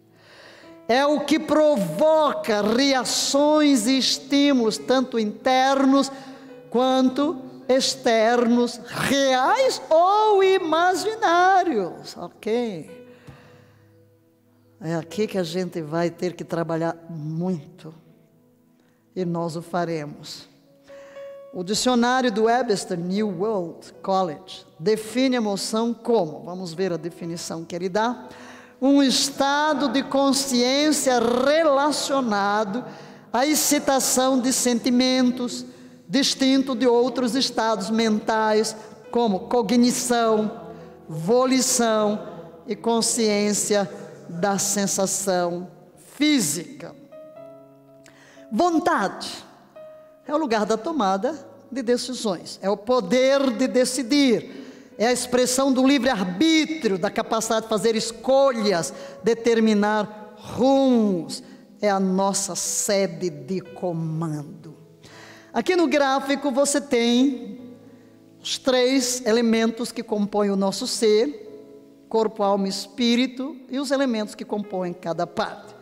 É 0.87 1.05
o 1.05 1.25
que 1.25 1.37
provoca 1.37 2.61
reações 2.61 3.85
e 3.85 3.97
estímulos, 3.97 4.77
tanto 4.77 5.19
internos 5.19 6.11
quanto 6.69 7.41
externos, 7.67 8.79
reais 8.87 9.81
ou 9.89 10.43
imaginários, 10.43 12.15
ok? 12.15 13.07
É 14.79 14.95
aqui 14.95 15.27
que 15.27 15.37
a 15.37 15.43
gente 15.43 15.81
vai 15.81 16.09
ter 16.09 16.35
que 16.35 16.43
trabalhar 16.43 16.95
muito 17.09 17.93
e 19.15 19.25
nós 19.25 19.55
o 19.55 19.61
faremos. 19.61 20.47
O 21.55 21.63
dicionário 21.63 22.29
do 22.29 22.43
Webster 22.43 22.99
New 22.99 23.29
World 23.39 23.93
College 24.03 24.65
define 24.77 25.37
emoção 25.37 25.93
como, 25.93 26.43
vamos 26.43 26.73
ver 26.73 26.91
a 26.91 26.97
definição 26.97 27.63
que 27.63 27.73
ele 27.73 27.87
dá, 27.87 28.27
um 28.81 29.01
estado 29.01 29.87
de 29.87 30.03
consciência 30.03 31.17
relacionado 31.17 32.83
à 33.31 33.47
excitação 33.47 34.37
de 34.37 34.51
sentimentos, 34.51 35.65
distinto 36.09 36.75
de 36.75 36.85
outros 36.85 37.35
estados 37.35 37.89
mentais, 37.89 38.75
como 39.09 39.47
cognição, 39.47 40.59
volição 41.07 42.19
e 42.67 42.75
consciência 42.75 43.89
da 44.27 44.57
sensação 44.57 45.69
física. 46.17 46.93
Vontade 48.51 49.44
é 50.27 50.33
o 50.33 50.37
lugar 50.37 50.65
da 50.65 50.77
tomada 50.77 51.35
de 51.71 51.81
decisões, 51.81 52.59
é 52.61 52.69
o 52.69 52.77
poder 52.77 53.51
de 53.51 53.67
decidir, 53.67 54.93
é 54.97 55.07
a 55.07 55.13
expressão 55.13 55.71
do 55.71 55.85
livre-arbítrio, 55.85 56.97
da 56.97 57.09
capacidade 57.09 57.63
de 57.63 57.69
fazer 57.69 57.95
escolhas, 57.95 58.93
determinar 59.23 60.35
rumos, 60.37 61.43
é 61.81 61.89
a 61.89 61.99
nossa 61.99 62.55
sede 62.55 63.29
de 63.29 63.61
comando. 63.61 64.75
Aqui 65.53 65.75
no 65.75 65.87
gráfico 65.87 66.51
você 66.51 66.81
tem 66.81 67.59
os 68.41 68.57
três 68.57 69.25
elementos 69.25 69.91
que 69.91 70.03
compõem 70.03 70.49
o 70.49 70.55
nosso 70.55 70.87
ser: 70.87 72.05
corpo, 72.07 72.43
alma 72.43 72.67
e 72.67 72.69
espírito, 72.69 73.55
e 73.69 73.79
os 73.79 73.91
elementos 73.91 74.35
que 74.35 74.45
compõem 74.45 74.93
cada 74.93 75.25
parte. 75.25 75.75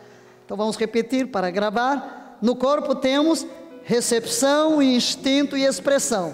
Então 0.46 0.58
vamos 0.58 0.78
repetir 0.78 1.28
para 1.28 1.50
gravar. 1.50 2.38
No 2.42 2.56
corpo 2.56 2.96
temos 2.96 3.46
recepção, 3.84 4.82
instinto 4.82 5.58
e 5.58 5.66
expressão. 5.66 6.34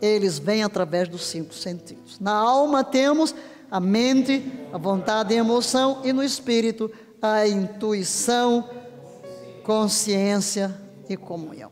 Eles 0.00 0.38
vêm 0.38 0.62
através 0.62 1.08
dos 1.08 1.24
cinco 1.24 1.54
sentidos. 1.54 2.18
Na 2.18 2.32
alma 2.32 2.82
temos 2.82 3.34
a 3.70 3.78
mente, 3.78 4.42
a 4.72 4.78
vontade 4.78 5.32
e 5.32 5.36
a 5.36 5.40
emoção, 5.40 6.00
e 6.04 6.12
no 6.12 6.22
espírito 6.22 6.90
a 7.22 7.46
intuição, 7.46 8.68
consciência 9.62 10.74
e 11.08 11.16
comunhão. 11.16 11.70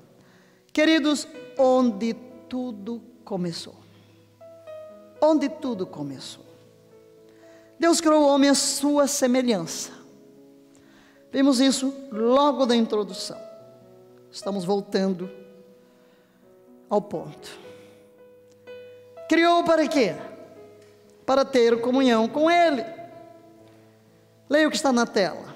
Queridos, 0.72 1.26
onde 1.58 2.14
tudo 2.48 3.02
começou. 3.24 3.74
Onde 5.20 5.48
tudo 5.48 5.86
começou. 5.86 6.44
Deus 7.80 8.00
criou 8.00 8.22
o 8.22 8.28
homem 8.28 8.50
à 8.50 8.54
sua 8.54 9.06
semelhança. 9.06 9.90
Vimos 11.32 11.60
isso 11.60 11.92
logo 12.10 12.66
da 12.66 12.76
introdução. 12.76 13.47
Estamos 14.30 14.64
voltando 14.64 15.30
ao 16.88 17.00
ponto. 17.00 17.50
Criou 19.28 19.64
para 19.64 19.86
quê? 19.86 20.14
Para 21.26 21.44
ter 21.44 21.80
comunhão 21.80 22.28
com 22.28 22.50
Ele. 22.50 22.84
Leia 24.48 24.66
o 24.66 24.70
que 24.70 24.76
está 24.76 24.92
na 24.92 25.06
tela. 25.06 25.48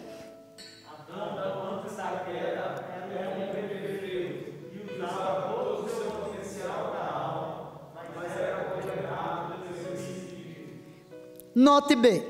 Note 11.55 11.95
bem, 11.95 12.25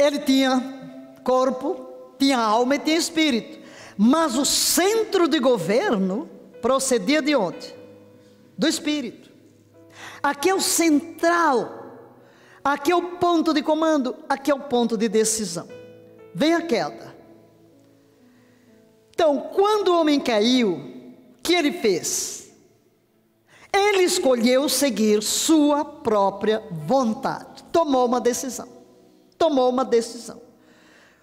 ele 0.00 0.18
tinha 0.18 0.60
corpo, 1.22 2.14
tinha 2.18 2.36
alma 2.36 2.74
e 2.74 2.78
tinha 2.80 2.96
espírito, 2.96 3.59
mas 4.02 4.34
o 4.38 4.46
centro 4.46 5.28
de 5.28 5.38
governo 5.38 6.26
procedia 6.62 7.20
de 7.20 7.36
onde? 7.36 7.76
Do 8.56 8.66
espírito. 8.66 9.30
Aqui 10.22 10.48
é 10.48 10.54
o 10.54 10.60
central, 10.60 11.98
aqui 12.64 12.90
é 12.90 12.96
o 12.96 13.18
ponto 13.18 13.52
de 13.52 13.60
comando, 13.60 14.16
aqui 14.26 14.50
é 14.50 14.54
o 14.54 14.60
ponto 14.60 14.96
de 14.96 15.06
decisão. 15.06 15.68
Vem 16.34 16.54
a 16.54 16.62
queda. 16.62 17.14
Então, 19.10 19.50
quando 19.54 19.88
o 19.88 20.00
homem 20.00 20.18
caiu, 20.18 20.76
o 20.76 21.42
que 21.42 21.52
ele 21.52 21.70
fez? 21.70 22.50
Ele 23.70 24.04
escolheu 24.04 24.66
seguir 24.70 25.22
sua 25.22 25.84
própria 25.84 26.66
vontade. 26.70 27.64
Tomou 27.64 28.06
uma 28.06 28.18
decisão. 28.18 28.68
Tomou 29.36 29.68
uma 29.68 29.84
decisão. 29.84 30.40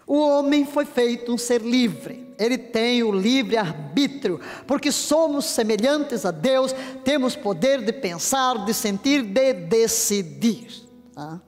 O 0.05 0.19
homem 0.19 0.63
foi 0.63 0.85
feito 0.85 1.33
um 1.33 1.39
ser 1.39 1.63
livre. 1.63 2.26
Ele 2.37 2.57
tem 2.57 3.01
o 3.01 3.11
livre 3.11 3.57
arbítrio, 3.57 4.39
porque 4.67 4.91
somos 4.91 5.45
semelhantes 5.45 6.25
a 6.25 6.31
Deus, 6.31 6.73
temos 7.03 7.35
poder 7.35 7.81
de 7.83 7.91
pensar, 7.91 8.63
de 8.65 8.73
sentir, 8.73 9.23
de 9.23 9.53
decidir. 9.53 10.67
Tá? 11.13 11.41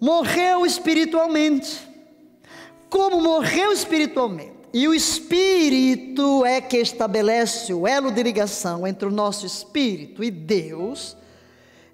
Morreu 0.00 0.66
espiritualmente. 0.66 1.80
Como 2.90 3.20
morreu 3.20 3.72
espiritualmente? 3.72 4.54
E 4.74 4.86
o 4.88 4.92
Espírito 4.92 6.44
é 6.44 6.60
que 6.60 6.76
estabelece 6.78 7.72
o 7.72 7.86
elo 7.86 8.10
de 8.10 8.22
ligação 8.22 8.84
entre 8.86 9.06
o 9.06 9.10
nosso 9.10 9.46
espírito 9.46 10.22
e 10.22 10.32
Deus. 10.32 11.16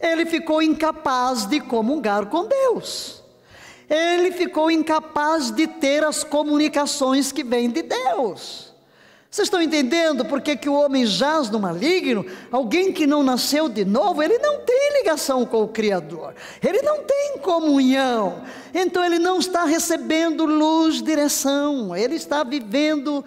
Ele 0.00 0.24
ficou 0.24 0.62
incapaz 0.62 1.44
de 1.44 1.60
comungar 1.60 2.26
com 2.26 2.48
Deus. 2.48 3.19
Ele 3.90 4.30
ficou 4.30 4.70
incapaz 4.70 5.50
de 5.50 5.66
ter 5.66 6.04
as 6.04 6.22
comunicações 6.22 7.32
que 7.32 7.42
vêm 7.42 7.68
de 7.68 7.82
Deus. 7.82 8.70
Vocês 9.28 9.46
estão 9.46 9.62
entendendo 9.62 10.24
por 10.24 10.40
que, 10.40 10.56
que 10.56 10.68
o 10.68 10.74
homem 10.74 11.06
jaz 11.06 11.50
no 11.50 11.60
maligno? 11.60 12.26
Alguém 12.50 12.92
que 12.92 13.06
não 13.06 13.22
nasceu 13.22 13.68
de 13.68 13.84
novo, 13.84 14.22
ele 14.22 14.38
não 14.38 14.60
tem 14.60 14.92
ligação 14.98 15.46
com 15.46 15.62
o 15.62 15.68
Criador, 15.68 16.34
ele 16.60 16.82
não 16.82 17.04
tem 17.04 17.38
comunhão, 17.38 18.42
então 18.74 19.04
ele 19.04 19.20
não 19.20 19.38
está 19.38 19.64
recebendo 19.64 20.44
luz, 20.44 21.00
direção, 21.00 21.94
ele 21.94 22.16
está 22.16 22.42
vivendo 22.42 23.24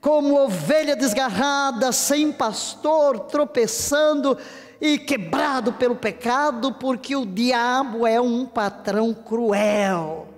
como 0.00 0.38
ovelha 0.38 0.96
desgarrada, 0.96 1.92
sem 1.92 2.32
pastor, 2.32 3.20
tropeçando 3.20 4.36
e 4.80 4.98
quebrado 4.98 5.72
pelo 5.72 5.96
pecado, 5.96 6.72
porque 6.74 7.14
o 7.14 7.24
diabo 7.24 8.06
é 8.06 8.20
um 8.20 8.46
patrão 8.46 9.14
cruel. 9.14 10.28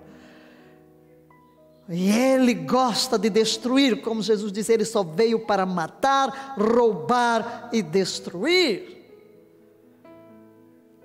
E 1.89 2.11
ele 2.11 2.53
gosta 2.53 3.17
de 3.19 3.31
destruir, 3.31 4.03
como 4.03 4.23
Jesus 4.23 4.51
disse, 4.51 4.73
ele 4.73 4.85
só 4.85 5.05
veio 5.05 5.47
para 5.47 5.65
matar, 5.65 6.55
roubar 6.59 7.69
e 7.73 7.81
destruir. 7.81 8.97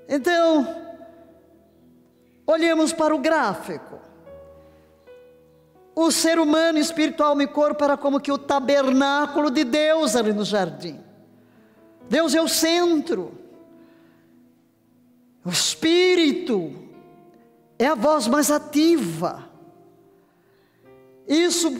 Então, 0.09 0.67
olhemos 2.47 2.91
para 2.91 3.15
o 3.15 3.19
gráfico. 3.19 3.99
O 5.95 6.09
ser 6.09 6.39
humano, 6.39 6.79
espiritual 6.79 7.39
e 7.41 7.47
corpo 7.47 7.83
era 7.83 7.95
como 7.95 8.19
que 8.19 8.31
o 8.31 8.37
tabernáculo 8.37 9.51
de 9.51 9.63
Deus 9.63 10.15
ali 10.15 10.33
no 10.33 10.43
jardim. 10.43 11.10
Deus 12.09 12.35
é 12.35 12.41
o 12.41 12.47
centro. 12.47 13.31
O 15.43 15.49
espírito 15.49 16.73
é 17.79 17.87
a 17.87 17.95
voz 17.95 18.27
mais 18.27 18.51
ativa. 18.51 19.49
Isso 21.27 21.73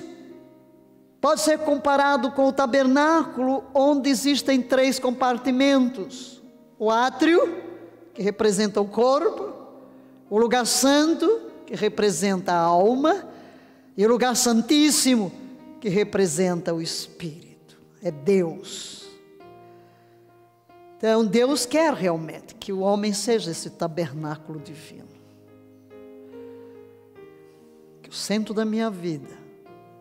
pode 1.19 1.41
ser 1.41 1.59
comparado 1.59 2.31
com 2.31 2.47
o 2.47 2.53
tabernáculo, 2.53 3.63
onde 3.73 4.09
existem 4.09 4.61
três 4.61 4.97
compartimentos: 4.97 6.41
o 6.79 6.89
átrio, 6.89 7.61
que 8.13 8.21
representa 8.23 8.81
o 8.81 8.87
corpo, 8.87 9.53
o 10.29 10.39
lugar 10.39 10.65
santo, 10.65 11.41
que 11.65 11.75
representa 11.75 12.53
a 12.53 12.59
alma, 12.59 13.27
e 13.95 14.05
o 14.05 14.09
lugar 14.09 14.35
santíssimo, 14.35 15.31
que 15.79 15.89
representa 15.89 16.73
o 16.73 16.81
espírito. 16.81 17.77
É 18.01 18.09
Deus. 18.09 19.00
Então, 21.01 21.25
Deus 21.25 21.65
quer 21.65 21.91
realmente 21.95 22.53
que 22.53 22.71
o 22.71 22.81
homem 22.81 23.11
seja 23.11 23.49
esse 23.49 23.71
tabernáculo 23.71 24.59
divino. 24.59 25.07
Que 28.03 28.09
o 28.11 28.13
centro 28.13 28.53
da 28.53 28.63
minha 28.63 28.87
vida 28.87 29.35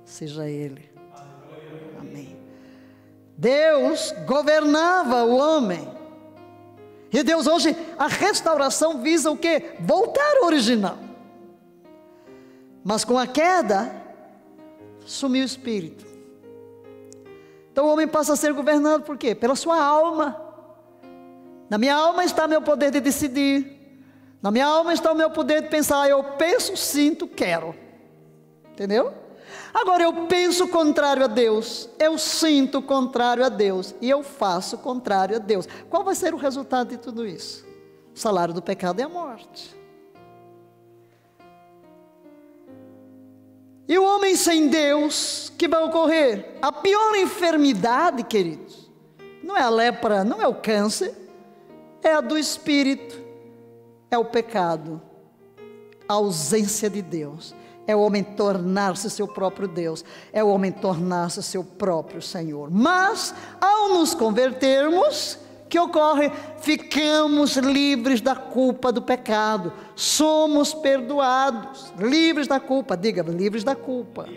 seja 0.04 0.46
Ele. 0.46 0.90
Amém. 1.98 2.36
Deus 3.34 4.14
governava 4.26 5.24
o 5.24 5.36
homem. 5.38 5.88
E 7.10 7.22
Deus 7.22 7.46
hoje, 7.46 7.74
a 7.98 8.06
restauração 8.06 9.00
visa 9.00 9.30
o 9.30 9.38
que? 9.38 9.72
Voltar 9.80 10.36
ao 10.36 10.44
original. 10.44 10.98
Mas 12.84 13.06
com 13.06 13.18
a 13.18 13.26
queda, 13.26 13.90
sumiu 15.06 15.44
o 15.44 15.46
espírito. 15.46 16.04
Então 17.72 17.86
o 17.86 17.90
homem 17.90 18.06
passa 18.06 18.34
a 18.34 18.36
ser 18.36 18.52
governado 18.52 19.02
por 19.02 19.16
quê? 19.16 19.34
Pela 19.34 19.56
sua 19.56 19.82
alma. 19.82 20.49
Na 21.70 21.78
minha 21.78 21.94
alma 21.94 22.24
está 22.24 22.48
meu 22.48 22.60
poder 22.60 22.90
de 22.90 23.00
decidir. 23.00 23.78
Na 24.42 24.50
minha 24.50 24.66
alma 24.66 24.92
está 24.92 25.12
o 25.12 25.14
meu 25.14 25.30
poder 25.30 25.62
de 25.62 25.68
pensar. 25.68 26.10
Eu 26.10 26.24
penso, 26.36 26.76
sinto, 26.76 27.28
quero. 27.28 27.74
Entendeu? 28.72 29.14
Agora 29.72 30.02
eu 30.02 30.26
penso 30.26 30.66
contrário 30.68 31.24
a 31.24 31.26
Deus, 31.28 31.88
eu 31.98 32.18
sinto 32.18 32.82
contrário 32.82 33.44
a 33.44 33.48
Deus 33.48 33.94
e 34.00 34.10
eu 34.10 34.22
faço 34.22 34.78
contrário 34.78 35.36
a 35.36 35.38
Deus. 35.38 35.68
Qual 35.88 36.02
vai 36.02 36.14
ser 36.14 36.34
o 36.34 36.36
resultado 36.36 36.88
de 36.88 36.96
tudo 36.96 37.26
isso? 37.26 37.64
O 38.14 38.18
salário 38.18 38.52
do 38.52 38.60
pecado 38.60 39.00
é 39.00 39.04
a 39.04 39.08
morte. 39.08 39.76
E 43.88 43.98
o 43.98 44.04
homem 44.04 44.36
sem 44.36 44.68
Deus, 44.68 45.52
que 45.58 45.68
vai 45.68 45.82
ocorrer? 45.82 46.56
A 46.62 46.72
pior 46.72 47.14
enfermidade, 47.16 48.22
queridos, 48.24 48.90
não 49.42 49.56
é 49.56 49.62
a 49.62 49.68
lepra, 49.68 50.24
não 50.24 50.40
é 50.40 50.46
o 50.46 50.54
câncer, 50.54 51.12
é 52.08 52.14
a 52.14 52.20
do 52.20 52.38
espírito, 52.38 53.20
é 54.10 54.18
o 54.18 54.24
pecado, 54.24 55.00
a 56.08 56.14
ausência 56.14 56.88
de 56.90 57.02
Deus. 57.02 57.54
É 57.86 57.96
o 57.96 58.00
homem 58.00 58.22
tornar-se 58.22 59.10
seu 59.10 59.26
próprio 59.26 59.66
Deus, 59.66 60.04
é 60.32 60.44
o 60.44 60.48
homem 60.48 60.70
tornar-se 60.70 61.42
seu 61.42 61.64
próprio 61.64 62.22
Senhor. 62.22 62.70
Mas, 62.70 63.34
ao 63.60 63.88
nos 63.88 64.14
convertermos, 64.14 65.38
que 65.68 65.78
ocorre? 65.78 66.30
Ficamos 66.58 67.56
livres 67.56 68.20
da 68.20 68.34
culpa 68.34 68.92
do 68.92 69.00
pecado, 69.00 69.72
somos 69.94 70.74
perdoados, 70.74 71.92
livres 71.96 72.46
da 72.46 72.60
culpa, 72.60 72.96
diga, 72.96 73.22
livres 73.22 73.64
da 73.64 73.74
culpa. 73.74 74.28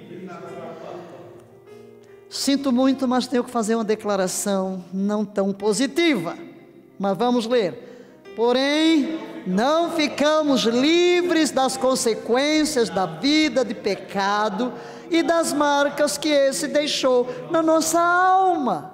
Sinto 2.29 2.71
muito, 2.71 3.07
mas 3.07 3.27
tenho 3.27 3.43
que 3.43 3.51
fazer 3.51 3.75
uma 3.75 3.83
declaração 3.83 4.83
não 4.93 5.25
tão 5.25 5.51
positiva. 5.51 6.35
Mas 6.97 7.17
vamos 7.17 7.47
ler. 7.47 7.91
Porém, 8.35 9.19
não 9.45 9.91
ficamos 9.91 10.63
livres 10.63 11.51
das 11.51 11.77
consequências 11.77 12.89
da 12.89 13.05
vida 13.05 13.63
de 13.63 13.75
pecado 13.75 14.73
e 15.09 15.21
das 15.21 15.53
marcas 15.53 16.17
que 16.17 16.29
esse 16.29 16.67
deixou 16.67 17.27
na 17.51 17.61
nossa 17.61 17.99
alma. 17.99 18.93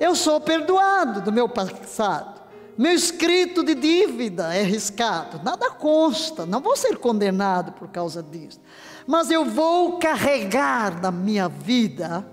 Eu 0.00 0.14
sou 0.14 0.40
perdoado 0.40 1.20
do 1.20 1.32
meu 1.32 1.48
passado. 1.48 2.38
Meu 2.78 2.92
escrito 2.92 3.64
de 3.64 3.74
dívida 3.74 4.54
é 4.54 4.62
riscado, 4.62 5.40
nada 5.42 5.68
consta, 5.68 6.46
não 6.46 6.60
vou 6.60 6.76
ser 6.76 6.96
condenado 6.96 7.72
por 7.72 7.88
causa 7.88 8.22
disso. 8.22 8.60
Mas 9.04 9.32
eu 9.32 9.44
vou 9.44 9.98
carregar 9.98 11.02
na 11.02 11.10
minha 11.10 11.48
vida, 11.48 12.24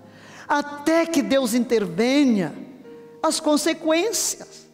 até 0.47 1.07
que 1.07 1.23
Deus 1.23 1.56
intervenha, 1.56 2.53
as 3.23 3.39
consequências, 3.39 4.65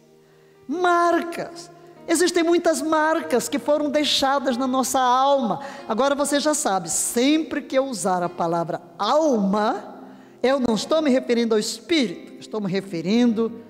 marcas. 0.72 1.70
Existem 2.08 2.42
muitas 2.42 2.82
marcas 2.82 3.48
que 3.48 3.58
foram 3.58 3.90
deixadas 3.90 4.56
na 4.56 4.66
nossa 4.66 4.98
alma. 4.98 5.60
Agora 5.88 6.14
você 6.14 6.40
já 6.40 6.54
sabe, 6.54 6.90
sempre 6.90 7.62
que 7.62 7.76
eu 7.76 7.84
usar 7.84 8.22
a 8.22 8.28
palavra 8.28 8.82
alma, 8.98 10.00
eu 10.42 10.58
não 10.58 10.74
estou 10.74 11.00
me 11.00 11.10
referindo 11.10 11.54
ao 11.54 11.60
espírito, 11.60 12.34
estou 12.40 12.60
me 12.60 12.70
referindo 12.70 13.60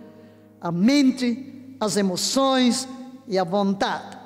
à 0.61 0.73
mente, 0.73 1.77
às 1.79 1.97
emoções 1.97 2.89
e 3.29 3.39
à 3.39 3.45
vontade. 3.45 4.19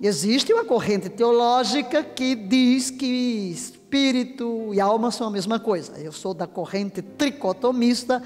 Existe 0.00 0.52
uma 0.52 0.64
corrente 0.64 1.08
teológica 1.08 2.02
que 2.02 2.34
diz 2.34 2.90
que 2.90 3.06
espírito 3.50 4.74
e 4.74 4.80
alma 4.80 5.10
são 5.10 5.28
a 5.28 5.30
mesma 5.30 5.60
coisa. 5.60 5.98
Eu 5.98 6.12
sou 6.12 6.34
da 6.34 6.46
corrente 6.46 7.00
tricotomista 7.00 8.22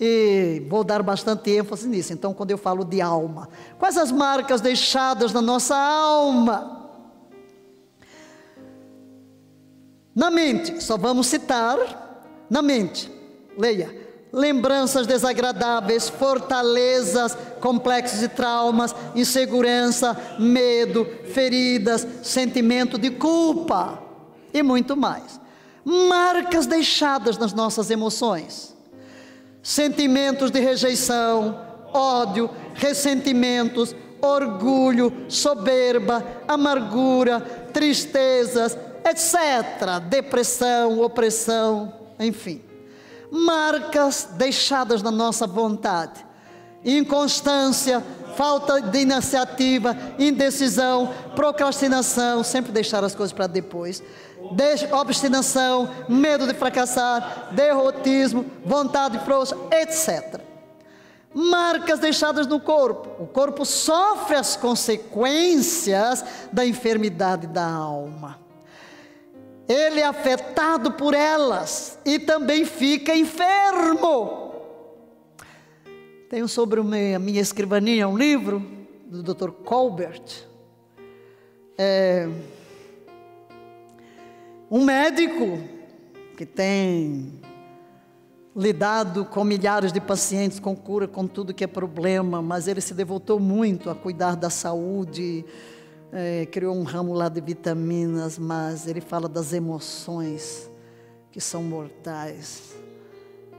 e 0.00 0.66
vou 0.68 0.82
dar 0.82 1.02
bastante 1.02 1.50
ênfase 1.50 1.88
nisso. 1.88 2.12
Então, 2.12 2.34
quando 2.34 2.50
eu 2.50 2.58
falo 2.58 2.84
de 2.84 3.00
alma, 3.00 3.48
quais 3.78 3.96
as 3.96 4.10
marcas 4.10 4.60
deixadas 4.60 5.32
na 5.32 5.40
nossa 5.40 5.76
alma? 5.76 6.82
Na 10.14 10.30
mente, 10.30 10.82
só 10.82 10.96
vamos 10.96 11.26
citar 11.26 11.78
na 12.48 12.62
mente. 12.62 13.10
Leia. 13.56 14.02
Lembranças 14.32 15.06
desagradáveis, 15.06 16.08
fortalezas, 16.08 17.36
complexos 17.60 18.18
de 18.18 18.26
traumas, 18.26 18.92
insegurança, 19.14 20.16
medo, 20.40 21.06
feridas, 21.32 22.04
sentimento 22.20 22.98
de 22.98 23.10
culpa 23.10 24.02
e 24.52 24.60
muito 24.60 24.96
mais. 24.96 25.40
Marcas 25.84 26.66
deixadas 26.66 27.38
nas 27.38 27.52
nossas 27.52 27.90
emoções. 27.92 28.73
Sentimentos 29.64 30.50
de 30.50 30.60
rejeição, 30.60 31.58
ódio, 31.90 32.50
ressentimentos, 32.74 33.96
orgulho, 34.20 35.24
soberba, 35.26 36.22
amargura, 36.46 37.40
tristezas, 37.72 38.76
etc. 39.08 40.00
Depressão, 40.06 41.00
opressão, 41.00 41.94
enfim, 42.20 42.60
marcas 43.30 44.28
deixadas 44.36 45.02
na 45.02 45.10
nossa 45.10 45.46
vontade, 45.46 46.24
inconstância, 46.84 48.02
falta 48.36 48.82
de 48.82 48.98
iniciativa, 48.98 49.96
indecisão, 50.18 51.10
procrastinação, 51.34 52.44
sempre 52.44 52.70
deixar 52.70 53.02
as 53.02 53.14
coisas 53.14 53.32
para 53.32 53.46
depois, 53.46 54.02
obstinação, 54.92 55.90
medo 56.08 56.46
de 56.46 56.54
fracassar, 56.54 57.48
derrotismo, 57.52 58.44
vontade 58.64 59.18
frouxa, 59.20 59.56
etc. 59.70 60.40
Marcas 61.32 61.98
deixadas 61.98 62.46
no 62.46 62.60
corpo. 62.60 63.22
O 63.22 63.26
corpo 63.26 63.64
sofre 63.64 64.36
as 64.36 64.56
consequências 64.56 66.24
da 66.52 66.64
enfermidade 66.64 67.46
da 67.46 67.66
alma 67.66 68.44
ele 69.68 70.00
é 70.00 70.06
afetado 70.06 70.92
por 70.92 71.14
elas 71.14 71.98
e 72.04 72.18
também 72.18 72.64
fica 72.64 73.16
enfermo. 73.16 74.52
Tenho 76.28 76.48
sobre 76.48 76.80
a 76.80 77.18
minha 77.18 77.40
escrivaninha 77.40 78.08
um 78.08 78.16
livro 78.16 78.62
do 79.06 79.22
Dr. 79.22 79.50
Colbert. 79.50 80.44
É, 81.78 82.28
um 84.70 84.84
médico 84.84 85.58
que 86.36 86.46
tem 86.46 87.40
lidado 88.56 89.24
com 89.24 89.44
milhares 89.44 89.92
de 89.92 90.00
pacientes 90.00 90.60
com 90.60 90.74
cura, 90.74 91.08
com 91.08 91.26
tudo 91.26 91.52
que 91.52 91.64
é 91.64 91.66
problema, 91.66 92.40
mas 92.40 92.68
ele 92.68 92.80
se 92.80 92.94
devotou 92.94 93.38
muito 93.40 93.90
a 93.90 93.94
cuidar 93.94 94.36
da 94.36 94.48
saúde, 94.48 95.44
é, 96.12 96.46
criou 96.46 96.74
um 96.76 96.84
ramo 96.84 97.12
lá 97.12 97.28
de 97.28 97.40
vitaminas, 97.40 98.38
mas 98.38 98.86
ele 98.86 99.00
fala 99.00 99.28
das 99.28 99.52
emoções 99.52 100.70
que 101.32 101.40
são 101.40 101.62
mortais. 101.62 102.74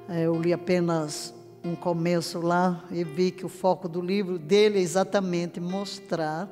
É, 0.07 0.23
eu 0.23 0.39
li 0.39 0.53
apenas 0.53 1.33
um 1.63 1.75
começo 1.75 2.39
lá 2.39 2.85
e 2.89 3.03
vi 3.03 3.31
que 3.31 3.45
o 3.45 3.49
foco 3.49 3.89
do 3.89 3.99
livro 3.99 4.39
dele 4.39 4.79
é 4.79 4.81
exatamente 4.81 5.59
mostrar 5.59 6.49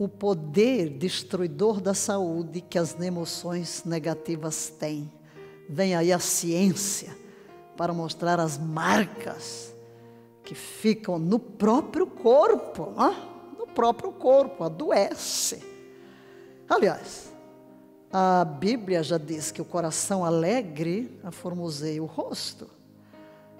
o 0.00 0.08
poder 0.08 0.88
destruidor 0.88 1.78
da 1.78 1.92
saúde 1.92 2.62
que 2.62 2.78
as 2.78 2.98
emoções 2.98 3.84
negativas 3.84 4.70
têm. 4.70 5.12
Vem 5.68 5.94
aí 5.94 6.10
a 6.10 6.18
ciência 6.18 7.14
para 7.76 7.92
mostrar 7.92 8.40
as 8.40 8.56
marcas 8.56 9.74
que 10.42 10.54
ficam 10.54 11.18
no 11.18 11.38
próprio 11.38 12.06
corpo. 12.06 12.94
Não? 12.96 13.28
próprio 13.74 14.10
corpo, 14.10 14.64
adoece. 14.64 15.62
Aliás, 16.66 17.30
a 18.10 18.42
Bíblia 18.42 19.02
já 19.02 19.18
diz 19.18 19.50
que 19.50 19.60
o 19.60 19.66
coração 19.66 20.24
alegre 20.24 21.20
aformoseia 21.22 22.02
o 22.02 22.06
rosto, 22.06 22.70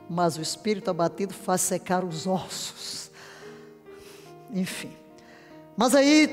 mas 0.08 0.38
o 0.38 0.40
espírito 0.40 0.90
abatido 0.90 1.34
faz 1.34 1.60
secar 1.60 2.02
os 2.02 2.26
ossos. 2.26 3.10
Enfim. 4.50 4.99
Mas 5.81 5.94
aí, 5.94 6.28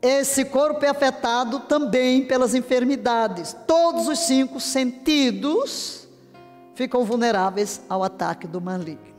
esse 0.00 0.42
corpo 0.46 0.82
é 0.86 0.88
afetado 0.88 1.60
também 1.60 2.24
pelas 2.24 2.54
enfermidades. 2.54 3.54
Todos 3.66 4.08
os 4.08 4.20
cinco 4.20 4.58
sentidos 4.58 6.08
ficam 6.74 7.04
vulneráveis 7.04 7.82
ao 7.90 8.02
ataque 8.02 8.46
do 8.46 8.62
maligno. 8.62 9.14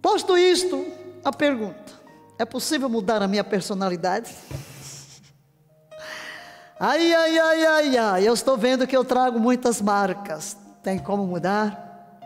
Posto 0.00 0.38
isto, 0.38 0.86
a 1.24 1.32
pergunta: 1.32 1.94
é 2.38 2.44
possível 2.44 2.88
mudar 2.88 3.22
a 3.22 3.26
minha 3.26 3.42
personalidade? 3.42 4.32
Ai, 6.78 7.12
ai, 7.12 7.38
ai, 7.40 7.66
ai, 7.66 7.96
ai, 7.96 8.28
eu 8.28 8.34
estou 8.34 8.56
vendo 8.56 8.86
que 8.86 8.96
eu 8.96 9.04
trago 9.04 9.40
muitas 9.40 9.82
marcas. 9.82 10.56
Tem 10.80 10.96
como 10.96 11.26
mudar? 11.26 12.20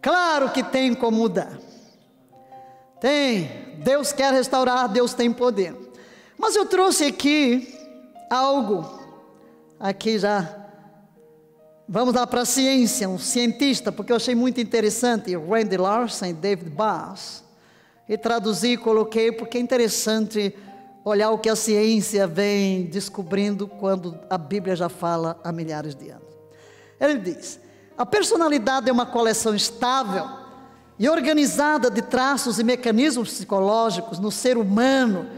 Claro 0.00 0.48
que 0.48 0.62
tem 0.62 0.94
como 0.94 1.18
mudar. 1.18 1.67
Tem. 3.00 3.48
Deus 3.78 4.12
quer 4.12 4.32
restaurar, 4.32 4.88
Deus 4.88 5.14
tem 5.14 5.32
poder. 5.32 5.74
Mas 6.36 6.56
eu 6.56 6.66
trouxe 6.66 7.04
aqui 7.04 7.74
algo, 8.30 8.84
aqui 9.78 10.18
já 10.18 10.58
Vamos 11.90 12.14
lá 12.14 12.26
para 12.26 12.42
a 12.42 12.44
ciência, 12.44 13.08
um 13.08 13.18
cientista, 13.18 13.90
porque 13.90 14.12
eu 14.12 14.16
achei 14.16 14.34
muito 14.34 14.60
interessante, 14.60 15.34
Randy 15.34 15.78
Larson 15.78 16.26
e 16.26 16.32
David 16.34 16.68
Bass. 16.68 17.42
E 18.06 18.18
traduzi 18.18 18.72
e 18.72 18.76
coloquei 18.76 19.32
porque 19.32 19.56
é 19.56 19.60
interessante 19.62 20.54
olhar 21.02 21.30
o 21.30 21.38
que 21.38 21.48
a 21.48 21.56
ciência 21.56 22.26
vem 22.26 22.84
descobrindo 22.84 23.66
quando 23.66 24.18
a 24.28 24.36
Bíblia 24.36 24.76
já 24.76 24.90
fala 24.90 25.40
há 25.42 25.50
milhares 25.50 25.94
de 25.94 26.10
anos. 26.10 26.28
Ele 27.00 27.16
diz: 27.16 27.58
a 27.96 28.04
personalidade 28.04 28.90
é 28.90 28.92
uma 28.92 29.06
coleção 29.06 29.54
estável 29.54 30.28
e 30.98 31.08
organizada 31.08 31.90
de 31.90 32.02
traços 32.02 32.58
e 32.58 32.64
mecanismos 32.64 33.30
psicológicos 33.30 34.18
no 34.18 34.30
ser 34.30 34.56
humano 34.56 35.28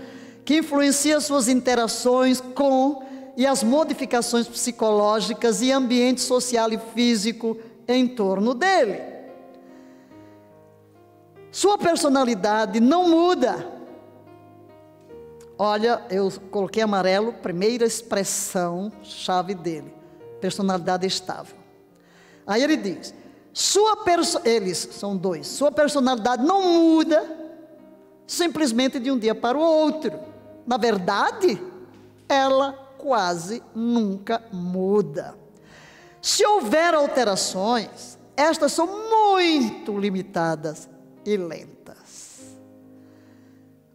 que 0.45 0.59
influencia 0.59 1.20
suas 1.20 1.49
interações 1.49 2.41
com 2.41 3.03
e 3.37 3.47
as 3.47 3.62
modificações 3.62 4.49
psicológicas 4.49 5.62
e 5.62 5.70
ambiente 5.70 6.20
social 6.20 6.73
e 6.73 6.78
físico 6.78 7.57
em 7.87 8.09
torno 8.09 8.55
dele. 8.55 9.01
Sua 11.53 11.77
personalidade 11.77 12.81
não 12.81 13.09
muda. 13.09 13.66
Olha, 15.59 16.03
eu 16.09 16.32
coloquei 16.51 16.82
amarelo, 16.82 17.35
primeira 17.35 17.85
expressão 17.85 18.91
chave 19.03 19.55
dele, 19.55 19.93
personalidade 20.41 21.07
estável. 21.07 21.57
Aí 22.47 22.62
ele 22.62 22.77
diz: 22.77 23.15
sua 23.52 23.97
eles 24.44 24.89
são 24.93 25.16
dois, 25.16 25.47
sua 25.47 25.72
personalidade 25.72 26.44
não 26.44 26.62
muda 26.62 27.39
simplesmente 28.27 29.01
de 29.01 29.10
um 29.10 29.18
dia 29.18 29.35
para 29.35 29.59
o 29.59 29.60
outro. 29.60 30.12
Na 30.64 30.77
verdade, 30.77 31.60
ela 32.28 32.72
quase 32.97 33.60
nunca 33.74 34.40
muda. 34.52 35.36
Se 36.22 36.47
houver 36.47 36.94
alterações, 36.94 38.16
estas 38.36 38.72
são 38.72 38.86
muito 38.86 39.98
limitadas 39.98 40.89
e 41.24 41.36
lentas. 41.36 42.56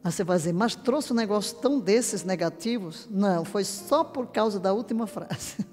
Aí 0.03 0.11
você 0.11 0.23
vai 0.23 0.37
dizer, 0.37 0.53
mas 0.53 0.75
trouxe 0.75 1.13
um 1.13 1.15
negócio 1.15 1.57
tão 1.57 1.79
desses 1.79 2.23
negativos? 2.23 3.07
Não, 3.09 3.45
foi 3.45 3.63
só 3.63 4.03
por 4.03 4.27
causa 4.27 4.59
da 4.59 4.73
última 4.73 5.07
frase. 5.07 5.55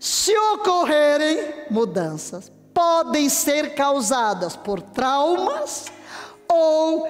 Se 0.00 0.34
ocorrerem 0.54 1.66
mudanças, 1.70 2.50
podem 2.72 3.28
ser 3.28 3.74
causadas 3.74 4.56
por 4.56 4.80
traumas 4.80 5.92
ou 6.48 7.06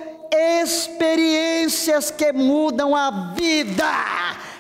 experiências 0.61 2.11
que 2.11 2.33
mudam 2.33 2.97
a 2.97 3.33
vida 3.33 3.87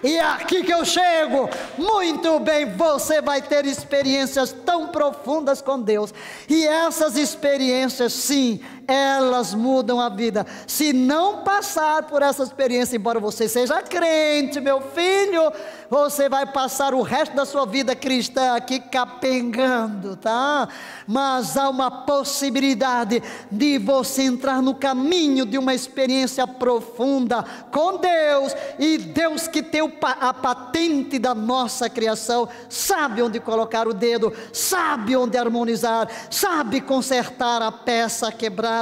e 0.02 0.16
é 0.16 0.24
aqui 0.24 0.62
que 0.62 0.73
eu 0.73 0.85
chego. 0.85 1.48
Muito 1.77 2.39
bem, 2.40 2.65
você 2.65 3.20
vai 3.20 3.43
ter 3.43 3.66
experiências 3.66 4.55
tão 4.65 4.89
profundas 4.89 5.61
com 5.61 5.81
Deus. 5.81 6.12
E 6.48 6.66
essas 6.66 7.16
experiências, 7.16 8.12
sim, 8.12 8.61
elas 8.91 9.55
mudam 9.55 10.01
a 10.01 10.09
vida. 10.09 10.45
Se 10.67 10.93
não 10.93 11.45
passar 11.45 12.03
por 12.05 12.23
essa 12.23 12.43
experiência, 12.43 12.97
embora 12.97 13.21
você 13.21 13.49
seja 13.49 13.81
crente, 13.83 14.61
meu 14.61 14.81
filho, 14.81 15.53
você 15.89 16.29
vai 16.29 16.45
passar 16.47 16.93
o 16.93 17.03
resto 17.03 17.37
da 17.37 17.47
sua 17.47 17.65
vida 17.65 17.95
cristã 17.95 18.57
aqui 18.57 18.81
capengando, 18.81 20.17
tá? 20.17 20.69
Mas 21.07 21.57
há 21.57 21.69
uma 21.69 22.05
possibilidade 22.05 23.23
de 23.51 23.79
você 23.79 24.23
entrar 24.23 24.61
no 24.61 24.75
caminho 24.75 25.47
de 25.47 25.57
uma 25.57 25.73
experiência 25.73 26.45
profunda 26.47 27.45
com 27.71 27.97
Deus, 27.97 28.55
e 28.79 28.99
Deus 28.99 29.47
que 29.47 29.62
tem 29.62 29.81
a 30.03 30.35
patente 30.35 31.17
da 31.19 31.35
nossa 31.35 31.89
criação, 31.89 32.49
sabe 32.69 33.23
onde 33.23 33.39
colocar 33.39 33.87
o 33.87 33.95
dedo, 33.95 34.33
sabe 34.53 35.17
onde 35.17 35.39
harmonizar, 35.39 36.09
sabe 36.29 36.81
consertar 36.81 37.62
a 37.62 37.71
peça 37.71 38.33
quebrada 38.33 38.80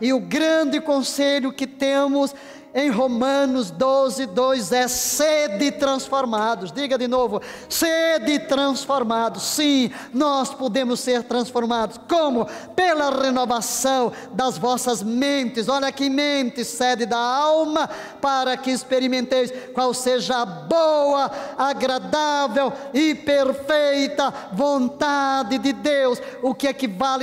e 0.00 0.12
o 0.12 0.20
grande 0.20 0.80
conselho 0.80 1.52
que 1.52 1.66
temos 1.66 2.34
em 2.76 2.90
Romanos 2.90 3.70
12, 3.70 4.26
2 4.26 4.70
é 4.70 4.86
sede 4.86 5.72
transformados. 5.72 6.70
Diga 6.70 6.98
de 6.98 7.08
novo, 7.08 7.40
sede 7.70 8.38
transformados. 8.40 9.44
Sim, 9.44 9.90
nós 10.12 10.52
podemos 10.52 11.00
ser 11.00 11.22
transformados. 11.22 11.98
Como? 12.06 12.46
Pela 12.76 13.08
renovação 13.08 14.12
das 14.32 14.58
vossas 14.58 15.02
mentes. 15.02 15.70
Olha 15.70 15.90
que 15.90 16.10
mente, 16.10 16.66
sede 16.66 17.06
da 17.06 17.16
alma, 17.16 17.88
para 18.20 18.58
que 18.58 18.70
experimenteis 18.70 19.50
qual 19.72 19.94
seja 19.94 20.42
a 20.42 20.44
boa, 20.44 21.30
agradável 21.56 22.70
e 22.92 23.14
perfeita 23.14 24.34
vontade 24.52 25.56
de 25.56 25.72
Deus. 25.72 26.20
O 26.42 26.54
que 26.54 26.68
é 26.68 26.74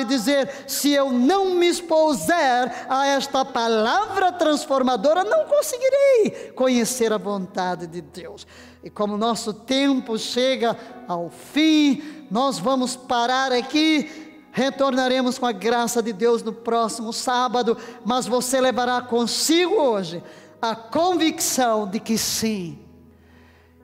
dizer, 0.04 0.50
se 0.66 0.92
eu 0.94 1.12
não 1.12 1.52
me 1.52 1.68
expuser 1.68 2.88
a 2.90 3.06
esta 3.06 3.46
palavra 3.46 4.32
transformadora, 4.32 5.24
não 5.24 5.43
conseguirei 5.44 6.52
conhecer 6.56 7.14
a 7.14 7.18
vontade 7.18 7.88
de 7.88 8.02
Deus. 8.02 8.46
E 8.84 8.90
como 8.90 9.18
nosso 9.18 9.54
tempo 9.54 10.18
chega 10.18 10.78
ao 11.08 11.30
fim, 11.30 12.26
nós 12.30 12.60
vamos 12.60 12.96
parar 12.96 13.52
aqui. 13.52 14.10
Retornaremos 14.52 15.38
com 15.38 15.46
a 15.46 15.52
graça 15.52 16.02
de 16.02 16.14
Deus 16.14 16.44
no 16.44 16.54
próximo 16.54 17.12
sábado, 17.12 17.78
mas 18.06 18.28
você 18.28 18.62
levará 18.62 19.02
consigo 19.02 19.76
hoje 19.76 20.24
a 20.62 20.76
convicção 20.76 21.88
de 21.88 22.00
que 22.00 22.18
sim, 22.18 22.80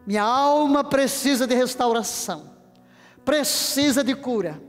minha 0.06 0.24
alma 0.24 0.84
precisa 0.84 1.46
de 1.46 1.54
restauração, 1.54 2.52
precisa 3.26 4.04
de 4.04 4.16
cura, 4.16 4.62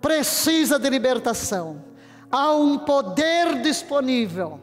precisa 0.00 0.78
de 0.78 0.90
libertação. 0.90 1.84
Há 2.32 2.52
um 2.52 2.78
poder 2.78 3.60
disponível 3.62 4.60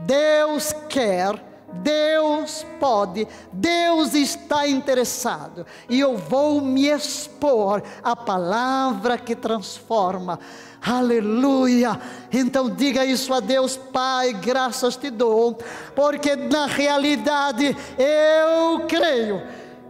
Deus 0.00 0.74
quer, 0.88 1.34
Deus 1.72 2.64
pode, 2.78 3.26
Deus 3.52 4.14
está 4.14 4.66
interessado, 4.68 5.66
e 5.88 5.98
eu 5.98 6.16
vou 6.16 6.60
me 6.60 6.88
expor 6.88 7.82
à 8.02 8.14
palavra 8.14 9.18
que 9.18 9.34
transforma. 9.34 10.38
Aleluia! 10.80 11.98
Então 12.30 12.68
diga 12.68 13.04
isso 13.04 13.32
a 13.32 13.40
Deus, 13.40 13.76
Pai, 13.76 14.34
graças 14.34 14.96
te 14.96 15.10
dou, 15.10 15.58
porque 15.94 16.36
na 16.36 16.66
realidade 16.66 17.76
eu 17.98 18.80
creio 18.86 19.42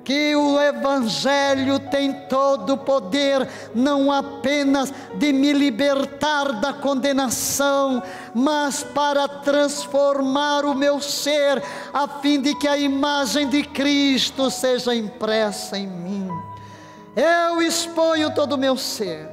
que 0.05 0.37
o 0.37 0.61
Evangelho 0.61 1.79
tem 1.79 2.13
todo 2.13 2.75
o 2.75 2.79
poder, 2.79 3.49
não 3.75 4.13
apenas 4.13 4.93
de 5.15 5.33
me 5.33 5.53
libertar 5.53 6.61
da 6.61 6.75
condenação, 6.75 8.03
mas 8.35 8.85
para 8.85 9.27
transformar 9.27 10.67
o 10.67 10.75
meu 10.75 11.01
ser, 11.01 11.63
a 11.93 12.07
fim 12.07 12.41
de 12.41 12.55
que 12.55 12.69
a 12.69 12.77
imagem 12.77 13.49
de 13.49 13.65
Cristo 13.65 14.51
seja 14.51 14.95
impressa 14.95 15.79
em 15.79 15.87
mim. 15.87 16.29
Eu 17.17 17.63
exponho 17.63 18.35
todo 18.35 18.53
o 18.53 18.59
meu 18.59 18.77
ser, 18.77 19.27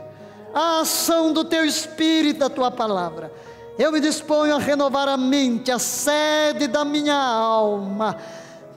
a 0.54 0.80
ação 0.80 1.34
do 1.34 1.44
teu 1.44 1.66
Espírito, 1.66 2.40
da 2.40 2.50
tua 2.50 2.72
palavra. 2.72 3.34
Eu 3.78 3.92
me 3.92 4.00
disponho 4.00 4.56
a 4.56 4.60
renovar 4.60 5.10
a 5.10 5.18
mente, 5.18 5.72
a 5.72 5.80
sede 5.80 6.68
da 6.68 6.86
minha 6.86 7.16
alma 7.16 8.18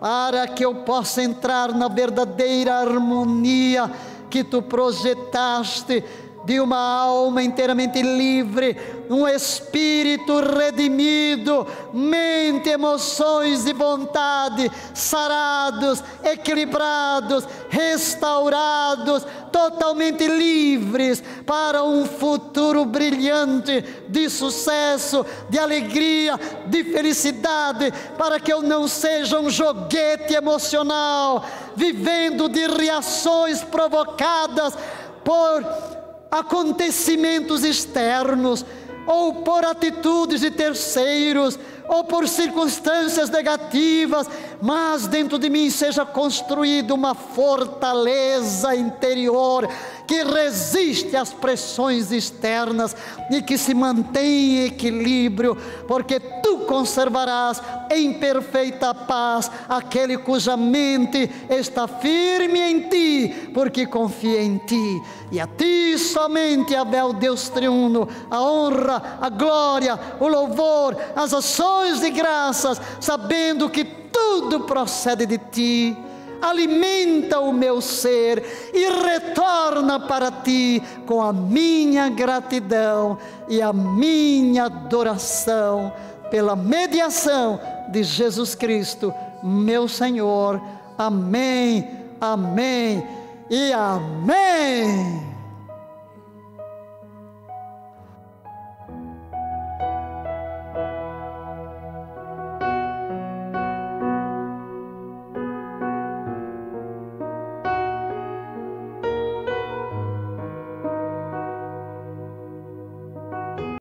para 0.00 0.46
que 0.48 0.64
eu 0.64 0.74
possa 0.76 1.22
entrar 1.22 1.72
na 1.72 1.88
verdadeira 1.88 2.74
harmonia 2.74 3.90
que 4.28 4.42
tu 4.42 4.60
projetaste 4.60 6.02
de 6.44 6.60
uma 6.60 6.78
alma 6.78 7.42
inteiramente 7.42 8.02
livre, 8.02 8.76
um 9.08 9.26
espírito 9.26 10.40
redimido, 10.40 11.66
mente, 11.92 12.68
emoções 12.68 13.66
e 13.66 13.72
vontade 13.72 14.70
sarados, 14.92 16.02
equilibrados, 16.22 17.46
restaurados, 17.68 19.26
totalmente 19.50 20.26
livres 20.26 21.22
para 21.46 21.84
um 21.84 22.04
futuro 22.04 22.84
brilhante 22.84 23.84
de 24.08 24.28
sucesso, 24.28 25.24
de 25.48 25.58
alegria, 25.58 26.38
de 26.66 26.84
felicidade, 26.84 27.92
para 28.18 28.40
que 28.40 28.52
eu 28.52 28.62
não 28.62 28.88
seja 28.88 29.38
um 29.38 29.48
joguete 29.48 30.34
emocional, 30.34 31.44
vivendo 31.76 32.48
de 32.48 32.66
reações 32.66 33.62
provocadas 33.62 34.74
por 35.22 35.93
acontecimentos 36.38 37.64
externos, 37.64 38.64
ou 39.06 39.42
por 39.42 39.64
atitudes 39.64 40.40
de 40.40 40.50
terceiros, 40.50 41.58
ou 41.88 42.04
por 42.04 42.28
circunstâncias 42.28 43.30
negativas, 43.30 44.28
mas 44.60 45.06
dentro 45.06 45.38
de 45.38 45.50
mim 45.50 45.68
seja 45.70 46.04
construída 46.04 46.94
uma 46.94 47.14
fortaleza 47.14 48.74
interior 48.74 49.68
que 50.06 50.22
resiste 50.22 51.16
às 51.16 51.32
pressões 51.32 52.10
externas 52.12 52.96
e 53.30 53.42
que 53.42 53.56
se 53.56 53.74
mantém 53.74 54.58
em 54.58 54.66
equilíbrio, 54.66 55.56
porque 55.86 56.20
tu 56.20 56.58
conservarás 56.60 57.62
em 57.90 58.14
perfeita 58.14 58.94
paz 58.94 59.50
aquele 59.68 60.18
cuja 60.18 60.56
mente 60.56 61.30
está 61.48 61.86
firme 61.86 62.60
em 62.60 62.88
ti, 62.88 63.50
porque 63.52 63.86
confia 63.86 64.42
em 64.42 64.58
ti. 64.58 65.02
E 65.30 65.40
a 65.40 65.46
ti 65.46 65.98
somente, 65.98 66.74
Abel, 66.74 67.12
Deus 67.12 67.48
triuno, 67.48 68.08
a 68.30 68.40
honra, 68.40 69.18
a 69.20 69.28
glória, 69.28 69.98
o 70.20 70.28
louvor, 70.28 70.96
as 71.16 71.32
ações 71.74 72.00
de 72.00 72.10
graças, 72.10 72.80
sabendo 73.00 73.68
que 73.68 73.84
tudo 73.84 74.60
procede 74.60 75.26
de 75.26 75.38
ti 75.38 75.96
alimenta 76.42 77.40
o 77.40 77.52
meu 77.54 77.80
ser 77.80 78.70
e 78.74 78.86
retorna 79.02 79.98
para 79.98 80.30
ti 80.30 80.82
com 81.06 81.22
a 81.22 81.32
minha 81.32 82.10
gratidão 82.10 83.16
e 83.48 83.62
a 83.62 83.72
minha 83.72 84.64
adoração 84.64 85.90
pela 86.30 86.54
mediação 86.54 87.58
de 87.88 88.02
Jesus 88.02 88.54
Cristo, 88.54 89.14
meu 89.42 89.88
Senhor. 89.88 90.60
Amém, 90.98 91.88
amém 92.20 93.06
e 93.48 93.72
amém. 93.72 95.33